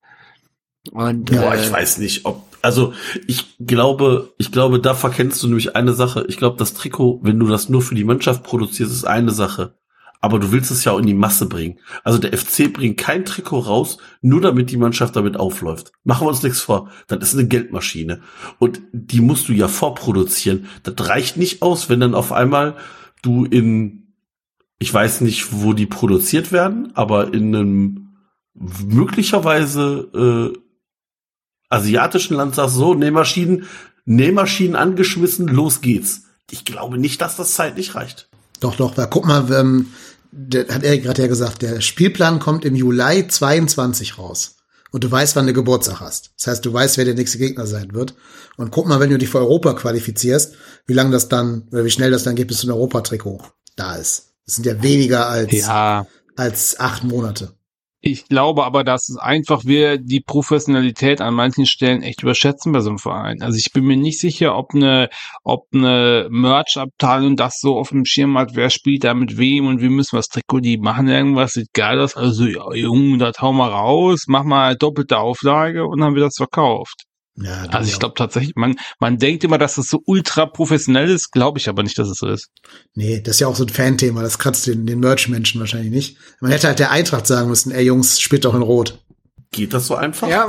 Und 0.90 1.30
Boah, 1.30 1.54
äh, 1.54 1.62
ich 1.62 1.72
weiß 1.72 1.98
nicht, 1.98 2.24
ob, 2.24 2.44
also, 2.62 2.94
ich 3.26 3.56
glaube, 3.58 4.32
ich 4.38 4.50
glaube, 4.50 4.80
da 4.80 4.94
verkennst 4.94 5.42
du 5.42 5.48
nämlich 5.48 5.76
eine 5.76 5.92
Sache. 5.92 6.24
Ich 6.28 6.36
glaube, 6.36 6.56
das 6.56 6.74
Trikot, 6.74 7.20
wenn 7.22 7.38
du 7.38 7.46
das 7.46 7.68
nur 7.68 7.82
für 7.82 7.94
die 7.94 8.04
Mannschaft 8.04 8.42
produzierst, 8.42 8.92
ist 8.92 9.04
eine 9.04 9.32
Sache. 9.32 9.74
Aber 10.22 10.38
du 10.38 10.52
willst 10.52 10.70
es 10.70 10.84
ja 10.84 10.92
auch 10.92 10.98
in 10.98 11.04
die 11.04 11.12
Masse 11.12 11.46
bringen. 11.46 11.78
Also 12.02 12.16
der 12.16 12.36
FC 12.36 12.72
bringt 12.72 12.96
kein 12.96 13.26
Trikot 13.26 13.58
raus, 13.58 13.98
nur 14.22 14.40
damit 14.40 14.70
die 14.70 14.78
Mannschaft 14.78 15.16
damit 15.16 15.36
aufläuft. 15.36 15.92
Machen 16.02 16.24
wir 16.24 16.30
uns 16.30 16.42
nichts 16.42 16.62
vor. 16.62 16.90
Das 17.08 17.22
ist 17.22 17.38
eine 17.38 17.46
Geldmaschine. 17.46 18.22
Und 18.58 18.80
die 18.92 19.20
musst 19.20 19.50
du 19.50 19.52
ja 19.52 19.68
vorproduzieren. 19.68 20.66
Das 20.82 20.94
reicht 21.06 21.36
nicht 21.36 21.60
aus, 21.60 21.90
wenn 21.90 22.00
dann 22.00 22.14
auf 22.14 22.32
einmal 22.32 22.76
du 23.20 23.44
in, 23.44 24.14
ich 24.78 24.94
weiß 24.94 25.20
nicht, 25.20 25.52
wo 25.52 25.74
die 25.74 25.84
produziert 25.84 26.52
werden, 26.52 26.92
aber 26.94 27.34
in 27.34 27.54
einem 27.54 28.04
möglicherweise 28.54 30.54
äh, 30.54 30.58
asiatischen 31.68 32.36
Land 32.36 32.54
sagst, 32.54 32.76
so, 32.76 32.94
Nähmaschinen, 32.94 33.66
Nähmaschinen 34.04 34.76
angeschmissen, 34.76 35.48
los 35.48 35.80
geht's. 35.80 36.22
Ich 36.50 36.64
glaube 36.64 36.98
nicht, 36.98 37.20
dass 37.20 37.36
das 37.36 37.54
zeitlich 37.54 37.94
reicht. 37.94 38.28
Doch, 38.60 38.76
doch, 38.76 38.96
weil 38.96 39.08
guck 39.08 39.26
mal, 39.26 39.50
ähm, 39.52 39.92
der, 40.30 40.68
hat 40.68 40.82
Erik 40.82 41.04
gerade 41.04 41.22
ja 41.22 41.28
gesagt, 41.28 41.62
der 41.62 41.80
Spielplan 41.80 42.38
kommt 42.38 42.64
im 42.64 42.74
Juli 42.74 43.26
22 43.28 44.18
raus. 44.18 44.56
Und 44.90 45.02
du 45.02 45.10
weißt, 45.10 45.34
wann 45.34 45.46
du 45.46 45.52
Geburtstag 45.52 46.00
hast. 46.00 46.30
Das 46.38 46.46
heißt, 46.46 46.64
du 46.64 46.72
weißt, 46.72 46.98
wer 46.98 47.04
der 47.04 47.14
nächste 47.14 47.38
Gegner 47.38 47.66
sein 47.66 47.94
wird. 47.94 48.14
Und 48.56 48.70
guck 48.70 48.86
mal, 48.86 49.00
wenn 49.00 49.10
du 49.10 49.18
dich 49.18 49.28
für 49.28 49.40
Europa 49.40 49.72
qualifizierst, 49.74 50.54
wie 50.86 50.92
lange 50.92 51.10
das 51.10 51.28
dann, 51.28 51.66
oder 51.72 51.84
wie 51.84 51.90
schnell 51.90 52.12
das 52.12 52.22
dann 52.22 52.36
geht, 52.36 52.46
bis 52.46 52.62
ein 52.62 52.70
Europatrikot 52.70 53.42
da 53.74 53.96
ist. 53.96 54.34
Das 54.46 54.56
sind 54.56 54.66
ja 54.66 54.80
weniger 54.82 55.28
als, 55.28 55.50
Ja, 55.52 56.06
als 56.36 56.78
acht 56.78 57.02
Monate. 57.02 57.54
Ich 58.06 58.28
glaube 58.28 58.64
aber, 58.64 58.84
dass 58.84 59.08
es 59.08 59.16
einfach 59.16 59.64
wir 59.64 59.98
die 59.98 60.20
Professionalität 60.20 61.20
an 61.20 61.34
manchen 61.34 61.66
Stellen 61.66 62.02
echt 62.02 62.22
überschätzen 62.22 62.72
bei 62.72 62.80
so 62.80 62.90
einem 62.90 62.98
Verein. 62.98 63.40
Also 63.42 63.58
ich 63.58 63.72
bin 63.72 63.84
mir 63.84 63.96
nicht 63.96 64.20
sicher, 64.20 64.56
ob 64.56 64.74
eine, 64.74 65.08
ob 65.42 65.66
eine 65.72 66.28
Merch-Abteilung 66.30 67.36
das 67.36 67.60
so 67.60 67.78
auf 67.78 67.88
dem 67.88 68.04
Schirm 68.04 68.36
hat, 68.36 68.54
wer 68.54 68.70
spielt 68.70 69.04
da 69.04 69.14
mit 69.14 69.38
wem 69.38 69.66
und 69.66 69.80
wie 69.80 69.88
müssen 69.88 70.12
wir 70.12 70.18
das 70.18 70.28
Trikot, 70.28 70.60
die 70.60 70.78
machen 70.78 71.08
irgendwas, 71.08 71.52
sieht 71.52 71.72
geil 71.72 71.98
aus. 72.00 72.14
Also, 72.16 72.44
ja, 72.44 72.72
Junge, 72.74 73.18
das 73.18 73.40
hau 73.40 73.52
mal 73.52 73.70
raus, 73.70 74.24
mach 74.28 74.44
mal 74.44 74.76
doppelte 74.76 75.18
Auflage 75.18 75.86
und 75.86 76.00
dann 76.00 76.14
wird 76.14 76.26
das 76.26 76.36
verkauft. 76.36 77.04
Ja, 77.36 77.64
Also 77.64 77.90
ich 77.90 77.98
glaube 77.98 78.14
tatsächlich, 78.16 78.54
man, 78.54 78.76
man 79.00 79.18
denkt 79.18 79.42
immer, 79.42 79.58
dass 79.58 79.76
es 79.76 79.88
so 79.88 80.00
ultra 80.06 80.46
professionell 80.46 81.10
ist, 81.10 81.32
glaube 81.32 81.58
ich 81.58 81.68
aber 81.68 81.82
nicht, 81.82 81.98
dass 81.98 82.08
es 82.08 82.18
so 82.18 82.28
ist. 82.28 82.50
Nee, 82.94 83.20
das 83.20 83.36
ist 83.36 83.40
ja 83.40 83.48
auch 83.48 83.56
so 83.56 83.64
ein 83.64 83.70
Fan-Thema. 83.70 84.22
Das 84.22 84.38
kratzt 84.38 84.66
den, 84.68 84.86
den 84.86 85.00
Merch-Menschen 85.00 85.60
wahrscheinlich 85.60 85.90
nicht. 85.90 86.16
Man 86.40 86.52
hätte 86.52 86.68
halt 86.68 86.78
der 86.78 86.92
Eintracht 86.92 87.26
sagen 87.26 87.48
müssen, 87.48 87.72
ey 87.72 87.84
Jungs, 87.84 88.20
spielt 88.20 88.44
doch 88.44 88.54
in 88.54 88.62
Rot. 88.62 89.04
Geht 89.50 89.74
das 89.74 89.86
so 89.88 89.96
einfach? 89.96 90.28
Ja, 90.28 90.48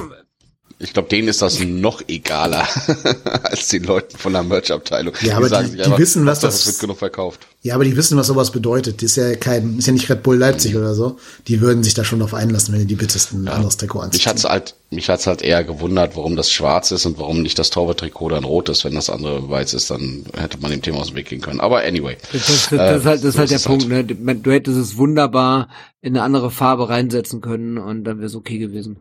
Ich 0.77 0.91
glaube, 0.91 1.07
denen 1.07 1.29
ist 1.29 1.41
das 1.41 1.59
noch 1.61 2.01
egaler 2.07 2.67
als 3.43 3.69
den 3.69 3.83
Leuten 3.85 4.17
von 4.17 4.33
der 4.33 4.43
Merch-Abteilung. 4.43 5.13
Ja, 5.21 5.37
aber 5.37 5.49
die- 5.49 5.69
sich 5.71 5.81
die 5.83 5.97
wissen, 5.97 6.25
was 6.25 6.41
das- 6.41 6.55
es 6.61 6.65
wird 6.67 6.79
genug 6.79 6.97
verkauft. 6.99 7.47
Ja, 7.61 7.75
aber 7.75 7.83
die 7.85 7.95
wissen, 7.95 8.17
was 8.17 8.27
sowas 8.27 8.51
bedeutet. 8.51 8.97
Das 9.01 9.11
ist 9.11 9.15
ja 9.15 9.35
kein, 9.35 9.79
ist 9.79 9.87
ja 9.87 9.93
nicht 9.93 10.09
Red 10.09 10.21
Bull 10.21 10.37
Leipzig 10.37 10.75
oder 10.75 10.93
so. 10.93 11.17
Die 11.47 11.61
würden 11.61 11.81
sich 11.83 11.93
da 11.95 12.03
schon 12.03 12.19
drauf 12.19 12.33
einlassen, 12.33 12.73
wenn 12.73 12.81
die 12.81 12.85
die 12.87 12.95
bittest, 12.95 13.31
ein 13.33 13.47
anderes 13.47 13.77
Trikot 13.77 14.01
anziehen. 14.01 14.17
Mich 14.19 14.27
hat's 14.27 14.43
halt, 14.43 14.75
mich 14.91 15.09
hat's 15.09 15.25
halt 15.25 15.41
eher 15.41 15.63
gewundert, 15.63 16.15
warum 16.15 16.35
das 16.35 16.51
schwarz 16.51 16.91
ist 16.91 17.05
und 17.07 17.17
warum 17.17 17.41
nicht 17.41 17.57
das 17.57 17.69
Torwarttrikot 17.71 18.29
dann 18.29 18.43
rot 18.43 18.69
ist. 18.69 18.83
Wenn 18.85 18.93
das 18.93 19.09
andere 19.09 19.49
weiß 19.49 19.73
ist, 19.73 19.89
dann 19.89 20.25
hätte 20.37 20.59
man 20.59 20.69
dem 20.71 20.81
Thema 20.83 20.99
aus 20.99 21.07
dem 21.07 21.15
Weg 21.15 21.29
gehen 21.29 21.41
können. 21.41 21.59
Aber 21.59 21.79
anyway. 21.83 22.17
Das, 22.33 22.45
das, 22.45 22.69
das, 22.69 22.71
Äh, 22.71 22.77
das 22.77 22.97
ist 22.99 23.05
halt, 23.05 23.23
das 23.23 23.25
ist 23.29 23.33
so 23.33 23.39
halt 23.39 23.49
der 23.49 23.55
ist 23.55 23.61
es 23.61 23.65
Punkt, 23.67 23.87
ne? 23.87 24.03
Du- 24.03 24.35
Du 24.35 24.51
hättest 24.51 24.77
es 24.77 24.97
wunderbar 24.97 25.69
in 26.01 26.15
eine 26.15 26.21
andere 26.23 26.51
Farbe 26.51 26.89
reinsetzen 26.89 27.41
können 27.41 27.77
und 27.79 28.03
dann 28.03 28.17
wäre 28.17 28.27
es 28.27 28.35
okay 28.35 28.59
gewesen. 28.59 28.99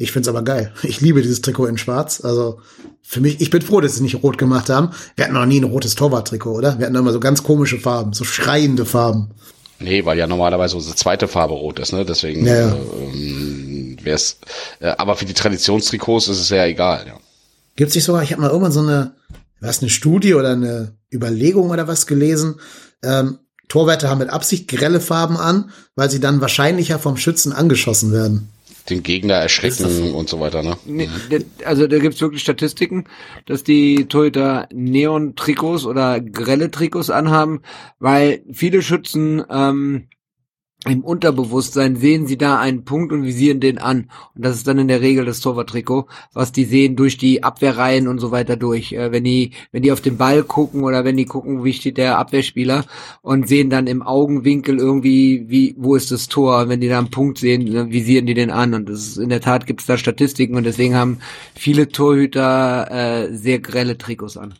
Ich 0.00 0.12
find's 0.12 0.28
aber 0.28 0.42
geil. 0.42 0.72
Ich 0.84 1.00
liebe 1.00 1.22
dieses 1.22 1.42
Trikot 1.42 1.66
in 1.66 1.76
schwarz. 1.76 2.24
Also 2.24 2.60
für 3.02 3.20
mich, 3.20 3.40
ich 3.40 3.50
bin 3.50 3.62
froh, 3.62 3.80
dass 3.80 3.96
sie 3.96 4.04
nicht 4.04 4.22
rot 4.22 4.38
gemacht 4.38 4.70
haben. 4.70 4.90
Wir 5.16 5.24
hatten 5.24 5.34
noch 5.34 5.44
nie 5.44 5.60
ein 5.60 5.64
rotes 5.64 5.96
Torwarttrikot, 5.96 6.52
oder? 6.52 6.78
Wir 6.78 6.86
hatten 6.86 6.94
immer 6.94 7.10
so 7.12 7.18
ganz 7.18 7.42
komische 7.42 7.80
Farben, 7.80 8.12
so 8.12 8.22
schreiende 8.22 8.86
Farben. 8.86 9.32
Nee, 9.80 10.04
weil 10.04 10.16
ja 10.16 10.28
normalerweise 10.28 10.76
unsere 10.76 10.94
zweite 10.94 11.26
Farbe 11.26 11.54
rot 11.54 11.80
ist, 11.80 11.92
ne? 11.92 12.04
Deswegen 12.04 12.46
Ja, 12.46 12.68
äh, 12.68 12.76
ähm, 13.12 13.96
wär's. 14.04 14.38
Äh, 14.78 14.94
aber 14.98 15.16
für 15.16 15.24
die 15.24 15.34
Traditionstrikots 15.34 16.28
ist 16.28 16.40
es 16.42 16.48
ja 16.50 16.64
egal, 16.64 17.04
ja. 17.08 17.14
Gibt's 17.74 17.96
nicht 17.96 18.04
sogar, 18.04 18.22
ich 18.22 18.30
habe 18.30 18.42
mal 18.42 18.50
irgendwann 18.50 18.72
so 18.72 18.80
eine, 18.80 19.16
was, 19.60 19.80
eine 19.80 19.90
Studie 19.90 20.34
oder 20.34 20.50
eine 20.50 20.92
Überlegung 21.12 21.70
oder 21.70 21.88
was 21.88 22.06
gelesen. 22.06 22.60
Ähm, 23.02 23.38
Torwärter 23.66 24.08
haben 24.08 24.18
mit 24.18 24.30
Absicht 24.30 24.68
grelle 24.68 25.00
Farben 25.00 25.36
an, 25.36 25.70
weil 25.96 26.08
sie 26.08 26.20
dann 26.20 26.40
wahrscheinlicher 26.40 27.00
vom 27.00 27.16
Schützen 27.16 27.52
angeschossen 27.52 28.12
werden. 28.12 28.50
Den 28.90 29.02
Gegner 29.02 29.34
erschrecken 29.34 30.12
und 30.14 30.28
so 30.28 30.40
weiter, 30.40 30.62
ne? 30.62 30.76
Der- 31.30 31.42
Also 31.66 31.86
da 31.86 31.98
gibt's 31.98 32.20
wirklich 32.20 32.42
Statistiken, 32.42 33.04
dass 33.46 33.62
die 33.64 34.06
Torhüter 34.06 34.68
Neon-Trikots 34.72 35.84
oder 35.86 36.20
grelle 36.20 36.70
Trikots 36.70 37.10
anhaben, 37.10 37.60
weil 37.98 38.42
viele 38.52 38.82
Schützen 38.82 39.42
ähm, 39.50 40.08
im 40.90 41.04
Unterbewusstsein 41.04 41.96
sehen 41.96 42.26
sie 42.26 42.38
da 42.38 42.58
einen 42.58 42.84
Punkt 42.84 43.12
und 43.12 43.24
visieren 43.24 43.60
den 43.60 43.78
an. 43.78 44.10
Und 44.34 44.44
das 44.44 44.56
ist 44.56 44.66
dann 44.66 44.78
in 44.78 44.88
der 44.88 45.00
Regel 45.00 45.24
das 45.24 45.40
Torwarttrikot, 45.40 46.06
was 46.32 46.52
die 46.52 46.64
sehen 46.64 46.96
durch 46.96 47.16
die 47.16 47.42
Abwehrreihen 47.42 48.08
und 48.08 48.18
so 48.18 48.30
weiter 48.30 48.56
durch. 48.56 48.92
Äh, 48.92 49.12
wenn 49.12 49.24
die, 49.24 49.52
wenn 49.72 49.82
die 49.82 49.92
auf 49.92 50.00
den 50.00 50.16
Ball 50.16 50.42
gucken 50.42 50.84
oder 50.84 51.04
wenn 51.04 51.16
die 51.16 51.24
gucken, 51.24 51.64
wie 51.64 51.72
steht 51.72 51.96
der 51.96 52.18
Abwehrspieler 52.18 52.84
und 53.22 53.48
sehen 53.48 53.70
dann 53.70 53.86
im 53.86 54.02
Augenwinkel 54.02 54.78
irgendwie, 54.78 55.44
wie, 55.48 55.74
wo 55.78 55.96
ist 55.96 56.10
das 56.10 56.28
Tor? 56.28 56.68
Wenn 56.68 56.80
die 56.80 56.88
da 56.88 56.98
einen 56.98 57.10
Punkt 57.10 57.38
sehen, 57.38 57.72
dann 57.72 57.90
visieren 57.90 58.26
die 58.26 58.34
den 58.34 58.50
an. 58.50 58.74
Und 58.74 58.88
das 58.88 59.00
ist, 59.00 59.16
in 59.18 59.28
der 59.28 59.40
Tat 59.40 59.66
gibt 59.66 59.80
es 59.80 59.86
da 59.86 59.96
Statistiken 59.98 60.56
und 60.56 60.64
deswegen 60.64 60.94
haben 60.94 61.18
viele 61.54 61.88
Torhüter 61.88 62.90
äh, 62.90 63.36
sehr 63.36 63.58
grelle 63.58 63.98
Trikots 63.98 64.36
an. 64.36 64.54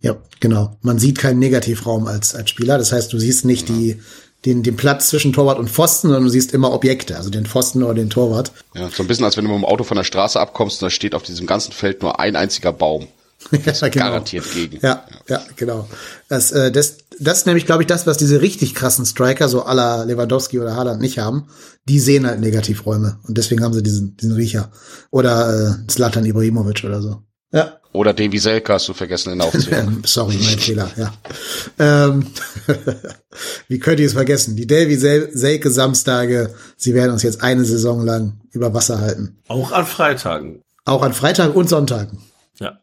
Ja, 0.00 0.16
genau. 0.40 0.76
Man 0.82 0.98
sieht 0.98 1.18
keinen 1.18 1.38
Negativraum 1.38 2.06
als, 2.06 2.34
als 2.34 2.50
Spieler. 2.50 2.78
Das 2.78 2.92
heißt, 2.92 3.12
du 3.12 3.18
siehst 3.18 3.44
nicht 3.44 3.68
die, 3.68 3.96
den, 4.44 4.62
den 4.62 4.76
Platz 4.76 5.08
zwischen 5.08 5.32
Torwart 5.32 5.58
und 5.58 5.70
Pfosten, 5.70 6.08
sondern 6.08 6.24
du 6.24 6.30
siehst 6.30 6.52
immer 6.52 6.72
Objekte, 6.72 7.16
also 7.16 7.30
den 7.30 7.46
Pfosten 7.46 7.82
oder 7.82 7.94
den 7.94 8.10
Torwart. 8.10 8.52
Ja, 8.74 8.90
so 8.90 9.02
ein 9.02 9.06
bisschen, 9.06 9.24
als 9.24 9.36
wenn 9.36 9.44
du 9.44 9.50
mit 9.50 9.58
dem 9.58 9.64
Auto 9.64 9.84
von 9.84 9.96
der 9.96 10.04
Straße 10.04 10.38
abkommst 10.38 10.82
und 10.82 10.86
da 10.86 10.90
steht 10.90 11.14
auf 11.14 11.22
diesem 11.22 11.46
ganzen 11.46 11.72
Feld 11.72 12.02
nur 12.02 12.20
ein 12.20 12.36
einziger 12.36 12.72
Baum. 12.72 13.06
ja, 13.50 13.58
genau. 13.88 14.06
Garantiert 14.06 14.44
gegen. 14.52 14.78
Ja, 14.82 15.04
ja, 15.28 15.42
genau. 15.56 15.88
Das, 16.28 16.52
äh, 16.52 16.70
das, 16.72 16.98
das 17.20 17.38
ist 17.38 17.46
nämlich, 17.46 17.66
glaube 17.66 17.82
ich, 17.82 17.86
das, 17.86 18.06
was 18.06 18.16
diese 18.16 18.40
richtig 18.40 18.74
krassen 18.74 19.04
Striker, 19.04 19.48
so 19.48 19.64
la 19.64 20.02
Lewandowski 20.04 20.58
oder 20.58 20.76
Haaland, 20.76 21.00
nicht 21.00 21.18
haben. 21.18 21.48
Die 21.86 22.00
sehen 22.00 22.26
halt 22.26 22.40
Negativräume. 22.40 23.18
Und 23.24 23.36
deswegen 23.36 23.62
haben 23.62 23.74
sie 23.74 23.82
diesen, 23.82 24.16
diesen 24.16 24.34
Riecher. 24.34 24.70
Oder 25.10 25.78
äh, 25.82 25.86
Zlatan 25.88 26.24
Ibrahimovic 26.24 26.84
oder 26.84 27.02
so. 27.02 27.22
Ja, 27.54 27.78
Oder 27.92 28.12
Davy 28.12 28.38
Selke 28.38 28.72
hast 28.72 28.88
du 28.88 28.94
vergessen 28.94 29.32
in 29.32 29.38
der 29.38 29.46
Aufzählung. 29.46 30.02
sorry, 30.06 30.34
mein 30.42 30.58
Fehler, 30.58 30.90
ja. 30.96 31.14
Ähm, 31.78 32.26
wie 33.68 33.78
könnt 33.78 34.00
ihr 34.00 34.06
es 34.06 34.14
vergessen? 34.14 34.56
Die 34.56 34.66
Davy 34.66 34.96
Sel 34.96 35.30
Selke 35.32 35.70
Samstage, 35.70 36.52
sie 36.76 36.94
werden 36.94 37.12
uns 37.12 37.22
jetzt 37.22 37.42
eine 37.44 37.64
Saison 37.64 38.04
lang 38.04 38.40
über 38.50 38.74
Wasser 38.74 39.00
halten. 39.00 39.38
Auch 39.46 39.70
an 39.70 39.86
Freitagen. 39.86 40.62
Auch 40.84 41.02
an 41.02 41.12
Freitag 41.12 41.54
und 41.54 41.68
Sonntagen. 41.68 42.24
Ja. 42.58 42.80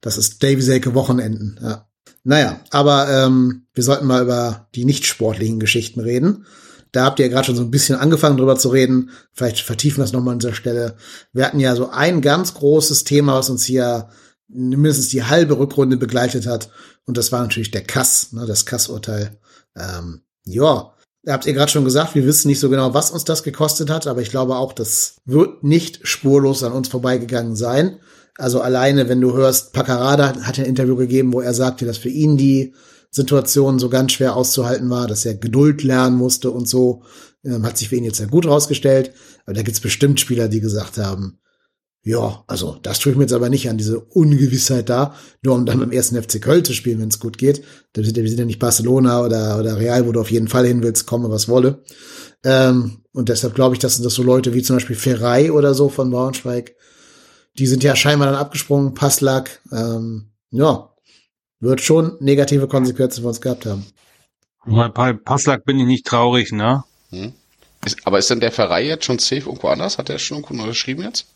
Das 0.00 0.16
ist 0.16 0.40
Davy 0.44 0.62
Selke 0.62 0.94
Wochenenden, 0.94 1.58
ja. 1.60 1.88
Naja, 2.22 2.60
aber 2.70 3.08
ähm, 3.10 3.66
wir 3.74 3.82
sollten 3.82 4.06
mal 4.06 4.22
über 4.22 4.68
die 4.76 4.84
nicht 4.84 5.06
sportlichen 5.06 5.58
Geschichten 5.58 5.98
reden. 5.98 6.46
Da 6.94 7.04
habt 7.04 7.18
ihr 7.18 7.26
ja 7.26 7.32
gerade 7.32 7.46
schon 7.46 7.56
so 7.56 7.62
ein 7.62 7.72
bisschen 7.72 7.96
angefangen 7.96 8.36
drüber 8.36 8.54
zu 8.54 8.68
reden. 8.68 9.10
Vielleicht 9.32 9.58
vertiefen 9.58 9.98
wir 9.98 10.04
das 10.04 10.12
nochmal 10.12 10.34
an 10.34 10.38
dieser 10.38 10.54
Stelle. 10.54 10.94
Wir 11.32 11.44
hatten 11.44 11.58
ja 11.58 11.74
so 11.74 11.90
ein 11.90 12.20
ganz 12.20 12.54
großes 12.54 13.02
Thema, 13.02 13.34
was 13.34 13.50
uns 13.50 13.64
hier 13.64 14.08
mindestens 14.46 15.08
die 15.08 15.24
halbe 15.24 15.58
Rückrunde 15.58 15.96
begleitet 15.96 16.46
hat. 16.46 16.70
Und 17.04 17.16
das 17.16 17.32
war 17.32 17.42
natürlich 17.42 17.72
der 17.72 17.82
Kass, 17.82 18.32
ne, 18.32 18.46
das 18.46 18.64
Kass-Urteil. 18.64 19.36
Ähm, 19.76 20.20
ja, 20.44 20.92
habt 21.26 21.46
ihr 21.46 21.52
gerade 21.52 21.72
schon 21.72 21.84
gesagt, 21.84 22.14
wir 22.14 22.26
wissen 22.26 22.46
nicht 22.46 22.60
so 22.60 22.70
genau, 22.70 22.94
was 22.94 23.10
uns 23.10 23.24
das 23.24 23.42
gekostet 23.42 23.90
hat, 23.90 24.06
aber 24.06 24.22
ich 24.22 24.30
glaube 24.30 24.54
auch, 24.54 24.72
das 24.72 25.16
wird 25.24 25.64
nicht 25.64 26.06
spurlos 26.06 26.62
an 26.62 26.70
uns 26.70 26.86
vorbeigegangen 26.86 27.56
sein. 27.56 27.98
Also 28.38 28.60
alleine, 28.60 29.08
wenn 29.08 29.20
du 29.20 29.32
hörst, 29.32 29.72
Paccarada 29.72 30.36
hat 30.42 30.60
ein 30.60 30.64
Interview 30.64 30.94
gegeben, 30.94 31.32
wo 31.32 31.40
er 31.40 31.54
sagte, 31.54 31.86
dass 31.86 31.98
für 31.98 32.08
ihn 32.08 32.36
die 32.36 32.72
Situation 33.14 33.78
so 33.78 33.88
ganz 33.88 34.12
schwer 34.12 34.36
auszuhalten 34.36 34.90
war, 34.90 35.06
dass 35.06 35.24
er 35.24 35.34
Geduld 35.34 35.82
lernen 35.82 36.16
musste 36.16 36.50
und 36.50 36.68
so. 36.68 37.02
Ähm, 37.44 37.64
hat 37.64 37.78
sich 37.78 37.88
für 37.90 37.96
ihn 37.96 38.04
jetzt 38.04 38.20
ja 38.20 38.26
gut 38.26 38.46
rausgestellt. 38.46 39.12
Aber 39.44 39.54
da 39.54 39.62
gibt's 39.62 39.80
bestimmt 39.80 40.18
Spieler, 40.20 40.48
die 40.48 40.60
gesagt 40.60 40.98
haben, 40.98 41.38
ja, 42.06 42.44
also 42.48 42.76
das 42.82 42.98
tue 42.98 43.12
ich 43.12 43.16
mir 43.18 43.24
jetzt 43.24 43.32
aber 43.32 43.48
nicht 43.48 43.70
an, 43.70 43.78
diese 43.78 43.98
Ungewissheit 43.98 44.90
da, 44.90 45.14
nur 45.42 45.54
um 45.54 45.64
dann 45.64 45.78
beim 45.78 45.90
ersten 45.90 46.20
FC 46.22 46.40
Köln 46.42 46.62
zu 46.64 46.74
spielen, 46.74 47.00
wenn 47.00 47.08
es 47.08 47.18
gut 47.18 47.38
geht. 47.38 47.62
Wir 47.94 48.04
sind, 48.04 48.16
ja- 48.16 48.22
wir 48.22 48.28
sind 48.28 48.40
ja 48.40 48.44
nicht 48.44 48.58
Barcelona 48.58 49.22
oder, 49.22 49.58
oder 49.58 49.78
Real, 49.78 50.06
wo 50.06 50.12
du 50.12 50.20
auf 50.20 50.30
jeden 50.30 50.48
Fall 50.48 50.66
hin 50.66 50.82
willst, 50.82 51.06
komme 51.06 51.30
was 51.30 51.48
wolle. 51.48 51.82
Ähm, 52.44 52.98
und 53.12 53.28
deshalb 53.30 53.54
glaube 53.54 53.74
ich, 53.74 53.78
dass 53.78 54.00
das 54.02 54.12
so 54.14 54.22
Leute 54.22 54.52
wie 54.52 54.62
zum 54.62 54.76
Beispiel 54.76 54.96
Ferrei 54.96 55.50
oder 55.50 55.72
so 55.72 55.88
von 55.88 56.10
Braunschweig, 56.10 56.74
die 57.58 57.66
sind 57.66 57.82
ja 57.84 57.96
scheinbar 57.96 58.26
dann 58.30 58.36
abgesprungen, 58.40 58.92
Passlack, 58.94 59.62
ähm, 59.72 60.30
ja, 60.50 60.93
wird 61.60 61.80
schon 61.80 62.16
negative 62.20 62.68
Konsequenzen 62.68 63.22
für 63.22 63.28
uns 63.28 63.40
gehabt 63.40 63.66
haben. 63.66 63.86
Bei 64.66 65.12
Passlack 65.12 65.64
bin 65.64 65.78
ich 65.78 65.86
nicht 65.86 66.06
traurig, 66.06 66.52
ne? 66.52 66.84
Ist, 67.84 67.98
aber 68.04 68.18
ist 68.18 68.30
denn 68.30 68.40
der 68.40 68.52
Verein 68.52 68.86
jetzt 68.86 69.04
schon 69.04 69.18
safe 69.18 69.42
irgendwo 69.42 69.68
anders? 69.68 69.98
Hat 69.98 70.08
er 70.08 70.18
schon 70.18 70.38
irgendwo 70.38 70.62
unterschrieben 70.62 71.02
jetzt? 71.02 71.26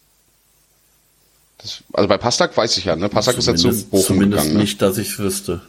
Das, 1.58 1.82
also 1.92 2.08
bei 2.08 2.16
Pastak 2.16 2.56
weiß 2.56 2.76
ich 2.78 2.84
ja, 2.84 2.96
ne? 2.96 3.08
Pastak 3.08 3.36
ist 3.36 3.46
ja 3.46 3.54
zu 3.54 3.68
Bochum 3.68 4.04
zumindest 4.04 4.42
gegangen. 4.42 4.56
Ne? 4.56 4.62
nicht, 4.62 4.80
dass 4.80 4.96
ich 4.96 5.18
wüsste. 5.18 5.60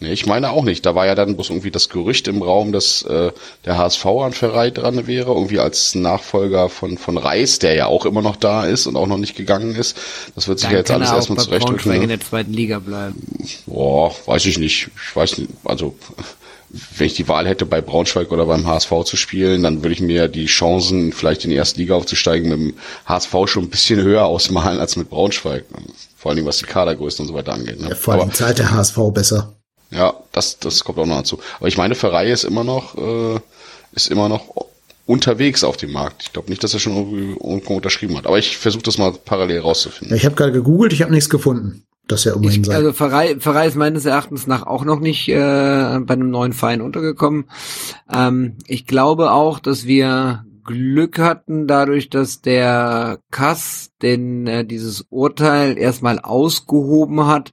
Nee, 0.00 0.12
ich 0.12 0.26
meine 0.26 0.50
auch 0.50 0.62
nicht. 0.62 0.86
Da 0.86 0.94
war 0.94 1.06
ja 1.06 1.14
dann 1.16 1.34
bloß 1.34 1.50
irgendwie 1.50 1.72
das 1.72 1.88
Gerücht 1.88 2.28
im 2.28 2.40
Raum, 2.42 2.70
dass 2.70 3.02
äh, 3.02 3.32
der 3.64 3.78
HSV 3.78 4.06
an 4.06 4.32
Ferrei 4.32 4.70
dran 4.70 5.06
wäre, 5.08 5.32
irgendwie 5.32 5.58
als 5.58 5.94
Nachfolger 5.96 6.68
von 6.68 6.98
von 6.98 7.18
Reis, 7.18 7.58
der 7.58 7.74
ja 7.74 7.86
auch 7.86 8.06
immer 8.06 8.22
noch 8.22 8.36
da 8.36 8.64
ist 8.64 8.86
und 8.86 8.96
auch 8.96 9.08
noch 9.08 9.18
nicht 9.18 9.34
gegangen 9.36 9.74
ist. 9.74 9.96
Das 10.36 10.46
wird 10.46 10.60
sich 10.60 10.66
Dann 10.68 10.72
ja 10.74 10.78
jetzt 10.78 10.88
kann 10.88 10.96
alles 11.02 11.08
er 11.08 11.14
auch 11.14 11.16
erstmal 11.18 11.36
bei 11.38 11.42
zurechtrücken. 11.44 11.76
Braunschweig 11.82 11.94
in 11.96 12.00
Ne? 12.02 12.16
der 12.18 12.20
zweiten 12.20 12.52
Liga 12.52 12.78
bleiben. 12.78 13.20
Boah, 13.66 14.14
weiß 14.26 14.46
ich 14.46 14.58
nicht. 14.58 14.88
Ich 15.08 15.16
weiß 15.16 15.38
nicht, 15.38 15.50
also 15.64 15.96
wenn 16.96 17.06
ich 17.06 17.14
die 17.14 17.26
Wahl 17.28 17.48
hätte, 17.48 17.64
bei 17.66 17.80
Braunschweig 17.80 18.30
oder 18.30 18.46
beim 18.46 18.66
HSV 18.66 18.92
zu 19.04 19.16
spielen, 19.16 19.62
dann 19.62 19.82
würde 19.82 19.94
ich 19.94 20.00
mir 20.00 20.28
die 20.28 20.46
Chancen, 20.46 21.12
vielleicht 21.12 21.44
in 21.44 21.50
die 21.50 21.56
erste 21.56 21.80
Liga 21.80 21.94
aufzusteigen, 21.96 22.50
mit 22.50 22.58
dem 22.60 22.74
HSV 23.06 23.34
schon 23.46 23.64
ein 23.64 23.70
bisschen 23.70 24.00
höher 24.02 24.26
ausmalen 24.26 24.78
als 24.78 24.94
mit 24.96 25.08
Braunschweig. 25.10 25.64
Vor 26.16 26.30
allen 26.30 26.36
Dingen, 26.36 26.46
was 26.46 26.58
die 26.58 26.66
Kadergrößen 26.66 27.22
und 27.24 27.28
so 27.28 27.34
weiter 27.34 27.54
angeht. 27.54 27.80
Ne? 27.80 27.88
Ja, 27.88 27.94
vor 27.94 28.14
allem 28.14 28.22
Aber, 28.24 28.32
zahlt 28.32 28.58
der 28.58 28.70
HSV 28.70 28.98
besser. 29.14 29.54
Ja, 29.90 30.14
das, 30.32 30.58
das 30.58 30.84
kommt 30.84 30.98
auch 30.98 31.06
noch 31.06 31.18
dazu. 31.18 31.38
Aber 31.58 31.68
ich 31.68 31.76
meine, 31.78 31.94
Ferrei 31.94 32.30
ist 32.30 32.44
immer 32.44 32.64
noch, 32.64 32.96
äh, 32.96 33.40
ist 33.92 34.10
immer 34.10 34.28
noch 34.28 34.54
unterwegs 35.06 35.64
auf 35.64 35.78
dem 35.78 35.92
Markt. 35.92 36.22
Ich 36.22 36.32
glaube 36.32 36.50
nicht, 36.50 36.62
dass 36.62 36.74
er 36.74 36.80
schon 36.80 36.94
irgendwie 36.96 37.30
irgendwo 37.42 37.74
unterschrieben 37.76 38.16
hat. 38.16 38.26
Aber 38.26 38.38
ich 38.38 38.58
versuche 38.58 38.82
das 38.82 38.98
mal 38.98 39.12
parallel 39.12 39.60
rauszufinden. 39.60 40.16
ich 40.16 40.26
habe 40.26 40.34
gerade 40.36 40.52
gegoogelt, 40.52 40.92
ich 40.92 41.02
habe 41.02 41.12
nichts 41.12 41.30
gefunden. 41.30 41.84
Das 42.06 42.24
ja 42.24 42.34
immerhin 42.34 42.60
Ich, 42.62 42.66
sein. 42.66 42.76
also 42.76 42.92
Pfarrei, 42.92 43.36
Pfarrei 43.36 43.66
ist 43.66 43.76
meines 43.76 44.04
Erachtens 44.06 44.46
nach 44.46 44.66
auch 44.66 44.84
noch 44.84 44.98
nicht 45.00 45.28
äh, 45.28 45.34
bei 46.00 46.14
einem 46.14 46.30
neuen 46.30 46.54
Verein 46.54 46.80
untergekommen. 46.80 47.50
Ähm, 48.10 48.56
ich 48.66 48.86
glaube 48.86 49.30
auch, 49.30 49.58
dass 49.58 49.86
wir 49.86 50.44
Glück 50.64 51.18
hatten 51.18 51.66
dadurch, 51.66 52.10
dass 52.10 52.40
der 52.42 53.20
Kass 53.30 53.90
den 54.02 54.46
äh, 54.46 54.64
dieses 54.66 55.06
Urteil 55.10 55.78
erstmal 55.78 56.18
ausgehoben 56.18 57.26
hat, 57.26 57.52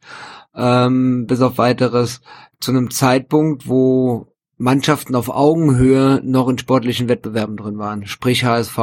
ähm, 0.56 1.26
bis 1.28 1.42
auf 1.42 1.58
weiteres 1.58 2.22
zu 2.60 2.72
einem 2.72 2.92
Zeitpunkt, 2.92 3.68
wo 3.68 4.28
Mannschaften 4.58 5.16
auf 5.16 5.30
Augenhöhe 5.30 6.22
noch 6.24 6.48
in 6.48 6.58
sportlichen 6.58 7.10
Wettbewerben 7.10 7.58
drin 7.58 7.78
waren. 7.78 8.06
Sprich 8.06 8.46
HSV, 8.46 8.80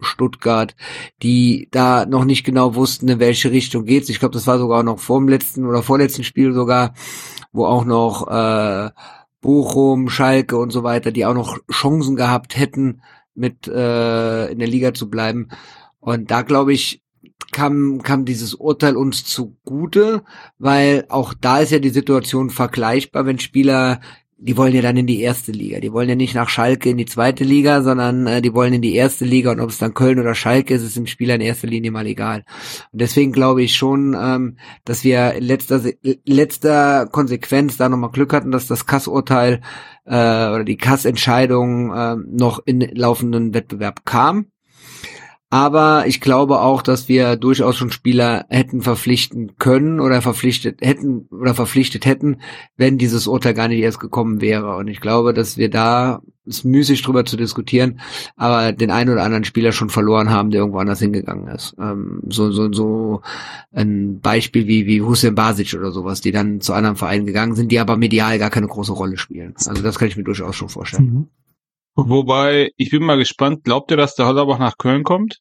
Stuttgart, 0.00 0.74
die 1.22 1.68
da 1.70 2.06
noch 2.06 2.24
nicht 2.24 2.44
genau 2.44 2.74
wussten, 2.74 3.08
in 3.08 3.20
welche 3.20 3.52
Richtung 3.52 3.84
geht's. 3.84 4.08
Ich 4.08 4.18
glaube, 4.18 4.34
das 4.34 4.46
war 4.48 4.58
sogar 4.58 4.82
noch 4.82 4.98
vor 4.98 5.20
dem 5.20 5.28
letzten 5.28 5.64
oder 5.66 5.82
vorletzten 5.82 6.24
Spiel 6.24 6.52
sogar, 6.52 6.94
wo 7.52 7.66
auch 7.66 7.84
noch 7.84 8.26
äh, 8.28 8.90
Bochum, 9.40 10.08
Schalke 10.08 10.56
und 10.56 10.70
so 10.70 10.82
weiter, 10.82 11.12
die 11.12 11.24
auch 11.24 11.34
noch 11.34 11.58
Chancen 11.70 12.16
gehabt 12.16 12.56
hätten, 12.56 13.02
mit 13.34 13.68
äh, 13.68 14.46
in 14.46 14.58
der 14.58 14.68
Liga 14.68 14.92
zu 14.92 15.08
bleiben. 15.08 15.48
Und 16.00 16.32
da 16.32 16.42
glaube 16.42 16.72
ich, 16.72 17.01
kam, 17.50 18.02
kam 18.02 18.24
dieses 18.24 18.54
Urteil 18.54 18.96
uns 18.96 19.24
zugute, 19.24 20.22
weil 20.58 21.06
auch 21.08 21.34
da 21.34 21.60
ist 21.60 21.72
ja 21.72 21.78
die 21.78 21.90
Situation 21.90 22.50
vergleichbar, 22.50 23.26
wenn 23.26 23.38
Spieler 23.38 24.00
die 24.44 24.56
wollen 24.56 24.74
ja 24.74 24.82
dann 24.82 24.96
in 24.96 25.06
die 25.06 25.20
erste 25.20 25.52
Liga. 25.52 25.78
Die 25.78 25.92
wollen 25.92 26.08
ja 26.08 26.16
nicht 26.16 26.34
nach 26.34 26.48
Schalke 26.48 26.90
in 26.90 26.96
die 26.96 27.06
zweite 27.06 27.44
Liga, 27.44 27.82
sondern 27.82 28.26
äh, 28.26 28.42
die 28.42 28.52
wollen 28.52 28.72
in 28.72 28.82
die 28.82 28.94
erste 28.94 29.24
Liga 29.24 29.52
und 29.52 29.60
ob 29.60 29.70
es 29.70 29.78
dann 29.78 29.94
Köln 29.94 30.18
oder 30.18 30.34
Schalke 30.34 30.74
ist, 30.74 30.82
ist 30.82 30.96
dem 30.96 31.06
Spieler 31.06 31.36
in 31.36 31.40
erster 31.40 31.68
Linie 31.68 31.92
mal 31.92 32.06
egal. 32.06 32.44
Und 32.90 33.00
deswegen 33.00 33.30
glaube 33.30 33.62
ich 33.62 33.76
schon, 33.76 34.16
ähm, 34.20 34.56
dass 34.84 35.04
wir 35.04 35.34
in 35.34 35.44
letzter, 35.44 35.80
letzter 36.24 37.06
Konsequenz 37.06 37.76
da 37.76 37.88
nochmal 37.88 38.10
Glück 38.10 38.32
hatten, 38.32 38.50
dass 38.50 38.66
das 38.66 38.86
Kassurteil 38.86 39.60
äh, 40.06 40.10
oder 40.10 40.64
die 40.64 40.76
Kassentscheidung 40.76 41.92
äh, 41.94 42.16
noch 42.16 42.58
in 42.66 42.80
laufenden 42.80 43.54
Wettbewerb 43.54 44.04
kam. 44.04 44.46
Aber 45.52 46.06
ich 46.06 46.22
glaube 46.22 46.60
auch, 46.60 46.80
dass 46.80 47.10
wir 47.10 47.36
durchaus 47.36 47.76
schon 47.76 47.90
Spieler 47.90 48.46
hätten 48.48 48.80
verpflichten 48.80 49.58
können 49.58 50.00
oder 50.00 50.22
verpflichtet 50.22 50.80
hätten 50.80 51.28
oder 51.30 51.54
verpflichtet 51.54 52.06
hätten, 52.06 52.38
wenn 52.78 52.96
dieses 52.96 53.26
Urteil 53.26 53.52
gar 53.52 53.68
nicht 53.68 53.80
erst 53.80 54.00
gekommen 54.00 54.40
wäre. 54.40 54.76
Und 54.76 54.88
ich 54.88 55.02
glaube, 55.02 55.34
dass 55.34 55.58
wir 55.58 55.68
da 55.68 56.22
ist 56.46 56.64
müßig 56.64 57.02
drüber 57.02 57.26
zu 57.26 57.36
diskutieren, 57.36 58.00
aber 58.34 58.72
den 58.72 58.90
einen 58.90 59.10
oder 59.10 59.24
anderen 59.24 59.44
Spieler 59.44 59.72
schon 59.72 59.90
verloren 59.90 60.30
haben, 60.30 60.50
der 60.50 60.60
irgendwo 60.60 60.78
anders 60.78 61.00
hingegangen 61.00 61.48
ist. 61.48 61.76
Ähm, 61.78 62.22
so, 62.30 62.50
so, 62.50 62.72
so 62.72 63.20
ein 63.72 64.20
Beispiel 64.20 64.66
wie, 64.66 64.86
wie 64.86 65.02
Hussein 65.02 65.34
Basic 65.34 65.74
oder 65.74 65.92
sowas, 65.92 66.22
die 66.22 66.32
dann 66.32 66.62
zu 66.62 66.72
anderen 66.72 66.96
Vereinen 66.96 67.26
gegangen 67.26 67.56
sind, 67.56 67.70
die 67.70 67.78
aber 67.78 67.98
medial 67.98 68.38
gar 68.38 68.48
keine 68.48 68.68
große 68.68 68.92
Rolle 68.92 69.18
spielen. 69.18 69.52
Also 69.66 69.82
das 69.82 69.98
kann 69.98 70.08
ich 70.08 70.16
mir 70.16 70.24
durchaus 70.24 70.56
schon 70.56 70.70
vorstellen. 70.70 71.04
Mhm. 71.04 71.28
Wobei, 71.94 72.70
ich 72.76 72.90
bin 72.90 73.02
mal 73.02 73.18
gespannt, 73.18 73.64
glaubt 73.64 73.90
ihr, 73.90 73.96
dass 73.96 74.14
der 74.14 74.26
Hollerbach 74.26 74.58
nach 74.58 74.78
Köln 74.78 75.04
kommt? 75.04 75.40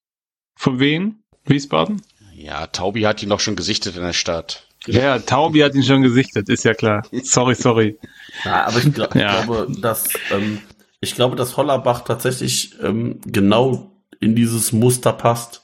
Von 0.56 0.80
wem? 0.80 1.24
Wiesbaden? 1.46 2.02
Ja, 2.34 2.68
Taubi 2.68 3.02
hat 3.02 3.24
ihn 3.24 3.30
doch 3.30 3.40
schon 3.40 3.56
gesichtet 3.56 3.96
in 3.96 4.04
der 4.04 4.14
Stadt. 4.14 4.68
Ja, 4.88 5.20
Taubi 5.20 5.60
hat 5.60 5.76
ihn 5.76 5.84
schon 5.84 6.02
gesichtet, 6.02 6.50
ist 6.50 6.64
ja 6.64 6.74
klar. 6.74 7.04
Sorry, 7.24 7.56
sorry. 7.56 8.00
Ja, 8.44 8.66
aber 8.66 8.80
ich, 8.80 8.94
glaub, 8.94 9.16
ja. 9.16 9.44
glaube, 9.44 9.72
dass 9.80 10.10
ähm, 10.32 10.60
ich 11.00 11.16
glaube, 11.16 11.36
dass 11.36 11.56
Hollerbach 11.56 12.02
tatsächlich 12.02 12.76
ähm, 12.82 13.20
genau 13.26 13.92
in 14.20 14.36
dieses 14.36 14.72
Muster 14.72 15.14
passt. 15.14 15.64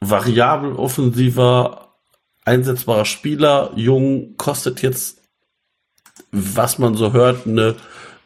Variabel, 0.00 0.74
offensiver, 0.74 1.96
einsetzbarer 2.44 3.04
Spieler, 3.04 3.72
jung, 3.76 4.36
kostet 4.36 4.82
jetzt, 4.82 5.22
was 6.30 6.78
man 6.78 6.94
so 6.94 7.12
hört, 7.12 7.46
eine 7.46 7.76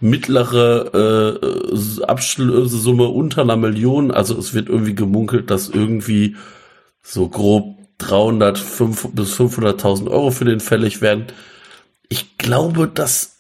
mittlere 0.01 1.71
äh, 1.73 2.03
Abschlusssumme 2.03 3.09
unter 3.09 3.43
einer 3.43 3.57
Million. 3.57 4.11
Also 4.11 4.37
es 4.39 4.55
wird 4.55 4.69
irgendwie 4.69 4.95
gemunkelt, 4.95 5.51
dass 5.51 5.69
irgendwie 5.69 6.37
so 7.03 7.29
grob 7.29 7.77
300 7.99 8.59
5, 8.59 9.09
bis 9.13 9.35
500.000 9.35 10.11
Euro 10.11 10.31
für 10.31 10.45
den 10.45 10.61
fällig 10.61 11.03
werden. 11.03 11.27
Ich 12.09 12.39
glaube, 12.39 12.89
dass 12.89 13.37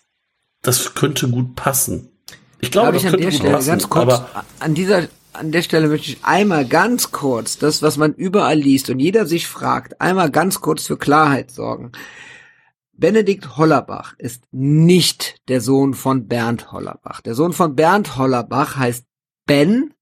das 0.62 0.94
könnte 0.94 1.28
gut 1.28 1.56
passen. 1.56 2.10
Ich 2.60 2.70
glaube, 2.70 2.92
Darf 2.92 3.02
das 3.02 3.04
ich 3.04 3.14
an 3.14 3.20
der 3.20 3.30
Stelle 3.30 3.52
passen, 3.54 3.68
ganz 3.68 3.88
kurz 3.88 4.22
an 4.58 4.74
dieser 4.74 5.08
an 5.32 5.52
der 5.52 5.62
Stelle 5.62 5.88
möchte 5.88 6.10
ich 6.10 6.24
einmal 6.24 6.66
ganz 6.66 7.12
kurz 7.12 7.56
das, 7.56 7.82
was 7.82 7.96
man 7.96 8.14
überall 8.14 8.58
liest 8.58 8.90
und 8.90 8.98
jeder 8.98 9.26
sich 9.26 9.46
fragt, 9.46 10.00
einmal 10.00 10.30
ganz 10.30 10.60
kurz 10.60 10.86
für 10.86 10.96
Klarheit 10.96 11.50
sorgen. 11.50 11.92
Benedikt 13.01 13.56
Hollerbach 13.56 14.14
ist 14.18 14.44
nicht 14.52 15.48
der 15.48 15.62
Sohn 15.62 15.94
von 15.94 16.28
Bernd 16.28 16.70
Hollerbach. 16.70 17.22
Der 17.22 17.35
Sohn 17.35 17.55
von 17.55 17.74
Bernd 17.74 18.18
Hollerbach 18.18 18.77
heißt 18.77 19.06
Ben 19.47 19.94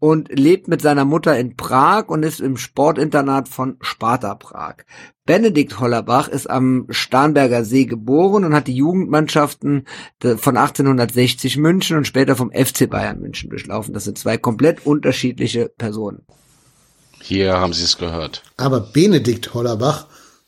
und 0.00 0.28
lebt 0.38 0.68
mit 0.68 0.82
seiner 0.82 1.06
Mutter 1.06 1.38
in 1.38 1.56
Prag 1.56 2.08
und 2.08 2.22
ist 2.22 2.42
im 2.42 2.58
Sportinternat 2.58 3.48
von 3.48 3.78
Sparta 3.80 4.34
Prag. 4.34 4.84
Benedikt 5.24 5.80
Hollerbach 5.80 6.28
ist 6.28 6.50
am 6.50 6.86
Starnberger 6.90 7.64
See 7.64 7.86
geboren 7.86 8.44
und 8.44 8.54
hat 8.54 8.66
die 8.66 8.76
Jugendmannschaften 8.76 9.86
von 10.20 10.58
1860 10.58 11.56
München 11.56 11.96
und 11.96 12.06
später 12.06 12.36
vom 12.36 12.52
FC 12.52 12.90
Bayern 12.90 13.18
München 13.18 13.48
durchlaufen. 13.48 13.94
Das 13.94 14.04
sind 14.04 14.18
zwei 14.18 14.36
komplett 14.36 14.84
unterschiedliche 14.84 15.70
Personen. 15.70 16.26
Hier 17.22 17.54
haben 17.58 17.72
Sie 17.72 17.84
es 17.84 17.96
gehört. 17.96 18.42
Aber 18.58 18.80
Benedikt 18.80 19.54
Hollerbach 19.54 20.06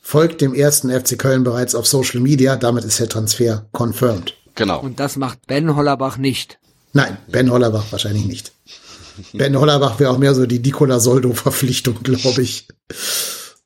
folgt 0.09 0.41
dem 0.41 0.55
ersten 0.55 0.89
FC 0.89 1.19
Köln 1.19 1.45
bereits 1.45 1.75
auf 1.75 1.87
Social 1.87 2.21
Media. 2.21 2.57
Damit 2.57 2.83
ist 2.85 2.99
der 2.99 3.11
Transfer 3.11 3.69
confirmed. 3.73 4.35
Genau. 4.55 4.81
Und 4.81 4.99
das 5.01 5.17
macht 5.17 5.47
Ben 5.47 5.77
Hollerbach 5.77 6.17
nicht. 6.17 6.59
Nein, 6.95 7.19
Ben 7.29 7.51
Hollerbach 7.51 7.93
wahrscheinlich 7.93 8.25
nicht. 8.25 8.53
ben 9.35 9.59
Hollerbach 9.59 10.01
wäre 10.01 10.11
auch 10.11 10.17
mehr 10.17 10.35
so 10.35 10.47
die 10.47 10.61
Nicola 10.61 10.99
Soldo-Verpflichtung, 10.99 11.97
glaube 12.03 12.41
ich. 12.41 12.69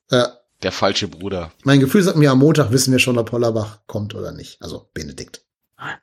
Äh, 0.09 0.25
der 0.61 0.73
falsche 0.73 1.07
Bruder. 1.07 1.53
Mein 1.63 1.79
Gefühl 1.79 2.03
sagt 2.03 2.17
mir, 2.17 2.31
am 2.31 2.39
Montag 2.39 2.73
wissen 2.73 2.91
wir 2.91 2.99
schon, 2.99 3.17
ob 3.17 3.31
Hollerbach 3.31 3.79
kommt 3.87 4.13
oder 4.13 4.33
nicht. 4.33 4.61
Also 4.61 4.89
Benedikt. 4.93 5.45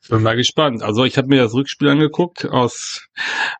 Bin 0.08 0.22
mal 0.22 0.36
gespannt. 0.36 0.82
Also 0.82 1.04
ich 1.04 1.18
habe 1.18 1.28
mir 1.28 1.42
das 1.42 1.52
Rückspiel 1.52 1.90
angeguckt 1.90 2.46
aus, 2.46 3.06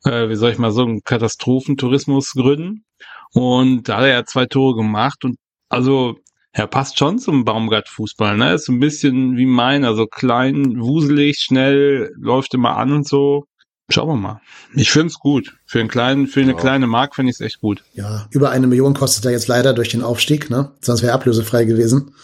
äh, 0.05 0.31
wie 0.31 0.36
soll 0.36 0.51
ich 0.51 0.59
mal 0.59 0.73
sagen, 0.73 1.02
Katastrophentourismusgründen. 1.05 2.86
Und 3.32 3.86
da 3.86 3.98
hat 3.98 4.05
er 4.05 4.09
ja 4.09 4.24
zwei 4.24 4.47
Tore 4.47 4.77
gemacht 4.77 5.27
und 5.27 5.36
also 5.69 6.16
er 6.52 6.66
passt 6.66 6.98
schon 6.98 7.18
zum 7.18 7.44
Baumgart-Fußball, 7.44 8.36
ne? 8.36 8.55
Ist 8.55 8.66
so 8.66 8.72
ein 8.72 8.81
bisschen 8.81 9.36
wie 9.36 9.47
mein, 9.47 9.85
also 9.85 10.06
klein, 10.06 10.81
wuselig, 10.81 11.39
schnell, 11.39 12.12
läuft 12.16 12.55
immer 12.55 12.77
an 12.77 12.93
und 12.93 13.06
so. 13.06 13.44
Schauen 13.89 14.09
wir 14.09 14.16
mal. 14.16 14.40
Ich 14.74 14.90
find's 14.90 15.18
gut. 15.18 15.56
Für 15.66 15.81
einen 15.81 15.89
kleinen, 15.89 16.27
für 16.28 16.40
eine 16.40 16.52
ja. 16.52 16.59
kleine 16.59 16.86
Mark 16.86 17.16
finde 17.16 17.31
ich 17.31 17.36
es 17.36 17.40
echt 17.40 17.60
gut. 17.60 17.82
Ja, 17.94 18.28
über 18.31 18.51
eine 18.51 18.66
Million 18.66 18.94
kostet 18.94 19.24
er 19.24 19.32
jetzt 19.32 19.48
leider 19.48 19.72
durch 19.74 19.89
den 19.89 20.02
Aufstieg, 20.02 20.48
ne? 20.48 20.72
Sonst 20.81 21.02
wäre 21.02 21.12
ablösefrei 21.12 21.64
gewesen. 21.64 22.14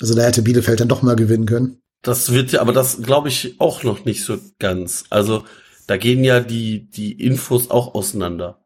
Also 0.00 0.14
da 0.14 0.22
hätte 0.22 0.42
Bielefeld 0.42 0.80
dann 0.80 0.88
doch 0.88 1.02
mal 1.02 1.16
gewinnen 1.16 1.46
können. 1.46 1.80
Das 2.02 2.32
wird 2.32 2.52
ja, 2.52 2.60
aber 2.60 2.72
das 2.72 3.02
glaube 3.02 3.28
ich 3.28 3.60
auch 3.60 3.82
noch 3.82 4.04
nicht 4.04 4.24
so 4.24 4.38
ganz. 4.58 5.04
Also 5.10 5.44
da 5.86 5.96
gehen 5.96 6.22
ja 6.22 6.40
die, 6.40 6.88
die 6.88 7.12
Infos 7.12 7.70
auch 7.70 7.94
auseinander. 7.94 8.64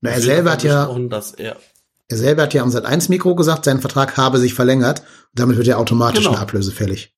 Na, 0.00 0.10
er 0.10 0.20
selber 0.20 0.52
hat 0.52 0.62
ja, 0.62 0.86
dass 1.08 1.32
er 1.32 1.56
er 2.08 2.16
selber 2.16 2.42
hat 2.42 2.54
ja 2.54 2.62
am 2.62 2.70
Sat1 2.70 3.10
Mikro 3.10 3.34
gesagt, 3.34 3.64
sein 3.64 3.80
Vertrag 3.80 4.16
habe 4.16 4.38
sich 4.38 4.54
verlängert. 4.54 5.02
damit 5.34 5.56
wird 5.56 5.68
er 5.68 5.78
automatisch 5.78 6.24
genau. 6.24 6.32
eine 6.32 6.40
Ablöse 6.40 6.72
fällig. 6.72 7.12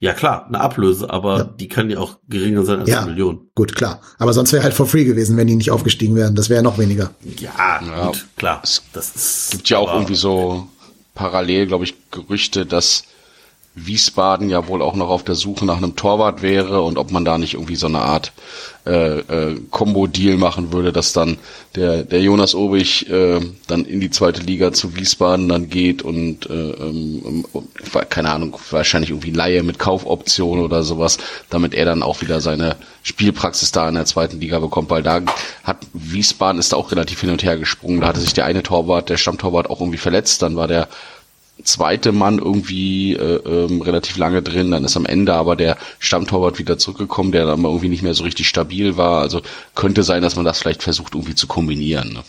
Ja 0.00 0.12
klar, 0.12 0.46
eine 0.46 0.60
Ablöse, 0.60 1.08
aber 1.08 1.38
ja. 1.38 1.44
die 1.44 1.68
kann 1.68 1.88
ja 1.88 1.98
auch 1.98 2.18
geringer 2.28 2.64
sein 2.64 2.80
als 2.80 2.90
ja, 2.90 3.00
eine 3.00 3.12
Million. 3.12 3.48
Gut, 3.54 3.74
klar. 3.74 4.00
Aber 4.18 4.34
sonst 4.34 4.52
wäre 4.52 4.62
halt 4.62 4.74
for 4.74 4.86
free 4.86 5.04
gewesen, 5.04 5.36
wenn 5.36 5.46
die 5.46 5.56
nicht 5.56 5.70
aufgestiegen 5.70 6.14
wären. 6.14 6.34
Das 6.34 6.50
wäre 6.50 6.62
noch 6.62 6.78
weniger. 6.78 7.12
Ja, 7.38 7.80
ja, 7.80 8.06
gut, 8.08 8.26
klar. 8.36 8.60
Es 8.62 8.82
das 8.92 9.14
ist, 9.14 9.50
gibt 9.52 9.68
ja 9.70 9.78
auch 9.78 9.92
irgendwie 9.92 10.16
so 10.16 10.68
parallel, 11.14 11.68
glaube 11.68 11.84
ich, 11.84 11.94
Gerüchte, 12.10 12.66
dass 12.66 13.04
Wiesbaden 13.76 14.50
ja 14.50 14.68
wohl 14.68 14.82
auch 14.82 14.94
noch 14.94 15.08
auf 15.08 15.24
der 15.24 15.34
Suche 15.34 15.64
nach 15.64 15.78
einem 15.78 15.96
Torwart 15.96 16.42
wäre 16.42 16.82
und 16.82 16.96
ob 16.96 17.10
man 17.10 17.24
da 17.24 17.38
nicht 17.38 17.54
irgendwie 17.54 17.74
so 17.74 17.88
eine 17.88 17.98
Art 17.98 18.32
äh, 18.86 19.18
äh, 19.18 19.60
Combo-Deal 19.70 20.36
machen 20.36 20.72
würde, 20.72 20.92
dass 20.92 21.12
dann 21.12 21.38
der, 21.74 22.04
der 22.04 22.20
Jonas 22.20 22.54
Obig 22.54 23.10
äh, 23.10 23.40
dann 23.66 23.84
in 23.84 24.00
die 24.00 24.10
zweite 24.10 24.42
Liga 24.42 24.72
zu 24.72 24.94
Wiesbaden 24.94 25.48
dann 25.48 25.70
geht 25.70 26.02
und 26.02 26.48
äh, 26.48 26.52
ähm, 26.52 27.44
keine 28.10 28.30
Ahnung, 28.30 28.56
wahrscheinlich 28.70 29.10
irgendwie 29.10 29.32
Laie 29.32 29.64
mit 29.64 29.80
Kaufoption 29.80 30.60
oder 30.60 30.84
sowas, 30.84 31.18
damit 31.50 31.74
er 31.74 31.84
dann 31.84 32.04
auch 32.04 32.20
wieder 32.20 32.40
seine 32.40 32.76
Spielpraxis 33.02 33.72
da 33.72 33.88
in 33.88 33.96
der 33.96 34.06
zweiten 34.06 34.38
Liga 34.38 34.60
bekommt, 34.60 34.88
weil 34.90 35.02
da 35.02 35.20
hat 35.64 35.78
Wiesbaden 35.92 36.60
ist 36.60 36.72
da 36.72 36.76
auch 36.76 36.92
relativ 36.92 37.20
hin 37.20 37.30
und 37.30 37.42
her 37.42 37.56
gesprungen. 37.56 38.00
Da 38.00 38.08
hatte 38.08 38.20
sich 38.20 38.34
der 38.34 38.44
eine 38.44 38.62
Torwart, 38.62 39.08
der 39.08 39.16
Stammtorwart 39.16 39.68
auch 39.68 39.80
irgendwie 39.80 39.98
verletzt, 39.98 40.42
dann 40.42 40.54
war 40.54 40.68
der 40.68 40.88
zweite 41.64 42.12
Mann 42.12 42.38
irgendwie 42.38 43.14
äh, 43.14 43.36
ähm, 43.36 43.82
relativ 43.82 44.16
lange 44.16 44.42
drin, 44.42 44.70
dann 44.70 44.84
ist 44.84 44.96
am 44.96 45.06
Ende 45.06 45.34
aber 45.34 45.56
der 45.56 45.76
Stammtorwart 45.98 46.58
wieder 46.58 46.78
zurückgekommen, 46.78 47.32
der 47.32 47.46
dann 47.46 47.64
irgendwie 47.64 47.88
nicht 47.88 48.02
mehr 48.02 48.14
so 48.14 48.24
richtig 48.24 48.48
stabil 48.48 48.96
war. 48.96 49.20
Also 49.20 49.42
könnte 49.74 50.02
sein, 50.02 50.22
dass 50.22 50.36
man 50.36 50.44
das 50.44 50.58
vielleicht 50.58 50.82
versucht 50.82 51.14
irgendwie 51.14 51.34
zu 51.34 51.46
kombinieren. 51.46 52.12
Ne? 52.12 52.22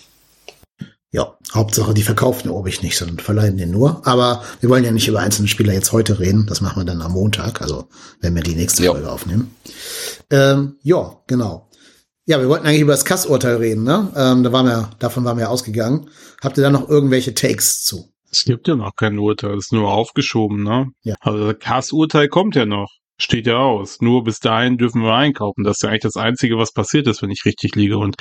Ja, 1.11 1.37
Hauptsache, 1.53 1.93
die 1.93 2.03
verkaufen 2.03 2.49
ob 2.49 2.67
ich 2.67 2.81
nicht, 2.81 2.97
sondern 2.97 3.19
verleihen 3.19 3.55
den 3.55 3.71
nur. 3.71 4.05
Aber 4.05 4.43
wir 4.59 4.69
wollen 4.69 4.83
ja 4.83 4.91
nicht 4.91 5.07
über 5.07 5.21
einzelne 5.21 5.47
Spieler 5.47 5.71
jetzt 5.71 5.93
heute 5.93 6.19
reden. 6.19 6.45
Das 6.45 6.59
machen 6.59 6.81
wir 6.81 6.85
dann 6.85 7.01
am 7.01 7.13
Montag, 7.13 7.61
also 7.61 7.87
wenn 8.19 8.35
wir 8.35 8.43
die 8.43 8.55
nächste 8.55 8.83
ja. 8.83 8.91
Folge 8.91 9.09
aufnehmen. 9.09 9.55
Ähm, 10.29 10.75
ja, 10.83 11.15
genau. 11.27 11.69
Ja, 12.25 12.39
wir 12.41 12.49
wollten 12.49 12.65
eigentlich 12.65 12.81
über 12.81 12.91
das 12.91 13.05
Kassurteil 13.05 13.57
reden, 13.57 13.83
ne? 13.83 14.11
Ähm, 14.15 14.43
da 14.43 14.51
waren 14.51 14.65
wir, 14.65 14.89
davon 14.99 15.23
waren 15.23 15.37
wir 15.37 15.49
ausgegangen. 15.49 16.09
Habt 16.43 16.57
ihr 16.57 16.63
da 16.63 16.69
noch 16.69 16.89
irgendwelche 16.89 17.33
Takes 17.33 17.83
zu? 17.83 18.11
Es 18.35 18.43
gibt 18.43 18.67
ja 18.67 18.75
noch 18.75 18.97
kein 18.97 19.17
Urteil, 19.17 19.51
es 19.51 19.67
ist 19.67 19.71
nur 19.71 19.93
aufgeschoben, 19.93 20.61
ne? 20.61 20.91
Ja. 21.03 21.15
Also 21.21 21.53
das 21.53 21.59
Kass-Urteil 21.59 22.27
kommt 22.27 22.55
ja 22.55 22.65
noch. 22.65 22.91
Steht 23.17 23.47
ja 23.47 23.57
aus. 23.57 24.01
Nur 24.01 24.25
bis 24.25 24.39
dahin 24.39 24.77
dürfen 24.77 25.01
wir 25.01 25.13
einkaufen. 25.13 25.63
Das 25.63 25.77
ist 25.77 25.83
ja 25.83 25.89
eigentlich 25.89 26.01
das 26.01 26.17
Einzige, 26.17 26.57
was 26.57 26.73
passiert 26.73 27.07
ist, 27.07 27.21
wenn 27.21 27.31
ich 27.31 27.45
richtig 27.45 27.75
liege. 27.75 27.97
Und 27.97 28.17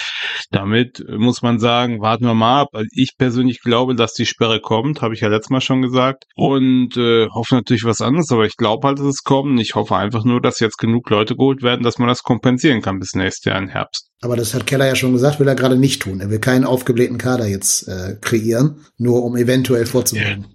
damit 0.51 1.05
muss 1.09 1.43
man 1.43 1.59
sagen, 1.59 2.01
warten 2.01 2.25
wir 2.25 2.35
mal 2.35 2.63
ab. 2.63 2.69
Also 2.73 2.87
ich 2.93 3.17
persönlich 3.19 3.61
glaube, 3.61 3.97
dass 3.97 4.15
die 4.15 4.27
Sperre 4.27 4.61
kommt, 4.61 5.03
habe 5.03 5.15
ich 5.15 5.21
ja 5.21 5.29
letztes 5.29 5.51
Mal 5.51 5.61
schon 5.61 5.83
gesagt. 5.83 6.25
Und 6.37 6.97
äh, 6.97 7.29
hoffe 7.29 7.57
natürlich 7.57 7.85
was 7.85 8.01
anderes, 8.01 8.31
aber 8.31 8.47
ich 8.47 8.57
glaube 8.57 8.87
halt, 8.87 9.01
dass 9.01 9.07
es 9.07 9.25
kommt. 9.25 9.59
Ich 9.61 9.75
hoffe 9.75 9.97
einfach 9.97 10.25
nur, 10.25 10.41
dass 10.41 10.61
jetzt 10.61 10.79
genug 10.79 11.11
Leute 11.11 11.35
geholt 11.35 11.63
werden, 11.63 11.83
dass 11.83 11.99
man 11.99 12.07
das 12.07 12.23
kompensieren 12.23 12.81
kann 12.81 13.01
bis 13.01 13.15
nächstes 13.15 13.47
Jahr 13.47 13.59
im 13.59 13.69
Herbst. 13.69 14.11
Aber 14.21 14.37
das 14.37 14.55
hat 14.55 14.67
Keller 14.67 14.87
ja 14.87 14.95
schon 14.95 15.13
gesagt, 15.13 15.41
will 15.41 15.49
er 15.49 15.57
gerade 15.57 15.77
nicht 15.77 16.03
tun. 16.03 16.21
Er 16.21 16.31
will 16.31 16.39
keinen 16.39 16.65
aufgeblähten 16.65 17.19
Kader 17.19 17.47
jetzt 17.47 17.89
äh, 17.89 18.17
kreieren, 18.21 18.87
nur 18.97 19.25
um 19.25 19.37
eventuell 19.37 19.87
vorzubereiten. 19.87 20.47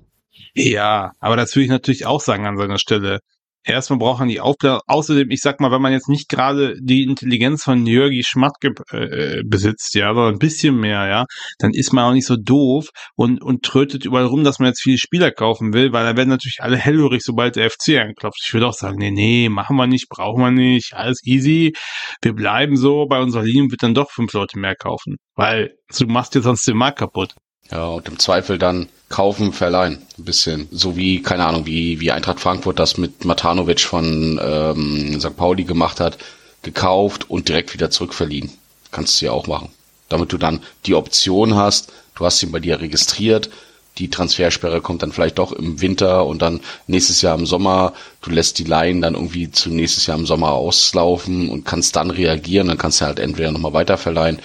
Ja, 0.55 1.11
aber 1.19 1.35
das 1.35 1.55
würde 1.55 1.65
ich 1.65 1.69
natürlich 1.69 2.05
auch 2.05 2.21
sagen 2.21 2.45
an 2.45 2.57
seiner 2.57 2.79
Stelle. 2.79 3.19
Erstmal 3.65 3.99
braucht 3.99 4.19
man 4.19 4.29
die 4.29 4.39
Aufklärung. 4.39 4.79
Außerdem, 4.87 5.29
ich 5.31 5.41
sag 5.41 5.59
mal, 5.59 5.71
wenn 5.71 5.81
man 5.81 5.91
jetzt 5.91 6.07
nicht 6.07 6.29
gerade 6.29 6.75
die 6.81 7.03
Intelligenz 7.03 7.63
von 7.63 7.85
Jörgi 7.85 8.23
Schmatke 8.23 8.71
äh, 8.91 9.43
besitzt, 9.45 9.95
ja, 9.95 10.13
sondern 10.13 10.35
ein 10.35 10.39
bisschen 10.39 10.79
mehr, 10.79 11.07
ja, 11.07 11.25
dann 11.59 11.71
ist 11.73 11.91
man 11.91 12.05
auch 12.05 12.13
nicht 12.13 12.25
so 12.25 12.37
doof 12.37 12.89
und, 13.15 13.41
und 13.41 13.63
trötet 13.63 14.05
überall 14.05 14.25
rum, 14.25 14.43
dass 14.43 14.59
man 14.59 14.69
jetzt 14.69 14.81
viele 14.81 14.97
Spieler 14.97 15.31
kaufen 15.31 15.73
will, 15.73 15.91
weil 15.91 16.05
da 16.05 16.15
werden 16.15 16.29
natürlich 16.29 16.59
alle 16.61 16.77
hellhörig, 16.77 17.21
sobald 17.21 17.57
der 17.57 17.69
FC 17.69 17.99
anklopft. 17.99 18.41
Ich 18.45 18.53
würde 18.53 18.67
auch 18.67 18.73
sagen, 18.73 18.97
nee, 18.97 19.11
nee, 19.11 19.49
machen 19.49 19.75
wir 19.75 19.87
nicht, 19.87 20.07
brauchen 20.09 20.41
wir 20.41 20.51
nicht, 20.51 20.93
alles 20.93 21.21
easy. 21.25 21.73
Wir 22.21 22.33
bleiben 22.33 22.77
so, 22.77 23.07
bei 23.07 23.19
unserer 23.21 23.43
Linie 23.43 23.71
wird 23.71 23.83
dann 23.83 23.93
doch 23.93 24.11
fünf 24.11 24.31
Leute 24.33 24.57
mehr 24.57 24.75
kaufen, 24.75 25.17
weil 25.35 25.75
du 25.97 26.05
machst 26.07 26.33
dir 26.33 26.41
sonst 26.41 26.67
den 26.67 26.77
Markt 26.77 26.99
kaputt. 26.99 27.35
Ja, 27.71 27.85
und 27.85 28.07
im 28.07 28.19
Zweifel 28.19 28.57
dann 28.57 28.89
kaufen, 29.09 29.53
verleihen. 29.53 29.99
Ein 30.17 30.25
bisschen. 30.25 30.67
So 30.71 30.95
wie, 30.95 31.21
keine 31.21 31.45
Ahnung, 31.45 31.65
wie, 31.65 31.99
wie 31.99 32.11
Eintracht 32.11 32.39
Frankfurt 32.39 32.79
das 32.79 32.97
mit 32.97 33.25
Matanovic 33.25 33.81
von 33.81 34.39
ähm, 34.41 35.19
St. 35.19 35.35
Pauli 35.35 35.63
gemacht 35.63 35.99
hat. 35.99 36.17
Gekauft 36.61 37.29
und 37.29 37.47
direkt 37.47 37.73
wieder 37.73 37.89
zurückverliehen. 37.89 38.51
Kannst 38.91 39.21
du 39.21 39.25
ja 39.25 39.31
auch 39.31 39.47
machen. 39.47 39.69
Damit 40.09 40.33
du 40.33 40.37
dann 40.37 40.61
die 40.85 40.95
Option 40.95 41.55
hast, 41.55 41.91
du 42.15 42.25
hast 42.25 42.41
ihn 42.41 42.51
bei 42.51 42.59
dir 42.59 42.81
registriert, 42.81 43.49
die 43.99 44.09
Transfersperre 44.09 44.81
kommt 44.81 45.03
dann 45.03 45.11
vielleicht 45.11 45.39
doch 45.39 45.51
im 45.51 45.81
Winter 45.81 46.25
und 46.25 46.41
dann 46.41 46.61
nächstes 46.87 47.21
Jahr 47.21 47.37
im 47.37 47.45
Sommer, 47.45 47.93
du 48.21 48.31
lässt 48.31 48.57
die 48.57 48.63
Laien 48.63 49.01
dann 49.01 49.13
irgendwie 49.13 49.51
zum 49.51 49.75
nächstes 49.75 50.07
Jahr 50.07 50.17
im 50.17 50.25
Sommer 50.25 50.51
auslaufen 50.53 51.49
und 51.49 51.65
kannst 51.65 51.95
dann 51.95 52.09
reagieren, 52.09 52.67
dann 52.67 52.77
kannst 52.77 53.01
du 53.01 53.05
halt 53.05 53.19
entweder 53.19 53.51
nochmal 53.51 53.73
weiterverleihen 53.73 54.39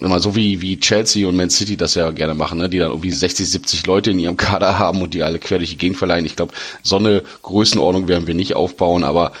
immer 0.00 0.20
so 0.20 0.36
wie, 0.36 0.60
wie 0.60 0.78
Chelsea 0.78 1.26
und 1.28 1.36
Man 1.36 1.50
City 1.50 1.76
das 1.76 1.94
ja 1.94 2.10
gerne 2.10 2.34
machen, 2.34 2.58
ne? 2.58 2.68
die 2.68 2.78
dann 2.78 2.90
irgendwie 2.90 3.10
60, 3.10 3.48
70 3.48 3.86
Leute 3.86 4.10
in 4.12 4.18
ihrem 4.18 4.36
Kader 4.38 4.78
haben 4.78 5.02
und 5.02 5.14
die 5.14 5.22
alle 5.22 5.38
quer 5.38 5.58
durch 5.58 5.70
die 5.70 5.78
Gegend 5.78 5.98
verleihen. 5.98 6.24
Ich 6.26 6.36
glaube, 6.36 6.54
so 6.82 6.96
eine 6.96 7.22
Größenordnung 7.42 8.08
werden 8.08 8.26
wir 8.26 8.34
nicht 8.34 8.54
aufbauen, 8.54 9.04
aber 9.04 9.32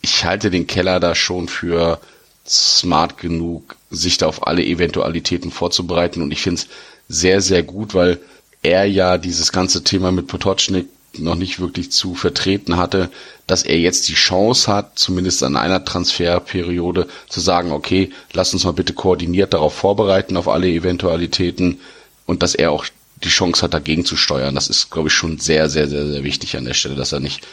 ich 0.00 0.24
halte 0.24 0.50
den 0.50 0.66
Keller 0.66 1.00
da 1.00 1.14
schon 1.14 1.48
für 1.48 2.00
smart 2.46 3.16
genug, 3.18 3.76
sich 3.90 4.18
da 4.18 4.26
auf 4.26 4.46
alle 4.46 4.64
Eventualitäten 4.64 5.50
vorzubereiten 5.50 6.20
und 6.22 6.30
ich 6.30 6.42
finde 6.42 6.60
es 6.60 6.68
sehr, 7.08 7.40
sehr 7.40 7.62
gut, 7.62 7.94
weil 7.94 8.18
er 8.62 8.84
ja 8.84 9.18
dieses 9.18 9.52
ganze 9.52 9.84
Thema 9.84 10.12
mit 10.12 10.26
Potocznik 10.26 10.88
noch 11.18 11.34
nicht 11.34 11.60
wirklich 11.60 11.92
zu 11.92 12.14
vertreten 12.14 12.76
hatte, 12.76 13.10
dass 13.46 13.62
er 13.62 13.78
jetzt 13.78 14.08
die 14.08 14.14
Chance 14.14 14.72
hat, 14.72 14.98
zumindest 14.98 15.42
an 15.42 15.56
einer 15.56 15.84
Transferperiode 15.84 17.08
zu 17.28 17.40
sagen, 17.40 17.72
okay, 17.72 18.10
lass 18.32 18.52
uns 18.52 18.64
mal 18.64 18.72
bitte 18.72 18.92
koordiniert 18.92 19.52
darauf 19.54 19.74
vorbereiten, 19.74 20.36
auf 20.36 20.48
alle 20.48 20.68
Eventualitäten 20.68 21.80
und 22.26 22.42
dass 22.42 22.54
er 22.54 22.70
auch 22.70 22.86
die 23.22 23.28
Chance 23.28 23.62
hat, 23.62 23.74
dagegen 23.74 24.04
zu 24.04 24.16
steuern. 24.16 24.54
Das 24.54 24.68
ist, 24.68 24.90
glaube 24.90 25.08
ich, 25.08 25.14
schon 25.14 25.38
sehr, 25.38 25.68
sehr, 25.68 25.88
sehr, 25.88 26.06
sehr 26.06 26.24
wichtig 26.24 26.56
an 26.56 26.64
der 26.64 26.74
Stelle, 26.74 26.94
dass 26.94 27.12
er 27.12 27.20
nicht 27.20 27.46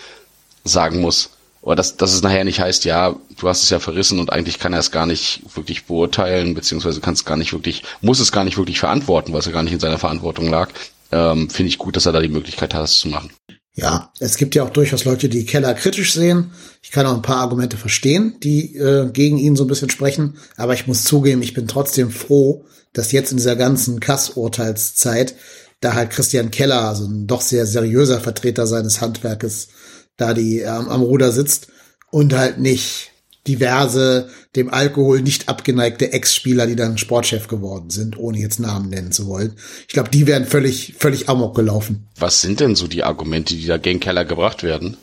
sagen 0.63 1.01
muss, 1.01 1.31
oder 1.61 1.75
dass, 1.75 1.95
dass 1.95 2.13
es 2.13 2.23
nachher 2.23 2.43
nicht 2.43 2.59
heißt, 2.59 2.85
ja, 2.85 3.15
du 3.39 3.47
hast 3.47 3.63
es 3.63 3.69
ja 3.69 3.79
verrissen 3.79 4.19
und 4.19 4.31
eigentlich 4.31 4.57
kann 4.57 4.73
er 4.73 4.79
es 4.79 4.91
gar 4.91 5.05
nicht 5.05 5.41
wirklich 5.55 5.85
beurteilen, 5.85 6.55
beziehungsweise 6.55 7.01
kann 7.01 7.13
es 7.13 7.23
gar 7.23 7.37
nicht 7.37 7.53
wirklich, 7.53 7.83
muss 8.01 8.19
es 8.19 8.31
gar 8.31 8.43
nicht 8.43 8.57
wirklich 8.57 8.79
verantworten, 8.79 9.31
weil 9.31 9.39
es 9.39 9.45
ja 9.45 9.51
gar 9.51 9.63
nicht 9.63 9.73
in 9.73 9.79
seiner 9.79 9.99
Verantwortung 9.99 10.49
lag. 10.49 10.69
Ähm, 11.11 11.49
Finde 11.49 11.69
ich 11.69 11.77
gut, 11.77 11.95
dass 11.95 12.07
er 12.07 12.13
da 12.13 12.21
die 12.21 12.29
Möglichkeit 12.29 12.73
hat, 12.73 12.85
es 12.85 12.99
zu 12.99 13.09
machen. 13.09 13.31
Ja, 13.73 14.11
es 14.19 14.35
gibt 14.35 14.53
ja 14.53 14.63
auch 14.63 14.69
durchaus 14.69 15.05
Leute, 15.05 15.29
die 15.29 15.45
Keller 15.45 15.73
kritisch 15.73 16.13
sehen. 16.13 16.51
Ich 16.81 16.91
kann 16.91 17.05
auch 17.05 17.15
ein 17.15 17.21
paar 17.21 17.37
Argumente 17.37 17.77
verstehen, 17.77 18.35
die 18.43 18.75
äh, 18.75 19.09
gegen 19.11 19.37
ihn 19.37 19.55
so 19.55 19.63
ein 19.63 19.67
bisschen 19.67 19.89
sprechen. 19.89 20.37
Aber 20.57 20.73
ich 20.73 20.87
muss 20.87 21.05
zugeben, 21.05 21.41
ich 21.41 21.53
bin 21.53 21.67
trotzdem 21.67 22.11
froh, 22.11 22.65
dass 22.91 23.13
jetzt 23.13 23.31
in 23.31 23.37
dieser 23.37 23.55
ganzen 23.55 24.01
Kass-Urteilszeit 24.01 25.35
da 25.79 25.93
halt 25.93 26.11
Christian 26.11 26.51
Keller, 26.51 26.81
also 26.89 27.05
ein 27.05 27.27
doch 27.27 27.41
sehr 27.41 27.65
seriöser 27.65 28.19
Vertreter 28.19 28.67
seines 28.67 28.99
Handwerkes, 28.99 29.69
da 30.17 30.33
die 30.33 30.59
ähm, 30.59 30.89
am 30.89 31.01
Ruder 31.01 31.31
sitzt 31.31 31.67
und 32.11 32.33
halt 32.33 32.59
nicht 32.59 33.10
diverse 33.47 34.29
dem 34.55 34.71
Alkohol 34.71 35.21
nicht 35.21 35.49
abgeneigte 35.49 36.13
Ex-Spieler, 36.13 36.67
die 36.67 36.75
dann 36.75 36.97
Sportchef 36.97 37.47
geworden 37.47 37.89
sind, 37.89 38.17
ohne 38.17 38.39
jetzt 38.39 38.59
Namen 38.59 38.89
nennen 38.89 39.11
zu 39.11 39.27
wollen. 39.27 39.55
Ich 39.87 39.93
glaube, 39.93 40.09
die 40.09 40.27
wären 40.27 40.45
völlig, 40.45 40.95
völlig 40.97 41.29
amok 41.29 41.55
gelaufen. 41.55 42.07
Was 42.17 42.41
sind 42.41 42.59
denn 42.59 42.75
so 42.75 42.87
die 42.87 43.03
Argumente, 43.03 43.55
die 43.55 43.65
da 43.65 43.77
gegen 43.77 43.99
Keller 43.99 44.25
gebracht 44.25 44.63
werden? 44.63 44.97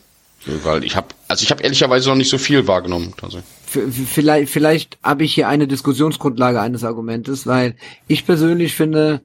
Weil 0.63 0.85
ich 0.85 0.97
habe, 0.97 1.09
also 1.27 1.43
ich 1.43 1.51
habe 1.51 1.63
ehrlicherweise 1.63 2.09
noch 2.09 2.17
nicht 2.17 2.31
so 2.31 2.39
viel 2.39 2.67
wahrgenommen. 2.67 3.13
Also. 3.23 3.43
Vielleicht, 3.67 4.51
vielleicht 4.51 4.99
habe 5.03 5.25
ich 5.25 5.35
hier 5.35 5.49
eine 5.49 5.67
Diskussionsgrundlage 5.67 6.61
eines 6.61 6.85
Argumentes, 6.85 7.47
weil 7.47 7.75
ich 8.07 8.25
persönlich 8.25 8.75
finde, 8.75 9.23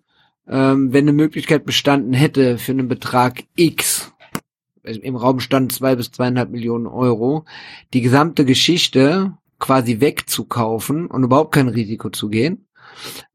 ähm, 0.50 0.92
wenn 0.92 1.06
eine 1.06 1.14
Möglichkeit 1.14 1.66
bestanden 1.66 2.14
hätte 2.14 2.58
für 2.58 2.74
einen 2.74 2.88
Betrag 2.88 3.44
X, 3.56 4.12
im 4.84 5.16
Raum 5.16 5.40
stand 5.40 5.72
zwei 5.72 5.96
bis 5.96 6.12
zweieinhalb 6.12 6.50
Millionen 6.50 6.88
Euro, 6.88 7.46
die 7.94 8.02
gesamte 8.02 8.46
Geschichte 8.46 9.34
quasi 9.60 10.02
wegzukaufen 10.02 11.08
und 11.08 11.24
überhaupt 11.24 11.54
kein 11.54 11.70
Risiko 11.70 12.10
zu 12.10 12.30
gehen 12.30 12.68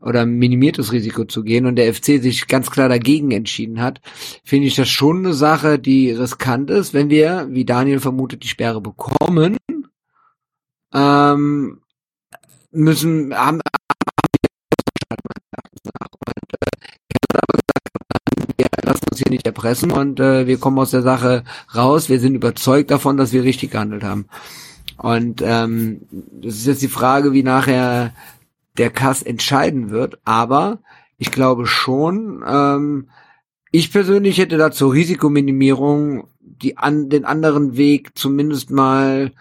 oder 0.00 0.26
minimiertes 0.26 0.92
Risiko 0.92 1.24
zu 1.24 1.42
gehen 1.42 1.66
und 1.66 1.76
der 1.76 1.92
FC 1.92 2.22
sich 2.22 2.46
ganz 2.46 2.70
klar 2.70 2.88
dagegen 2.88 3.30
entschieden 3.30 3.80
hat, 3.80 4.00
finde 4.44 4.66
ich 4.66 4.74
das 4.74 4.88
schon 4.88 5.18
eine 5.18 5.34
Sache, 5.34 5.78
die 5.78 6.10
riskant 6.10 6.70
ist, 6.70 6.94
wenn 6.94 7.10
wir, 7.10 7.48
wie 7.50 7.64
Daniel 7.64 8.00
vermutet, 8.00 8.44
die 8.44 8.48
Sperre 8.48 8.80
bekommen, 8.80 9.56
ähm, 10.94 11.80
müssen, 12.70 13.34
haben, 13.34 13.60
uns 19.18 19.26
hier 19.26 19.30
nicht 19.30 19.46
erpressen 19.46 19.90
und 19.90 20.20
äh, 20.20 20.46
wir 20.46 20.58
kommen 20.58 20.78
aus 20.78 20.90
der 20.90 21.02
Sache 21.02 21.44
raus. 21.74 22.08
Wir 22.08 22.20
sind 22.20 22.34
überzeugt 22.34 22.90
davon, 22.90 23.16
dass 23.16 23.32
wir 23.32 23.42
richtig 23.42 23.72
gehandelt 23.72 24.04
haben. 24.04 24.26
Und 24.96 25.42
ähm, 25.44 26.02
das 26.10 26.56
ist 26.56 26.66
jetzt 26.66 26.82
die 26.82 26.88
Frage, 26.88 27.32
wie 27.32 27.42
nachher 27.42 28.12
der 28.76 28.90
Kass 28.90 29.22
entscheiden 29.22 29.90
wird. 29.90 30.18
Aber 30.24 30.78
ich 31.18 31.30
glaube 31.30 31.66
schon, 31.66 32.44
ähm, 32.46 33.08
ich 33.70 33.92
persönlich 33.92 34.38
hätte 34.38 34.56
da 34.56 34.70
zur 34.70 34.92
Risikominimierung 34.92 36.28
die 36.40 36.76
an, 36.76 37.08
den 37.08 37.24
anderen 37.24 37.76
Weg 37.76 38.16
zumindest 38.16 38.70
mal 38.70 39.32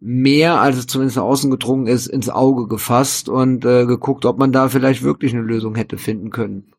mehr, 0.00 0.60
als 0.60 0.76
es 0.76 0.86
zumindest 0.86 1.18
außen 1.18 1.50
gedrungen 1.50 1.86
ist, 1.86 2.06
ins 2.06 2.28
Auge 2.28 2.66
gefasst 2.68 3.28
und 3.28 3.64
äh, 3.64 3.84
geguckt, 3.84 4.24
ob 4.24 4.38
man 4.38 4.52
da 4.52 4.68
vielleicht 4.68 5.02
wirklich 5.02 5.34
eine 5.34 5.42
Lösung 5.42 5.74
hätte 5.74 5.98
finden 5.98 6.30
können. 6.30 6.72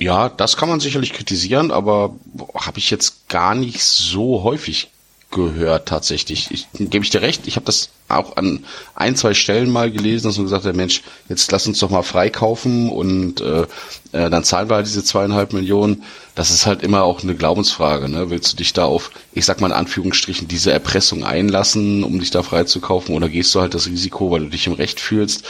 Ja, 0.00 0.30
das 0.30 0.56
kann 0.56 0.70
man 0.70 0.80
sicherlich 0.80 1.12
kritisieren, 1.12 1.70
aber 1.70 2.16
habe 2.54 2.78
ich 2.78 2.90
jetzt 2.90 3.28
gar 3.28 3.54
nicht 3.54 3.84
so 3.84 4.42
häufig 4.42 4.88
gehört 5.30 5.88
tatsächlich. 5.88 6.50
Ich 6.50 6.66
gebe 6.72 7.04
ich 7.04 7.10
dir 7.10 7.20
recht, 7.20 7.46
ich 7.46 7.56
habe 7.56 7.66
das 7.66 7.90
auch 8.10 8.36
an 8.36 8.64
ein, 8.94 9.16
zwei 9.16 9.34
Stellen 9.34 9.70
mal 9.70 9.90
gelesen, 9.90 10.26
dass 10.26 10.36
man 10.36 10.46
gesagt 10.46 10.64
hat, 10.64 10.76
Mensch, 10.76 11.02
jetzt 11.28 11.50
lass 11.52 11.66
uns 11.66 11.78
doch 11.78 11.90
mal 11.90 12.02
freikaufen 12.02 12.88
und 12.88 13.40
äh, 13.40 13.66
äh, 14.12 14.30
dann 14.30 14.44
zahlen 14.44 14.68
wir 14.68 14.76
halt 14.76 14.86
diese 14.86 15.04
zweieinhalb 15.04 15.52
Millionen. 15.52 16.02
Das 16.34 16.50
ist 16.50 16.66
halt 16.66 16.82
immer 16.82 17.02
auch 17.02 17.22
eine 17.22 17.34
Glaubensfrage. 17.34 18.08
Ne? 18.08 18.30
Willst 18.30 18.52
du 18.52 18.56
dich 18.56 18.72
da 18.72 18.84
auf, 18.84 19.10
ich 19.32 19.44
sag 19.44 19.60
mal 19.60 19.68
in 19.68 19.72
Anführungsstrichen, 19.72 20.48
diese 20.48 20.72
Erpressung 20.72 21.24
einlassen, 21.24 22.02
um 22.04 22.18
dich 22.18 22.30
da 22.30 22.42
freizukaufen 22.42 23.14
oder 23.14 23.28
gehst 23.28 23.54
du 23.54 23.60
halt 23.60 23.74
das 23.74 23.86
Risiko, 23.86 24.30
weil 24.30 24.40
du 24.40 24.48
dich 24.48 24.66
im 24.66 24.72
Recht 24.72 25.00
fühlst? 25.00 25.44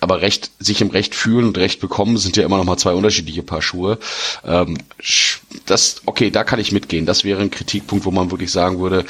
Aber 0.00 0.22
Recht, 0.22 0.50
sich 0.58 0.80
im 0.80 0.90
Recht 0.90 1.14
fühlen 1.14 1.46
und 1.46 1.58
Recht 1.58 1.78
bekommen 1.80 2.16
sind 2.16 2.36
ja 2.36 2.44
immer 2.44 2.56
noch 2.56 2.64
mal 2.64 2.78
zwei 2.78 2.94
unterschiedliche 2.94 3.42
Paar 3.42 3.60
Schuhe. 3.60 3.98
Ähm, 4.44 4.78
das, 5.66 6.02
okay, 6.06 6.30
da 6.30 6.42
kann 6.42 6.58
ich 6.58 6.72
mitgehen. 6.72 7.06
Das 7.06 7.22
wäre 7.22 7.42
ein 7.42 7.50
Kritikpunkt, 7.50 8.06
wo 8.06 8.10
man 8.10 8.30
wirklich 8.30 8.50
sagen 8.50 8.80
würde, 8.80 9.04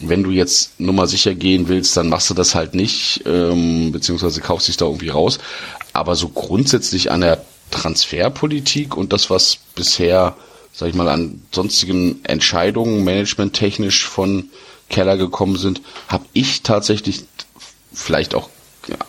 wenn 0.00 0.22
du 0.22 0.30
jetzt 0.30 0.80
nur 0.80 0.94
mal 0.94 1.06
sicher 1.06 1.34
gehen 1.34 1.68
willst, 1.68 1.96
dann 1.96 2.08
machst 2.08 2.30
du 2.30 2.34
das 2.34 2.54
halt 2.54 2.74
nicht, 2.74 3.22
ähm, 3.26 3.92
beziehungsweise 3.92 4.40
kaufst 4.40 4.68
dich 4.68 4.76
da 4.76 4.86
irgendwie 4.86 5.10
raus. 5.10 5.38
Aber 5.92 6.16
so 6.16 6.28
grundsätzlich 6.28 7.10
an 7.10 7.20
der 7.20 7.44
Transferpolitik 7.70 8.96
und 8.96 9.12
das, 9.12 9.30
was 9.30 9.58
bisher, 9.74 10.36
sag 10.72 10.88
ich 10.88 10.94
mal, 10.94 11.08
an 11.08 11.42
sonstigen 11.52 12.20
Entscheidungen 12.24 13.04
managementtechnisch 13.04 14.06
von 14.06 14.50
Keller 14.88 15.16
gekommen 15.16 15.56
sind, 15.56 15.82
habe 16.08 16.24
ich 16.32 16.62
tatsächlich 16.62 17.24
vielleicht 17.92 18.34
auch 18.34 18.48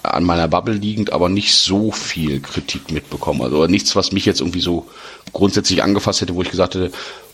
an 0.03 0.23
meiner 0.23 0.47
Bubble 0.47 0.75
liegend, 0.75 1.13
aber 1.13 1.29
nicht 1.29 1.53
so 1.53 1.91
viel 1.91 2.41
Kritik 2.41 2.91
mitbekommen. 2.91 3.41
Also 3.41 3.65
nichts, 3.67 3.95
was 3.95 4.11
mich 4.11 4.25
jetzt 4.25 4.41
irgendwie 4.41 4.61
so 4.61 4.87
grundsätzlich 5.33 5.81
angefasst 5.81 6.21
hätte, 6.21 6.35
wo 6.35 6.41
ich 6.41 6.51
gesagt 6.51 6.75
hätte, 6.75 6.91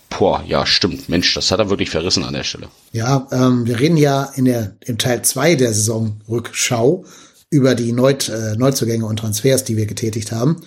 Boah, 0.09 0.43
ja, 0.47 0.65
stimmt. 0.65 1.09
Mensch, 1.09 1.33
das 1.33 1.51
hat 1.51 1.59
er 1.59 1.69
wirklich 1.69 1.89
verrissen 1.89 2.23
an 2.23 2.33
der 2.33 2.43
Stelle. 2.43 2.69
Ja, 2.93 3.27
ähm, 3.31 3.65
wir 3.65 3.79
reden 3.79 3.97
ja 3.97 4.23
in 4.35 4.45
der, 4.45 4.75
im 4.85 4.97
Teil 4.97 5.21
zwei 5.23 5.55
der 5.55 5.73
Saisonrückschau 5.73 7.05
über 7.49 7.75
die 7.75 7.91
Neut, 7.91 8.29
äh, 8.29 8.55
Neuzugänge 8.55 9.05
und 9.05 9.19
Transfers, 9.19 9.63
die 9.63 9.77
wir 9.77 9.85
getätigt 9.85 10.31
haben. 10.31 10.61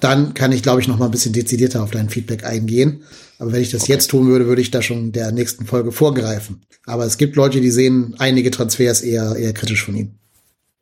Dann 0.00 0.34
kann 0.34 0.52
ich, 0.52 0.62
glaube 0.62 0.80
ich, 0.80 0.88
noch 0.88 0.98
mal 0.98 1.06
ein 1.06 1.10
bisschen 1.12 1.32
dezidierter 1.32 1.82
auf 1.82 1.92
dein 1.92 2.10
Feedback 2.10 2.44
eingehen. 2.44 3.04
Aber 3.38 3.52
wenn 3.52 3.62
ich 3.62 3.70
das 3.70 3.86
jetzt 3.86 4.10
tun 4.10 4.28
würde, 4.28 4.46
würde 4.46 4.62
ich 4.62 4.70
da 4.70 4.82
schon 4.82 5.12
der 5.12 5.32
nächsten 5.32 5.66
Folge 5.66 5.92
vorgreifen. 5.92 6.62
Aber 6.86 7.04
es 7.04 7.18
gibt 7.18 7.36
Leute, 7.36 7.60
die 7.60 7.70
sehen 7.70 8.14
einige 8.18 8.50
Transfers 8.50 9.02
eher, 9.02 9.36
eher 9.36 9.52
kritisch 9.52 9.84
von 9.84 9.96
ihm. 9.96 10.10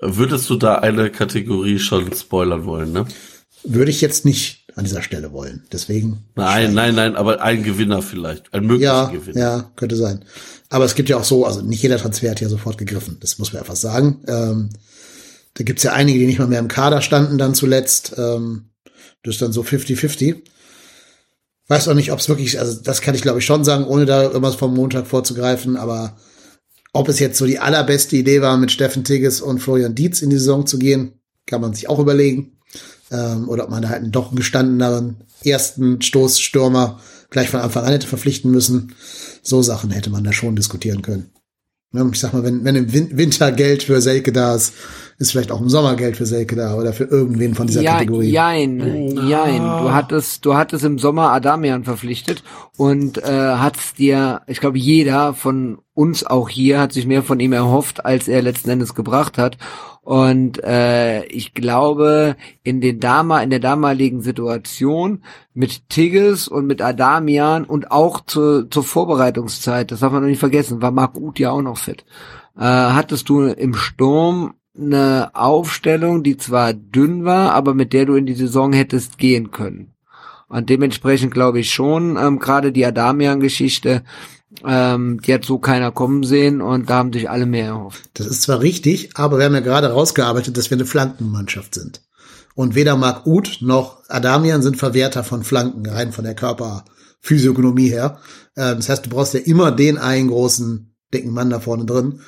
Würdest 0.00 0.48
du 0.48 0.56
da 0.56 0.76
eine 0.76 1.10
Kategorie 1.10 1.78
schon 1.78 2.12
spoilern 2.14 2.64
wollen, 2.64 2.92
ne? 2.92 3.06
Würde 3.62 3.90
ich 3.90 4.00
jetzt 4.00 4.24
nicht 4.24 4.59
an 4.80 4.84
dieser 4.86 5.02
Stelle 5.02 5.32
wollen. 5.32 5.62
Deswegen. 5.72 6.24
Nein, 6.34 6.74
nein, 6.74 6.94
nein, 6.94 7.14
aber 7.16 7.40
ein 7.42 7.62
Gewinner 7.62 8.02
vielleicht. 8.02 8.52
Ein 8.52 8.66
möglicher 8.66 8.92
Ja, 8.92 9.10
Gewinner. 9.10 9.38
ja, 9.40 9.70
könnte 9.76 9.94
sein. 9.96 10.24
Aber 10.68 10.84
es 10.84 10.94
gibt 10.96 11.08
ja 11.08 11.16
auch 11.16 11.24
so, 11.24 11.46
also 11.46 11.62
nicht 11.62 11.82
jeder 11.82 11.98
Transfer 11.98 12.30
hat 12.30 12.40
ja 12.40 12.48
sofort 12.48 12.78
gegriffen. 12.78 13.18
Das 13.20 13.38
muss 13.38 13.52
man 13.52 13.60
einfach 13.62 13.76
sagen. 13.76 14.24
Ähm, 14.26 14.70
da 15.54 15.64
gibt's 15.64 15.82
ja 15.82 15.92
einige, 15.92 16.18
die 16.18 16.26
nicht 16.26 16.38
mal 16.38 16.48
mehr 16.48 16.58
im 16.60 16.68
Kader 16.68 17.02
standen 17.02 17.38
dann 17.38 17.54
zuletzt. 17.54 18.14
Ähm, 18.18 18.70
das 19.22 19.34
ist 19.36 19.42
dann 19.42 19.52
so 19.52 19.62
50-50. 19.62 20.42
Weiß 21.68 21.86
auch 21.88 21.94
nicht, 21.94 22.10
ob 22.10 22.18
es 22.18 22.28
wirklich, 22.28 22.58
also 22.58 22.80
das 22.82 23.00
kann 23.00 23.14
ich 23.14 23.22
glaube 23.22 23.38
ich 23.38 23.44
schon 23.44 23.62
sagen, 23.64 23.84
ohne 23.84 24.06
da 24.06 24.22
irgendwas 24.22 24.56
vom 24.56 24.74
Montag 24.74 25.06
vorzugreifen, 25.06 25.76
aber 25.76 26.16
ob 26.92 27.08
es 27.08 27.20
jetzt 27.20 27.38
so 27.38 27.46
die 27.46 27.60
allerbeste 27.60 28.16
Idee 28.16 28.40
war, 28.42 28.56
mit 28.56 28.72
Steffen 28.72 29.04
Tigges 29.04 29.40
und 29.40 29.60
Florian 29.60 29.94
Dietz 29.94 30.22
in 30.22 30.30
die 30.30 30.38
Saison 30.38 30.66
zu 30.66 30.78
gehen, 30.78 31.20
kann 31.46 31.60
man 31.60 31.72
sich 31.74 31.88
auch 31.88 31.98
überlegen. 32.00 32.56
Ähm, 33.10 33.48
oder 33.48 33.64
ob 33.64 33.70
man 33.70 33.82
da 33.82 33.88
halt 33.88 34.02
einen 34.02 34.12
doch 34.12 34.34
gestandeneren 34.34 35.16
ersten 35.44 36.00
Stoßstürmer 36.00 37.00
gleich 37.30 37.48
von 37.48 37.60
Anfang 37.60 37.84
an 37.84 37.92
hätte 37.92 38.06
verpflichten 38.06 38.50
müssen. 38.50 38.94
So 39.42 39.62
Sachen 39.62 39.90
hätte 39.90 40.10
man 40.10 40.24
da 40.24 40.32
schon 40.32 40.56
diskutieren 40.56 41.02
können. 41.02 41.30
Ich 42.12 42.20
sag 42.20 42.32
mal, 42.32 42.44
wenn, 42.44 42.64
wenn 42.64 42.76
im 42.76 42.92
Win- 42.92 43.16
Winter 43.18 43.50
Geld 43.50 43.82
für 43.82 44.00
Selke 44.00 44.30
da 44.30 44.54
ist, 44.54 44.74
ist 45.18 45.32
vielleicht 45.32 45.50
auch 45.50 45.60
im 45.60 45.68
Sommer 45.68 45.96
Geld 45.96 46.16
für 46.16 46.24
Selke 46.24 46.54
da 46.54 46.76
oder 46.76 46.92
für 46.92 47.02
irgendwen 47.02 47.56
von 47.56 47.66
dieser 47.66 47.82
ja, 47.82 47.94
Kategorie. 47.94 48.30
Jein, 48.30 48.78
jein. 49.26 49.60
Du 49.60 49.92
hattest, 49.92 50.46
du 50.46 50.54
hattest 50.54 50.84
im 50.84 51.00
Sommer 51.00 51.32
Adamian 51.32 51.82
verpflichtet 51.82 52.44
und 52.76 53.18
äh, 53.18 53.54
hat's 53.56 53.94
dir, 53.94 54.42
ich 54.46 54.60
glaube, 54.60 54.78
jeder 54.78 55.34
von 55.34 55.78
uns 55.92 56.24
auch 56.24 56.48
hier 56.48 56.78
hat 56.78 56.92
sich 56.92 57.06
mehr 57.08 57.24
von 57.24 57.40
ihm 57.40 57.52
erhofft, 57.52 58.04
als 58.04 58.28
er 58.28 58.40
letzten 58.42 58.70
Endes 58.70 58.94
gebracht 58.94 59.36
hat. 59.36 59.58
Und 60.10 60.60
äh, 60.64 61.24
ich 61.26 61.54
glaube, 61.54 62.34
in 62.64 62.80
den 62.80 62.98
Dama, 62.98 63.44
in 63.44 63.50
der 63.50 63.60
damaligen 63.60 64.22
Situation 64.22 65.22
mit 65.54 65.88
Tigges 65.88 66.48
und 66.48 66.66
mit 66.66 66.82
Adamian 66.82 67.62
und 67.62 67.92
auch 67.92 68.24
zu, 68.24 68.64
zur 68.64 68.82
Vorbereitungszeit, 68.82 69.92
das 69.92 70.00
darf 70.00 70.10
man 70.10 70.22
noch 70.22 70.28
nicht 70.28 70.40
vergessen, 70.40 70.82
war 70.82 70.90
Marc 70.90 71.16
Uth 71.16 71.38
ja 71.38 71.52
auch 71.52 71.62
noch 71.62 71.78
fit. 71.78 72.04
Äh, 72.56 72.64
hattest 72.64 73.28
du 73.28 73.42
im 73.42 73.74
Sturm 73.74 74.54
eine 74.76 75.30
Aufstellung, 75.34 76.24
die 76.24 76.36
zwar 76.36 76.72
dünn 76.72 77.24
war, 77.24 77.52
aber 77.52 77.72
mit 77.74 77.92
der 77.92 78.06
du 78.06 78.16
in 78.16 78.26
die 78.26 78.34
Saison 78.34 78.72
hättest 78.72 79.16
gehen 79.16 79.52
können. 79.52 79.94
Und 80.48 80.70
dementsprechend 80.70 81.32
glaube 81.32 81.60
ich 81.60 81.70
schon, 81.72 82.16
ähm, 82.16 82.40
gerade 82.40 82.72
die 82.72 82.84
Adamian-Geschichte, 82.84 84.02
ähm, 84.64 85.20
die 85.20 85.32
hat 85.34 85.44
so 85.44 85.58
keiner 85.58 85.92
kommen 85.92 86.22
sehen 86.24 86.60
und 86.60 86.90
da 86.90 86.96
haben 86.96 87.12
sich 87.12 87.30
alle 87.30 87.46
mehr 87.46 87.66
erhofft. 87.66 88.10
Das 88.14 88.26
ist 88.26 88.42
zwar 88.42 88.60
richtig, 88.60 89.10
aber 89.14 89.38
wir 89.38 89.44
haben 89.44 89.54
ja 89.54 89.60
gerade 89.60 89.92
rausgearbeitet, 89.92 90.56
dass 90.56 90.70
wir 90.70 90.76
eine 90.76 90.86
Flankenmannschaft 90.86 91.74
sind. 91.74 92.02
Und 92.54 92.74
weder 92.74 92.96
Marc 92.96 93.26
Uth 93.26 93.58
noch 93.62 94.02
Adamian 94.08 94.62
sind 94.62 94.76
Verwerter 94.76 95.24
von 95.24 95.44
Flanken, 95.44 95.86
rein 95.86 96.12
von 96.12 96.24
der 96.24 96.34
Körperphysiognomie 96.34 97.88
her. 97.88 98.18
Ähm, 98.56 98.76
das 98.76 98.88
heißt, 98.88 99.06
du 99.06 99.10
brauchst 99.10 99.34
ja 99.34 99.40
immer 99.40 99.70
den 99.70 99.98
einen 99.98 100.28
großen, 100.28 100.94
dicken 101.14 101.32
Mann 101.32 101.50
da 101.50 101.60
vorne 101.60 101.84
drin. 101.84 102.20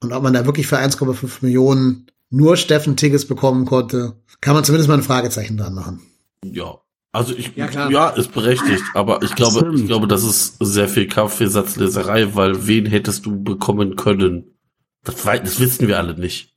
Und 0.00 0.12
ob 0.12 0.22
man 0.22 0.32
da 0.32 0.46
wirklich 0.46 0.66
für 0.66 0.78
1,5 0.78 1.38
Millionen 1.42 2.06
nur 2.30 2.56
Steffen 2.56 2.96
Tigges 2.96 3.26
bekommen 3.26 3.64
konnte, 3.64 4.20
kann 4.40 4.54
man 4.54 4.64
zumindest 4.64 4.88
mal 4.88 4.94
ein 4.98 5.02
Fragezeichen 5.02 5.56
dran 5.56 5.74
machen. 5.74 6.02
Ja. 6.44 6.78
Also 7.12 7.34
ich, 7.34 7.56
Ja, 7.56 7.64
ja, 7.64 7.88
klar. 7.88 8.16
ist 8.18 8.32
berechtigt, 8.32 8.82
aber 8.94 9.22
ich 9.22 9.34
glaube, 9.34 9.60
Stimmt. 9.60 9.80
ich 9.80 9.86
glaube, 9.86 10.06
das 10.08 10.24
ist 10.24 10.56
sehr 10.60 10.88
viel 10.88 11.06
Kaffeesatzleserei, 11.08 12.34
weil 12.34 12.66
wen 12.66 12.86
hättest 12.86 13.24
du 13.26 13.42
bekommen 13.42 13.96
können? 13.96 14.58
Das, 15.04 15.22
das 15.22 15.58
wissen 15.60 15.88
wir 15.88 15.98
alle 15.98 16.18
nicht. 16.18 16.54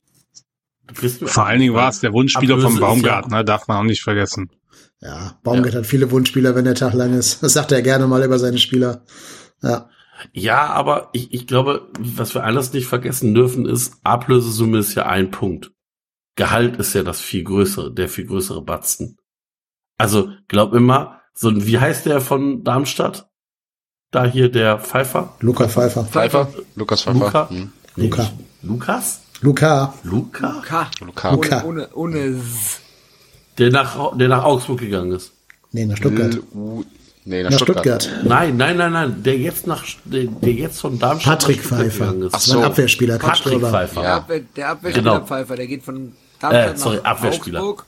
Vor 0.92 1.44
alle 1.44 1.46
allen 1.46 1.60
Dingen 1.60 1.74
war 1.74 1.88
es 1.88 2.00
der 2.00 2.12
Wunschspieler 2.12 2.58
vom 2.60 2.74
ist 2.74 2.80
ja- 2.80 2.86
Baumgartner, 2.86 3.44
darf 3.44 3.66
man 3.68 3.78
auch 3.78 3.82
nicht 3.84 4.02
vergessen. 4.02 4.50
Ja, 5.00 5.38
Baumgart 5.42 5.74
hat 5.74 5.86
viele 5.86 6.10
Wunschspieler, 6.10 6.54
wenn 6.54 6.64
der 6.64 6.74
Tag 6.74 6.92
lang 6.94 7.14
ist. 7.14 7.42
Das 7.42 7.54
sagt 7.54 7.72
er 7.72 7.82
gerne 7.82 8.06
mal 8.06 8.22
über 8.22 8.38
seine 8.38 8.58
Spieler. 8.58 9.04
Ja. 9.62 9.88
Ja, 10.32 10.66
aber 10.66 11.08
ich, 11.12 11.32
ich 11.34 11.46
glaube, 11.48 11.90
was 11.98 12.34
wir 12.34 12.44
alles 12.44 12.72
nicht 12.72 12.86
vergessen 12.86 13.34
dürfen, 13.34 13.66
ist, 13.66 13.94
Ablösesumme 14.04 14.78
ist 14.78 14.94
ja 14.94 15.06
ein 15.06 15.30
Punkt. 15.32 15.72
Gehalt 16.36 16.76
ist 16.76 16.94
ja 16.94 17.02
das 17.02 17.20
viel 17.20 17.42
größere, 17.42 17.92
der 17.92 18.08
viel 18.08 18.26
größere 18.26 18.62
Batzen. 18.62 19.16
Also, 20.02 20.28
glaub 20.48 20.74
immer, 20.74 21.20
so 21.34 21.48
ein, 21.48 21.64
wie 21.66 21.78
heißt 21.78 22.06
der 22.06 22.20
von 22.20 22.64
Darmstadt? 22.64 23.28
Da 24.10 24.24
hier 24.26 24.50
der 24.50 24.78
Pfeifer? 24.78 25.34
Luca 25.40 25.68
Pfeiffer. 25.68 26.04
Pfeiffer? 26.04 26.48
Lukas 26.76 27.02
Pfeiffer? 27.02 27.18
Luca? 27.18 27.48
Hm. 27.50 27.72
Luca. 27.96 28.30
Lukas? 28.62 29.20
Luca. 29.40 29.94
Luca? 30.02 30.62
K. 30.66 30.90
Luca. 31.00 31.30
Luca. 31.32 31.64
Ohne, 31.64 31.88
ohne, 31.94 32.18
ohne 32.18 32.18
S. 32.38 32.80
Der 33.58 33.70
nach, 33.70 34.16
der 34.16 34.28
nach 34.28 34.44
Augsburg 34.44 34.80
gegangen 34.80 35.12
ist. 35.12 35.32
Nee, 35.72 35.86
nach 35.86 35.96
Stuttgart. 35.96 36.34
L- 36.34 36.84
Nee, 37.24 37.44
nach, 37.44 37.50
Nach 37.52 37.58
Stuttgart. 37.60 38.02
Stuttgart. 38.02 38.24
Nein, 38.26 38.56
nein, 38.56 38.76
nein, 38.76 38.92
nein, 38.92 39.22
der 39.22 39.38
jetzt 39.38 39.68
nach, 39.68 39.84
der, 40.04 40.24
der 40.24 40.52
jetzt 40.54 40.80
von 40.80 40.98
Darmstadt 40.98 41.38
Patrick 41.38 41.62
Pfeiffer. 41.62 42.12
ist. 42.14 42.34
Ach 42.34 42.48
war 42.48 42.56
ein 42.56 42.62
so. 42.62 42.62
Abwehrspieler, 42.64 43.18
Patrick. 43.18 43.60
Pfeiffer. 43.60 44.00
Der, 44.00 44.10
Ja. 44.10 44.16
Abwehr, 44.16 44.40
der 44.56 44.68
Abwehrspieler 44.70 45.12
Genau. 45.14 45.24
Pfeiffer, 45.26 45.54
der 45.56 45.66
geht 45.68 45.84
von 45.84 46.12
Äh, 46.42 46.76
sorry, 46.76 46.96
nach 46.96 47.04
Abwehrspieler. 47.04 47.62
Augsburg. 47.62 47.86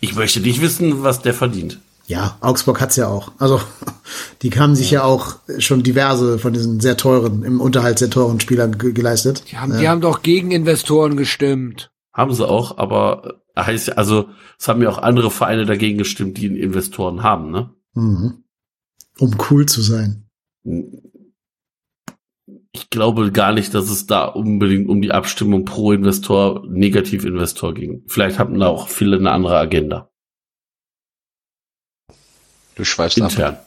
Ich 0.00 0.14
möchte 0.14 0.40
nicht 0.40 0.60
wissen, 0.60 1.02
was 1.02 1.22
der 1.22 1.34
verdient. 1.34 1.80
Ja, 2.06 2.36
Augsburg 2.40 2.80
hat's 2.80 2.96
ja 2.96 3.08
auch. 3.08 3.32
Also, 3.38 3.60
die 4.42 4.50
haben 4.50 4.74
sich 4.74 4.90
ja. 4.90 5.04
auch 5.04 5.36
schon 5.58 5.82
diverse 5.82 6.38
von 6.38 6.52
diesen 6.52 6.80
sehr 6.80 6.96
teuren, 6.96 7.42
im 7.42 7.60
Unterhalt 7.60 7.98
sehr 7.98 8.10
teuren 8.10 8.40
Spielern 8.40 8.78
ge 8.78 8.92
geleistet. 8.92 9.44
Die 9.50 9.56
haben, 9.56 9.78
die 9.78 9.88
haben 9.88 10.00
doch 10.00 10.22
gegen 10.22 10.50
Investoren 10.50 11.16
gestimmt. 11.16 11.90
Haben 12.12 12.34
sie 12.34 12.46
auch, 12.46 12.76
aber 12.78 13.40
äh, 13.54 13.62
heißt 13.62 13.88
ja, 13.88 13.94
also 13.94 14.28
es 14.58 14.68
haben 14.68 14.82
ja 14.82 14.90
auch 14.90 14.98
andere 14.98 15.30
Vereine 15.30 15.64
dagegen 15.64 15.98
gestimmt, 15.98 16.36
die 16.36 16.46
Investoren 16.46 17.22
haben, 17.22 17.50
ne? 17.50 17.70
Mhm. 17.94 18.44
Um 19.18 19.36
cool 19.50 19.66
zu 19.66 19.80
sein. 19.80 20.26
Ich 22.74 22.90
glaube 22.90 23.30
gar 23.30 23.52
nicht, 23.52 23.72
dass 23.72 23.88
es 23.88 24.06
da 24.06 24.24
unbedingt 24.24 24.88
um 24.88 25.00
die 25.00 25.12
Abstimmung 25.12 25.64
pro 25.64 25.92
Investor, 25.92 26.64
negativ 26.68 27.24
Investor 27.24 27.72
ging. 27.72 28.02
Vielleicht 28.08 28.40
hatten 28.40 28.58
da 28.58 28.66
auch 28.66 28.88
viele 28.88 29.16
eine 29.16 29.30
andere 29.30 29.56
Agenda. 29.56 30.10
Du 32.74 32.84
schweifst 32.84 33.22
ab. 33.22 33.30
Intern. 33.30 33.58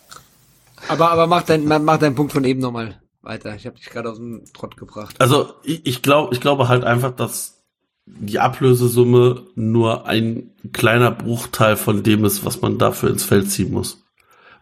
Aber, 0.89 1.09
aber 1.09 1.25
mach 1.25 1.43
dein, 1.43 1.65
mach 1.65 1.97
deinen 1.97 2.15
Punkt 2.15 2.33
von 2.33 2.43
eben 2.43 2.59
nochmal 2.59 3.01
weiter. 3.21 3.55
Ich 3.55 3.65
habe 3.65 3.77
dich 3.77 3.89
gerade 3.89 4.11
aus 4.11 4.17
dem 4.17 4.43
Trott 4.53 4.75
gebracht. 4.75 5.15
Also 5.19 5.53
ich, 5.63 5.85
ich 5.85 6.01
glaube, 6.01 6.33
ich 6.33 6.41
glaube 6.41 6.67
halt 6.67 6.83
einfach, 6.83 7.11
dass 7.15 7.63
die 8.05 8.39
Ablösesumme 8.39 9.45
nur 9.55 10.05
ein 10.05 10.51
kleiner 10.73 11.11
Bruchteil 11.11 11.77
von 11.77 12.03
dem 12.03 12.25
ist, 12.25 12.43
was 12.43 12.61
man 12.61 12.77
dafür 12.77 13.09
ins 13.09 13.23
Feld 13.23 13.49
ziehen 13.49 13.71
muss. 13.71 14.03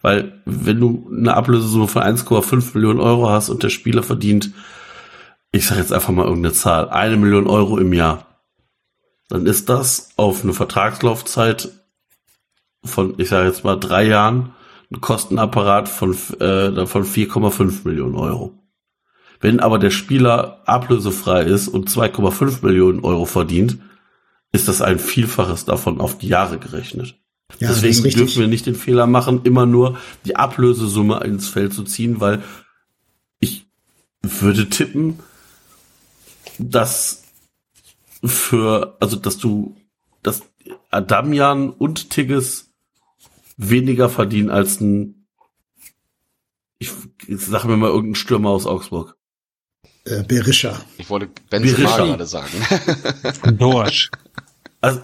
Weil 0.05 0.39
wenn 0.45 0.79
du 0.79 1.09
eine 1.11 1.33
Ablösesumme 1.33 1.87
von 1.87 2.03
1,5 2.03 2.75
Millionen 2.75 2.99
Euro 2.99 3.27
hast 3.27 3.49
und 3.49 3.63
der 3.63 3.69
Spieler 3.69 4.03
verdient, 4.03 4.51
ich 5.51 5.65
sage 5.65 5.81
jetzt 5.81 5.91
einfach 5.91 6.13
mal 6.13 6.27
irgendeine 6.27 6.53
Zahl, 6.53 6.89
eine 6.89 7.17
Million 7.17 7.47
Euro 7.47 7.79
im 7.79 7.91
Jahr, 7.91 8.43
dann 9.29 9.47
ist 9.47 9.67
das 9.67 10.11
auf 10.15 10.43
eine 10.43 10.53
Vertragslaufzeit 10.53 11.71
von, 12.83 13.15
ich 13.17 13.29
sage 13.29 13.47
jetzt 13.47 13.63
mal 13.63 13.79
drei 13.79 14.05
Jahren, 14.05 14.53
ein 14.93 15.01
Kostenapparat 15.01 15.89
von, 15.89 16.11
äh, 16.11 16.85
von 16.85 17.03
4,5 17.03 17.87
Millionen 17.87 18.13
Euro. 18.13 18.53
Wenn 19.41 19.59
aber 19.59 19.79
der 19.79 19.89
Spieler 19.89 20.61
ablösefrei 20.67 21.45
ist 21.45 21.67
und 21.67 21.89
2,5 21.89 22.63
Millionen 22.63 23.03
Euro 23.03 23.25
verdient, 23.25 23.79
ist 24.51 24.67
das 24.67 24.83
ein 24.83 24.99
Vielfaches 24.99 25.65
davon 25.65 25.99
auf 25.99 26.19
die 26.19 26.27
Jahre 26.27 26.59
gerechnet. 26.59 27.15
Ja, 27.59 27.69
Deswegen 27.69 28.03
dürfen 28.09 28.41
wir 28.41 28.47
nicht 28.47 28.65
den 28.65 28.75
Fehler 28.75 29.07
machen, 29.07 29.41
immer 29.43 29.65
nur 29.65 29.97
die 30.25 30.35
Ablösesumme 30.35 31.23
ins 31.23 31.47
Feld 31.47 31.73
zu 31.73 31.83
ziehen, 31.83 32.19
weil 32.19 32.43
ich 33.39 33.65
würde 34.21 34.69
tippen, 34.69 35.19
dass 36.57 37.23
für, 38.23 38.97
also 38.99 39.15
dass 39.15 39.37
du, 39.37 39.75
dass 40.23 40.41
Adamian 40.89 41.69
und 41.69 42.09
Tigges 42.09 42.71
weniger 43.57 44.09
verdienen 44.09 44.49
als 44.49 44.81
ein, 44.81 45.27
ich, 46.79 46.91
ich 47.27 47.39
sag 47.39 47.65
mir 47.65 47.77
mal 47.77 47.89
irgendein 47.89 48.15
Stürmer 48.15 48.49
aus 48.49 48.65
Augsburg. 48.65 49.15
Äh, 50.03 50.23
Berisha. 50.23 50.81
Ich 50.97 51.09
wollte 51.09 51.29
Benzema 51.49 51.77
Berisha. 51.77 52.05
gerade 52.05 52.25
sagen. 52.25 53.57
Dorsch. 53.57 54.11
Also, 54.81 54.99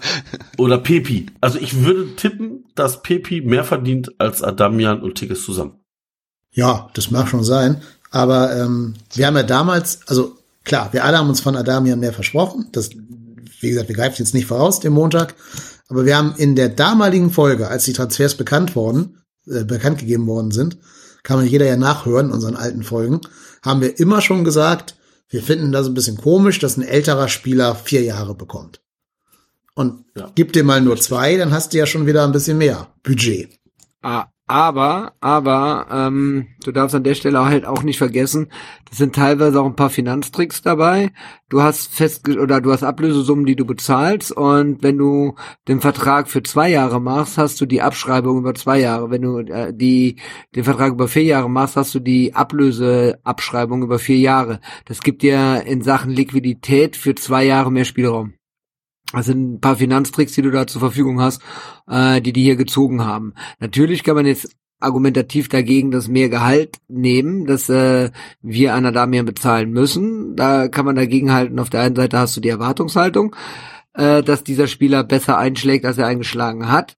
oder 0.58 0.78
Pepi. 0.78 1.26
Also 1.40 1.58
ich 1.58 1.84
würde 1.84 2.14
tippen, 2.16 2.64
dass 2.74 3.02
Pepi 3.02 3.40
mehr 3.40 3.64
verdient 3.64 4.12
als 4.18 4.42
Adamian 4.42 5.02
und 5.02 5.16
Tigges 5.16 5.44
zusammen. 5.44 5.80
Ja, 6.52 6.90
das 6.94 7.10
mag 7.10 7.28
schon 7.28 7.44
sein. 7.44 7.82
Aber 8.10 8.54
ähm, 8.54 8.94
wir 9.14 9.26
haben 9.26 9.36
ja 9.36 9.42
damals, 9.42 10.00
also 10.06 10.36
klar, 10.64 10.92
wir 10.92 11.04
alle 11.04 11.18
haben 11.18 11.28
uns 11.28 11.40
von 11.40 11.56
Adamian 11.56 12.00
mehr 12.00 12.12
versprochen. 12.12 12.68
Das, 12.72 12.90
wie 13.60 13.70
gesagt, 13.70 13.88
wir 13.88 13.96
greifen 13.96 14.16
jetzt 14.18 14.34
nicht 14.34 14.46
voraus, 14.46 14.80
den 14.80 14.92
Montag. 14.92 15.34
Aber 15.88 16.04
wir 16.04 16.16
haben 16.16 16.34
in 16.36 16.54
der 16.54 16.68
damaligen 16.68 17.30
Folge, 17.30 17.68
als 17.68 17.84
die 17.84 17.92
Transfers 17.92 18.36
bekannt 18.36 18.76
worden, 18.76 19.22
äh, 19.46 19.64
bekannt 19.64 19.98
gegeben 19.98 20.26
worden 20.26 20.50
sind, 20.50 20.78
kann 21.22 21.38
man 21.38 21.46
jeder 21.46 21.66
ja 21.66 21.76
nachhören 21.76 22.26
in 22.26 22.32
unseren 22.32 22.56
alten 22.56 22.82
Folgen, 22.82 23.20
haben 23.62 23.80
wir 23.80 23.98
immer 23.98 24.20
schon 24.20 24.44
gesagt, 24.44 24.96
wir 25.28 25.42
finden 25.42 25.72
das 25.72 25.86
ein 25.86 25.94
bisschen 25.94 26.18
komisch, 26.18 26.58
dass 26.58 26.76
ein 26.76 26.82
älterer 26.82 27.28
Spieler 27.28 27.74
vier 27.74 28.02
Jahre 28.02 28.34
bekommt. 28.34 28.81
Und 29.74 30.04
Ja. 30.16 30.30
gib 30.34 30.52
dir 30.52 30.64
mal 30.64 30.80
nur 30.80 30.96
zwei, 30.98 31.36
dann 31.36 31.50
hast 31.52 31.72
du 31.72 31.78
ja 31.78 31.86
schon 31.86 32.06
wieder 32.06 32.24
ein 32.24 32.32
bisschen 32.32 32.58
mehr 32.58 32.88
Budget. 33.02 33.48
Ah, 34.02 34.26
Aber, 34.48 35.12
aber, 35.20 35.86
ähm, 35.90 36.48
du 36.64 36.72
darfst 36.72 36.94
an 36.94 37.04
der 37.04 37.14
Stelle 37.14 37.42
halt 37.44 37.64
auch 37.64 37.82
nicht 37.84 37.96
vergessen, 37.96 38.48
das 38.86 38.98
sind 38.98 39.14
teilweise 39.14 39.58
auch 39.58 39.64
ein 39.64 39.76
paar 39.76 39.88
Finanztricks 39.88 40.60
dabei. 40.60 41.10
Du 41.48 41.62
hast 41.62 41.94
fest 41.94 42.28
oder 42.28 42.60
du 42.60 42.70
hast 42.70 42.82
Ablösesummen, 42.82 43.46
die 43.46 43.56
du 43.56 43.64
bezahlst 43.64 44.30
und 44.32 44.82
wenn 44.82 44.98
du 44.98 45.36
den 45.68 45.80
Vertrag 45.80 46.28
für 46.28 46.42
zwei 46.42 46.68
Jahre 46.70 47.00
machst, 47.00 47.38
hast 47.38 47.60
du 47.62 47.66
die 47.66 47.80
Abschreibung 47.80 48.38
über 48.38 48.54
zwei 48.54 48.80
Jahre. 48.80 49.10
Wenn 49.10 49.22
du 49.22 49.38
äh, 49.38 49.72
die 49.72 50.16
den 50.54 50.64
Vertrag 50.64 50.92
über 50.92 51.08
vier 51.08 51.22
Jahre 51.24 51.48
machst, 51.48 51.76
hast 51.76 51.94
du 51.94 52.00
die 52.00 52.34
Ablöseabschreibung 52.34 53.82
über 53.82 53.98
vier 53.98 54.18
Jahre. 54.18 54.60
Das 54.84 55.00
gibt 55.00 55.22
dir 55.22 55.62
in 55.64 55.80
Sachen 55.82 56.10
Liquidität 56.10 56.96
für 56.96 57.14
zwei 57.14 57.44
Jahre 57.44 57.70
mehr 57.72 57.86
Spielraum. 57.86 58.34
Das 59.12 59.26
sind 59.26 59.54
ein 59.54 59.60
paar 59.60 59.76
Finanztricks, 59.76 60.32
die 60.32 60.42
du 60.42 60.50
da 60.50 60.66
zur 60.66 60.80
Verfügung 60.80 61.20
hast, 61.20 61.42
äh, 61.88 62.20
die 62.20 62.32
die 62.32 62.42
hier 62.42 62.56
gezogen 62.56 63.04
haben. 63.04 63.34
Natürlich 63.60 64.04
kann 64.04 64.16
man 64.16 64.26
jetzt 64.26 64.56
argumentativ 64.80 65.48
dagegen 65.48 65.90
das 65.90 66.08
mehr 66.08 66.28
Gehalt 66.28 66.78
nehmen, 66.88 67.46
dass 67.46 67.68
äh, 67.68 68.10
wir 68.40 68.74
einer 68.74 68.92
da 68.92 69.06
mehr 69.06 69.22
bezahlen 69.22 69.70
müssen. 69.70 70.34
Da 70.34 70.68
kann 70.68 70.84
man 70.84 70.96
dagegen 70.96 71.32
halten. 71.32 71.58
Auf 71.58 71.70
der 71.70 71.82
einen 71.82 71.96
Seite 71.96 72.18
hast 72.18 72.36
du 72.36 72.40
die 72.40 72.48
Erwartungshaltung, 72.48 73.36
äh, 73.94 74.22
dass 74.22 74.44
dieser 74.44 74.66
Spieler 74.66 75.04
besser 75.04 75.38
einschlägt, 75.38 75.84
als 75.84 75.98
er 75.98 76.06
eingeschlagen 76.06 76.70
hat. 76.70 76.96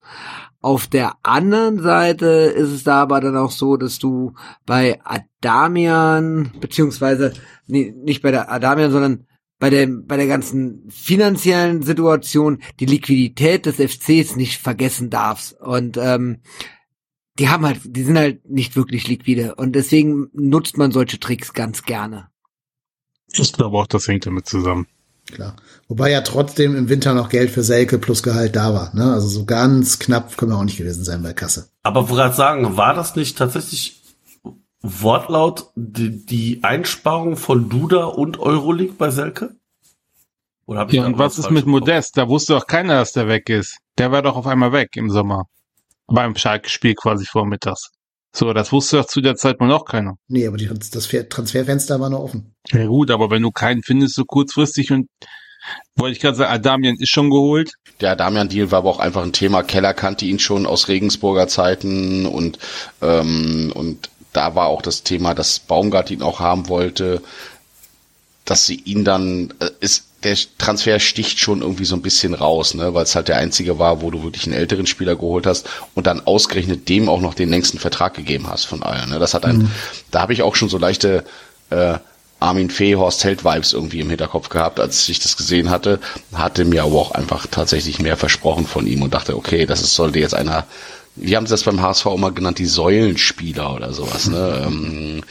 Auf 0.60 0.86
der 0.86 1.12
anderen 1.22 1.82
Seite 1.82 2.26
ist 2.26 2.70
es 2.70 2.84
da 2.84 3.02
aber 3.02 3.20
dann 3.20 3.36
auch 3.36 3.50
so, 3.50 3.76
dass 3.76 3.98
du 3.98 4.32
bei 4.64 4.98
Adamian, 5.04 6.52
beziehungsweise 6.58 7.34
nee, 7.66 7.94
nicht 8.02 8.22
bei 8.22 8.30
der 8.30 8.50
Adamian, 8.50 8.90
sondern 8.90 9.26
bei 9.64 9.70
der, 9.70 9.86
bei 9.86 10.18
der 10.18 10.26
ganzen 10.26 10.90
finanziellen 10.90 11.82
Situation 11.82 12.58
die 12.80 12.84
Liquidität 12.84 13.64
des 13.64 13.76
FCs 13.76 14.36
nicht 14.36 14.60
vergessen 14.60 15.08
darfst. 15.08 15.58
Und 15.58 15.96
ähm, 15.96 16.42
die 17.38 17.48
haben 17.48 17.64
halt, 17.64 17.80
die 17.82 18.02
sind 18.02 18.18
halt 18.18 18.46
nicht 18.46 18.76
wirklich 18.76 19.08
liquide. 19.08 19.54
Und 19.54 19.72
deswegen 19.72 20.28
nutzt 20.34 20.76
man 20.76 20.92
solche 20.92 21.18
Tricks 21.18 21.54
ganz 21.54 21.84
gerne. 21.84 22.28
Ich 23.32 23.54
glaube 23.54 23.78
auch, 23.78 23.86
das 23.86 24.06
hängt 24.06 24.26
damit 24.26 24.46
zusammen. 24.46 24.86
Klar. 25.32 25.56
Wobei 25.88 26.10
ja 26.10 26.20
trotzdem 26.20 26.76
im 26.76 26.90
Winter 26.90 27.14
noch 27.14 27.30
Geld 27.30 27.50
für 27.50 27.62
Selke 27.62 27.96
plus 27.96 28.22
Gehalt 28.22 28.56
da 28.56 28.74
war. 28.74 28.94
Ne? 28.94 29.14
Also 29.14 29.28
so 29.28 29.46
ganz 29.46 29.98
knapp 29.98 30.36
können 30.36 30.52
wir 30.52 30.58
auch 30.58 30.64
nicht 30.64 30.76
gewesen 30.76 31.04
sein 31.04 31.22
bei 31.22 31.32
Kasse. 31.32 31.70
Aber 31.82 32.10
wollte 32.10 32.24
gerade 32.24 32.36
sagen, 32.36 32.76
war 32.76 32.92
das 32.92 33.16
nicht 33.16 33.38
tatsächlich 33.38 34.03
Wortlaut 34.86 35.70
die, 35.76 36.26
die 36.26 36.62
Einsparung 36.62 37.38
von 37.38 37.70
Duda 37.70 38.04
und 38.04 38.38
Euroleague 38.38 38.94
bei 38.98 39.08
Selke? 39.08 39.56
Oder 40.66 40.80
hab 40.80 40.88
ich 40.90 40.96
Ja, 40.96 41.06
und 41.06 41.18
was 41.18 41.38
ist 41.38 41.50
mit? 41.50 41.64
Modest? 41.64 42.18
Da 42.18 42.28
wusste 42.28 42.52
doch 42.52 42.66
keiner, 42.66 42.96
dass 42.96 43.12
der 43.12 43.26
weg 43.26 43.48
ist. 43.48 43.78
Der 43.96 44.12
war 44.12 44.20
doch 44.20 44.36
auf 44.36 44.46
einmal 44.46 44.72
weg 44.72 44.90
im 44.96 45.08
Sommer. 45.08 45.46
Beim 46.06 46.36
Schalke-Spiel 46.36 46.94
quasi 46.94 47.24
vormittags. 47.24 47.92
So, 48.36 48.52
das 48.52 48.72
wusste 48.72 48.98
doch 48.98 49.06
zu 49.06 49.22
der 49.22 49.36
Zeit 49.36 49.58
mal 49.58 49.68
noch 49.68 49.86
keiner. 49.86 50.16
Nee, 50.28 50.46
aber 50.46 50.58
die, 50.58 50.68
das 50.68 51.08
Transferfenster 51.30 51.98
war 51.98 52.10
noch 52.10 52.20
offen. 52.20 52.54
Ja 52.70 52.84
gut, 52.86 53.10
aber 53.10 53.30
wenn 53.30 53.42
du 53.42 53.52
keinen 53.52 53.82
findest 53.82 54.16
so 54.16 54.24
kurzfristig 54.24 54.92
und 54.92 55.08
wollte 55.96 56.16
ich 56.16 56.20
gerade 56.20 56.36
sagen, 56.36 56.52
Adamian 56.52 56.96
ist 56.98 57.08
schon 57.08 57.30
geholt. 57.30 57.72
Der 58.00 58.16
Damian-Deal 58.16 58.70
war 58.70 58.78
aber 58.78 58.90
auch 58.90 58.98
einfach 58.98 59.22
ein 59.22 59.32
Thema. 59.32 59.62
Keller 59.62 59.94
kannte 59.94 60.26
ihn 60.26 60.38
schon 60.38 60.66
aus 60.66 60.88
Regensburger 60.88 61.48
Zeiten 61.48 62.26
und, 62.26 62.58
ähm, 63.00 63.72
und 63.74 64.10
da 64.34 64.54
war 64.54 64.66
auch 64.66 64.82
das 64.82 65.02
Thema, 65.02 65.34
dass 65.34 65.58
Baumgart 65.58 66.10
ihn 66.10 66.22
auch 66.22 66.40
haben 66.40 66.68
wollte, 66.68 67.22
dass 68.44 68.66
sie 68.66 68.76
ihn 68.76 69.04
dann, 69.04 69.54
äh, 69.60 69.70
ist, 69.80 70.04
der 70.22 70.36
Transfer 70.58 70.98
sticht 71.00 71.38
schon 71.38 71.60
irgendwie 71.60 71.84
so 71.84 71.96
ein 71.96 72.02
bisschen 72.02 72.34
raus, 72.34 72.74
ne, 72.74 72.94
weil 72.94 73.04
es 73.04 73.14
halt 73.14 73.28
der 73.28 73.36
einzige 73.36 73.78
war, 73.78 74.00
wo 74.00 74.10
du 74.10 74.22
wirklich 74.22 74.46
einen 74.46 74.56
älteren 74.56 74.86
Spieler 74.86 75.16
geholt 75.16 75.46
hast 75.46 75.68
und 75.94 76.06
dann 76.06 76.26
ausgerechnet 76.26 76.88
dem 76.88 77.08
auch 77.08 77.20
noch 77.20 77.34
den 77.34 77.50
längsten 77.50 77.78
Vertrag 77.78 78.14
gegeben 78.14 78.48
hast 78.48 78.64
von 78.64 78.82
allen. 78.82 79.10
Ne. 79.10 79.18
Das 79.18 79.34
hat 79.34 79.44
ein, 79.44 79.70
da 80.10 80.22
habe 80.22 80.32
ich 80.32 80.42
auch 80.42 80.56
schon 80.56 80.70
so 80.70 80.78
leichte 80.78 81.24
äh, 81.70 81.98
Armin 82.40 82.70
Fee, 82.70 82.96
Horst 82.96 83.24
Held 83.24 83.44
Vibes 83.44 83.72
irgendwie 83.72 84.00
im 84.00 84.10
Hinterkopf 84.10 84.48
gehabt, 84.48 84.80
als 84.80 85.08
ich 85.08 85.18
das 85.18 85.36
gesehen 85.36 85.70
hatte, 85.70 86.00
hatte 86.32 86.64
mir 86.64 86.84
aber 86.84 86.96
auch 86.96 87.12
einfach 87.12 87.46
tatsächlich 87.50 88.00
mehr 88.00 88.16
versprochen 88.16 88.66
von 88.66 88.86
ihm 88.86 89.02
und 89.02 89.14
dachte, 89.14 89.36
okay, 89.36 89.66
das 89.66 89.82
ist, 89.82 89.94
sollte 89.94 90.18
jetzt 90.18 90.34
einer, 90.34 90.66
wie 91.16 91.36
haben 91.36 91.46
sie 91.46 91.50
das 91.52 91.62
beim 91.62 91.80
HSV 91.80 92.06
immer 92.06 92.32
genannt, 92.32 92.58
die 92.58 92.66
Säulenspieler 92.66 93.74
oder 93.74 93.92
sowas, 93.92 94.26
ne? 94.28 94.64
Ähm, 94.66 95.22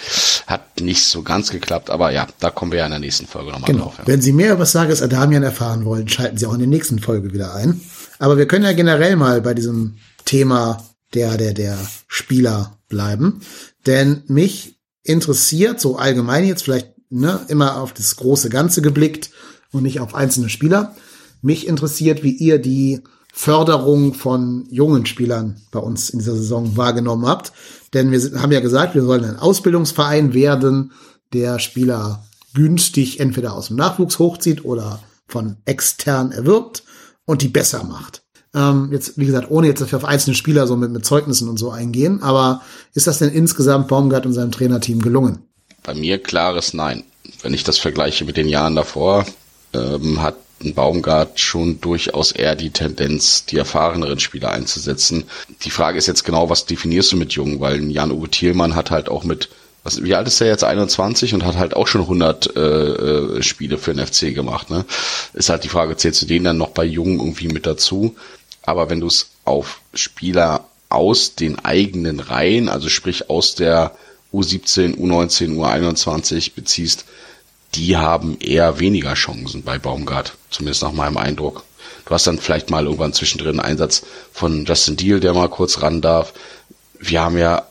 hat 0.47 0.80
nicht 0.81 1.03
so 1.03 1.23
ganz 1.23 1.49
geklappt, 1.51 1.89
aber 1.89 2.11
ja, 2.11 2.27
da 2.39 2.49
kommen 2.49 2.72
wir 2.72 2.80
ja 2.80 2.85
in 2.85 2.91
der 2.91 2.99
nächsten 2.99 3.27
Folge 3.27 3.51
nochmal 3.51 3.69
Genau. 3.72 3.85
drauf. 3.85 3.95
Ja. 3.99 4.07
Wenn 4.07 4.22
Sie 4.22 4.34
mehr 4.34 4.53
über 4.53 4.65
Sages 4.65 5.01
Adamian 5.01 5.43
erfahren 5.43 5.85
wollen, 5.85 6.07
schalten 6.07 6.38
Sie 6.38 6.45
auch 6.45 6.53
in 6.53 6.60
der 6.60 6.68
nächsten 6.68 6.99
Folge 6.99 7.34
wieder 7.34 7.53
ein. 7.55 7.81
Aber 8.19 8.38
wir 8.38 8.47
können 8.47 8.65
ja 8.65 8.73
generell 8.73 9.15
mal 9.15 9.41
bei 9.41 9.53
diesem 9.53 9.95
Thema 10.26 10.84
der, 11.14 11.38
der, 11.38 11.53
der 11.53 11.77
Spieler 12.07 12.77
bleiben. 12.89 13.41
Denn 13.85 14.23
mich 14.27 14.77
interessiert, 15.03 15.80
so 15.80 15.97
allgemein 15.97 16.45
jetzt 16.45 16.64
vielleicht, 16.64 16.89
ne, 17.10 17.41
immer 17.47 17.77
auf 17.77 17.93
das 17.93 18.15
große 18.15 18.49
Ganze 18.49 18.81
geblickt 18.81 19.30
und 19.72 19.84
nicht 19.84 19.99
auf 19.99 20.15
einzelne 20.15 20.49
Spieler. 20.49 20.95
Mich 21.41 21.68
interessiert, 21.68 22.23
wie 22.23 22.31
ihr 22.31 22.60
die 22.60 23.01
Förderung 23.35 24.14
von 24.14 24.68
jungen 24.69 25.07
Spielern 25.07 25.60
bei 25.72 25.80
uns 25.80 26.11
in 26.11 26.19
dieser 26.19 26.35
Saison 26.35 26.77
wahrgenommen 26.77 27.26
habt. 27.26 27.51
Denn 27.93 28.11
wir 28.11 28.39
haben 28.39 28.51
ja 28.51 28.60
gesagt, 28.60 28.93
wir 28.93 29.01
sollen 29.01 29.26
ein 29.26 29.39
Ausbildungsverein 29.39 30.35
werden, 30.35 30.91
der 31.34 31.57
Spieler 31.57 32.23
günstig 32.53 33.19
entweder 33.19 33.53
aus 33.53 33.68
dem 33.68 33.77
Nachwuchs 33.77 34.19
hochzieht 34.19 34.64
oder 34.64 34.99
von 35.27 35.57
extern 35.65 36.31
erwirbt 36.31 36.84
und 37.26 37.41
die 37.41 37.47
besser 37.47 37.84
macht. 37.84 38.22
Ähm, 38.53 38.89
jetzt, 38.91 39.18
wie 39.18 39.26
gesagt, 39.26 39.49
ohne 39.49 39.65
jetzt 39.65 39.81
dafür 39.81 39.97
auf 39.97 40.05
einzelne 40.05 40.35
Spieler 40.35 40.68
so 40.68 40.77
mit, 40.77 40.91
mit 40.91 41.03
Zeugnissen 41.03 41.49
und 41.49 41.57
so 41.57 41.72
eingehen, 41.72 42.22
aber 42.22 42.61
ist 42.93 43.07
das 43.07 43.18
denn 43.18 43.31
insgesamt 43.31 43.88
Baumgart 43.88 44.27
und 44.27 44.34
seinem 44.34 44.51
Trainerteam 44.51 45.01
gelungen? 45.01 45.39
Bei 45.81 45.95
mir 45.95 46.22
klares 46.22 46.76
Nein. 46.76 47.03
Wenn 47.41 47.55
ich 47.55 47.64
das 47.64 47.80
vergleiche 47.80 48.26
mit 48.26 48.38
den 48.38 48.47
Jahren 48.47 48.76
davor, 48.76 49.26
ähm, 49.73 50.22
hat 50.22 50.35
ein 50.64 50.73
Baumgart 50.73 51.40
schon 51.40 51.81
durchaus 51.81 52.31
eher 52.31 52.56
die 52.56 52.72
Tendenz, 52.72 53.45
die 53.45 53.57
erfahreneren 53.57 54.19
Spieler 54.19 54.52
einzusetzen. 54.52 55.26
Die 55.64 55.69
Frage 55.69 55.98
ist 55.98 56.07
jetzt 56.07 56.23
genau, 56.23 56.49
was 56.49 56.65
definierst 56.65 57.11
du 57.11 57.18
mit 57.18 57.34
Jungen? 57.34 57.60
Weil 57.60 57.90
Jan-Uwe 57.90 58.30
Thielmann 58.30 58.76
hat 58.76 58.91
halt 58.91 59.10
auch 59.10 59.23
mit, 59.23 59.49
was, 59.84 60.03
wie 60.03 60.15
alt 60.15 60.27
ist 60.27 60.41
er 60.41 60.48
jetzt? 60.48 60.64
21 60.64 61.34
und 61.34 61.45
hat 61.45 61.57
halt 61.57 61.76
auch 61.76 61.88
schon 61.88 62.02
100 62.02 62.56
äh, 62.56 62.60
äh, 62.60 63.44
Spiele 63.44 63.77
für 63.77 63.94
den 63.94 64.06
FC 64.06 64.34
gemacht. 64.34 64.69
Ne? 64.69 64.85
Ist 65.34 65.49
halt 65.49 65.64
die 65.64 65.69
Frage, 65.69 65.98
zählst 65.98 66.22
du 66.22 66.26
den 66.26 66.44
dann 66.44 66.57
noch 66.57 66.69
bei 66.69 66.85
Jungen 66.85 67.19
irgendwie 67.19 67.48
mit 67.48 67.65
dazu? 67.65 68.15
Aber 68.64 68.90
wenn 68.90 69.02
du 69.02 69.07
es 69.07 69.31
auf 69.45 69.81
Spieler 69.94 70.65
aus 70.90 71.35
den 71.35 71.60
eigenen 71.60 72.19
Reihen, 72.19 72.69
also 72.69 72.88
sprich 72.88 73.30
aus 73.30 73.56
der 73.56 73.95
U17, 74.34 74.98
U19, 74.98 75.57
U21 75.57 76.56
beziehst, 76.56 77.06
die 77.75 77.97
haben 77.97 78.37
eher 78.39 78.79
weniger 78.79 79.13
Chancen 79.13 79.63
bei 79.63 79.79
Baumgart, 79.79 80.33
zumindest 80.49 80.83
nach 80.83 80.91
meinem 80.91 81.17
Eindruck. 81.17 81.63
Du 82.05 82.11
hast 82.11 82.27
dann 82.27 82.39
vielleicht 82.39 82.69
mal 82.69 82.85
irgendwann 82.85 83.13
zwischendrin 83.13 83.59
einen 83.59 83.71
Einsatz 83.71 84.03
von 84.31 84.65
Justin 84.65 84.97
Deal, 84.97 85.19
der 85.19 85.33
mal 85.33 85.49
kurz 85.49 85.81
ran 85.81 86.01
darf. 86.01 86.33
Wir 86.99 87.21
haben 87.21 87.37
ja, 87.37 87.63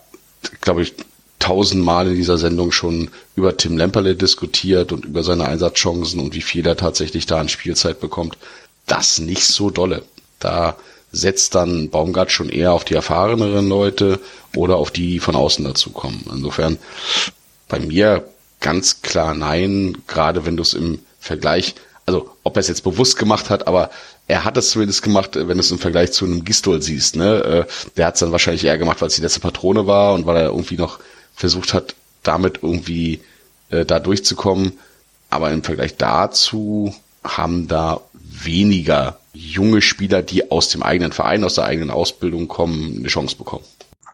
glaube 0.60 0.82
ich, 0.82 0.94
tausendmal 1.38 2.08
in 2.08 2.14
dieser 2.14 2.38
Sendung 2.38 2.72
schon 2.72 3.10
über 3.34 3.56
Tim 3.56 3.76
Lemperle 3.76 4.14
diskutiert 4.14 4.92
und 4.92 5.04
über 5.04 5.22
seine 5.24 5.46
Einsatzchancen 5.46 6.20
und 6.20 6.34
wie 6.34 6.42
viel 6.42 6.66
er 6.66 6.76
tatsächlich 6.76 7.26
da 7.26 7.40
an 7.40 7.48
Spielzeit 7.48 8.00
bekommt. 8.00 8.38
Das 8.86 9.18
nicht 9.18 9.44
so 9.44 9.70
dolle. 9.70 10.02
Da 10.38 10.76
setzt 11.10 11.54
dann 11.54 11.90
Baumgart 11.90 12.32
schon 12.32 12.48
eher 12.48 12.72
auf 12.72 12.84
die 12.84 12.94
erfahreneren 12.94 13.68
Leute 13.68 14.18
oder 14.56 14.76
auf 14.76 14.90
die, 14.90 15.12
die 15.12 15.18
von 15.18 15.36
außen 15.36 15.64
dazukommen. 15.64 16.24
Insofern 16.32 16.78
bei 17.68 17.80
mir 17.80 18.24
ganz 18.62 19.02
klar 19.02 19.34
nein, 19.34 19.98
gerade 20.06 20.46
wenn 20.46 20.56
du 20.56 20.62
es 20.62 20.74
im 20.74 21.00
Vergleich, 21.20 21.74
also 22.06 22.30
ob 22.42 22.56
er 22.56 22.60
es 22.60 22.68
jetzt 22.68 22.82
bewusst 22.84 23.18
gemacht 23.18 23.50
hat, 23.50 23.66
aber 23.66 23.90
er 24.28 24.44
hat 24.44 24.56
es 24.56 24.70
zumindest 24.70 25.02
gemacht, 25.02 25.32
wenn 25.34 25.48
du 25.48 25.60
es 25.60 25.70
im 25.70 25.78
Vergleich 25.78 26.12
zu 26.12 26.24
einem 26.24 26.44
Gistol 26.44 26.80
siehst. 26.80 27.16
Ne? 27.16 27.66
Äh, 27.68 27.90
Der 27.96 28.06
hat 28.06 28.14
es 28.14 28.20
dann 28.20 28.32
wahrscheinlich 28.32 28.64
eher 28.64 28.78
gemacht, 28.78 29.00
weil 29.00 29.08
es 29.08 29.16
die 29.16 29.22
letzte 29.22 29.40
Patrone 29.40 29.86
war 29.86 30.14
und 30.14 30.26
weil 30.26 30.36
er 30.36 30.46
irgendwie 30.46 30.76
noch 30.76 30.98
versucht 31.34 31.74
hat, 31.74 31.94
damit 32.22 32.60
irgendwie 32.62 33.20
äh, 33.70 33.84
da 33.84 34.00
durchzukommen. 34.00 34.78
Aber 35.28 35.50
im 35.50 35.62
Vergleich 35.62 35.96
dazu 35.96 36.94
haben 37.24 37.68
da 37.68 38.00
weniger 38.14 39.18
junge 39.32 39.80
Spieler, 39.80 40.22
die 40.22 40.50
aus 40.50 40.68
dem 40.68 40.82
eigenen 40.82 41.12
Verein, 41.12 41.44
aus 41.44 41.54
der 41.54 41.64
eigenen 41.64 41.90
Ausbildung 41.90 42.48
kommen, 42.48 42.98
eine 42.98 43.08
Chance 43.08 43.36
bekommen. 43.36 43.64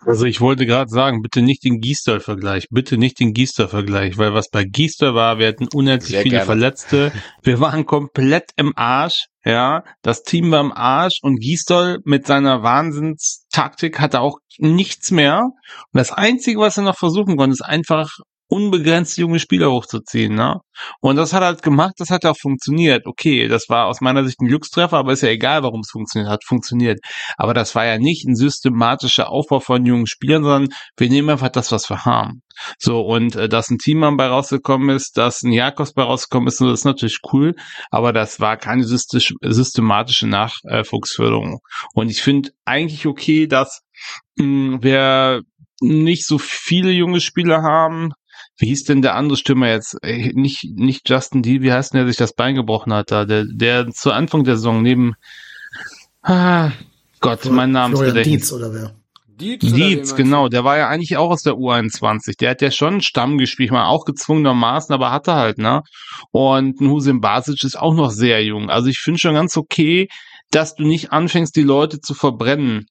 Also 0.07 0.25
ich 0.25 0.41
wollte 0.41 0.67
gerade 0.67 0.91
sagen, 0.91 1.23
bitte 1.23 1.43
nicht 1.43 1.65
den 1.65 1.81
Gisdol-Vergleich, 1.81 2.69
bitte 2.71 2.99
nicht 2.99 3.21
den 3.21 3.33
Gisdol-Vergleich, 3.33 4.17
weil 4.19 4.35
was 4.35 4.49
bei 4.49 4.65
Gisdol 4.65 5.15
war, 5.15 5.39
wir 5.39 5.49
hatten 5.49 5.69
unendlich 5.73 6.13
Sehr 6.13 6.23
viele 6.23 6.37
gerne. 6.37 6.47
Verletzte, 6.47 7.13
wir 7.43 7.61
waren 7.61 7.85
komplett 7.87 8.51
im 8.57 8.73
Arsch, 8.77 9.27
ja, 9.45 9.85
das 10.03 10.23
Team 10.23 10.51
war 10.51 10.61
im 10.61 10.73
Arsch 10.73 11.19
und 11.23 11.41
Gisdol 11.41 11.99
mit 12.05 12.27
seiner 12.27 12.63
Wahnsinnstaktik 12.63 13.99
hatte 13.99 14.21
auch 14.21 14.39
nichts 14.59 15.11
mehr. 15.11 15.43
Und 15.43 15.99
das 15.99 16.13
Einzige, 16.13 16.61
was 16.61 16.77
er 16.77 16.85
noch 16.85 16.97
versuchen 16.97 17.37
konnte, 17.37 17.55
ist 17.55 17.65
einfach 17.65 18.11
unbegrenzt 18.49 19.19
junge 19.19 19.39
Spieler 19.39 19.71
hochzuziehen, 19.71 20.35
ne? 20.35 20.61
Und 21.01 21.17
das 21.17 21.33
hat 21.33 21.43
er 21.43 21.47
halt 21.47 21.63
gemacht, 21.63 21.95
das 21.99 22.11
hat 22.11 22.25
auch 22.25 22.37
funktioniert. 22.37 23.07
Okay, 23.07 23.49
das 23.49 23.69
war 23.69 23.87
aus 23.87 24.01
meiner 24.01 24.25
Sicht 24.25 24.41
ein 24.41 24.49
Glückstreffer, 24.49 24.97
aber 24.97 25.13
ist 25.13 25.23
ja 25.23 25.29
egal, 25.29 25.63
warum 25.63 25.81
es 25.81 25.91
funktioniert 25.91 26.31
hat, 26.31 26.45
funktioniert. 26.45 27.01
Aber 27.37 27.53
das 27.55 27.75
war 27.75 27.85
ja 27.85 27.99
nicht 27.99 28.27
ein 28.27 28.37
systematischer 28.37 29.31
Aufbau 29.31 29.61
von 29.61 29.85
jungen 29.85 30.07
Spielern, 30.07 30.45
sondern 30.45 30.69
wir 30.97 31.09
nehmen 31.09 31.31
einfach 31.31 31.51
das, 31.51 31.73
was 31.73 31.91
wir 31.91 32.05
haben. 32.05 32.43
So, 32.79 33.01
und 33.03 33.37
äh, 33.37 33.49
dass 33.49 33.71
ein 33.71 33.79
Teammann 33.79 34.17
bei 34.17 34.27
rausgekommen 34.27 34.91
ist, 34.91 35.17
dass 35.17 35.43
ein 35.43 35.53
Jakobs 35.53 35.93
bei 35.93 36.03
rausgekommen 36.03 36.49
ist, 36.49 36.61
das 36.61 36.81
ist 36.81 36.85
natürlich 36.85 37.19
cool, 37.33 37.55
aber 37.91 38.13
das 38.13 38.41
war 38.41 38.57
keine 38.57 38.85
systematische 38.85 40.27
Nachwuchsförderung. 40.27 41.61
Und 41.95 42.11
ich 42.11 42.23
finde 42.23 42.51
eigentlich 42.65 43.07
okay, 43.07 43.47
dass 43.47 43.83
mh, 44.37 44.79
wir 44.83 45.43
nicht 45.81 46.27
so 46.27 46.39
viele 46.39 46.91
junge 46.91 47.21
Spieler 47.21 47.63
haben. 47.63 48.13
Wie 48.59 48.67
hieß 48.67 48.85
denn 48.85 49.03
der 49.03 49.15
andere 49.15 49.37
Stürmer 49.37 49.69
jetzt? 49.69 49.97
Äh, 50.03 50.33
Nicht, 50.35 50.65
nicht 50.75 51.09
Justin 51.09 51.43
Deal, 51.43 51.63
wie 51.63 51.73
heißt 51.73 51.93
denn 51.93 51.99
der, 51.99 52.05
der 52.05 52.13
sich 52.13 52.19
das 52.19 52.35
Bein 52.35 52.55
gebrochen 52.55 52.93
hat 52.93 53.11
da? 53.11 53.25
Der, 53.25 53.45
der 53.45 53.89
zu 53.91 54.13
Anfang 54.13 54.45
der 54.45 54.57
Saison 54.57 54.83
neben 54.83 55.15
ah, 56.23 56.73
Gott, 57.21 57.45
mein 57.47 57.71
Name 57.71 57.95
ist 57.95 58.01
Florian. 58.01 58.25
Dietz 58.25 58.53
oder 58.53 58.73
wer? 58.73 58.95
Dietz, 59.41 59.73
Dietz, 59.73 60.17
genau, 60.17 60.49
der 60.49 60.65
war 60.65 60.79
ja 60.79 60.89
eigentlich 60.89 61.17
auch 61.17 61.31
aus 61.31 61.43
der 61.43 61.55
U21. 61.55 62.37
Der 62.41 62.51
hat 62.51 62.63
ja 62.63 62.73
schon 62.73 63.01
Stamm 63.01 63.39
gespielt, 63.39 63.71
mal 63.71 63.87
auch 63.87 64.05
gezwungenermaßen, 64.05 64.93
aber 64.93 65.13
hatte 65.13 65.35
halt, 65.35 65.59
ne? 65.59 65.83
Und 66.33 66.81
ein 66.81 66.91
Husin 66.91 67.21
Basic 67.21 67.63
ist 67.63 67.79
auch 67.79 67.95
noch 67.95 68.11
sehr 68.11 68.45
jung. 68.45 68.69
Also 68.69 68.89
ich 68.89 68.99
finde 68.99 69.21
schon 69.21 69.35
ganz 69.35 69.57
okay, 69.57 70.09
dass 70.51 70.75
du 70.75 70.85
nicht 70.85 71.13
anfängst, 71.13 71.55
die 71.55 71.63
Leute 71.63 72.01
zu 72.01 72.15
verbrennen. 72.15 72.87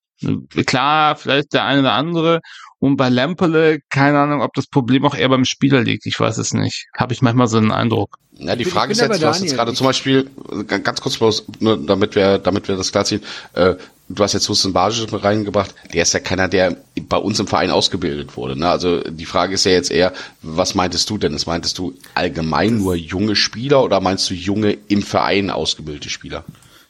Klar, 0.65 1.15
vielleicht 1.15 1.53
der 1.53 1.65
eine 1.65 1.81
oder 1.81 1.93
andere. 1.93 2.41
Und 2.79 2.95
bei 2.95 3.09
Lempele, 3.09 3.79
keine 3.89 4.19
Ahnung, 4.19 4.41
ob 4.41 4.53
das 4.53 4.67
Problem 4.67 5.05
auch 5.05 5.15
eher 5.15 5.29
beim 5.29 5.45
Spieler 5.45 5.81
liegt. 5.81 6.05
Ich 6.05 6.19
weiß 6.19 6.37
es 6.37 6.53
nicht. 6.53 6.87
Habe 6.95 7.13
ich 7.13 7.21
manchmal 7.21 7.47
so 7.47 7.57
einen 7.57 7.71
Eindruck. 7.71 8.19
Ja, 8.39 8.55
die 8.55 8.65
Frage 8.65 8.91
ist 8.91 9.01
jetzt, 9.01 9.21
du 9.21 9.27
hast 9.27 9.41
jetzt 9.41 9.55
gerade 9.55 9.73
zum 9.73 9.87
Beispiel, 9.87 10.29
äh, 10.51 10.79
ganz 10.79 11.01
kurz 11.01 11.17
bloß, 11.17 11.45
nur 11.59 11.77
damit 11.77 12.15
wir, 12.15 12.37
damit 12.37 12.67
wir 12.67 12.75
das 12.75 12.91
klarziehen, 12.91 13.23
äh, 13.53 13.75
du 14.09 14.23
hast 14.23 14.33
jetzt 14.33 14.47
Hussein 14.47 14.73
Basic 14.73 15.11
mit 15.11 15.23
reingebracht, 15.23 15.73
der 15.91 16.03
ist 16.03 16.13
ja 16.13 16.19
keiner, 16.19 16.47
der 16.47 16.77
bei 17.01 17.17
uns 17.17 17.39
im 17.39 17.47
Verein 17.47 17.71
ausgebildet 17.71 18.37
wurde. 18.37 18.57
Ne? 18.57 18.69
Also 18.69 19.01
die 19.01 19.25
Frage 19.25 19.55
ist 19.55 19.65
ja 19.65 19.71
jetzt 19.71 19.89
eher, 19.89 20.13
was 20.43 20.75
meintest 20.75 21.09
du 21.09 21.17
denn? 21.17 21.33
Das 21.33 21.47
meintest 21.47 21.79
du 21.79 21.95
allgemein 22.13 22.77
nur 22.77 22.95
junge 22.95 23.35
Spieler 23.35 23.83
oder 23.83 24.01
meinst 24.01 24.29
du 24.29 24.35
junge 24.35 24.77
im 24.87 25.01
Verein 25.01 25.49
ausgebildete 25.49 26.09
Spieler? 26.09 26.43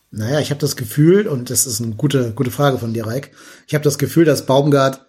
Naja, 0.09 0.39
ich 0.39 0.49
habe 0.51 0.61
das 0.61 0.75
Gefühl, 0.75 1.27
und 1.27 1.49
das 1.49 1.67
ist 1.67 1.81
eine 1.81 1.95
gute, 1.95 2.31
gute 2.31 2.51
Frage 2.51 2.77
von 2.77 2.93
dir, 2.93 3.05
Reik, 3.05 3.31
ich 3.67 3.73
habe 3.73 3.83
das 3.83 3.97
Gefühl, 3.97 4.25
dass 4.25 4.45
Baumgart 4.45 5.05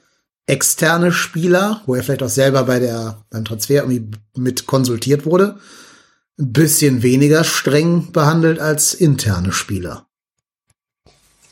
externe 0.47 1.13
Spieler, 1.13 1.83
wo 1.87 1.95
er 1.95 2.03
vielleicht 2.03 2.23
auch 2.23 2.29
selber 2.29 2.65
bei 2.65 2.81
der, 2.81 3.25
beim 3.31 3.45
Transfer 3.45 3.85
irgendwie 3.85 4.11
mit 4.37 4.67
konsultiert 4.67 5.27
wurde, 5.27 5.59
ein 6.39 6.53
bisschen 6.53 7.03
weniger 7.03 7.45
streng 7.45 8.13
behandelt 8.13 8.59
als 8.59 8.95
interne 8.95 9.53
Spieler. 9.53 10.07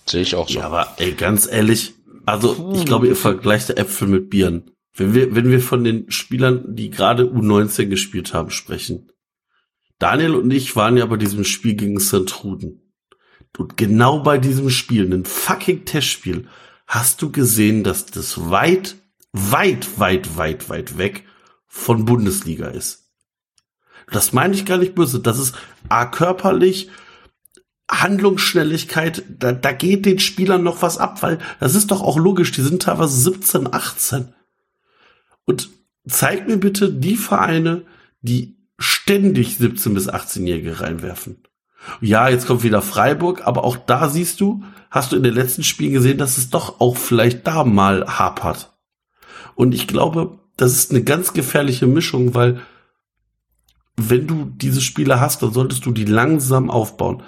Sehe 0.06 0.22
ich 0.22 0.34
auch 0.34 0.48
so. 0.48 0.60
Ja, 0.60 0.66
aber 0.66 0.94
ey, 0.98 1.12
ganz 1.12 1.46
ehrlich, 1.50 1.94
also 2.24 2.72
ich 2.74 2.84
glaube, 2.84 3.08
ihr 3.08 3.16
vergleicht 3.16 3.70
Äpfel 3.70 4.08
mit 4.08 4.30
Bieren. 4.30 4.70
Wenn 4.94 5.14
wir, 5.14 5.34
wenn 5.34 5.50
wir 5.50 5.60
von 5.60 5.84
den 5.84 6.10
Spielern, 6.10 6.74
die 6.74 6.90
gerade 6.90 7.24
U19 7.24 7.86
gespielt 7.86 8.32
haben, 8.32 8.50
sprechen. 8.50 9.10
Daniel 9.98 10.34
und 10.34 10.50
ich 10.50 10.74
waren 10.74 10.96
ja 10.96 11.06
bei 11.06 11.16
diesem 11.16 11.44
Spiel 11.44 11.74
gegen 11.74 12.00
St. 12.00 12.26
Truden. 12.26 12.85
Und 13.58 13.76
genau 13.76 14.20
bei 14.20 14.38
diesem 14.38 14.70
Spiel, 14.70 15.12
ein 15.12 15.24
fucking 15.24 15.84
Testspiel, 15.84 16.48
hast 16.86 17.22
du 17.22 17.32
gesehen, 17.32 17.84
dass 17.84 18.06
das 18.06 18.50
weit, 18.50 18.96
weit, 19.32 19.98
weit, 19.98 20.36
weit, 20.36 20.68
weit 20.68 20.98
weg 20.98 21.24
von 21.66 22.04
Bundesliga 22.04 22.68
ist. 22.68 23.10
Das 24.10 24.32
meine 24.32 24.54
ich 24.54 24.64
gar 24.64 24.78
nicht 24.78 24.94
böse. 24.94 25.20
Das 25.20 25.38
ist 25.38 25.54
A, 25.88 26.06
körperlich, 26.06 26.90
Handlungsschnelligkeit, 27.90 29.24
da, 29.28 29.52
da 29.52 29.72
geht 29.72 30.06
den 30.06 30.18
Spielern 30.18 30.62
noch 30.62 30.82
was 30.82 30.98
ab, 30.98 31.22
weil 31.22 31.38
das 31.60 31.74
ist 31.74 31.90
doch 31.90 32.02
auch 32.02 32.18
logisch, 32.18 32.52
die 32.52 32.62
sind 32.62 32.82
teilweise 32.82 33.16
17, 33.16 33.72
18. 33.72 34.34
Und 35.44 35.70
zeig 36.08 36.48
mir 36.48 36.56
bitte 36.56 36.92
die 36.92 37.16
Vereine, 37.16 37.86
die 38.20 38.56
ständig 38.78 39.56
17 39.56 39.94
bis 39.94 40.08
18-Jährige 40.08 40.80
reinwerfen. 40.80 41.45
Ja, 42.00 42.28
jetzt 42.28 42.46
kommt 42.46 42.62
wieder 42.62 42.82
Freiburg, 42.82 43.46
aber 43.46 43.64
auch 43.64 43.76
da 43.76 44.08
siehst 44.08 44.40
du, 44.40 44.62
hast 44.90 45.12
du 45.12 45.16
in 45.16 45.22
den 45.22 45.34
letzten 45.34 45.62
Spielen 45.62 45.92
gesehen, 45.92 46.18
dass 46.18 46.38
es 46.38 46.50
doch 46.50 46.80
auch 46.80 46.96
vielleicht 46.96 47.46
da 47.46 47.64
mal 47.64 48.06
hapert. 48.06 48.72
Und 49.54 49.74
ich 49.74 49.86
glaube, 49.86 50.38
das 50.56 50.72
ist 50.72 50.90
eine 50.90 51.02
ganz 51.02 51.32
gefährliche 51.32 51.86
Mischung, 51.86 52.34
weil 52.34 52.60
wenn 53.96 54.26
du 54.26 54.44
diese 54.44 54.80
Spieler 54.80 55.20
hast, 55.20 55.42
dann 55.42 55.52
solltest 55.52 55.84
du 55.86 55.92
die 55.92 56.04
langsam 56.04 56.70
aufbauen. 56.70 57.22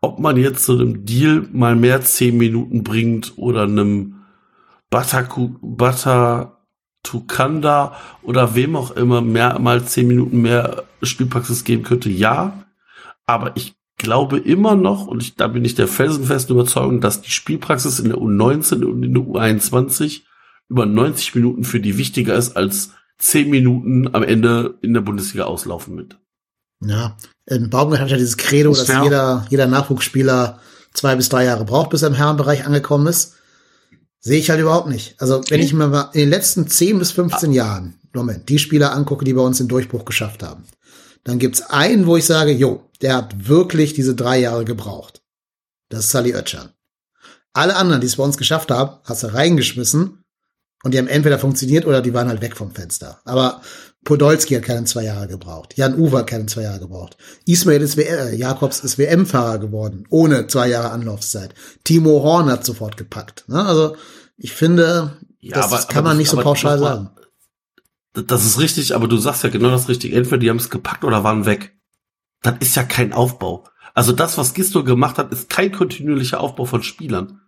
Ob 0.00 0.18
man 0.18 0.36
jetzt 0.36 0.64
zu 0.64 0.72
einem 0.72 1.04
Deal 1.04 1.46
mal 1.52 1.76
mehr 1.76 2.02
10 2.02 2.36
Minuten 2.36 2.82
bringt 2.82 3.34
oder 3.36 3.62
einem 3.62 4.24
Bataku, 4.90 5.54
Batatukanda 5.60 7.96
oder 8.22 8.54
wem 8.54 8.76
auch 8.76 8.92
immer 8.92 9.20
mehr 9.20 9.58
mal 9.58 9.84
10 9.84 10.06
Minuten 10.06 10.40
mehr 10.42 10.84
Spielpraxis 11.02 11.64
geben 11.64 11.82
könnte, 11.82 12.10
ja. 12.10 12.64
Aber 13.26 13.56
ich 13.56 13.74
glaube 13.96 14.38
immer 14.38 14.76
noch, 14.76 15.06
und 15.06 15.22
ich, 15.22 15.36
da 15.36 15.48
bin 15.48 15.64
ich 15.64 15.74
der 15.74 15.88
felsenfesten 15.88 16.54
Überzeugung, 16.54 17.00
dass 17.00 17.22
die 17.22 17.30
Spielpraxis 17.30 17.98
in 17.98 18.08
der 18.08 18.18
U19 18.18 18.84
und 18.84 19.02
in 19.02 19.14
der 19.14 19.22
U21 19.22 20.22
über 20.68 20.86
90 20.86 21.34
Minuten 21.34 21.64
für 21.64 21.80
die 21.80 21.98
wichtiger 21.98 22.34
ist 22.34 22.56
als 22.56 22.90
10 23.18 23.50
Minuten 23.50 24.14
am 24.14 24.22
Ende 24.22 24.78
in 24.82 24.94
der 24.94 25.00
Bundesliga 25.00 25.44
auslaufen 25.44 25.94
mit. 25.94 26.16
Ja, 26.84 27.16
in 27.46 27.70
Baumgart 27.70 28.00
hat 28.00 28.10
ja 28.10 28.16
dieses 28.16 28.36
Credo, 28.36 28.70
Das 28.70 28.86
dass 28.86 29.04
jeder, 29.04 29.46
jeder 29.50 29.66
Nachwuchsspieler 29.66 30.60
zwei 30.92 31.16
bis 31.16 31.28
drei 31.28 31.44
Jahre 31.44 31.64
braucht, 31.64 31.90
bis 31.90 32.02
er 32.02 32.08
im 32.08 32.14
Herrenbereich 32.14 32.66
angekommen 32.66 33.06
ist. 33.06 33.34
Sehe 34.20 34.38
ich 34.38 34.48
halt 34.48 34.60
überhaupt 34.60 34.88
nicht. 34.88 35.20
Also, 35.20 35.42
wenn 35.48 35.60
ich 35.60 35.74
mir 35.74 35.88
mal 35.88 36.10
in 36.14 36.20
den 36.20 36.30
letzten 36.30 36.66
10 36.66 36.98
bis 36.98 37.12
15 37.12 37.52
Jahren, 37.52 37.94
Moment, 38.14 38.48
die 38.48 38.58
Spieler 38.58 38.94
angucke, 38.94 39.24
die 39.24 39.34
bei 39.34 39.42
uns 39.42 39.58
den 39.58 39.68
Durchbruch 39.68 40.04
geschafft 40.04 40.42
haben, 40.42 40.64
dann 41.24 41.38
gibt's 41.38 41.62
einen, 41.70 42.06
wo 42.06 42.16
ich 42.16 42.24
sage, 42.26 42.52
jo, 42.52 42.88
der 43.02 43.16
hat 43.16 43.48
wirklich 43.48 43.94
diese 43.94 44.14
drei 44.14 44.38
Jahre 44.38 44.64
gebraucht. 44.64 45.22
Das 45.88 46.00
ist 46.00 46.10
Sally 46.10 46.34
Oetschan. 46.34 46.70
Alle 47.52 47.76
anderen, 47.76 48.00
die 48.00 48.06
es 48.06 48.16
bei 48.16 48.24
uns 48.24 48.36
geschafft 48.36 48.70
haben, 48.70 48.98
hast 49.04 49.22
du 49.22 49.32
reingeschmissen 49.32 50.24
und 50.82 50.92
die 50.94 50.98
haben 50.98 51.06
entweder 51.08 51.38
funktioniert 51.38 51.86
oder 51.86 52.02
die 52.02 52.12
waren 52.14 52.28
halt 52.28 52.40
weg 52.42 52.56
vom 52.56 52.72
Fenster. 52.74 53.20
Aber 53.24 53.62
Podolski 54.04 54.54
hat 54.54 54.64
keine 54.64 54.84
zwei 54.84 55.04
Jahre 55.04 55.28
gebraucht. 55.28 55.74
Jan 55.76 55.98
Uwe 55.98 56.18
hat 56.18 56.26
keine 56.26 56.46
zwei 56.46 56.62
Jahre 56.62 56.80
gebraucht. 56.80 57.16
Ismail 57.46 57.80
ist 57.80 57.96
W 57.96 58.02
äh, 58.02 58.34
Jakobs 58.34 58.80
ist 58.80 58.98
WM-Fahrer 58.98 59.58
geworden, 59.58 60.04
ohne 60.10 60.46
zwei 60.46 60.68
Jahre 60.68 60.90
Anlaufzeit. 60.90 61.54
Timo 61.84 62.22
Horn 62.22 62.50
hat 62.50 62.64
sofort 62.66 62.96
gepackt. 62.96 63.44
Ne? 63.48 63.64
Also 63.64 63.96
ich 64.36 64.52
finde, 64.52 65.16
Ja, 65.40 65.54
das, 65.56 65.66
aber- 65.66 65.76
das 65.76 65.88
kann 65.88 65.98
aber 66.00 66.08
man 66.08 66.16
nicht 66.18 66.28
so 66.30 66.36
pauschal 66.38 66.78
sagen. 66.78 67.10
Das 68.14 68.44
ist 68.44 68.60
richtig, 68.60 68.94
aber 68.94 69.08
du 69.08 69.16
sagst 69.16 69.42
ja 69.42 69.50
genau 69.50 69.70
das 69.70 69.88
Richtige. 69.88 70.16
Entweder 70.16 70.38
die 70.38 70.50
haben 70.50 70.58
es 70.58 70.70
gepackt 70.70 71.04
oder 71.04 71.24
waren 71.24 71.46
weg. 71.46 71.76
Das 72.42 72.54
ist 72.60 72.76
ja 72.76 72.84
kein 72.84 73.12
Aufbau. 73.12 73.64
Also 73.94 74.12
das, 74.12 74.38
was 74.38 74.54
Gisto 74.54 74.84
gemacht 74.84 75.18
hat, 75.18 75.32
ist 75.32 75.50
kein 75.50 75.72
kontinuierlicher 75.72 76.40
Aufbau 76.40 76.64
von 76.64 76.82
Spielern. 76.82 77.40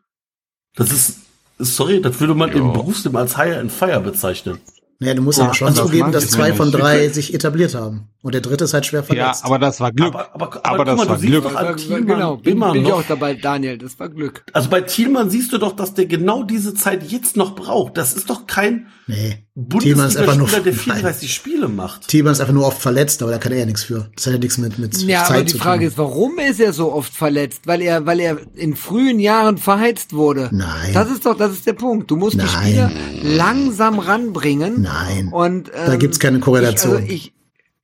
Das 0.74 0.90
ist, 0.90 1.20
sorry, 1.58 2.00
das 2.00 2.20
würde 2.20 2.34
man 2.34 2.50
im 2.52 2.72
Berufsleben 2.72 3.16
als 3.16 3.36
Hire 3.36 3.58
and 3.58 3.72
Fire 3.72 4.00
bezeichnen. 4.00 4.58
Naja, 4.98 5.14
du 5.14 5.22
musst 5.22 5.38
Ja, 5.38 5.44
aber 5.46 5.54
schon 5.54 5.68
also 5.68 5.82
das 5.82 5.86
zugeben, 5.86 6.06
mag 6.06 6.12
dass 6.12 6.30
zwei 6.30 6.52
von 6.52 6.70
drei 6.72 7.08
sich 7.08 7.34
etabliert 7.34 7.74
haben. 7.74 8.08
Und 8.26 8.32
der 8.34 8.40
dritte 8.40 8.64
ist 8.64 8.74
halt 8.74 8.84
schwer 8.84 9.00
Ja, 9.02 9.06
verletzt. 9.06 9.44
aber 9.44 9.60
das 9.60 9.78
war 9.78 9.92
Glück. 9.92 10.08
Aber, 10.12 10.34
aber, 10.34 10.46
aber, 10.56 10.66
Aber 10.66 10.76
guck 10.78 10.86
das 10.86 10.96
mal, 10.96 11.08
war 11.08 11.14
du 11.14 11.20
siehst 11.20 11.30
Glück. 11.32 11.44
doch 11.44 11.54
an 11.54 11.76
Thielmann 11.76 12.06
genau, 12.06 12.36
bin, 12.38 12.52
immer 12.54 12.72
bin 12.72 12.82
ich 12.82 12.88
noch. 12.88 12.98
auch 12.98 13.04
dabei, 13.06 13.34
Daniel, 13.34 13.78
das 13.78 14.00
war 14.00 14.08
Glück. 14.08 14.42
Also 14.52 14.68
bei 14.68 14.80
Thielmann 14.80 15.30
siehst 15.30 15.52
du 15.52 15.58
doch, 15.58 15.76
dass 15.76 15.94
der 15.94 16.06
genau 16.06 16.42
diese 16.42 16.74
Zeit 16.74 17.08
jetzt 17.08 17.36
noch 17.36 17.54
braucht. 17.54 17.96
Das 17.96 18.14
ist 18.14 18.28
doch 18.28 18.48
kein 18.48 18.88
nee. 19.06 19.44
Thielmann 19.78 20.08
ist 20.08 20.16
einfach 20.16 20.36
nur, 20.36 20.48
Bundesliga-Spieler, 20.48 20.62
der 20.64 20.72
nein. 20.72 21.14
34 21.14 21.32
Spiele 21.34 21.68
macht. 21.68 22.08
Thielmann 22.08 22.32
ist 22.32 22.40
einfach 22.40 22.52
nur 22.52 22.66
oft 22.66 22.82
verletzt, 22.82 23.22
aber 23.22 23.30
da 23.30 23.38
kann 23.38 23.52
er 23.52 23.60
ja 23.60 23.64
nichts 23.66 23.84
für. 23.84 24.10
Das 24.16 24.26
hat 24.26 24.32
ja 24.34 24.38
nichts 24.40 24.58
mit, 24.58 24.78
mit 24.78 25.00
Ja, 25.02 25.22
Zeit 25.24 25.30
aber 25.30 25.44
die 25.44 25.52
zu 25.52 25.58
Frage 25.58 25.78
tun. 25.84 25.88
ist, 25.88 25.98
warum 25.98 26.38
ist 26.40 26.60
er 26.60 26.72
so 26.72 26.92
oft 26.92 27.14
verletzt? 27.14 27.62
Weil 27.66 27.80
er, 27.80 28.04
weil 28.06 28.18
er 28.20 28.38
in 28.56 28.74
frühen 28.76 29.20
Jahren 29.20 29.56
verheizt 29.56 30.12
wurde. 30.12 30.50
Nein. 30.52 30.92
Das 30.92 31.10
ist 31.10 31.24
doch, 31.24 31.36
das 31.38 31.52
ist 31.52 31.66
der 31.66 31.72
Punkt. 31.74 32.10
Du 32.10 32.16
musst 32.16 32.34
die 32.34 32.38
Nein. 32.38 32.48
Spieler 32.48 32.90
langsam 33.22 33.98
ranbringen. 33.98 34.82
Nein. 34.82 35.28
Und 35.32 35.68
ähm, 35.68 35.86
Da 35.86 35.96
gibt's 35.96 36.18
keine 36.18 36.40
Korrelation. 36.40 36.94
Ich, 36.96 37.00
also 37.02 37.12
ich, 37.12 37.32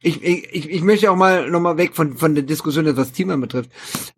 ich, 0.03 0.23
ich, 0.23 0.69
ich 0.69 0.83
möchte 0.83 1.11
auch 1.11 1.17
mal 1.17 1.51
noch 1.51 1.61
mal 1.61 1.77
weg 1.77 1.95
von, 1.95 2.17
von 2.17 2.35
der 2.35 2.45
Diskussion, 2.45 2.97
was 2.97 3.13
Team 3.13 3.41
betrifft. 3.41 3.71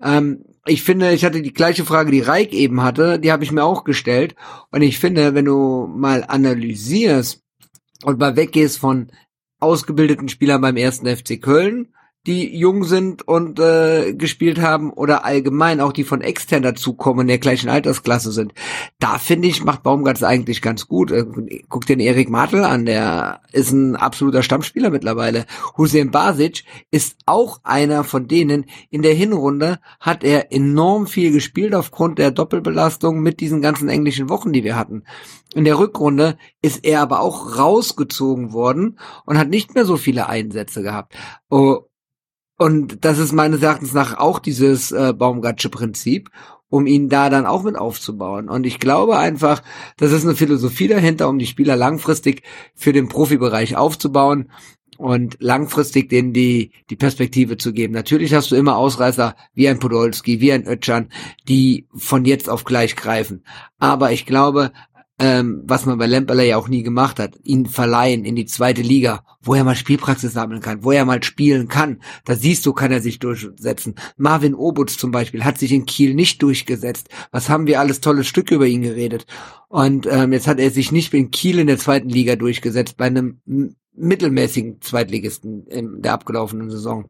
Ähm, 0.03 0.45
ich 0.67 0.83
finde, 0.83 1.13
ich 1.13 1.25
hatte 1.25 1.43
die 1.43 1.53
gleiche 1.53 1.85
Frage, 1.85 2.11
die 2.11 2.21
Reik 2.21 2.53
eben 2.53 2.83
hatte, 2.83 3.19
die 3.19 3.31
habe 3.31 3.45
ich 3.45 3.53
mir 3.53 3.65
auch 3.65 3.85
gestellt. 3.85 4.35
Und 4.71 4.83
ich 4.83 4.99
finde, 4.99 5.35
wenn 5.35 5.45
du 5.45 5.87
mal 5.87 6.25
analysierst 6.27 7.43
und 8.03 8.19
mal 8.19 8.37
weggehst 8.37 8.79
von 8.79 9.11
ausgebildeten 9.61 10.29
Spielern 10.29 10.63
beim 10.63 10.77
ersten 10.77 11.07
FC 11.07 11.41
Köln, 11.41 11.89
die 12.27 12.57
jung 12.57 12.85
sind 12.85 13.27
und 13.29 13.59
äh, 13.59 14.15
gespielt 14.15 14.61
haben 14.61 14.91
oder 14.91 15.25
allgemein 15.25 15.81
auch 15.81 15.93
die 15.93 16.05
von 16.05 16.23
extern 16.23 16.63
dazukommen 16.63 17.23
in 17.23 17.29
der 17.29 17.39
gleichen 17.39 17.69
Altersklasse 17.69 18.33
sind. 18.33 18.55
Da 18.99 19.19
finde 19.19 19.49
ich, 19.49 19.63
macht 19.63 19.83
Baumgart 19.83 20.17
es 20.17 20.23
eigentlich 20.23 20.63
ganz 20.63 20.89
gut. 20.89 21.11
Äh, 21.11 21.27
guck 21.69 21.87
den 21.87 22.01
Erik 22.01 22.31
Martel 22.31 22.65
an, 22.65 22.87
der 22.87 23.41
ist 23.53 23.73
ein 23.73 23.97
absoluter 23.97 24.43
Stammspieler 24.43 24.89
mittlerweile. 24.89 25.45
Hussein 25.77 26.11
Basic 26.11 26.65
ist 26.91 27.19
auch 27.27 27.61
einer 27.63 28.05
von 28.05 28.27
denen. 28.27 28.65
In 28.91 29.03
der 29.03 29.15
Hinrunde 29.15 29.79
hat 30.01 30.25
er 30.25 30.51
enorm 30.51 31.07
viel 31.07 31.31
gespielt 31.31 31.75
aufgrund 31.75 32.19
der 32.19 32.31
Doppelbelastung 32.31 33.21
mit 33.21 33.41
diesen 33.41 33.61
ganzen 33.61 33.91
englischen 33.91 34.31
Wochen, 34.31 34.53
die 34.53 34.65
wir 34.65 34.77
hatten. 34.77 35.05
In 35.55 35.65
der 35.65 35.79
Rückrunde 35.79 36.37
ist 36.63 36.85
er 36.85 37.03
aber 37.03 37.21
auch 37.21 37.59
rausgezogen 37.59 38.53
worden 38.53 38.99
und 39.27 39.39
hat 39.39 39.49
nicht 39.49 39.75
mehr 39.75 39.85
so 39.85 39.97
viele 39.97 40.29
Einsätze 40.29 40.83
gehabt. 40.83 41.15
Oh, 41.49 41.83
und 42.57 43.05
das 43.05 43.19
ist 43.19 43.33
meines 43.33 43.63
Erachtens 43.63 43.93
nach 43.93 44.17
auch 44.17 44.39
dieses 44.39 44.93
äh, 44.93 45.13
Baumgartsche 45.13 45.71
Prinzip, 45.71 46.31
um 46.69 46.87
ihn 46.87 47.09
da 47.09 47.31
dann 47.31 47.47
auch 47.47 47.63
mit 47.63 47.77
aufzubauen. 47.77 48.49
Und 48.49 48.67
ich 48.67 48.79
glaube 48.79 49.19
einfach, 49.19 49.63
das 49.97 50.13
ist 50.13 50.25
eine 50.25 50.37
Philosophie 50.37 50.89
dahinter, 50.89 51.29
um 51.29 51.39
die 51.39 51.47
Spieler 51.47 51.77
langfristig 51.77 52.43
für 52.75 52.93
den 52.93 53.09
Profibereich 53.09 53.77
aufzubauen 53.77 54.51
und 54.97 55.37
langfristig 55.41 56.09
denen 56.09 56.33
die, 56.33 56.73
die 56.91 56.97
Perspektive 56.97 57.57
zu 57.57 57.73
geben. 57.73 57.93
Natürlich 57.93 58.35
hast 58.35 58.51
du 58.51 58.57
immer 58.57 58.77
Ausreißer 58.77 59.35
wie 59.55 59.69
ein 59.69 59.81
Podolski, 59.81 60.41
wie 60.41 60.53
ein 60.53 60.67
Ötchan, 60.67 61.11
die 61.49 61.89
von 61.95 62.25
jetzt 62.25 62.49
auf 62.49 62.65
gleich 62.65 62.95
greifen. 62.97 63.45
Aber 63.79 64.13
ich 64.13 64.27
glaube, 64.27 64.73
ähm, 65.25 65.63
was 65.65 65.87
man 65.87 65.97
bei 65.97 66.07
Lemperle 66.07 66.47
ja 66.47 66.59
auch 66.59 66.69
nie 66.69 66.83
gemacht 66.83 67.19
hat, 67.19 67.39
ihn 67.43 67.65
verleihen 67.65 68.27
in 68.27 68.37
die 68.37 68.45
zweite 68.45 68.83
Liga, 68.83 69.25
wo 69.41 69.55
er 69.55 69.65
mal 69.65 69.75
Spielpraxis 69.75 70.35
sammeln 70.35 70.61
kann, 70.61 70.85
wo 70.85 70.93
er 70.93 71.07
mal 71.07 71.23
spielen 71.23 71.69
kann. 71.69 72.03
Da 72.27 72.37
siehst 72.37 72.67
du, 72.67 72.75
kann 72.75 72.93
er 72.93 73.01
sich 73.01 73.21
durchsetzen. 73.21 73.95
Marvin 74.19 74.55
Obutz 74.55 74.99
zum 74.99 75.13
Beispiel 75.13 75.43
hat 75.43 75.57
sich 75.57 75.73
in 75.73 75.87
Kiel 75.87 76.15
nicht 76.15 76.43
durchgesetzt. 76.43 77.09
Was 77.31 77.49
haben 77.49 77.67
wir 77.67 77.81
alles 77.81 78.03
tolle 78.03 78.23
Stücke 78.23 78.57
über 78.57 78.67
ihn 78.67 78.83
geredet? 78.83 79.25
Und 79.69 80.07
ähm, 80.11 80.35
jetzt 80.35 80.47
hat 80.47 80.61
er 80.61 80.71
sich 80.71 80.93
nicht 80.93 81.15
in 81.15 81.31
Kiel 81.31 81.59
in 81.59 81.69
der 81.69 81.79
zweiten 81.79 82.11
Liga 82.11 82.37
durchgesetzt, 82.37 82.99
bei 82.99 83.07
einem 83.07 83.41
mittelmäßigen 83.95 84.83
Zweitligisten 84.83 85.67
in 85.69 86.03
der 86.03 86.13
abgelaufenen 86.13 86.69
Saison. 86.69 87.09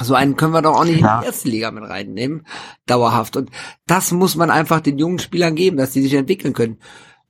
So 0.00 0.14
einen 0.14 0.36
können 0.36 0.52
wir 0.52 0.62
doch 0.62 0.76
auch 0.76 0.84
nicht 0.84 1.00
ja. 1.00 1.16
in 1.16 1.20
die 1.20 1.26
erste 1.26 1.48
Liga 1.48 1.70
mit 1.70 1.84
reinnehmen, 1.84 2.46
dauerhaft. 2.86 3.36
Und 3.36 3.50
das 3.86 4.12
muss 4.12 4.34
man 4.34 4.50
einfach 4.50 4.80
den 4.80 4.98
jungen 4.98 5.18
Spielern 5.18 5.54
geben, 5.54 5.76
dass 5.76 5.92
sie 5.92 6.02
sich 6.02 6.14
entwickeln 6.14 6.52
können. 6.52 6.78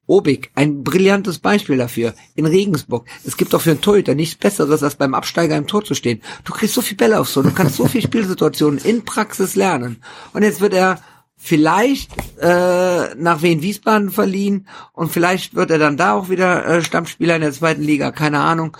Obig, 0.06 0.50
ein 0.54 0.84
brillantes 0.84 1.38
Beispiel 1.38 1.78
dafür. 1.78 2.14
In 2.34 2.46
Regensburg. 2.46 3.06
Es 3.24 3.36
gibt 3.36 3.54
doch 3.54 3.60
für 3.60 3.70
einen 3.70 3.80
Torhüter 3.80 4.14
nichts 4.14 4.34
Besseres, 4.34 4.82
als 4.82 4.96
beim 4.96 5.14
Absteiger 5.14 5.56
im 5.56 5.66
Tor 5.66 5.84
zu 5.84 5.94
stehen. 5.94 6.20
Du 6.44 6.52
kriegst 6.52 6.74
so 6.74 6.82
viel 6.82 6.96
Bälle 6.96 7.18
aufs 7.18 7.32
Tor, 7.32 7.42
du 7.42 7.52
kannst 7.52 7.76
so 7.76 7.86
viel 7.86 8.02
Spielsituationen 8.02 8.78
in 8.80 9.04
Praxis 9.04 9.54
lernen. 9.54 10.02
Und 10.32 10.42
jetzt 10.42 10.60
wird 10.60 10.74
er 10.74 10.98
vielleicht 11.36 12.10
äh, 12.40 13.14
nach 13.16 13.42
Wien 13.42 13.62
Wiesbaden 13.62 14.10
verliehen 14.10 14.66
und 14.92 15.12
vielleicht 15.12 15.54
wird 15.54 15.70
er 15.70 15.78
dann 15.78 15.96
da 15.96 16.14
auch 16.14 16.28
wieder 16.28 16.64
äh, 16.64 16.82
Stammspieler 16.82 17.36
in 17.36 17.42
der 17.42 17.52
zweiten 17.52 17.82
Liga, 17.82 18.12
keine 18.12 18.40
Ahnung. 18.40 18.76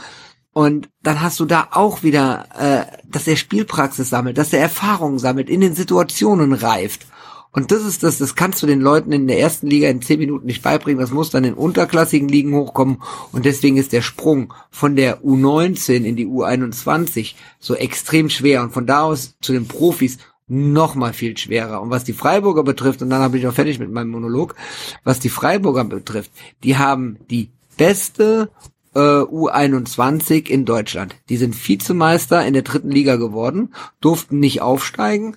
Und 0.53 0.89
dann 1.03 1.21
hast 1.21 1.41
du 1.41 1.47
da 1.47 1.69
auch 1.73 2.03
wieder, 2.03 2.47
äh, 2.57 2.85
dass 3.07 3.27
er 3.27 3.37
Spielpraxis 3.37 4.09
sammelt, 4.09 4.39
dass 4.39 4.53
er 4.53 4.61
Erfahrungen 4.61 5.19
sammelt, 5.19 5.51
in 5.51 5.61
den 5.61 5.75
Situationen 5.75 6.53
reift. 6.53 7.07
Und 7.55 7.71
das 7.71 7.85
ist 7.85 8.03
das, 8.03 8.19
das 8.19 8.35
kannst 8.35 8.63
du 8.63 8.67
den 8.67 8.81
Leuten 8.81 9.13
in 9.13 9.29
der 9.29 9.39
ersten 9.39 9.69
Liga 9.69 9.89
in 9.89 10.03
zehn 10.03 10.19
Minuten 10.19 10.45
nicht 10.45 10.63
beibringen. 10.63 11.01
Das 11.01 11.13
muss 11.13 11.31
dann 11.31 11.45
in 11.45 11.55
unterklassigen 11.55 12.29
Ligen 12.29 12.53
hochkommen. 12.53 13.01
Und 13.31 13.45
deswegen 13.45 13.77
ist 13.77 13.93
der 13.93 14.03
Sprung 14.03 14.53
von 14.71 14.97
der 14.97 15.23
U19 15.23 16.03
in 16.03 16.17
die 16.17 16.27
U21 16.27 17.37
so 17.61 17.77
extrem 17.77 18.29
schwer. 18.29 18.63
Und 18.63 18.73
von 18.73 18.87
da 18.87 19.03
aus 19.03 19.37
zu 19.41 19.53
den 19.53 19.69
Profis 19.69 20.19
noch 20.49 20.97
mal 20.97 21.13
viel 21.13 21.39
schwerer. 21.39 21.81
Und 21.81 21.91
was 21.91 22.03
die 22.03 22.13
Freiburger 22.13 22.65
betrifft, 22.65 23.03
und 23.03 23.11
dann 23.11 23.23
habe 23.23 23.39
ich 23.39 23.47
auch 23.47 23.55
fertig 23.55 23.79
mit 23.79 23.91
meinem 23.91 24.11
Monolog, 24.11 24.57
was 25.05 25.21
die 25.21 25.29
Freiburger 25.29 25.85
betrifft, 25.85 26.33
die 26.65 26.77
haben 26.77 27.19
die 27.31 27.51
beste 27.77 28.51
äh, 28.95 28.99
U21 28.99 30.49
in 30.49 30.65
Deutschland. 30.65 31.15
Die 31.29 31.37
sind 31.37 31.55
Vizemeister 31.55 32.45
in 32.45 32.53
der 32.53 32.63
dritten 32.63 32.91
Liga 32.91 33.15
geworden, 33.15 33.73
durften 34.01 34.41
nicht 34.41 34.61
aufsteigen 34.61 35.37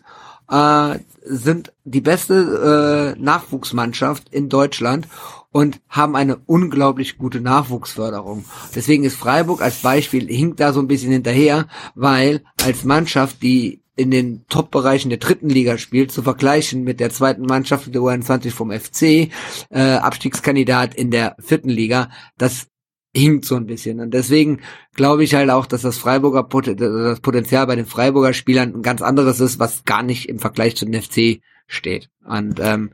äh, 0.50 1.00
sind 1.24 1.74
die 1.84 2.02
beste 2.02 3.16
äh, 3.18 3.22
Nachwuchsmannschaft 3.22 4.30
in 4.30 4.50
Deutschland 4.50 5.08
und 5.52 5.80
haben 5.90 6.16
eine 6.16 6.38
unglaublich 6.46 7.18
gute 7.18 7.42
Nachwuchsförderung. 7.42 8.46
Deswegen 8.76 9.04
ist 9.04 9.16
Freiburg 9.16 9.62
als 9.62 9.82
Beispiel 9.82 10.28
hinkt 10.28 10.60
da 10.60 10.74
so 10.74 10.80
ein 10.80 10.88
bisschen 10.88 11.12
hinterher, 11.12 11.68
weil 11.96 12.44
als 12.64 12.84
Mannschaft, 12.84 13.42
die 13.42 13.82
in 13.96 14.12
den 14.12 14.46
Top-Bereichen 14.48 15.10
der 15.10 15.18
dritten 15.18 15.50
Liga 15.50 15.78
spielt, 15.78 16.12
zu 16.12 16.22
vergleichen 16.22 16.84
mit 16.84 17.00
der 17.00 17.10
zweiten 17.10 17.44
Mannschaft 17.44 17.94
der 17.94 18.02
U21 18.02 18.52
vom 18.52 18.72
FC, 18.72 19.32
äh, 19.72 19.80
Abstiegskandidat 19.80 20.94
in 20.94 21.10
der 21.10 21.36
vierten 21.40 21.70
Liga, 21.70 22.12
das 22.38 22.68
hinkt 23.16 23.46
so 23.46 23.56
ein 23.56 23.66
bisschen. 23.66 24.00
Und 24.00 24.14
deswegen 24.14 24.62
glaube 24.94 25.24
ich 25.24 25.34
halt 25.34 25.50
auch, 25.50 25.66
dass 25.66 25.82
das 25.82 25.98
Freiburger 25.98 26.44
das 26.44 27.20
Potenzial 27.20 27.68
bei 27.68 27.76
den 27.76 27.86
Freiburger 27.86 28.34
Spielern 28.34 28.76
ein 28.76 28.82
ganz 28.82 29.02
anderes 29.02 29.40
ist, 29.40 29.60
was 29.60 29.86
gar 29.86 30.04
nicht 30.04 30.30
im 30.30 30.40
Vergleich 30.40 30.76
zu 30.76 30.86
den 30.86 31.02
FC 31.02 31.42
steht. 31.68 32.10
Und 32.26 32.60
ähm, 32.60 32.92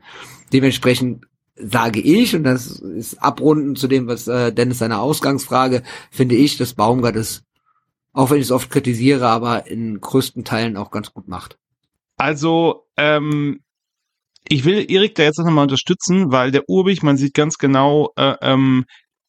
dementsprechend 0.52 1.26
sage 1.56 2.00
ich, 2.00 2.34
und 2.34 2.44
das 2.44 2.66
ist 2.66 3.22
abrunden 3.22 3.76
zu 3.76 3.86
dem, 3.86 4.06
was 4.06 4.26
äh, 4.26 4.52
Dennis 4.52 4.78
seine 4.78 4.98
Ausgangsfrage, 4.98 5.82
finde 6.10 6.34
ich, 6.34 6.56
dass 6.56 6.74
Baumgart 6.74 7.16
es, 7.16 7.44
auch 8.12 8.30
wenn 8.30 8.38
ich 8.38 8.44
es 8.44 8.52
oft 8.52 8.70
kritisiere, 8.70 9.28
aber 9.28 9.66
in 9.66 10.00
größten 10.00 10.44
Teilen 10.44 10.76
auch 10.76 10.90
ganz 10.90 11.12
gut 11.12 11.28
macht. 11.28 11.58
Also, 12.16 12.86
ähm, 12.96 13.60
ich 14.48 14.64
will 14.64 14.90
Erik 14.90 15.14
da 15.14 15.22
jetzt 15.22 15.38
noch 15.38 15.50
mal 15.50 15.62
unterstützen, 15.62 16.30
weil 16.30 16.50
der 16.50 16.68
Urbich, 16.68 17.02
man 17.02 17.16
sieht 17.16 17.34
ganz 17.34 17.56
genau, 17.58 18.12
äh, 18.16 18.34
ähm, 18.42 18.84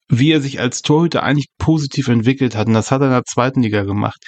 wie 0.07 0.31
er 0.31 0.41
sich 0.41 0.59
als 0.59 0.81
Torhüter 0.81 1.23
eigentlich 1.23 1.47
positiv 1.57 2.07
entwickelt 2.07 2.55
hat. 2.55 2.67
Und 2.67 2.73
das 2.73 2.91
hat 2.91 3.01
er 3.01 3.07
in 3.07 3.13
der 3.13 3.23
zweiten 3.23 3.61
Liga 3.61 3.83
gemacht. 3.83 4.21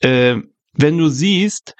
Äh, 0.00 0.36
wenn 0.72 0.98
du 0.98 1.08
siehst, 1.08 1.74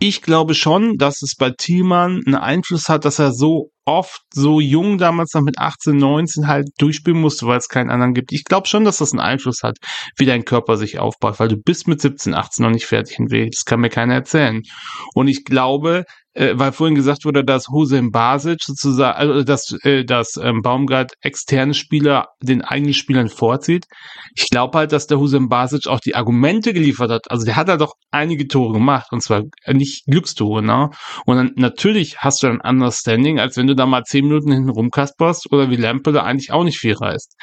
ich 0.00 0.22
glaube 0.22 0.54
schon, 0.54 0.96
dass 0.96 1.22
es 1.22 1.34
bei 1.36 1.50
Thielmann 1.50 2.22
einen 2.26 2.34
Einfluss 2.34 2.88
hat, 2.88 3.04
dass 3.04 3.18
er 3.18 3.32
so 3.32 3.70
oft 3.86 4.20
so 4.32 4.60
jung 4.60 4.98
damals 4.98 5.34
noch 5.34 5.42
mit 5.42 5.58
18, 5.58 5.96
19 5.96 6.46
halt 6.46 6.68
durchspielen 6.78 7.20
musste, 7.20 7.46
weil 7.46 7.58
es 7.58 7.68
keinen 7.68 7.90
anderen 7.90 8.14
gibt. 8.14 8.32
Ich 8.32 8.44
glaube 8.44 8.66
schon, 8.66 8.84
dass 8.84 8.98
das 8.98 9.12
einen 9.12 9.20
Einfluss 9.20 9.62
hat, 9.62 9.76
wie 10.16 10.26
dein 10.26 10.44
Körper 10.44 10.76
sich 10.76 10.98
aufbaut, 10.98 11.38
weil 11.38 11.48
du 11.48 11.56
bist 11.56 11.86
mit 11.86 12.00
17, 12.00 12.34
18 12.34 12.64
noch 12.64 12.72
nicht 12.72 12.86
fertig 12.86 13.18
entwickelt. 13.18 13.54
Das 13.54 13.64
kann 13.64 13.80
mir 13.80 13.90
keiner 13.90 14.14
erzählen. 14.14 14.62
Und 15.14 15.28
ich 15.28 15.44
glaube, 15.44 16.04
äh, 16.34 16.54
weil 16.56 16.72
vorhin 16.72 16.94
gesagt 16.94 17.24
wurde, 17.24 17.44
dass 17.44 17.68
Hosem 17.68 18.10
Basic 18.10 18.62
sozusagen, 18.62 19.16
also 19.16 19.42
dass, 19.42 19.76
äh, 19.82 20.04
dass 20.04 20.36
ähm, 20.40 20.62
Baumgart 20.62 21.12
externe 21.22 21.74
Spieler 21.74 22.28
den 22.42 22.62
eigenen 22.62 22.94
Spielern 22.94 23.28
vorzieht. 23.28 23.86
Ich 24.34 24.48
glaube 24.50 24.78
halt, 24.78 24.92
dass 24.92 25.06
der 25.06 25.18
Hosem 25.18 25.48
Basic 25.48 25.86
auch 25.86 26.00
die 26.00 26.14
Argumente 26.14 26.72
geliefert 26.72 27.10
hat. 27.10 27.30
Also 27.30 27.44
der 27.44 27.56
hat 27.56 27.68
halt 27.68 27.80
doch 27.80 27.94
einige 28.10 28.46
Tore 28.48 28.72
gemacht 28.72 29.08
und 29.12 29.22
zwar 29.22 29.42
nicht 29.66 30.04
Glückstore, 30.06 30.62
ne? 30.62 30.90
Und 31.24 31.36
dann 31.36 31.52
natürlich 31.56 32.18
hast 32.18 32.42
du 32.42 32.48
ein 32.48 32.60
anderes 32.60 32.98
Standing, 32.98 33.38
als 33.38 33.56
wenn 33.56 33.66
du 33.66 33.74
da 33.74 33.86
mal 33.86 34.04
zehn 34.04 34.26
Minuten 34.26 34.52
hinten 34.52 34.70
rumkasperst 34.70 35.52
oder 35.52 35.70
wie 35.70 35.76
Lampe 35.76 36.12
da 36.12 36.22
eigentlich 36.22 36.52
auch 36.52 36.64
nicht 36.64 36.78
viel 36.78 36.94
reißt. 36.94 37.34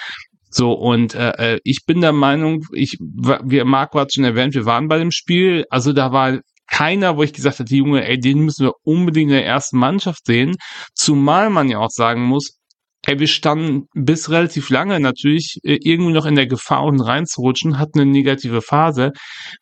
So, 0.54 0.74
und 0.74 1.16
äh, 1.16 1.54
äh 1.56 1.60
ich 1.64 1.86
bin 1.86 2.02
der 2.02 2.12
Meinung, 2.12 2.66
ich, 2.74 2.98
wie 3.00 3.64
Marco 3.64 4.00
hat 4.00 4.14
schon 4.14 4.26
erwähnt, 4.26 4.54
wir 4.54 4.66
waren 4.66 4.90
bei 4.90 4.98
dem 4.98 5.12
Spiel, 5.12 5.66
also 5.70 5.94
da 5.94 6.12
war 6.12 6.40
keiner, 6.72 7.18
wo 7.18 7.24
ich 7.24 7.34
gesagt 7.34 7.60
hätte, 7.60 7.76
Junge, 7.76 8.08
ey, 8.08 8.20
den 8.20 8.40
müssen 8.40 8.66
wir 8.66 8.74
unbedingt 8.84 9.30
in 9.30 9.38
der 9.38 9.46
ersten 9.46 9.78
Mannschaft 9.78 10.26
sehen. 10.26 10.56
Zumal 10.96 11.50
man 11.50 11.70
ja 11.70 11.80
auch 11.80 11.92
sagen 11.92 12.24
muss, 12.24 12.61
Ey, 13.04 13.20
wir 13.20 13.28
standen 13.28 13.88
bis 13.96 14.30
relativ 14.30 14.70
lange 14.70 15.00
natürlich 15.00 15.58
äh, 15.64 15.80
irgendwie 15.82 16.14
noch 16.14 16.28
in 16.28 16.36
der 16.36 16.46
Gefahr, 16.46 16.84
unten 16.84 17.02
reinzurutschen, 17.02 17.80
hatten 17.80 18.00
eine 18.00 18.12
negative 18.12 18.62
Phase. 18.62 19.12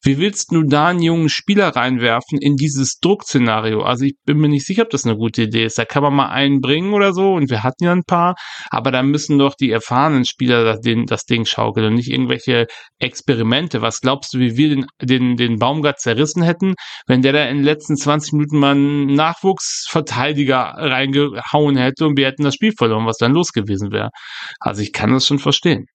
Wie 0.03 0.17
willst 0.17 0.51
du 0.51 0.63
da 0.63 0.87
einen 0.87 1.01
jungen 1.01 1.29
Spieler 1.29 1.69
reinwerfen 1.69 2.37
in 2.41 2.57
dieses 2.57 2.99
Druckszenario? 2.99 3.81
Also 3.81 4.03
ich 4.03 4.15
bin 4.25 4.39
mir 4.39 4.49
nicht 4.49 4.65
sicher, 4.65 4.83
ob 4.83 4.89
das 4.89 5.05
eine 5.05 5.15
gute 5.15 5.43
Idee 5.43 5.63
ist. 5.63 5.77
Da 5.77 5.85
kann 5.85 6.03
man 6.03 6.15
mal 6.15 6.27
einen 6.27 6.59
bringen 6.59 6.93
oder 6.93 7.13
so 7.13 7.31
und 7.33 7.49
wir 7.49 7.63
hatten 7.63 7.85
ja 7.85 7.93
ein 7.93 8.03
paar, 8.03 8.35
aber 8.71 8.91
da 8.91 9.03
müssen 9.03 9.39
doch 9.39 9.55
die 9.55 9.71
erfahrenen 9.71 10.25
Spieler 10.25 10.65
das, 10.65 10.81
den, 10.81 11.05
das 11.05 11.23
Ding 11.23 11.45
schaukeln 11.45 11.87
und 11.87 11.93
nicht 11.93 12.11
irgendwelche 12.11 12.67
Experimente. 12.99 13.81
Was 13.81 14.01
glaubst 14.01 14.33
du, 14.33 14.39
wie 14.39 14.57
wir 14.57 14.69
den, 14.69 14.85
den, 15.01 15.37
den 15.37 15.59
Baumgart 15.59 16.01
zerrissen 16.01 16.43
hätten, 16.43 16.73
wenn 17.07 17.21
der 17.21 17.31
da 17.31 17.45
in 17.45 17.59
den 17.59 17.65
letzten 17.65 17.95
20 17.95 18.33
Minuten 18.33 18.59
mal 18.59 18.71
einen 18.71 19.05
Nachwuchsverteidiger 19.15 20.73
reingehauen 20.75 21.77
hätte 21.77 22.05
und 22.05 22.17
wir 22.17 22.25
hätten 22.25 22.43
das 22.43 22.55
Spiel 22.55 22.73
verloren, 22.77 23.05
was 23.05 23.28
los 23.31 23.53
gewesen 23.53 23.91
wäre. 23.91 24.09
Also 24.59 24.81
ich 24.81 24.93
kann 24.93 25.11
das 25.11 25.25
schon 25.25 25.39
verstehen. 25.39 25.87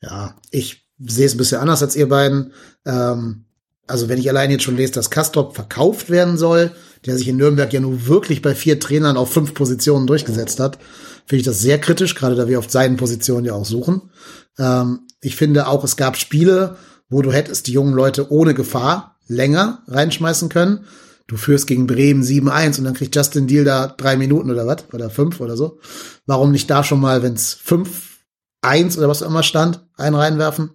Ja, 0.00 0.36
ich 0.50 0.86
sehe 0.98 1.26
es 1.26 1.34
ein 1.34 1.38
bisschen 1.38 1.60
anders 1.60 1.82
als 1.82 1.96
ihr 1.96 2.08
beiden. 2.08 2.52
Ähm, 2.84 3.44
also 3.86 4.08
wenn 4.08 4.18
ich 4.18 4.28
allein 4.28 4.50
jetzt 4.50 4.62
schon 4.62 4.76
lese, 4.76 4.92
dass 4.92 5.10
Kastrop 5.10 5.54
verkauft 5.54 6.08
werden 6.10 6.38
soll, 6.38 6.72
der 7.04 7.16
sich 7.16 7.28
in 7.28 7.36
Nürnberg 7.36 7.72
ja 7.72 7.80
nur 7.80 8.06
wirklich 8.06 8.42
bei 8.42 8.54
vier 8.54 8.78
Trainern 8.78 9.16
auf 9.16 9.32
fünf 9.32 9.54
Positionen 9.54 10.06
durchgesetzt 10.06 10.60
hat, 10.60 10.78
finde 11.26 11.40
ich 11.40 11.46
das 11.46 11.60
sehr 11.60 11.80
kritisch, 11.80 12.14
gerade 12.14 12.36
da 12.36 12.48
wir 12.48 12.58
auf 12.58 12.70
seinen 12.70 12.96
Positionen 12.96 13.44
ja 13.44 13.54
auch 13.54 13.64
suchen. 13.64 14.10
Ähm, 14.58 15.00
ich 15.20 15.36
finde 15.36 15.66
auch, 15.66 15.84
es 15.84 15.96
gab 15.96 16.16
Spiele, 16.16 16.76
wo 17.08 17.22
du 17.22 17.32
hättest 17.32 17.66
die 17.66 17.72
jungen 17.72 17.94
Leute 17.94 18.30
ohne 18.30 18.54
Gefahr 18.54 19.18
länger 19.26 19.82
reinschmeißen 19.86 20.48
können. 20.48 20.86
Du 21.32 21.38
führst 21.38 21.66
gegen 21.66 21.86
Bremen 21.86 22.22
7-1 22.22 22.76
und 22.76 22.84
dann 22.84 22.92
kriegt 22.92 23.16
Justin 23.16 23.46
Deal 23.46 23.64
da 23.64 23.86
drei 23.86 24.18
Minuten 24.18 24.50
oder 24.50 24.66
was? 24.66 24.84
Oder 24.92 25.08
fünf 25.08 25.40
oder 25.40 25.56
so. 25.56 25.78
Warum 26.26 26.52
nicht 26.52 26.68
da 26.68 26.84
schon 26.84 27.00
mal, 27.00 27.22
wenn 27.22 27.32
es 27.32 27.58
5-1 27.58 28.98
oder 28.98 29.08
was 29.08 29.22
auch 29.22 29.28
immer 29.28 29.42
stand, 29.42 29.82
einen 29.96 30.14
reinwerfen? 30.14 30.72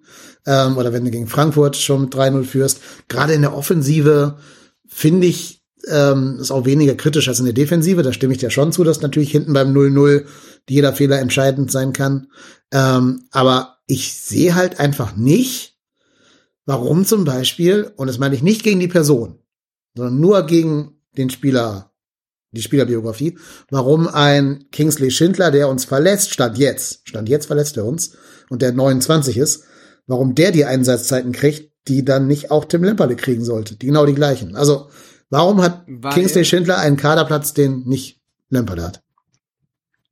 Ähm, 0.47 0.75
oder 0.77 0.93
wenn 0.93 1.05
du 1.05 1.11
gegen 1.11 1.27
Frankfurt 1.27 1.75
schon 1.75 2.01
mit 2.01 2.15
3-0 2.15 2.43
führst. 2.43 2.79
Gerade 3.07 3.33
in 3.33 3.43
der 3.43 3.55
Offensive 3.55 4.37
finde 4.87 5.27
ich, 5.27 5.63
ähm, 5.87 6.39
ist 6.41 6.49
auch 6.49 6.65
weniger 6.65 6.95
kritisch 6.95 7.27
als 7.27 7.37
in 7.37 7.45
der 7.45 7.53
Defensive. 7.53 8.01
Da 8.01 8.11
stimme 8.11 8.33
ich 8.33 8.39
dir 8.39 8.49
schon 8.49 8.71
zu, 8.71 8.83
dass 8.83 9.01
natürlich 9.01 9.29
hinten 9.29 9.53
beim 9.53 9.71
0-0 9.71 10.25
jeder 10.67 10.91
Fehler 10.91 11.19
entscheidend 11.19 11.71
sein 11.71 11.93
kann. 11.93 12.31
Ähm, 12.73 13.27
aber 13.29 13.77
ich 13.85 14.15
sehe 14.15 14.55
halt 14.55 14.79
einfach 14.79 15.15
nicht, 15.15 15.77
warum 16.65 17.05
zum 17.05 17.25
Beispiel, 17.25 17.91
und 17.95 18.07
das 18.07 18.17
meine 18.17 18.33
ich 18.33 18.41
nicht 18.41 18.63
gegen 18.63 18.79
die 18.79 18.87
Person, 18.87 19.37
sondern 19.97 20.19
nur 20.19 20.43
gegen 20.45 21.01
den 21.17 21.29
Spieler, 21.29 21.91
die 22.51 22.61
Spielerbiografie, 22.61 23.37
warum 23.69 24.07
ein 24.07 24.65
Kingsley 24.71 25.11
Schindler, 25.11 25.51
der 25.51 25.67
uns 25.67 25.83
verlässt, 25.83 26.31
stand 26.31 26.57
jetzt, 26.57 27.07
stand 27.09 27.27
jetzt 27.27 27.47
verlässt 27.47 27.75
er 27.75 27.85
uns 27.85 28.15
und 28.49 28.61
der 28.61 28.71
29 28.71 29.35
ist, 29.37 29.65
warum 30.05 30.33
der 30.35 30.51
die 30.51 30.63
Einsatzzeiten 30.65 31.33
kriegt, 31.33 31.73
die 31.89 32.05
dann 32.05 32.27
nicht 32.27 32.51
auch 32.51 32.65
Tim 32.65 32.83
Lemperle 32.83 33.15
kriegen 33.15 33.43
sollte, 33.43 33.75
die 33.75 33.87
genau 33.87 34.05
die 34.05 34.13
gleichen. 34.15 34.55
Also, 34.55 34.87
warum 35.29 35.61
hat 35.61 35.83
Weil- 35.87 36.13
Kingsley 36.13 36.45
Schindler 36.45 36.77
einen 36.77 36.97
Kaderplatz, 36.97 37.53
den 37.53 37.83
nicht 37.85 38.21
Lemperle 38.49 38.83
hat? 38.83 39.03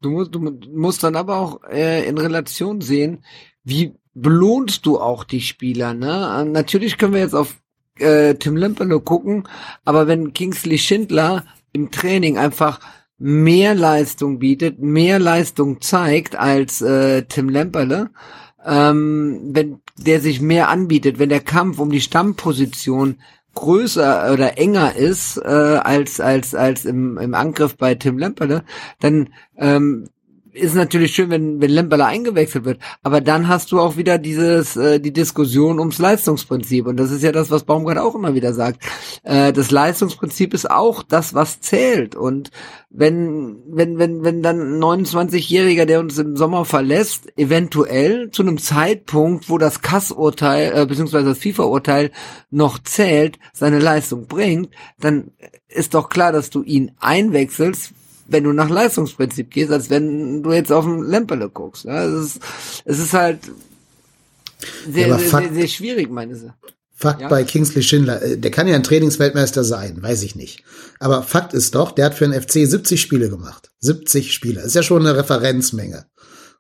Du 0.01 0.09
musst, 0.11 0.35
du 0.35 0.39
musst 0.39 1.03
dann 1.03 1.15
aber 1.15 1.37
auch 1.37 1.63
äh, 1.69 2.07
in 2.07 2.17
Relation 2.17 2.81
sehen, 2.81 3.23
wie 3.63 3.95
belohnst 4.13 4.85
du 4.85 4.99
auch 4.99 5.23
die 5.23 5.41
Spieler, 5.41 5.93
ne? 5.93 6.41
Äh, 6.41 6.45
Natürlich 6.45 6.97
können 6.97 7.13
wir 7.13 7.21
jetzt 7.21 7.33
auf 7.35 7.57
äh, 7.99 8.35
Tim 8.35 8.57
Lemperle 8.57 8.99
gucken, 8.99 9.47
aber 9.83 10.07
wenn 10.07 10.33
Kingsley 10.33 10.77
Schindler 10.77 11.45
im 11.73 11.91
Training 11.91 12.37
einfach 12.37 12.79
mehr 13.17 13.75
Leistung 13.75 14.39
bietet, 14.39 14.79
mehr 14.79 15.19
Leistung 15.19 15.81
zeigt 15.81 16.35
als 16.35 16.81
äh, 16.81 17.23
Tim 17.23 17.49
Lemperle, 17.49 18.09
ähm, 18.65 19.39
wenn 19.51 19.79
der 19.97 20.19
sich 20.19 20.41
mehr 20.41 20.69
anbietet, 20.69 21.19
wenn 21.19 21.29
der 21.29 21.41
Kampf 21.41 21.79
um 21.79 21.89
die 21.89 22.01
Stammposition 22.01 23.17
größer 23.53 24.33
oder 24.33 24.57
enger 24.57 24.95
ist 24.95 25.37
äh, 25.37 25.47
als 25.47 26.19
als 26.19 26.53
als 26.53 26.83
im, 26.83 27.17
im 27.17 27.33
Angriff 27.33 27.77
bei 27.77 27.95
Tim 27.95 28.17
Lemperle, 28.17 28.63
dann 28.99 29.29
ähm, 29.57 30.09
ist 30.55 30.75
natürlich 30.75 31.13
schön, 31.13 31.29
wenn 31.29 31.61
wenn 31.61 31.69
Lemperle 31.69 32.05
eingewechselt 32.05 32.65
wird, 32.65 32.79
aber 33.03 33.21
dann 33.21 33.47
hast 33.47 33.71
du 33.71 33.79
auch 33.79 33.97
wieder 33.97 34.17
dieses 34.17 34.75
äh, 34.75 34.99
die 34.99 35.13
Diskussion 35.13 35.79
ums 35.79 35.99
Leistungsprinzip 35.99 36.87
und 36.87 36.97
das 36.97 37.11
ist 37.11 37.23
ja 37.23 37.31
das, 37.31 37.51
was 37.51 37.63
Baumgart 37.63 37.97
auch 37.97 38.15
immer 38.15 38.33
wieder 38.33 38.53
sagt. 38.53 38.83
Äh, 39.23 39.53
das 39.53 39.71
Leistungsprinzip 39.71 40.53
ist 40.53 40.69
auch 40.69 41.03
das, 41.03 41.33
was 41.33 41.59
zählt 41.61 42.15
und 42.15 42.51
wenn 42.89 43.57
wenn 43.67 43.97
wenn 43.97 44.23
wenn 44.23 44.41
dann 44.41 44.77
ein 44.77 44.83
29-Jähriger, 44.83 45.85
der 45.85 45.99
uns 45.99 46.17
im 46.17 46.35
Sommer 46.37 46.65
verlässt, 46.65 47.37
eventuell 47.37 48.31
zu 48.31 48.41
einem 48.41 48.57
Zeitpunkt, 48.57 49.49
wo 49.49 49.57
das 49.57 49.81
Kass-Urteil 49.81 50.71
äh, 50.73 50.85
beziehungsweise 50.85 51.29
das 51.29 51.39
FIFA-Urteil 51.39 52.11
noch 52.49 52.79
zählt, 52.79 53.39
seine 53.53 53.79
Leistung 53.79 54.27
bringt, 54.27 54.69
dann 54.99 55.31
ist 55.67 55.93
doch 55.93 56.09
klar, 56.09 56.31
dass 56.31 56.49
du 56.49 56.63
ihn 56.63 56.91
einwechselst, 56.99 57.93
wenn 58.27 58.43
du 58.43 58.53
nach 58.53 58.69
Leistungsprinzip 58.69 59.51
gehst, 59.51 59.71
als 59.71 59.89
wenn 59.89 60.41
du 60.43 60.51
jetzt 60.51 60.71
auf 60.71 60.85
den 60.85 61.03
Lemperle 61.03 61.49
guckst. 61.49 61.85
Ja, 61.85 62.03
es, 62.05 62.25
ist, 62.35 62.39
es 62.85 62.99
ist 62.99 63.13
halt 63.13 63.39
sehr, 64.89 65.07
Ja, 65.07 65.19
sehr, 65.19 65.29
Fakt- 65.29 65.47
sehr, 65.47 65.55
sehr 65.61 65.67
schwierig, 65.67 66.09
meine 66.09 66.33
ich. 66.35 66.41
Fakt 66.97 67.21
Ja. 67.21 67.27
bei 67.27 67.43
Kingsley 67.43 67.83
Schindler, 67.83 68.21
äh, 68.21 68.37
der 68.37 68.51
kann 68.51 68.67
ja 68.67 68.75
ein 68.75 68.83
Trainingsweltmeister 68.83 69.63
sein, 69.65 70.01
weiß 70.01 70.23
ich 70.23 70.35
nicht. 70.35 70.63
Aber 70.99 71.23
Fakt 71.23 71.53
ist 71.53 71.75
doch, 71.75 71.91
der 71.91 72.05
hat 72.05 72.15
für 72.15 72.27
den 72.27 72.33
FC 72.41 72.65
70 72.65 73.01
Spiele 73.01 73.29
gemacht. 73.29 73.71
70 73.79 74.31
Spiele. 74.33 74.61
Ist 74.61 74.75
ja 74.75 74.83
schon 74.83 75.05
eine 75.05 75.17
Referenzmenge. 75.17 76.05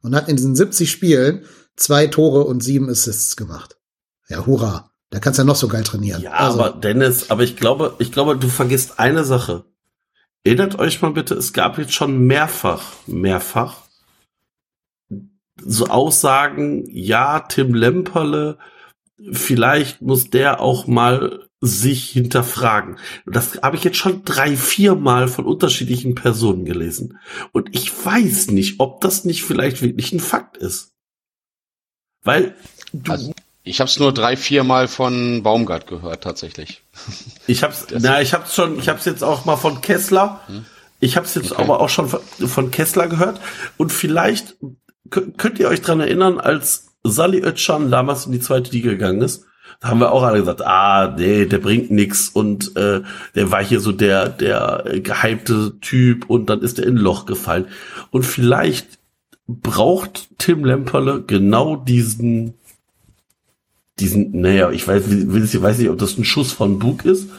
Und 0.01 0.13
hat 0.13 0.27
in 0.27 0.35
diesen 0.35 0.55
70 0.55 0.91
Spielen 0.91 1.45
zwei 1.77 2.07
Tore 2.07 2.43
und 2.43 2.61
sieben 2.61 2.89
Assists 2.89 3.35
gemacht. 3.37 3.77
Ja, 4.27 4.45
hurra. 4.45 4.91
Da 5.09 5.19
kannst 5.19 5.39
du 5.39 5.43
ja 5.43 5.45
noch 5.45 5.55
so 5.55 5.67
geil 5.69 5.83
trainieren. 5.83 6.21
Ja, 6.21 6.31
Also, 6.31 6.59
aber 6.61 6.79
Dennis, 6.79 7.29
aber 7.29 7.43
ich 7.43 7.55
glaube, 7.55 7.95
ich 7.99 8.11
glaube, 8.11 8.35
du 8.37 8.49
vergisst 8.49 8.99
eine 8.99 9.23
Sache. 9.23 9.63
Erinnert 10.45 10.79
euch 10.79 11.01
mal 11.01 11.11
bitte, 11.11 11.33
es 11.35 11.53
gab 11.53 11.77
jetzt 11.77 11.93
schon 11.93 12.27
mehrfach, 12.27 12.93
mehrfach 13.07 13.85
so 15.57 15.87
Aussagen, 15.87 16.85
ja, 16.89 17.39
Tim 17.39 17.73
Lemperle, 17.73 18.57
vielleicht 19.31 20.01
muss 20.01 20.29
der 20.29 20.59
auch 20.59 20.87
mal 20.87 21.47
sich 21.61 22.09
hinterfragen. 22.09 22.97
Das 23.25 23.61
habe 23.61 23.75
ich 23.75 23.83
jetzt 23.83 23.97
schon 23.97 24.23
drei, 24.23 24.55
vier 24.55 24.95
Mal 24.95 25.27
von 25.27 25.45
unterschiedlichen 25.45 26.13
Personen 26.13 26.65
gelesen. 26.65 27.17
Und 27.51 27.75
ich 27.75 27.91
weiß 28.05 28.51
nicht, 28.51 28.79
ob 28.79 29.01
das 29.01 29.25
nicht 29.25 29.43
vielleicht 29.43 29.81
wirklich 29.81 30.11
ein 30.11 30.19
Fakt 30.19 30.57
ist. 30.57 30.93
Weil 32.23 32.55
du, 32.93 33.11
Also, 33.11 33.33
ich 33.65 33.79
habe 33.81 33.89
es 33.89 33.99
nur 33.99 34.13
drei, 34.13 34.37
vier 34.37 34.63
Mal 34.63 34.87
von 34.87 35.43
Baumgart 35.43 35.87
gehört, 35.87 36.23
tatsächlich. 36.23 36.81
Ich 37.47 37.61
hab's, 37.63 37.85
na, 37.99 38.21
ich 38.21 38.33
hab's 38.33 38.55
schon, 38.55 38.79
ich 38.79 38.89
hab's 38.89 39.05
jetzt 39.05 39.23
auch 39.23 39.45
mal 39.45 39.55
von 39.57 39.81
Kessler. 39.81 40.39
Ich 40.99 41.15
hab's 41.17 41.35
jetzt 41.35 41.51
Okay. 41.51 41.61
aber 41.61 41.79
auch 41.79 41.89
schon 41.89 42.09
von, 42.09 42.21
von 42.47 42.71
Kessler 42.71 43.07
gehört. 43.07 43.39
Und 43.77 43.91
vielleicht 43.91 44.55
kö- 45.11 45.31
könnt 45.37 45.59
ihr 45.59 45.67
euch 45.67 45.81
dran 45.81 45.99
erinnern, 45.99 46.39
als 46.39 46.87
Sally 47.03 47.41
Özcan 47.43 47.91
damals 47.91 48.25
in 48.25 48.31
die 48.31 48.39
zweite 48.39 48.71
Liga 48.71 48.89
gegangen 48.89 49.21
ist, 49.21 49.45
da 49.79 49.89
haben 49.89 49.99
wir 49.99 50.11
auch 50.11 50.23
alle 50.23 50.39
gesagt, 50.39 50.63
ah, 50.65 51.13
nee, 51.15 51.45
der 51.45 51.59
bringt 51.59 51.91
nix 51.91 52.29
und 52.29 52.75
äh, 52.77 53.01
der 53.35 53.51
war 53.51 53.63
hier 53.63 53.79
so 53.79 53.91
der, 53.91 54.29
der 54.29 54.83
gehypte 55.03 55.79
Typ 55.81 56.27
und 56.29 56.49
dann 56.49 56.61
ist 56.61 56.79
er 56.79 56.87
in 56.87 56.95
ein 56.95 57.01
Loch 57.01 57.25
gefallen. 57.27 57.67
Und 58.09 58.23
vielleicht 58.23 58.87
braucht 59.47 60.29
Tim 60.39 60.65
Lemperle 60.65 61.21
genau 61.27 61.75
diesen, 61.75 62.55
diesen, 63.99 64.41
naja, 64.41 64.71
ich 64.71 64.87
weiß, 64.87 65.03
will, 65.07 65.43
ich 65.45 65.61
weiß 65.61 65.77
nicht, 65.77 65.89
ob 65.89 65.97
das 65.97 66.17
ein 66.17 66.25
Schuss 66.25 66.51
von 66.51 66.79
Bug 66.79 67.05
ist, 67.05 67.29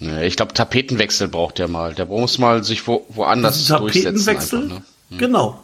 Nee, 0.00 0.26
Ich 0.26 0.36
glaube, 0.36 0.54
Tapetenwechsel 0.54 1.28
braucht 1.28 1.58
der 1.58 1.68
mal. 1.68 1.94
Der 1.94 2.06
muss 2.06 2.38
mal 2.38 2.64
sich 2.64 2.86
wo, 2.86 3.06
woanders 3.10 3.66
durchsetzen. 3.66 4.06
Tapetenwechsel? 4.06 4.62
Einfach, 4.62 4.80
ne? 5.10 5.18
Genau. 5.18 5.62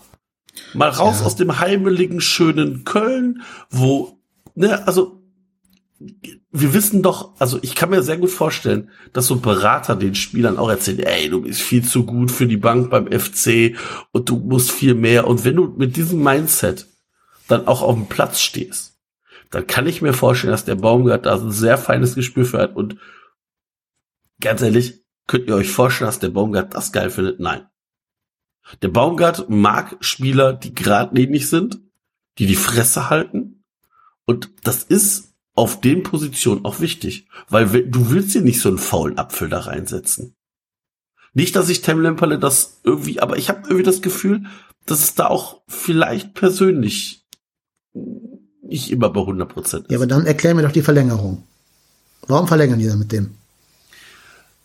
Mal 0.75 0.91
raus 0.91 1.23
aus 1.23 1.37
dem 1.37 1.59
heimeligen, 1.59 2.21
schönen 2.21 2.85
Köln, 2.85 3.43
wo, 3.71 4.19
ne, 4.55 4.87
also, 4.87 5.23
wir 5.99 6.75
wissen 6.75 7.03
doch, 7.03 7.33
also 7.39 7.59
ich 7.63 7.75
kann 7.75 7.91
mir 7.91 8.03
sehr 8.03 8.19
gut 8.19 8.31
vorstellen, 8.31 8.91
dass 9.13 9.27
so 9.27 9.37
Berater 9.37 9.97
den 9.97 10.15
Spielern 10.15 10.59
auch 10.59 10.69
erzählen, 10.69 11.01
ey, 11.01 11.29
du 11.29 11.43
bist 11.43 11.61
viel 11.61 11.85
zu 11.85 12.05
gut 12.05 12.31
für 12.31 12.47
die 12.47 12.57
Bank 12.57 12.91
beim 12.91 13.07
FC 13.07 13.77
und 14.13 14.29
du 14.29 14.37
musst 14.37 14.71
viel 14.71 14.95
mehr. 14.95 15.27
Und 15.27 15.45
wenn 15.45 15.57
du 15.57 15.75
mit 15.77 15.97
diesem 15.97 16.23
Mindset 16.23 16.87
dann 17.49 17.67
auch 17.67 17.83
auf 17.83 17.95
dem 17.95 18.07
Platz 18.07 18.41
stehst, 18.41 18.96
dann 19.57 19.67
kann 19.67 19.87
ich 19.87 20.03
mir 20.03 20.13
vorstellen, 20.13 20.51
dass 20.51 20.67
der 20.67 20.75
Baumgart 20.75 21.25
da 21.25 21.35
ein 21.35 21.51
sehr 21.51 21.79
feines 21.79 22.15
Gespür 22.15 22.45
für 22.45 22.59
hat. 22.59 22.77
Und 22.77 22.99
ganz 24.39 24.61
ehrlich, 24.61 25.03
könnt 25.27 25.49
ihr 25.49 25.57
euch 25.57 25.71
vorstellen, 25.71 26.09
dass 26.09 26.19
der 26.19 26.29
Baumgart 26.29 26.75
das 26.75 26.93
geil 26.93 27.09
findet? 27.09 27.41
Nein. 27.41 27.67
Der 28.83 28.89
Baumgart 28.89 29.49
mag 29.49 29.97
Spieler, 30.01 30.53
die 30.53 30.75
geradlinig 30.75 31.49
sind, 31.49 31.81
die 32.37 32.45
die 32.45 32.55
Fresse 32.55 33.09
halten. 33.09 33.65
Und 34.27 34.51
das 34.63 34.83
ist 34.83 35.33
auf 35.55 35.81
den 35.81 36.03
Positionen 36.03 36.67
auch 36.67 36.81
wichtig, 36.81 37.27
weil 37.49 37.73
we- 37.73 37.87
du 37.87 38.11
willst 38.11 38.35
dir 38.35 38.43
nicht 38.43 38.61
so 38.61 38.69
einen 38.69 38.77
faulen 38.77 39.17
Apfel 39.17 39.49
da 39.49 39.61
reinsetzen. 39.61 40.37
Nicht, 41.33 41.57
dass 41.57 41.71
ich 41.71 41.81
Tim 41.81 42.03
Lemperle 42.03 42.39
das 42.39 42.83
irgendwie, 42.85 43.21
aber 43.21 43.39
ich 43.39 43.49
habe 43.49 43.63
irgendwie 43.63 43.85
das 43.85 44.03
Gefühl, 44.03 44.45
dass 44.85 45.01
es 45.03 45.15
da 45.15 45.29
auch 45.29 45.63
vielleicht 45.67 46.35
persönlich 46.35 47.27
nicht 48.69 48.91
immer 48.91 49.11
bei 49.11 49.21
100 49.21 49.49
Prozent 49.49 49.85
ist. 49.85 49.91
ja, 49.91 49.99
aber 49.99 50.07
dann 50.07 50.27
erklär 50.27 50.55
mir 50.55 50.63
doch 50.63 50.73
die 50.73 50.83
Verlängerung. 50.83 51.43
Warum 52.27 52.49
verlängern 52.49 52.79
die 52.79 52.87
dann 52.87 52.99
mit 52.99 53.13
dem? 53.13 53.31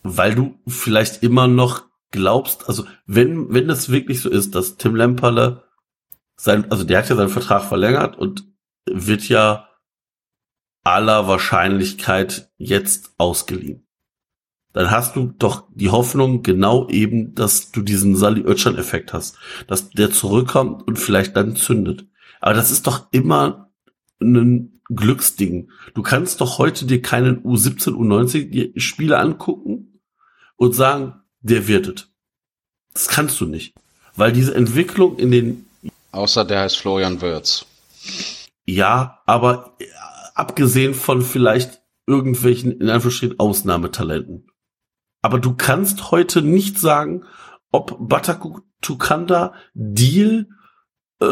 weil 0.02 0.34
du 0.34 0.58
vielleicht 0.66 1.22
immer 1.22 1.48
noch 1.48 1.84
glaubst, 2.10 2.68
also 2.68 2.84
wenn, 3.06 3.52
wenn 3.54 3.70
es 3.70 3.90
wirklich 3.90 4.20
so 4.20 4.28
ist, 4.28 4.54
dass 4.54 4.76
Tim 4.76 4.94
Lemperle 4.94 5.62
sein, 6.36 6.70
also 6.70 6.84
der 6.84 6.98
hat 6.98 7.08
ja 7.08 7.16
seinen 7.16 7.28
Vertrag 7.28 7.64
verlängert 7.64 8.18
und 8.18 8.44
wird 8.86 9.28
ja 9.28 9.68
aller 10.84 11.28
Wahrscheinlichkeit 11.28 12.50
jetzt 12.56 13.12
ausgeliehen. 13.16 13.86
Dann 14.72 14.90
hast 14.90 15.16
du 15.16 15.26
doch 15.38 15.68
die 15.70 15.90
Hoffnung 15.90 16.42
genau 16.42 16.88
eben, 16.88 17.34
dass 17.34 17.70
du 17.70 17.82
diesen 17.82 18.16
Sally 18.16 18.44
Oetschan 18.44 18.78
Effekt 18.78 19.12
hast, 19.12 19.38
dass 19.68 19.90
der 19.90 20.10
zurückkommt 20.10 20.86
und 20.86 20.98
vielleicht 20.98 21.36
dann 21.36 21.56
zündet. 21.56 22.06
Aber 22.40 22.54
das 22.54 22.70
ist 22.70 22.86
doch 22.86 23.06
immer 23.12 23.71
ein 24.22 24.80
Glücksding. 24.88 25.70
Du 25.94 26.02
kannst 26.02 26.40
doch 26.40 26.58
heute 26.58 26.86
dir 26.86 27.02
keinen 27.02 27.42
U17, 27.44 27.90
U19 27.90 28.78
Spieler 28.80 29.20
angucken 29.20 30.00
und 30.56 30.74
sagen, 30.74 31.14
der 31.40 31.68
wird 31.68 31.88
es. 31.88 32.08
Das 32.94 33.08
kannst 33.08 33.40
du 33.40 33.46
nicht. 33.46 33.74
Weil 34.16 34.32
diese 34.32 34.54
Entwicklung 34.54 35.18
in 35.18 35.30
den 35.30 35.66
Außer 36.12 36.44
der 36.44 36.60
heißt 36.60 36.76
Florian 36.76 37.20
Wirtz. 37.22 37.64
Ja, 38.66 39.22
aber 39.26 39.76
abgesehen 40.34 40.94
von 40.94 41.22
vielleicht 41.22 41.82
irgendwelchen, 42.06 42.72
in 42.80 42.90
Anführungsstrichen, 42.90 43.40
Ausnahmetalenten. 43.40 44.46
Aber 45.22 45.38
du 45.38 45.54
kannst 45.54 46.10
heute 46.10 46.42
nicht 46.42 46.78
sagen, 46.78 47.24
ob 47.70 47.96
Bataku 47.98 48.60
Tukanda, 48.82 49.54
Deal, 49.72 50.48
äh, 51.20 51.26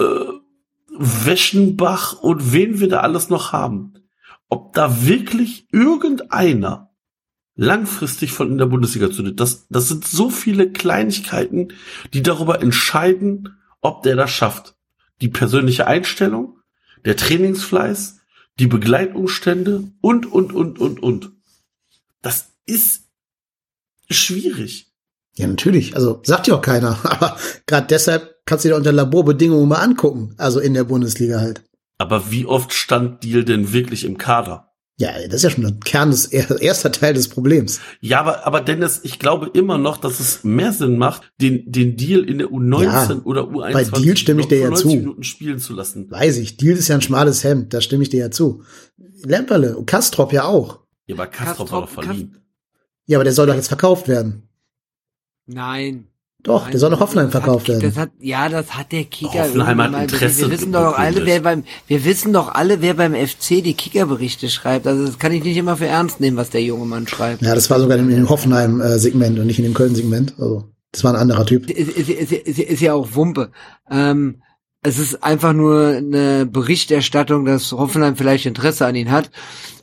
Weschenbach 1.00 2.20
und 2.20 2.52
wen 2.52 2.78
wir 2.78 2.88
da 2.88 3.00
alles 3.00 3.30
noch 3.30 3.52
haben. 3.52 3.94
Ob 4.50 4.74
da 4.74 5.06
wirklich 5.06 5.66
irgendeiner 5.72 6.90
langfristig 7.56 8.32
von 8.32 8.50
in 8.50 8.58
der 8.58 8.66
Bundesliga 8.66 9.10
zündet. 9.10 9.40
Das, 9.40 9.66
das 9.68 9.88
sind 9.88 10.06
so 10.06 10.30
viele 10.30 10.70
Kleinigkeiten, 10.70 11.72
die 12.12 12.22
darüber 12.22 12.62
entscheiden, 12.62 13.56
ob 13.80 14.02
der 14.02 14.16
das 14.16 14.30
schafft. 14.30 14.76
Die 15.20 15.28
persönliche 15.28 15.86
Einstellung, 15.86 16.58
der 17.04 17.16
Trainingsfleiß, 17.16 18.20
die 18.58 18.66
Begleitumstände 18.66 19.84
und, 20.00 20.26
und, 20.26 20.52
und, 20.52 20.78
und, 20.78 21.02
und. 21.02 21.32
Das 22.22 22.52
ist 22.66 23.08
schwierig. 24.10 24.92
Ja, 25.36 25.46
natürlich. 25.46 25.96
Also 25.96 26.20
sagt 26.24 26.46
ja 26.46 26.56
auch 26.56 26.62
keiner. 26.62 26.98
Aber 27.04 27.38
gerade 27.66 27.86
deshalb 27.86 28.39
kannst 28.50 28.64
du 28.64 28.68
dir 28.68 28.76
unter 28.76 28.92
Laborbedingungen 28.92 29.68
mal 29.68 29.76
angucken. 29.78 30.34
Also 30.36 30.58
in 30.60 30.74
der 30.74 30.84
Bundesliga 30.84 31.40
halt. 31.40 31.62
Aber 31.98 32.30
wie 32.30 32.46
oft 32.46 32.72
stand 32.72 33.22
Deal 33.22 33.44
denn 33.44 33.72
wirklich 33.72 34.04
im 34.04 34.18
Kader? 34.18 34.72
Ja, 34.98 35.12
das 35.26 35.36
ist 35.36 35.42
ja 35.44 35.50
schon 35.50 35.62
der 35.62 35.72
Kern 35.82 36.10
des 36.10 36.26
erster 36.26 36.92
Teil 36.92 37.14
des 37.14 37.28
Problems. 37.28 37.80
Ja, 38.00 38.20
aber, 38.20 38.46
aber 38.46 38.60
Dennis, 38.60 39.00
ich 39.02 39.18
glaube 39.18 39.50
immer 39.54 39.78
noch, 39.78 39.96
dass 39.96 40.18
es 40.20 40.44
mehr 40.44 40.72
Sinn 40.72 40.98
macht, 40.98 41.32
den, 41.40 41.70
den 41.72 41.96
Deal 41.96 42.22
in 42.22 42.38
der 42.38 42.48
U19 42.48 42.82
Ja, 42.82 43.20
oder 43.24 43.44
U21 43.44 43.72
bei 43.72 43.98
Deal 44.00 44.16
stimme 44.16 44.40
ich 44.42 44.48
dir 44.48 44.58
ja 44.58 44.68
90 44.68 44.82
zu. 44.90 44.96
Minuten 44.96 45.22
spielen 45.22 45.58
zu 45.58 45.72
lassen. 45.72 46.10
Weiß 46.10 46.36
ich. 46.38 46.56
Deal 46.58 46.76
ist 46.76 46.88
ja 46.88 46.96
ein 46.96 47.02
schmales 47.02 47.44
Hemd. 47.44 47.72
Da 47.72 47.80
stimme 47.80 48.02
ich 48.02 48.10
dir 48.10 48.18
ja 48.20 48.30
zu. 48.30 48.62
Lemperle 49.24 49.76
und 49.76 49.86
Kastrop 49.86 50.32
ja 50.34 50.44
auch. 50.44 50.80
Ja, 51.06 51.14
aber 51.14 51.28
Kastrop 51.28 51.70
war 51.72 51.80
doch 51.82 51.86
Kastrop- 51.88 52.04
verliehen. 52.04 52.36
Ja, 53.06 53.16
aber 53.16 53.24
der 53.24 53.32
soll 53.32 53.46
doch 53.46 53.54
jetzt 53.54 53.68
verkauft 53.68 54.06
werden. 54.08 54.48
Nein. 55.46 56.08
Doch, 56.42 56.62
Nein, 56.62 56.70
der 56.72 56.80
soll 56.80 56.90
nach 56.90 57.00
Hoffenheim 57.00 57.26
das 57.26 57.34
hat- 57.34 57.42
verkauft 57.44 57.68
werden. 57.68 57.80
Das 57.82 57.96
hat, 57.96 58.10
ja, 58.18 58.48
das 58.48 58.74
hat 58.76 58.92
der 58.92 59.04
Kicker. 59.04 59.44
Hoffenheim 59.44 59.82
hat 59.82 59.92
mal 59.92 60.02
Interesse. 60.02 60.42
Wir 60.42 60.50
wissen 60.50 60.72
doch 60.72 60.96
alle, 60.98 61.26
wer 61.26 61.40
beim, 61.40 61.64
wir 61.86 62.04
wissen 62.04 62.32
doch 62.32 62.54
alle, 62.54 62.80
wer 62.80 62.94
beim 62.94 63.14
FC 63.14 63.62
die 63.62 63.74
Kickerberichte 63.74 64.48
schreibt. 64.48 64.86
Also 64.86 65.04
das 65.06 65.18
kann 65.18 65.32
ich 65.32 65.44
nicht 65.44 65.56
immer 65.56 65.76
für 65.76 65.86
ernst 65.86 66.20
nehmen, 66.20 66.36
was 66.36 66.50
der 66.50 66.62
junge 66.62 66.86
Mann 66.86 67.06
schreibt. 67.06 67.42
Ja, 67.42 67.54
das 67.54 67.68
war 67.70 67.78
sogar 67.80 67.98
in 67.98 68.08
dem 68.08 68.28
Hoffenheim-Segment 68.28 69.38
und 69.38 69.46
nicht 69.46 69.58
in 69.58 69.64
dem 69.64 69.74
Köln-Segment. 69.74 70.34
Also, 70.38 70.64
das 70.92 71.04
war 71.04 71.12
ein 71.12 71.20
anderer 71.20 71.44
Typ. 71.46 71.68
Ist, 71.70 71.90
ist, 71.96 72.08
ist, 72.08 72.32
ist, 72.32 72.58
ist 72.58 72.80
ja 72.80 72.94
auch 72.94 73.14
Wumpe. 73.14 73.50
Ähm, 73.90 74.42
es 74.82 74.98
ist 74.98 75.22
einfach 75.22 75.52
nur 75.52 75.88
eine 75.88 76.46
Berichterstattung, 76.46 77.44
dass 77.44 77.70
Hoffenheim 77.72 78.16
vielleicht 78.16 78.46
Interesse 78.46 78.86
an 78.86 78.94
ihn 78.96 79.10
hat. 79.10 79.30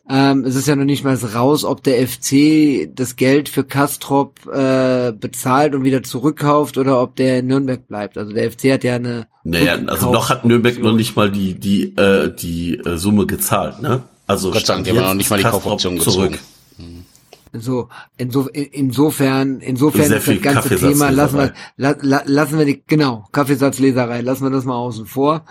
Ähm, 0.09 0.45
es 0.45 0.55
ist 0.55 0.67
ja 0.67 0.75
noch 0.77 0.85
nicht 0.85 1.03
mal 1.03 1.15
raus, 1.15 1.65
ob 1.65 1.83
der 1.83 2.07
FC 2.07 2.89
das 2.95 3.17
Geld 3.17 3.49
für 3.49 3.65
Kastrop 3.65 4.39
äh, 4.47 5.11
bezahlt 5.11 5.75
und 5.75 5.83
wieder 5.83 6.01
zurückkauft 6.03 6.77
oder 6.77 7.01
ob 7.01 7.15
der 7.17 7.39
in 7.39 7.47
Nürnberg 7.47 7.85
bleibt. 7.87 8.17
Also 8.17 8.31
der 8.31 8.49
FC 8.51 8.71
hat 8.71 8.83
ja 8.85 8.95
eine 8.95 9.27
Naja, 9.43 9.77
also 9.87 10.11
noch 10.11 10.29
hat 10.29 10.45
Nürnberg 10.45 10.79
noch 10.79 10.93
nicht 10.93 11.15
mal 11.17 11.29
die, 11.29 11.55
die, 11.55 11.95
äh, 11.97 12.33
die 12.33 12.75
äh, 12.77 12.97
Summe 12.97 13.25
gezahlt, 13.25 13.81
ne? 13.81 14.03
Also 14.27 14.51
Gott 14.51 14.65
sei 14.65 14.73
Dank, 14.75 14.85
die 14.85 14.91
haben 14.91 14.97
noch 15.03 15.13
nicht 15.13 15.29
mal 15.29 15.37
die 15.37 15.43
Kastrop 15.43 15.63
Kaufoption 15.63 15.99
zurück. 15.99 16.31
gezogen. 16.31 17.05
So, 17.53 17.87
inso, 18.17 18.47
in- 18.49 18.65
insofern, 18.65 19.61
insofern 19.61 20.11
ist 20.11 20.27
das 20.27 20.41
ganze. 20.41 20.75
Thema, 20.77 21.09
lassen 21.09 21.37
wir, 21.37 21.53
la, 21.77 21.95
la, 22.01 22.21
lassen 22.25 22.57
wir 22.59 22.65
die, 22.65 22.83
genau, 22.85 23.27
Kaffeesatzleserei, 23.31 24.21
lassen 24.21 24.43
wir 24.43 24.49
das 24.51 24.65
mal 24.65 24.75
außen 24.75 25.05
vor. 25.05 25.43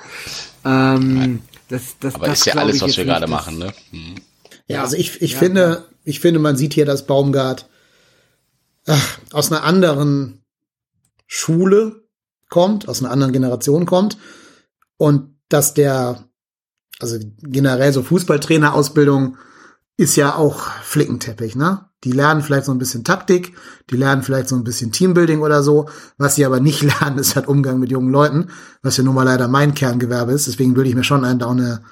Ähm, 0.64 1.40
das, 1.68 1.96
das, 1.98 2.14
Aber 2.14 2.26
das 2.26 2.40
ist 2.40 2.46
ja 2.46 2.54
alles, 2.54 2.80
was 2.82 2.96
wir 2.96 3.04
gerade 3.06 3.26
machen, 3.26 3.58
ne? 3.58 3.72
Mhm. 3.92 4.14
Ja, 4.68 4.82
also 4.82 4.96
ich, 4.96 5.22
ich 5.22 5.32
Ja, 5.32 5.38
finde, 5.38 5.84
ich 6.04 6.20
finde, 6.20 6.40
man 6.40 6.56
sieht 6.56 6.74
hier, 6.74 6.86
dass 6.86 7.06
Baumgart 7.06 7.68
ach, 8.86 9.18
aus 9.32 9.50
einer 9.50 9.64
anderen 9.64 10.42
Schule 11.26 12.08
kommt, 12.48 12.88
aus 12.88 13.02
einer 13.02 13.10
anderen 13.10 13.32
Generation 13.32 13.86
kommt 13.86 14.18
und 14.96 15.36
dass 15.48 15.74
der, 15.74 16.24
also 16.98 17.18
generell 17.38 17.92
so 17.92 18.02
Fußballtrainerausbildung 18.02 19.36
ist 19.96 20.16
ja 20.16 20.34
auch 20.34 20.70
Flickenteppich, 20.82 21.56
ne? 21.56 21.88
Die 22.04 22.12
lernen 22.12 22.42
vielleicht 22.42 22.66
so 22.66 22.72
ein 22.72 22.78
bisschen 22.78 23.04
Taktik, 23.04 23.54
die 23.90 23.96
lernen 23.96 24.22
vielleicht 24.22 24.48
so 24.48 24.56
ein 24.56 24.64
bisschen 24.64 24.92
Teambuilding 24.92 25.40
oder 25.40 25.62
so. 25.62 25.88
Was 26.18 26.34
sie 26.34 26.44
aber 26.44 26.60
nicht 26.60 26.82
lernen, 27.00 27.18
ist 27.18 27.36
halt 27.36 27.48
Umgang 27.48 27.80
mit 27.80 27.90
jungen 27.90 28.10
Leuten, 28.10 28.50
was 28.82 28.96
ja 28.96 29.04
nun 29.04 29.14
mal 29.14 29.24
leider 29.24 29.48
mein 29.48 29.74
Kerngewerbe 29.74 30.32
ist. 30.32 30.46
Deswegen 30.46 30.76
würde 30.76 30.90
ich 30.90 30.96
mir 30.96 31.04
schon 31.04 31.24
ein, 31.24 31.38
da 31.38 31.46
auch 31.46 31.52
eine, 31.52 31.82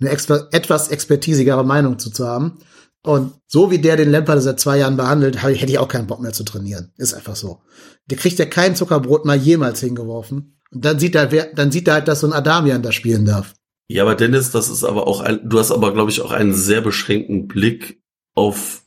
eine 0.00 0.10
exper 0.10 0.48
etwas 0.50 0.88
expertisigere 0.88 1.64
Meinung 1.64 1.98
zu, 1.98 2.10
zu 2.10 2.26
haben. 2.26 2.58
Und 3.04 3.32
so 3.48 3.70
wie 3.70 3.78
der 3.78 3.96
den 3.96 4.10
Lemper 4.10 4.40
seit 4.40 4.60
zwei 4.60 4.78
Jahren 4.78 4.96
behandelt, 4.96 5.42
hätte 5.42 5.72
ich 5.72 5.78
auch 5.78 5.88
keinen 5.88 6.06
Bock 6.06 6.20
mehr 6.20 6.32
zu 6.32 6.44
trainieren. 6.44 6.92
Ist 6.96 7.14
einfach 7.14 7.34
so. 7.34 7.60
Der 8.08 8.16
kriegt 8.16 8.38
ja 8.38 8.46
kein 8.46 8.76
Zuckerbrot 8.76 9.24
mal 9.24 9.36
jemals 9.36 9.80
hingeworfen. 9.80 10.58
Und 10.70 10.84
dann 10.84 10.98
sieht 10.98 11.14
er, 11.14 11.26
dann 11.26 11.72
sieht 11.72 11.88
er 11.88 11.94
halt, 11.94 12.08
dass 12.08 12.20
so 12.20 12.26
ein 12.26 12.32
Adamian 12.32 12.82
da 12.82 12.92
spielen 12.92 13.24
darf. 13.24 13.54
Ja, 13.88 14.04
aber 14.04 14.14
Dennis, 14.14 14.50
das 14.52 14.70
ist 14.70 14.84
aber 14.84 15.06
auch 15.06 15.20
ein, 15.20 15.40
du 15.44 15.58
hast 15.58 15.70
aber, 15.70 15.92
glaube 15.92 16.10
ich, 16.10 16.22
auch 16.22 16.30
einen 16.30 16.54
sehr 16.54 16.80
beschränkten 16.80 17.46
Blick 17.46 18.00
auf, 18.34 18.81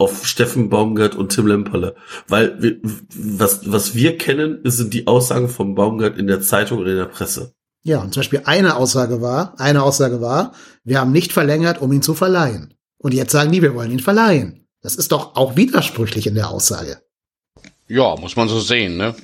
auf 0.00 0.26
Steffen 0.26 0.70
Baumgart 0.70 1.14
und 1.14 1.30
Tim 1.30 1.46
Lemperle. 1.46 1.94
Weil 2.26 2.60
wir, 2.62 2.78
was, 2.82 3.70
was 3.70 3.94
wir 3.94 4.16
kennen, 4.16 4.60
sind 4.64 4.94
die 4.94 5.06
Aussagen 5.06 5.48
von 5.48 5.74
Baumgart 5.74 6.18
in 6.18 6.26
der 6.26 6.40
Zeitung 6.40 6.78
oder 6.78 6.90
in 6.90 6.96
der 6.96 7.04
Presse. 7.04 7.54
Ja, 7.82 8.00
und 8.00 8.12
zum 8.12 8.20
Beispiel 8.20 8.42
eine 8.44 8.76
Aussage 8.76 9.20
war, 9.20 9.58
eine 9.58 9.82
Aussage 9.82 10.20
war, 10.20 10.52
wir 10.84 11.00
haben 11.00 11.12
nicht 11.12 11.32
verlängert, 11.32 11.80
um 11.80 11.92
ihn 11.92 12.02
zu 12.02 12.14
verleihen. 12.14 12.74
Und 12.98 13.14
jetzt 13.14 13.32
sagen 13.32 13.52
die, 13.52 13.62
wir 13.62 13.74
wollen 13.74 13.90
ihn 13.90 14.00
verleihen. 14.00 14.66
Das 14.82 14.96
ist 14.96 15.12
doch 15.12 15.36
auch 15.36 15.56
widersprüchlich 15.56 16.26
in 16.26 16.34
der 16.34 16.50
Aussage. 16.50 17.02
Ja, 17.86 18.16
muss 18.16 18.36
man 18.36 18.48
so 18.48 18.60
sehen, 18.60 18.96
ne? 18.96 19.14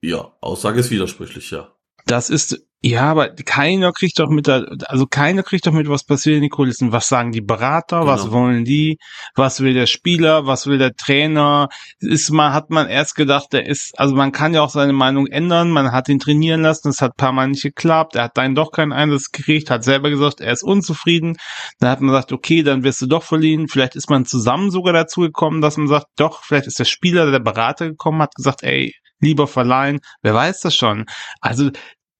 Ja, 0.00 0.32
Aussage 0.40 0.80
ist 0.80 0.90
widersprüchlich, 0.90 1.50
ja. 1.50 1.71
Das 2.06 2.30
ist, 2.30 2.58
ja, 2.84 3.02
aber 3.12 3.28
keiner 3.28 3.92
kriegt 3.92 4.18
doch 4.18 4.28
mit, 4.28 4.48
also 4.48 5.06
keiner 5.06 5.44
kriegt 5.44 5.66
doch 5.68 5.72
mit, 5.72 5.88
was 5.88 6.02
passiert 6.02 6.34
in 6.36 6.42
den 6.42 6.50
Kulissen. 6.50 6.90
Was 6.90 7.06
sagen 7.06 7.30
die 7.30 7.40
Berater? 7.40 8.06
Was 8.06 8.22
Genau. 8.24 8.32
wollen 8.34 8.64
die? 8.64 8.98
Was 9.36 9.60
will 9.60 9.72
der 9.72 9.86
Spieler? 9.86 10.46
Was 10.46 10.66
will 10.66 10.78
der 10.78 10.92
Trainer? 10.94 11.68
Ist 12.00 12.30
mal, 12.30 12.52
hat 12.52 12.70
man 12.70 12.88
erst 12.88 13.14
gedacht, 13.14 13.52
der 13.52 13.66
ist, 13.66 13.96
also 14.00 14.16
man 14.16 14.32
kann 14.32 14.52
ja 14.52 14.62
auch 14.62 14.70
seine 14.70 14.92
Meinung 14.92 15.28
ändern. 15.28 15.70
Man 15.70 15.92
hat 15.92 16.08
ihn 16.08 16.18
trainieren 16.18 16.62
lassen. 16.62 16.88
Es 16.88 17.00
hat 17.00 17.12
ein 17.12 17.16
paar 17.18 17.30
Mal 17.32 17.46
nicht 17.48 17.62
geklappt. 17.62 18.16
Er 18.16 18.24
hat 18.24 18.36
dann 18.36 18.56
doch 18.56 18.72
keinen 18.72 18.92
Einsatz 18.92 19.30
gekriegt, 19.30 19.70
hat 19.70 19.84
selber 19.84 20.10
gesagt, 20.10 20.40
er 20.40 20.52
ist 20.52 20.64
unzufrieden. 20.64 21.36
Dann 21.78 21.90
hat 21.90 22.00
man 22.00 22.08
gesagt, 22.10 22.32
okay, 22.32 22.64
dann 22.64 22.82
wirst 22.82 23.00
du 23.00 23.06
doch 23.06 23.22
verliehen. 23.22 23.68
Vielleicht 23.68 23.94
ist 23.94 24.10
man 24.10 24.26
zusammen 24.26 24.72
sogar 24.72 24.92
dazu 24.92 25.20
gekommen, 25.20 25.60
dass 25.60 25.76
man 25.76 25.86
sagt, 25.86 26.06
doch, 26.16 26.42
vielleicht 26.42 26.66
ist 26.66 26.80
der 26.80 26.84
Spieler, 26.84 27.30
der 27.30 27.38
Berater 27.38 27.88
gekommen, 27.88 28.22
hat 28.22 28.34
gesagt, 28.34 28.64
ey, 28.64 28.92
lieber 29.22 29.46
verleihen. 29.46 30.00
Wer 30.20 30.34
weiß 30.34 30.60
das 30.60 30.74
schon? 30.74 31.06
Also, 31.40 31.70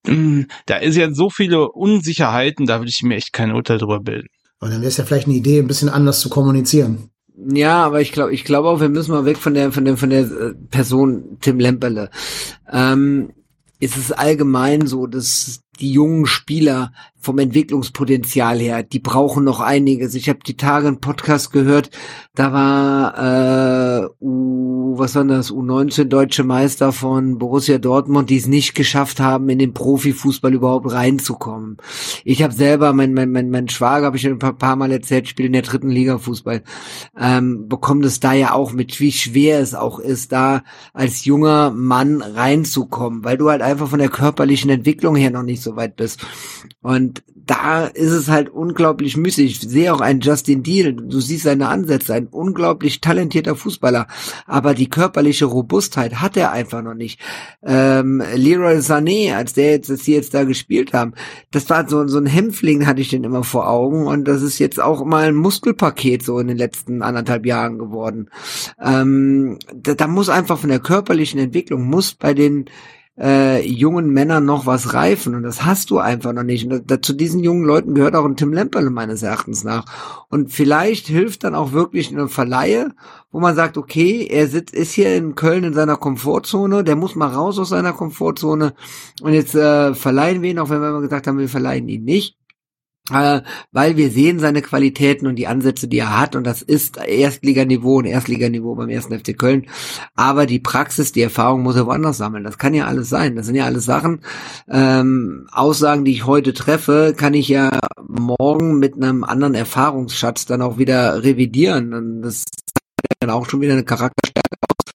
mh, 0.07 0.47
da 0.67 0.77
ist 0.77 0.97
ja 0.97 1.13
so 1.13 1.29
viele 1.29 1.71
Unsicherheiten, 1.71 2.67
da 2.67 2.79
würde 2.79 2.91
ich 2.91 3.03
mir 3.03 3.17
echt 3.17 3.33
kein 3.33 3.53
Urteil 3.53 3.79
drüber 3.79 4.01
bilden. 4.01 4.29
Und 4.61 4.71
dann 4.71 4.81
wäre 4.81 4.89
es 4.89 4.97
ja 4.97 5.05
vielleicht 5.05 5.27
eine 5.27 5.37
Idee, 5.37 5.59
ein 5.59 5.67
bisschen 5.67 5.89
anders 5.89 6.21
zu 6.21 6.29
kommunizieren. 6.29 7.11
Ja, 7.37 7.85
aber 7.85 8.01
ich 8.01 8.13
glaube, 8.13 8.33
ich 8.33 8.45
glaube 8.45 8.69
auch, 8.69 8.81
wir 8.81 8.89
müssen 8.89 9.11
mal 9.11 9.25
weg 9.25 9.39
von 9.39 9.55
der, 9.55 9.73
von 9.73 9.85
der, 9.85 9.97
von 9.97 10.11
der 10.11 10.21
äh, 10.21 10.55
Person 10.71 11.39
Tim 11.41 11.59
Lemperle. 11.59 12.11
Ähm, 12.71 13.33
ist 13.81 13.97
es 13.97 14.13
allgemein 14.13 14.87
so, 14.87 15.09
dass 15.09 15.61
die 15.83 15.93
jungen 15.93 16.27
Spieler 16.27 16.93
vom 17.23 17.39
Entwicklungspotenzial 17.39 18.59
her, 18.59 18.83
die 18.83 18.99
brauchen 18.99 19.45
noch 19.45 19.61
einiges. 19.61 20.15
Ich 20.17 20.29
habe 20.29 20.41
die 20.45 20.57
Tage 20.57 20.89
einen 20.89 21.01
Podcast 21.01 21.53
gehört, 21.53 21.91
da 22.35 22.53
war 22.53 24.03
äh, 24.03 24.09
U, 24.21 24.99
was 24.99 25.15
war 25.15 25.25
das, 25.25 25.53
U19 25.53 26.05
deutsche 26.05 26.43
Meister 26.43 26.91
von 26.93 27.39
Borussia 27.39 27.79
Dortmund, 27.79 28.29
die 28.29 28.39
es 28.39 28.49
nicht 28.49 28.75
geschafft 28.75 29.21
haben, 29.21 29.49
in 29.49 29.61
den 29.61 29.73
Profifußball 29.73 30.53
überhaupt 30.53 30.91
reinzukommen. 30.91 31.77
Ich 32.25 32.43
habe 32.43 32.53
selber, 32.53 32.93
mein, 32.93 33.15
mein, 33.15 33.31
mein, 33.31 33.51
mein 33.51 33.69
Schwager, 33.69 34.07
habe 34.07 34.17
ich 34.17 34.27
ein 34.27 34.41
paar, 34.41 34.55
paar 34.55 34.77
Mal 34.77 34.91
erzählt, 34.91 35.29
spielt 35.29 35.47
in 35.47 35.53
der 35.53 35.63
dritten 35.63 35.91
Liga 35.91 36.19
Fußball, 36.19 36.63
ähm, 37.19 37.69
bekommt 37.69 38.05
es 38.05 38.19
da 38.19 38.33
ja 38.33 38.53
auch 38.53 38.73
mit, 38.73 38.99
wie 38.99 39.13
schwer 39.13 39.61
es 39.61 39.75
auch 39.75 40.01
ist, 40.01 40.33
da 40.33 40.63
als 40.93 41.25
junger 41.25 41.71
Mann 41.71 42.21
reinzukommen, 42.21 43.25
weil 43.25 43.39
du 43.39 43.49
halt 43.49 43.63
einfach 43.63 43.89
von 43.89 44.01
der 44.01 44.09
körperlichen 44.09 44.71
Entwicklung 44.71 45.15
her 45.15 45.31
noch 45.31 45.45
nicht 45.45 45.63
so 45.63 45.72
so 45.73 45.77
weit 45.77 45.97
bist. 45.97 46.25
Und 46.81 47.23
da 47.35 47.87
ist 47.87 48.11
es 48.11 48.29
halt 48.29 48.49
unglaublich 48.51 49.17
müßig. 49.17 49.51
Ich 49.51 49.61
sehe 49.61 49.93
auch 49.93 50.01
einen 50.01 50.21
Justin 50.21 50.63
Deal, 50.63 50.95
du 50.95 51.21
siehst 51.21 51.45
seine 51.45 51.69
Ansätze, 51.69 52.15
ein 52.15 52.29
unglaublich 52.29 53.01
talentierter 53.01 53.57
Fußballer, 53.57 54.07
aber 54.47 54.75
die 54.75 54.89
körperliche 54.89 55.47
Robustheit 55.47 56.21
hat 56.21 56.37
er 56.37 56.53
einfach 56.53 56.83
noch 56.83 56.95
nicht. 56.95 57.21
Ähm, 57.63 58.23
Leroy 58.35 58.77
Sané, 58.77 59.35
als 59.35 59.55
der 59.55 59.73
jetzt, 59.73 59.91
dass 59.91 60.03
die 60.03 60.13
jetzt 60.13 60.35
da 60.35 60.45
gespielt 60.45 60.93
haben, 60.93 61.15
das 61.51 61.69
war 61.69 61.89
so, 61.89 62.07
so 62.07 62.19
ein 62.19 62.27
Hämpfling, 62.27 62.87
hatte 62.87 63.01
ich 63.01 63.09
den 63.09 63.25
immer 63.25 63.45
vor 63.45 63.69
Augen 63.69 64.07
und 64.07 64.29
das 64.29 64.43
ist 64.43 64.59
jetzt 64.59 64.81
auch 64.81 65.05
mal 65.05 65.27
ein 65.27 65.35
Muskelpaket 65.35 66.23
so 66.23 66.39
in 66.39 66.49
den 66.49 66.59
letzten 66.59 67.03
anderthalb 67.03 67.45
Jahren 67.45 67.79
geworden. 67.79 68.31
Ähm, 68.81 69.59
da, 69.75 69.95
da 69.95 70.07
muss 70.07 70.29
einfach 70.29 70.59
von 70.59 70.71
der 70.71 70.81
körperlichen 70.81 71.41
Entwicklung, 71.41 71.85
muss 71.85 72.15
bei 72.15 72.35
den 72.35 72.67
äh, 73.19 73.67
jungen 73.67 74.11
Männern 74.11 74.45
noch 74.45 74.65
was 74.65 74.95
reifen 74.95 75.35
und 75.35 75.43
das 75.43 75.65
hast 75.65 75.91
du 75.91 75.99
einfach 75.99 76.33
noch 76.33 76.43
nicht. 76.43 76.67
Und 76.67 76.91
da, 76.91 77.03
zu 77.03 77.13
diesen 77.13 77.45
jungen 77.45 77.65
Leuten 77.65 77.95
gehört 77.95 78.15
auch 78.15 78.25
ein 78.25 78.37
Tim 78.37 78.53
Lemperle 78.53 78.91
meines 78.91 79.23
Erachtens 79.23 79.65
nach. 79.65 79.85
Und 80.31 80.51
vielleicht 80.51 81.07
hilft 81.07 81.45
dann 81.45 81.55
auch 81.55 81.73
wirklich 81.73 82.11
eine 82.11 82.29
Verleihe, 82.29 82.95
wo 83.31 83.41
man 83.41 83.55
sagt, 83.55 83.77
okay, 83.77 84.27
er 84.31 84.49
sitzt, 84.49 84.75
ist 84.75 84.93
hier 84.93 85.15
in 85.15 85.35
Köln 85.35 85.65
in 85.65 85.75
seiner 85.75 85.97
Komfortzone, 85.97 86.85
der 86.85 86.97
muss 86.97 87.15
mal 87.15 87.29
raus 87.29 87.59
aus 87.59 87.71
seiner 87.71 87.93
Komfortzone 87.93 88.75
und 89.23 89.33
jetzt 89.33 89.55
äh, 89.55 89.95
verleihen 89.95 90.43
wir 90.43 90.51
ihn, 90.51 90.59
auch 90.59 90.71
wenn 90.71 90.81
wir 90.81 90.91
immer 90.91 91.01
gesagt 91.01 91.27
haben, 91.27 91.39
wir 91.39 91.49
verleihen 91.49 91.89
ihn 91.89 92.05
nicht 92.05 92.37
weil 93.11 93.97
wir 93.97 94.11
sehen 94.11 94.39
seine 94.39 94.63
Qualitäten 94.63 95.27
und 95.27 95.37
die 95.37 95.49
Ansätze, 95.49 95.89
die 95.89 95.99
er 95.99 96.21
hat 96.21 96.37
und 96.37 96.45
das 96.45 96.63
ist 96.63 96.99
Erstliganiveau 96.99 97.99
und 97.99 98.05
Erstliganiveau 98.05 98.77
beim 98.77 98.89
ersten 98.89 99.19
FC 99.19 99.37
Köln. 99.37 99.67
Aber 100.15 100.47
die 100.47 100.61
Praxis, 100.61 101.11
die 101.11 101.23
Erfahrung 101.23 101.63
muss 101.63 101.75
er 101.75 101.87
woanders 101.87 102.19
sammeln. 102.19 102.45
Das 102.45 102.59
kann 102.59 102.75
ja 102.75 102.87
alles 102.87 103.09
sein. 103.09 103.35
Das 103.35 103.47
sind 103.47 103.57
ja 103.57 103.65
alles 103.65 103.85
Sachen, 103.85 104.21
ähm, 104.71 105.49
Aussagen, 105.51 106.05
die 106.05 106.13
ich 106.13 106.27
heute 106.27 106.55
treffe, 106.55 107.15
kann 107.17 107.35
ich 107.35 107.49
ja 107.49 107.81
morgen 108.07 108.79
mit 108.79 108.95
einem 108.95 109.25
anderen 109.25 109.55
Erfahrungsschatz 109.55 110.47
dann 110.47 110.63
auch 110.63 110.79
wieder 110.79 111.25
revidieren. 111.25 111.95
Und 111.95 112.23
das 112.23 112.45
hat 113.11 113.17
dann 113.19 113.31
auch 113.31 113.49
schon 113.49 113.61
wieder 113.61 113.73
eine 113.73 113.85
Charakterstärke 113.85 114.57
aus, 114.69 114.93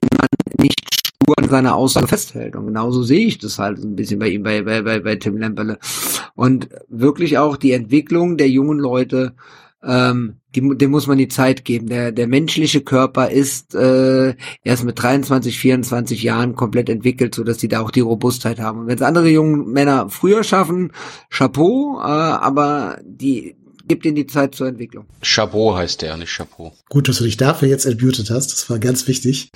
wenn 0.00 0.18
man 0.18 0.28
nicht 0.58 1.01
stur 1.22 1.34
an 1.38 1.48
seiner 1.48 1.74
Aussage 1.74 2.08
festhält. 2.08 2.56
Und 2.56 2.66
genauso 2.66 3.02
sehe 3.02 3.26
ich 3.26 3.38
das 3.38 3.58
halt 3.58 3.78
ein 3.78 3.96
bisschen 3.96 4.18
bei 4.18 4.28
ihm, 4.28 4.42
bei, 4.42 4.62
bei, 4.62 4.82
bei, 4.82 5.00
bei 5.00 5.16
Tim 5.16 5.36
Lemperle. 5.36 5.78
Und 6.34 6.68
wirklich 6.88 7.38
auch 7.38 7.56
die 7.56 7.72
Entwicklung 7.72 8.36
der 8.36 8.48
jungen 8.48 8.78
Leute, 8.78 9.34
ähm, 9.84 10.36
die, 10.54 10.76
dem 10.76 10.90
muss 10.90 11.06
man 11.06 11.18
die 11.18 11.28
Zeit 11.28 11.64
geben. 11.64 11.88
Der, 11.88 12.12
der 12.12 12.26
menschliche 12.26 12.82
Körper 12.82 13.30
ist 13.30 13.74
äh, 13.74 14.34
erst 14.64 14.84
mit 14.84 15.02
23, 15.02 15.58
24 15.58 16.22
Jahren 16.22 16.54
komplett 16.54 16.88
entwickelt, 16.88 17.34
so 17.34 17.42
dass 17.42 17.58
die 17.58 17.68
da 17.68 17.80
auch 17.80 17.90
die 17.90 18.00
Robustheit 18.00 18.60
haben. 18.60 18.80
Und 18.80 18.86
wenn 18.86 18.96
es 18.96 19.02
andere 19.02 19.28
jungen 19.28 19.72
Männer 19.72 20.08
früher 20.08 20.44
schaffen, 20.44 20.92
Chapeau, 21.30 21.98
äh, 21.98 22.02
aber 22.02 22.98
die 23.04 23.56
gibt 23.88 24.06
ihnen 24.06 24.14
die 24.14 24.26
Zeit 24.26 24.54
zur 24.54 24.68
Entwicklung. 24.68 25.06
Chabot 25.22 25.76
heißt 25.76 26.02
der, 26.02 26.16
nicht 26.16 26.34
Chapeau. 26.34 26.72
Gut, 26.88 27.08
dass 27.08 27.18
du 27.18 27.24
dich 27.24 27.36
dafür 27.36 27.68
jetzt 27.68 27.84
entmutet 27.84 28.30
hast. 28.30 28.52
Das 28.52 28.70
war 28.70 28.78
ganz 28.78 29.08
wichtig. 29.08 29.50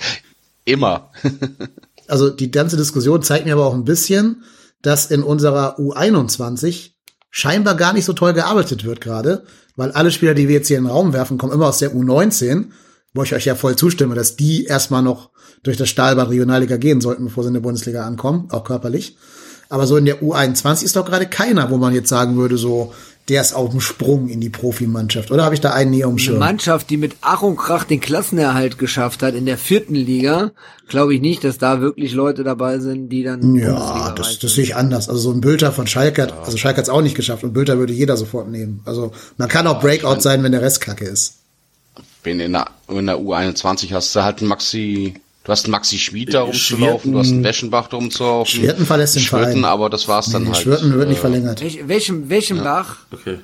Immer. 0.67 1.11
Also 2.09 2.29
die 2.29 2.51
ganze 2.51 2.77
Diskussion 2.77 3.21
zeigt 3.21 3.45
mir 3.45 3.51
aber 3.51 3.65
auch 3.65 3.73
ein 3.73 3.83
bisschen, 3.83 4.43
dass 4.81 5.11
in 5.11 5.23
unserer 5.23 5.77
U21 5.77 6.91
scheinbar 7.29 7.75
gar 7.75 7.91
nicht 7.91 8.05
so 8.05 8.13
toll 8.13 8.31
gearbeitet 8.31 8.85
wird 8.85 9.01
gerade, 9.01 9.43
weil 9.75 9.91
alle 9.91 10.09
Spieler, 10.09 10.33
die 10.33 10.47
wir 10.47 10.55
jetzt 10.55 10.69
hier 10.69 10.77
in 10.77 10.85
den 10.85 10.91
Raum 10.93 11.11
werfen, 11.11 11.37
kommen 11.37 11.51
immer 11.51 11.67
aus 11.67 11.79
der 11.79 11.93
U19, 11.93 12.67
wo 13.13 13.23
ich 13.23 13.35
euch 13.35 13.43
ja 13.43 13.55
voll 13.55 13.75
zustimme, 13.75 14.15
dass 14.15 14.37
die 14.37 14.63
erstmal 14.63 15.01
noch 15.01 15.31
durch 15.63 15.75
das 15.75 15.89
Stahlbad 15.89 16.29
Regionalliga 16.29 16.77
gehen 16.77 17.01
sollten, 17.01 17.25
bevor 17.25 17.43
sie 17.43 17.49
in 17.49 17.55
der 17.55 17.59
Bundesliga 17.59 18.05
ankommen, 18.05 18.47
auch 18.51 18.63
körperlich. 18.63 19.17
Aber 19.67 19.85
so 19.85 19.97
in 19.97 20.05
der 20.05 20.21
U21 20.21 20.85
ist 20.85 20.95
doch 20.95 21.05
gerade 21.05 21.25
keiner, 21.25 21.69
wo 21.71 21.75
man 21.75 21.93
jetzt 21.93 22.07
sagen 22.07 22.37
würde, 22.37 22.57
so, 22.57 22.93
der 23.29 23.41
ist 23.41 23.53
auf 23.53 23.71
dem 23.71 23.81
Sprung 23.81 24.29
in 24.29 24.39
die 24.39 24.49
Profimannschaft. 24.49 25.31
Oder 25.31 25.43
habe 25.43 25.53
ich 25.53 25.59
da 25.61 25.71
einen 25.71 25.91
nie 25.91 26.03
Eine 26.03 26.07
umschirm? 26.13 26.39
Mannschaft, 26.39 26.89
die 26.89 26.95
mit 26.97 27.15
Ach 27.21 27.41
und 27.41 27.57
Krach 27.57 27.83
den 27.83 27.99
Klassenerhalt 27.99 28.77
geschafft 28.77 29.21
hat 29.21 29.35
in 29.35 29.45
der 29.45 29.57
vierten 29.57 29.95
Liga, 29.95 30.51
glaube 30.87 31.13
ich 31.13 31.19
nicht, 31.21 31.43
dass 31.43 31.57
da 31.57 31.81
wirklich 31.81 32.13
Leute 32.13 32.43
dabei 32.45 32.79
sind, 32.79 33.09
die 33.09 33.23
dann 33.23 33.55
Ja, 33.55 34.11
das, 34.11 34.39
das 34.39 34.55
sehe 34.55 34.63
ich 34.63 34.75
anders. 34.75 35.09
Also 35.09 35.19
so 35.21 35.31
ein 35.31 35.41
Bülter 35.41 35.73
von 35.73 35.87
Schalke, 35.87 36.23
hat, 36.23 36.33
also 36.45 36.57
Schalke 36.57 36.77
hat 36.77 36.85
es 36.85 36.89
auch 36.89 37.01
nicht 37.01 37.15
geschafft 37.15 37.43
und 37.43 37.53
Bülter 37.53 37.77
würde 37.77 37.91
jeder 37.93 38.15
sofort 38.15 38.49
nehmen. 38.49 38.81
Also 38.85 39.11
man 39.37 39.49
kann 39.49 39.67
auch 39.67 39.81
Breakout 39.81 40.21
sein, 40.21 40.41
wenn 40.43 40.53
der 40.53 40.61
Rest 40.61 40.79
kacke 40.79 41.05
ist. 41.05 41.35
Bin 42.23 42.39
in 42.39 42.53
der, 42.53 42.67
in 42.87 43.05
der 43.07 43.17
U21 43.17 43.91
hast 43.91 44.15
du 44.15 44.23
halt 44.23 44.41
Maxi, 44.41 45.15
du 45.47 45.51
hast 45.53 45.65
einen 45.65 45.71
Maxi 45.71 45.97
Schmid 45.97 46.33
da 46.33 46.41
rumzulaufen, 46.41 47.13
du 47.13 47.19
hast 47.19 47.29
einen 47.31 47.43
Weschenbach 47.43 47.87
da 47.87 47.97
rumzulaufen. 47.97 48.59
Schwirten 48.61 48.85
verlässt 48.85 49.15
den 49.15 49.23
Schwirten, 49.23 49.61
Verein. 49.61 49.65
aber 49.65 49.89
das 49.89 50.07
war's 50.07 50.29
dann 50.29 50.43
Nee, 50.43 50.49
halt. 50.49 50.57
Schwirten 50.57 50.93
wird 50.93 51.07
nicht 51.09 51.17
Äh, 51.17 51.21
verlängert. 51.21 51.61
Welch, 51.61 51.87
welchem, 51.87 52.29
welchem 52.29 52.63
Bach? 52.63 52.97
Okay. 53.11 53.39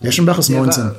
Weschenbach 0.00 0.38
ist 0.38 0.48
Der 0.48 0.56
19. 0.58 0.84
war- 0.84 0.96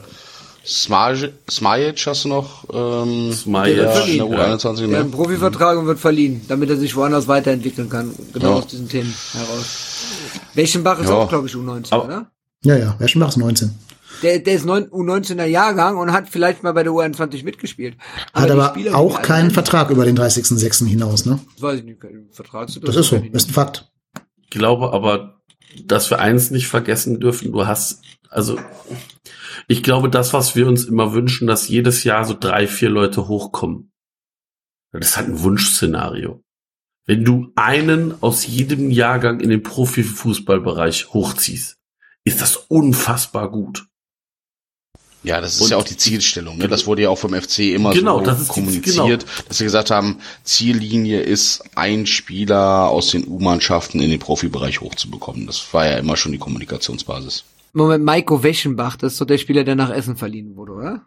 Smajic 0.63 2.05
hast 2.05 2.23
du 2.25 2.29
noch, 2.29 2.65
ähm, 2.71 3.33
Smajic, 3.33 3.77
der 3.77 3.85
ja. 3.85 3.99
in 4.01 4.17
der 4.17 4.25
U21, 4.27 4.87
ne? 4.87 5.05
Profivertrag 5.05 5.77
und 5.79 5.87
wird 5.87 5.99
verliehen, 5.99 6.41
damit 6.47 6.69
er 6.69 6.77
sich 6.77 6.95
woanders 6.95 7.27
weiterentwickeln 7.27 7.89
kann. 7.89 8.13
Genau 8.31 8.49
Ja. 8.49 8.55
aus 8.57 8.67
diesen 8.67 8.87
Themen 8.87 9.11
heraus. 9.33 9.65
Weschenbach 10.53 10.99
ist 10.99 11.09
Ja. 11.09 11.15
auch, 11.15 11.29
glaube 11.29 11.47
ich, 11.47 11.55
U19, 11.55 11.91
Aber- 11.91 12.05
oder? 12.05 12.31
Ja, 12.63 12.77
ja, 12.77 12.95
Weschenbach 12.99 13.29
ist 13.29 13.37
19. 13.37 13.73
Der, 14.21 14.39
der 14.39 14.53
ist 14.53 14.65
neun, 14.65 14.85
U19er 14.89 15.45
Jahrgang 15.45 15.97
und 15.97 16.11
hat 16.11 16.29
vielleicht 16.29 16.63
mal 16.63 16.73
bei 16.73 16.83
der 16.83 16.91
U21 16.91 17.43
mitgespielt. 17.43 17.97
Hat 18.33 18.49
die 18.49 18.51
aber 18.51 18.69
Spieler, 18.69 18.95
auch 18.95 19.21
keinen 19.21 19.51
Vertrag 19.51 19.89
über 19.89 20.05
den 20.05 20.17
30.06. 20.17 20.85
hinaus, 20.85 21.25
ne? 21.25 21.39
Das 21.55 21.61
weiß 21.61 21.79
ich 21.79 21.85
nicht, 21.85 22.01
Vertrag 22.31 22.67
Das 22.67 22.95
ist 22.95 23.07
so, 23.07 23.15
ist 23.15 23.49
ein 23.49 23.53
Fakt. 23.53 23.91
Ich 24.43 24.49
glaube 24.49 24.93
aber, 24.93 25.41
dass 25.85 26.09
wir 26.09 26.19
eins 26.19 26.51
nicht 26.51 26.67
vergessen 26.67 27.19
dürfen. 27.19 27.51
Du 27.51 27.65
hast, 27.65 28.01
also, 28.29 28.59
ich 29.67 29.83
glaube, 29.83 30.09
das, 30.09 30.33
was 30.33 30.55
wir 30.55 30.67
uns 30.67 30.85
immer 30.85 31.13
wünschen, 31.13 31.47
dass 31.47 31.67
jedes 31.67 32.03
Jahr 32.03 32.25
so 32.25 32.35
drei, 32.37 32.67
vier 32.67 32.89
Leute 32.89 33.27
hochkommen. 33.27 33.91
Das 34.91 35.09
ist 35.09 35.17
halt 35.17 35.29
ein 35.29 35.41
Wunschszenario. 35.41 36.43
Wenn 37.05 37.23
du 37.25 37.51
einen 37.55 38.21
aus 38.21 38.45
jedem 38.45 38.91
Jahrgang 38.91 39.39
in 39.39 39.49
den 39.49 39.63
Profifußballbereich 39.63 41.13
hochziehst, 41.13 41.77
ist 42.23 42.41
das 42.41 42.55
unfassbar 42.55 43.49
gut. 43.49 43.87
Ja, 45.23 45.39
das 45.39 45.55
ist 45.55 45.61
Und- 45.61 45.69
ja 45.69 45.77
auch 45.77 45.83
die 45.83 45.97
Zielstellung. 45.97 46.57
Ne? 46.57 46.67
Das 46.67 46.87
wurde 46.87 47.03
ja 47.03 47.09
auch 47.09 47.17
vom 47.17 47.33
FC 47.35 47.73
immer 47.75 47.91
Genau, 47.93 48.19
so 48.19 48.25
das 48.25 48.41
ist 48.41 48.47
die- 48.49 48.53
kommuniziert, 48.53 48.95
genau. 49.25 49.43
dass 49.47 49.57
sie 49.59 49.63
gesagt 49.65 49.91
haben, 49.91 50.17
Ziellinie 50.43 51.21
ist, 51.21 51.63
ein 51.75 52.05
Spieler 52.07 52.89
aus 52.89 53.11
den 53.11 53.27
U-Mannschaften 53.27 53.99
in 53.99 54.09
den 54.09 54.19
Profibereich 54.19 54.81
hochzubekommen. 54.81 55.45
Das 55.45 55.63
war 55.73 55.85
ja 55.85 55.97
immer 55.97 56.17
schon 56.17 56.31
die 56.31 56.39
Kommunikationsbasis. 56.39 57.43
Moment, 57.73 58.03
Maiko 58.03 58.41
Weschenbach, 58.43 58.95
das 58.97 59.13
ist 59.13 59.21
doch 59.21 59.25
der 59.27 59.37
Spieler, 59.37 59.63
der 59.63 59.75
nach 59.75 59.91
Essen 59.91 60.17
verliehen 60.17 60.55
wurde, 60.55 60.71
oder? 60.73 61.01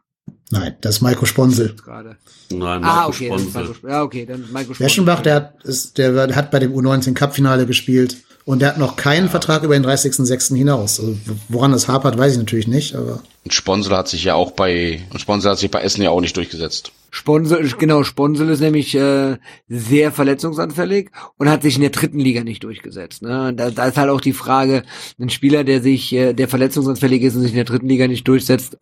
Nein, 0.51 0.77
das 0.81 0.97
ist 0.97 1.01
Maiko 1.03 1.27
Sponsel. 1.27 1.74
Gerade. 1.85 2.16
Nein, 2.51 2.82
Ah, 2.85 3.09
Marco 3.09 3.09
okay, 3.11 3.28
das 3.28 3.43
ist 3.43 3.51
Sponsel. 3.51 3.74
Maiko, 3.74 3.89
ja, 3.89 4.03
okay, 4.03 4.27
dann 4.27 4.43
ist 4.45 4.53
Maiko 4.53 4.74
Sponsel. 4.74 4.86
Weschenbach, 4.86 5.20
der 5.23 5.35
hat, 5.35 5.65
ist, 5.65 5.99
der 5.99 6.35
hat 6.36 6.51
bei 6.51 6.61
dem 6.61 6.73
U19 6.73 7.15
Cup-Finale 7.15 7.66
gespielt 7.66 8.16
und 8.45 8.61
der 8.61 8.69
hat 8.69 8.79
noch 8.79 8.97
keinen 8.97 9.29
Vertrag 9.29 9.62
über 9.62 9.75
den 9.75 9.85
30.06. 9.85 10.57
hinaus. 10.57 11.01
Also, 11.01 11.16
woran 11.49 11.73
das 11.73 11.89
hapert, 11.89 12.19
weiß 12.19 12.33
ich 12.33 12.39
natürlich 12.39 12.69
nicht, 12.69 12.95
aber 12.95 13.23
Und 13.45 13.55
Sponsor 13.55 13.97
hat 13.97 14.09
sich 14.09 14.25
ja 14.25 14.35
auch 14.35 14.53
bei, 14.53 15.01
und 15.11 15.19
Sponsor 15.19 15.53
hat 15.53 15.59
sich 15.59 15.71
bei 15.71 15.81
Essen 15.81 16.03
ja 16.03 16.11
auch 16.11 16.21
nicht 16.21 16.37
durchgesetzt. 16.37 16.93
Sponsel, 17.11 17.71
genau, 17.79 18.03
Sponsel 18.03 18.49
ist 18.51 18.61
nämlich 18.61 18.95
äh, 18.97 19.39
sehr 19.69 20.11
verletzungsanfällig 20.11 21.11
und 21.39 21.49
hat 21.49 21.62
sich 21.62 21.77
in 21.77 21.83
der 21.83 21.91
dritten 21.91 22.19
Liga 22.19 22.43
nicht 22.43 22.65
durchgesetzt. 22.65 23.23
Ne? 23.23 23.55
Da, 23.55 23.71
da 23.71 23.87
ist 23.87 23.97
halt 23.97 24.11
auch 24.11 24.21
die 24.21 24.33
Frage, 24.33 24.83
ein 25.21 25.31
Spieler, 25.31 25.62
der 25.62 25.81
sich, 25.81 26.12
äh, 26.12 26.33
der 26.33 26.49
verletzungsanfällig 26.49 27.23
ist 27.23 27.37
und 27.37 27.43
sich 27.43 27.53
in 27.53 27.57
der 27.57 27.65
dritten 27.65 27.89
Liga 27.89 28.09
nicht 28.09 28.27
durchsetzt, 28.27 28.79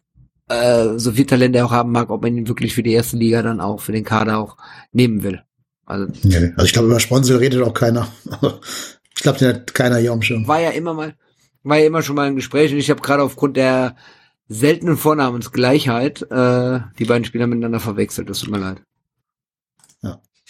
äh, 0.49 0.99
so 0.99 1.13
viel 1.13 1.27
Talent 1.27 1.55
er 1.55 1.67
auch 1.67 1.73
haben 1.73 1.93
mag, 1.93 2.09
ob 2.09 2.23
man 2.23 2.37
ihn 2.37 2.49
wirklich 2.49 2.75
für 2.75 2.83
die 2.83 2.95
erste 2.95 3.19
Liga 3.19 3.43
dann 3.43 3.61
auch, 3.61 3.81
für 3.81 3.93
den 3.93 4.05
Kader 4.05 4.39
auch 4.39 4.57
nehmen 4.93 5.23
will. 5.23 5.43
Also 5.85 6.07
nee. 6.23 6.53
Also 6.57 6.65
ich 6.65 6.73
glaube, 6.73 6.89
über 6.89 7.01
Sponsel 7.01 7.37
redet 7.37 7.63
auch 7.63 7.75
keiner. 7.75 8.09
Ich 9.23 9.25
glaube, 9.25 9.39
den 9.39 9.49
hat 9.49 9.73
keiner 9.73 9.99
hier 9.99 10.11
am 10.11 10.21
Schirm. 10.21 10.49
war 10.49 10.61
ja 10.61 10.71
immer 10.71 10.95
mal, 10.95 11.15
war 11.63 11.79
ja 11.79 11.87
immer 11.87 12.03
schon 12.03 12.17
mal 12.17 12.27
ein 12.27 12.35
Gespräch 12.35 12.73
und 12.73 12.79
ich 12.79 12.91
habe 12.91 13.01
gerade 13.01 13.23
aufgrund 13.23 13.57
der 13.57 13.95
seltenen 14.49 14.97
Vornamensgleichheit 14.97 16.23
äh, 16.23 16.81
die 16.99 17.05
beiden 17.05 17.25
Spieler 17.25 17.47
miteinander 17.47 17.79
verwechselt. 17.79 18.29
Das 18.29 18.41
tut 18.41 18.51
mir 18.51 18.59
leid. 18.59 18.83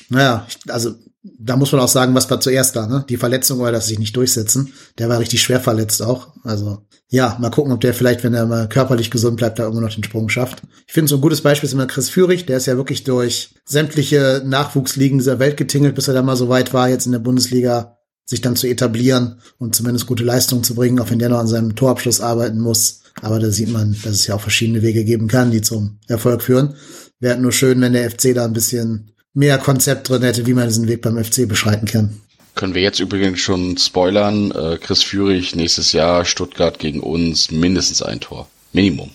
Naja, 0.08 0.46
ich, 0.48 0.58
also 0.72 0.94
da 1.22 1.56
muss 1.56 1.70
man 1.70 1.80
auch 1.80 1.88
sagen, 1.88 2.14
was 2.14 2.30
war 2.30 2.40
zuerst 2.40 2.74
da, 2.74 2.86
ne? 2.86 3.04
Die 3.08 3.16
Verletzung 3.16 3.60
oder 3.60 3.72
das 3.72 3.86
sich 3.86 3.98
nicht 3.98 4.16
durchsetzen. 4.16 4.72
Der 4.98 5.08
war 5.08 5.20
richtig 5.20 5.40
schwer 5.40 5.60
verletzt 5.60 6.02
auch. 6.02 6.32
Also 6.42 6.86
ja, 7.08 7.36
mal 7.40 7.50
gucken, 7.50 7.72
ob 7.72 7.80
der 7.80 7.94
vielleicht, 7.94 8.24
wenn 8.24 8.34
er 8.34 8.46
mal 8.46 8.68
körperlich 8.68 9.10
gesund 9.10 9.36
bleibt, 9.36 9.58
da 9.58 9.64
irgendwo 9.64 9.82
noch 9.82 9.94
den 9.94 10.02
Sprung 10.02 10.28
schafft. 10.28 10.62
Ich 10.86 10.92
finde 10.92 11.08
so 11.08 11.16
ein 11.16 11.20
gutes 11.20 11.42
Beispiel 11.42 11.66
ist 11.66 11.74
immer 11.74 11.86
Chris 11.86 12.10
Führig, 12.10 12.46
der 12.46 12.56
ist 12.56 12.66
ja 12.66 12.76
wirklich 12.76 13.04
durch 13.04 13.54
sämtliche 13.64 14.42
Nachwuchsligen 14.44 15.18
dieser 15.18 15.38
Welt 15.38 15.56
getingelt, 15.56 15.94
bis 15.94 16.08
er 16.08 16.14
dann 16.14 16.26
mal 16.26 16.36
so 16.36 16.48
weit 16.48 16.74
war, 16.74 16.88
jetzt 16.88 17.06
in 17.06 17.12
der 17.12 17.18
Bundesliga 17.20 17.98
sich 18.24 18.40
dann 18.40 18.56
zu 18.56 18.66
etablieren 18.66 19.40
und 19.58 19.74
zumindest 19.74 20.06
gute 20.06 20.24
Leistungen 20.24 20.64
zu 20.64 20.74
bringen, 20.74 21.00
auch 21.00 21.10
wenn 21.10 21.18
der 21.18 21.28
noch 21.28 21.38
an 21.38 21.48
seinem 21.48 21.74
Torabschluss 21.74 22.20
arbeiten 22.20 22.60
muss. 22.60 23.02
Aber 23.20 23.38
da 23.38 23.50
sieht 23.50 23.70
man, 23.70 23.96
dass 24.04 24.12
es 24.12 24.26
ja 24.26 24.34
auch 24.34 24.40
verschiedene 24.40 24.82
Wege 24.82 25.04
geben 25.04 25.28
kann, 25.28 25.50
die 25.50 25.60
zum 25.60 25.98
Erfolg 26.08 26.42
führen. 26.42 26.74
Wäre 27.20 27.38
nur 27.38 27.52
schön, 27.52 27.80
wenn 27.80 27.92
der 27.92 28.10
FC 28.10 28.34
da 28.34 28.44
ein 28.44 28.52
bisschen 28.52 29.12
mehr 29.34 29.58
Konzept 29.58 30.08
drin 30.08 30.22
hätte, 30.22 30.46
wie 30.46 30.54
man 30.54 30.68
diesen 30.68 30.88
Weg 30.88 31.02
beim 31.02 31.22
FC 31.22 31.46
beschreiten 31.46 31.86
kann. 31.86 32.20
Können 32.54 32.74
wir 32.74 32.82
jetzt 32.82 33.00
übrigens 33.00 33.40
schon 33.40 33.78
spoilern, 33.78 34.50
äh, 34.50 34.78
Chris 34.78 35.02
Führig 35.02 35.54
nächstes 35.54 35.92
Jahr 35.92 36.24
Stuttgart 36.24 36.78
gegen 36.78 37.00
uns 37.00 37.50
mindestens 37.50 38.02
ein 38.02 38.20
Tor. 38.20 38.48
Minimum. 38.72 39.10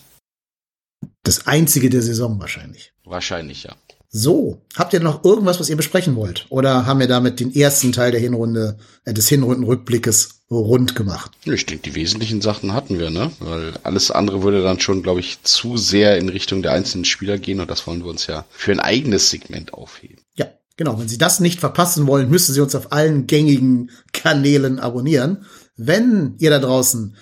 Das 1.23 1.45
einzige 1.45 1.89
der 1.89 2.01
Saison 2.01 2.39
wahrscheinlich. 2.39 2.93
Wahrscheinlich, 3.03 3.63
ja. 3.63 3.75
So, 4.09 4.61
habt 4.75 4.93
ihr 4.93 5.01
noch 5.01 5.25
irgendwas, 5.25 5.59
was 5.59 5.69
ihr 5.69 5.75
besprechen 5.75 6.15
wollt? 6.15 6.45
Oder 6.49 6.85
haben 6.85 7.01
wir 7.01 7.07
damit 7.07 7.41
den 7.41 7.53
ersten 7.53 7.91
Teil 7.91 8.11
der 8.11 8.21
Hinrunde, 8.21 8.77
äh, 9.03 9.13
des 9.13 9.27
Hinrundenrückblickes 9.27 10.43
rund 10.49 10.95
gemacht? 10.95 11.31
Ich 11.43 11.65
denke, 11.65 11.83
die 11.83 11.95
wesentlichen 11.95 12.41
Sachen 12.41 12.73
hatten 12.73 12.99
wir, 12.99 13.09
ne? 13.09 13.31
Weil 13.39 13.73
alles 13.83 14.09
andere 14.09 14.43
würde 14.43 14.63
dann 14.63 14.79
schon, 14.79 15.03
glaube 15.03 15.19
ich, 15.19 15.43
zu 15.43 15.75
sehr 15.75 16.17
in 16.17 16.29
Richtung 16.29 16.61
der 16.61 16.71
einzelnen 16.71 17.03
Spieler 17.03 17.37
gehen 17.37 17.59
und 17.59 17.69
das 17.69 17.85
wollen 17.85 18.03
wir 18.03 18.09
uns 18.09 18.27
ja 18.27 18.45
für 18.49 18.71
ein 18.71 18.79
eigenes 18.79 19.29
Segment 19.29 19.73
aufheben. 19.73 20.21
Ja, 20.35 20.47
genau. 20.77 20.97
Wenn 20.99 21.09
Sie 21.09 21.17
das 21.17 21.41
nicht 21.41 21.59
verpassen 21.59 22.07
wollen, 22.07 22.29
müssen 22.29 22.53
Sie 22.53 22.61
uns 22.61 22.75
auf 22.75 22.93
allen 22.93 23.27
gängigen 23.27 23.91
Kanälen 24.13 24.79
abonnieren. 24.79 25.45
Wenn 25.75 26.35
ihr 26.39 26.49
da 26.49 26.59
draußen 26.59 27.17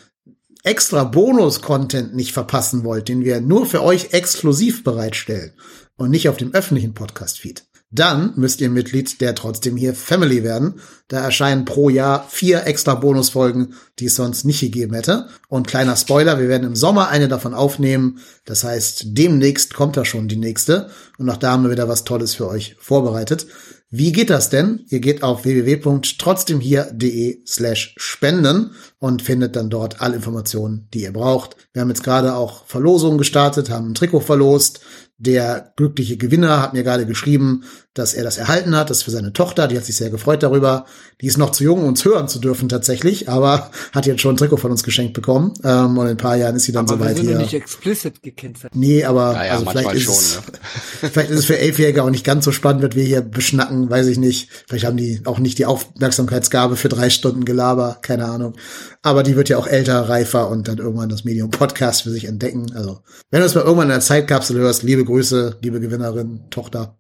extra 0.62 1.04
Bonus-Content 1.04 2.16
nicht 2.16 2.32
verpassen 2.32 2.84
wollt, 2.84 3.08
den 3.08 3.24
wir 3.24 3.42
nur 3.42 3.66
für 3.66 3.84
euch 3.84 4.14
exklusiv 4.14 4.84
bereitstellen 4.84 5.54
und 5.98 6.10
nicht 6.10 6.30
auf 6.30 6.38
dem 6.38 6.54
öffentlichen 6.54 6.94
Podcast-Feed, 6.94 7.66
dann 7.92 8.34
müsst 8.36 8.60
ihr 8.62 8.70
Mitglied 8.70 9.22
der 9.22 9.36
trotzdem 9.36 9.78
hier 9.78 9.94
Family 9.94 10.44
werden. 10.44 10.82
Da 11.08 11.24
erscheinen 11.24 11.66
pro 11.66 11.90
Jahr 11.90 12.28
vier 12.30 12.66
extra 12.66 12.96
Bonusfolgen, 12.96 13.76
die 14.00 14.06
es 14.06 14.16
sonst 14.16 14.44
nicht 14.44 14.60
gegeben 14.60 14.96
hätte. 14.96 15.28
Und 15.48 15.68
kleiner 15.68 15.96
Spoiler, 15.96 16.40
wir 16.40 16.50
werden 16.50 16.68
im 16.68 16.76
Sommer 16.76 17.10
eine 17.10 17.28
davon 17.28 17.54
aufnehmen. 17.54 18.20
Das 18.44 18.64
heißt, 18.64 19.18
demnächst 19.18 19.76
kommt 19.76 19.96
da 19.96 20.04
schon 20.04 20.28
die 20.28 20.36
nächste. 20.36 20.90
Und 21.18 21.30
auch 21.30 21.38
da 21.38 21.52
haben 21.52 21.64
wir 21.64 21.72
wieder 21.72 21.88
was 21.88 22.04
Tolles 22.04 22.34
für 22.36 22.50
euch 22.50 22.76
vorbereitet. 22.80 23.48
Wie 23.92 24.12
geht 24.12 24.30
das 24.30 24.50
denn? 24.50 24.84
Ihr 24.90 25.00
geht 25.00 25.24
auf 25.24 25.46
www.trotzdemhier.de 25.46 27.44
slash 27.46 27.96
spenden 27.98 28.72
und 29.00 29.22
findet 29.22 29.56
dann 29.56 29.70
dort 29.70 30.02
alle 30.02 30.16
Informationen, 30.16 30.90
die 30.94 31.04
ihr 31.04 31.14
braucht. 31.14 31.56
Wir 31.72 31.82
haben 31.82 31.90
jetzt 31.90 32.04
gerade 32.04 32.36
auch 32.36 32.66
Verlosungen 32.66 33.18
gestartet, 33.18 33.70
haben 33.70 33.92
ein 33.92 33.94
Trikot 33.94 34.20
verlost. 34.22 34.82
Der 35.18 35.74
glückliche 35.76 36.18
Gewinner 36.18 36.62
hat 36.62 36.74
mir 36.74 36.84
gerade 36.84 37.06
geschrieben, 37.06 37.64
dass 37.96 38.14
er 38.14 38.26
das 38.26 38.38
erhalten 38.38 38.76
hat. 38.76 38.90
Das 38.90 38.98
ist 38.98 39.04
für 39.04 39.12
seine 39.12 39.32
Tochter. 39.32 39.68
Die 39.68 39.78
hat 39.78 39.86
sich 39.86 39.96
sehr 39.96 40.10
gefreut 40.10 40.44
darüber. 40.44 40.86
Die 41.22 41.28
ist 41.28 41.38
noch 41.38 41.52
zu 41.52 41.64
jung, 41.64 41.88
uns 41.88 42.04
hören 42.04 42.28
zu 42.28 42.40
dürfen 42.40 42.68
tatsächlich, 42.68 43.30
aber 43.30 43.72
hat 43.94 44.06
jetzt 44.06 44.22
schon 44.22 44.36
ein 44.36 44.38
Trikot 44.38 44.58
von 44.58 44.70
uns 44.70 44.84
geschenkt 44.84 45.14
bekommen. 45.14 45.54
Ähm, 45.64 45.98
und 45.98 46.06
in 46.06 46.12
ein 46.12 46.18
paar 46.18 46.36
Jahren 46.36 46.58
ist 46.58 46.64
sie 46.64 46.74
dann 46.74 46.86
Aber 46.90 47.00
wir 47.00 47.06
soweit 47.06 47.18
sind 47.18 47.28
hier. 47.30 47.38
nicht 47.38 47.54
explicit 47.54 48.22
gekennzeichnet. 48.22 48.76
Nee, 48.76 49.06
aber 49.06 49.32
Naja, 49.32 49.54
also 49.54 49.66
vielleicht 49.72 49.94
ist, 49.94 50.04
schon, 50.04 50.14
es, 50.14 50.40
vielleicht 51.14 51.30
ist 51.30 51.40
es 51.40 51.46
für 51.46 51.58
Elfjährige 51.58 52.04
auch 52.04 52.10
nicht 52.10 52.26
ganz 52.26 52.44
so 52.44 52.52
spannend, 52.52 52.84
was 52.84 52.96
wir 52.96 53.06
hier 53.06 53.22
beschnacken, 53.22 53.90
weiß 53.90 54.08
ich 54.08 54.18
nicht. 54.18 54.50
Vielleicht 54.68 54.86
haben 54.86 54.98
die 54.98 55.22
auch 55.24 55.40
nicht 55.40 55.58
die 55.58 55.66
Aufmerksamkeitsgabe 55.66 56.76
für 56.76 56.90
drei 56.90 57.10
Stunden 57.10 57.46
Gelaber, 57.46 58.00
keine 58.02 58.26
Ahnung. 58.26 58.56
Aber 59.04 59.24
die 59.24 59.38
wird 59.38 59.48
ja 59.48 59.58
auch 59.58 59.68
älter, 59.68 60.10
reifer 60.10 60.50
und 60.50 60.68
dann 60.68 60.80
irgendwann 60.80 61.08
das 61.08 61.24
Medium 61.24 61.50
Podcast 61.50 62.02
für 62.02 62.10
sich 62.10 62.26
entdecken. 62.26 62.74
Also, 62.76 63.00
wenn 63.32 63.40
du 63.40 63.46
es 63.46 63.56
mal 63.56 63.62
irgendwann 63.62 63.88
in 63.88 63.92
der 63.92 64.02
Zeitkapsel 64.02 64.58
hörst, 64.58 64.84
liebe 64.84 65.06
Grüße, 65.06 65.60
liebe 65.62 65.80
Gewinnerin, 65.80 66.42
Tochter. 66.50 66.98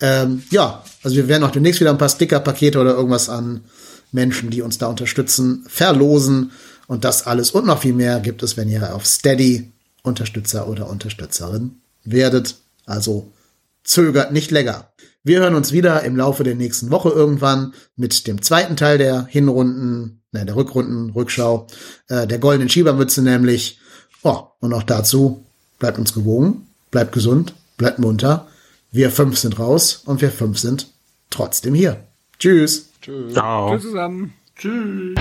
Ähm, 0.00 0.42
ja, 0.50 0.82
also 1.02 1.16
wir 1.16 1.28
werden 1.28 1.44
auch 1.44 1.50
demnächst 1.50 1.80
wieder 1.80 1.90
ein 1.90 1.98
paar 1.98 2.08
Sticker-Pakete 2.08 2.78
oder 2.78 2.94
irgendwas 2.94 3.28
an 3.28 3.62
Menschen, 4.12 4.50
die 4.50 4.62
uns 4.62 4.78
da 4.78 4.86
unterstützen, 4.86 5.64
verlosen. 5.68 6.52
Und 6.86 7.04
das 7.04 7.26
alles 7.26 7.50
und 7.52 7.66
noch 7.66 7.82
viel 7.82 7.94
mehr 7.94 8.20
gibt 8.20 8.42
es, 8.42 8.56
wenn 8.56 8.68
ihr 8.68 8.94
auf 8.94 9.06
Steady 9.06 9.72
Unterstützer 10.02 10.68
oder 10.68 10.88
Unterstützerin 10.88 11.80
werdet. 12.04 12.56
Also 12.86 13.32
zögert 13.82 14.32
nicht 14.32 14.50
länger. 14.50 14.88
Wir 15.22 15.40
hören 15.40 15.54
uns 15.54 15.72
wieder 15.72 16.02
im 16.02 16.16
Laufe 16.16 16.44
der 16.44 16.54
nächsten 16.54 16.90
Woche 16.90 17.08
irgendwann 17.08 17.72
mit 17.96 18.26
dem 18.26 18.42
zweiten 18.42 18.76
Teil 18.76 18.98
der 18.98 19.24
Hinrunden, 19.24 20.20
ne, 20.32 20.44
der 20.44 20.54
Rückrunden, 20.54 21.10
Rückschau, 21.10 21.66
äh, 22.08 22.26
der 22.26 22.38
goldenen 22.38 22.68
Schiebermütze 22.68 23.22
nämlich. 23.22 23.78
Oh, 24.22 24.42
und 24.60 24.74
auch 24.74 24.82
dazu 24.82 25.44
bleibt 25.78 25.98
uns 25.98 26.12
gewogen, 26.12 26.66
bleibt 26.90 27.12
gesund, 27.12 27.54
bleibt 27.78 27.98
munter. 27.98 28.46
Wir 28.94 29.10
fünf 29.10 29.36
sind 29.38 29.58
raus 29.58 30.04
und 30.06 30.20
wir 30.20 30.30
fünf 30.30 30.56
sind 30.56 30.86
trotzdem 31.28 31.74
hier. 31.74 32.06
Tschüss. 32.38 32.92
Ciao. 33.32 33.72
Tschüss 33.72 33.82
zusammen. 33.82 34.34
Tschüss. 34.54 35.16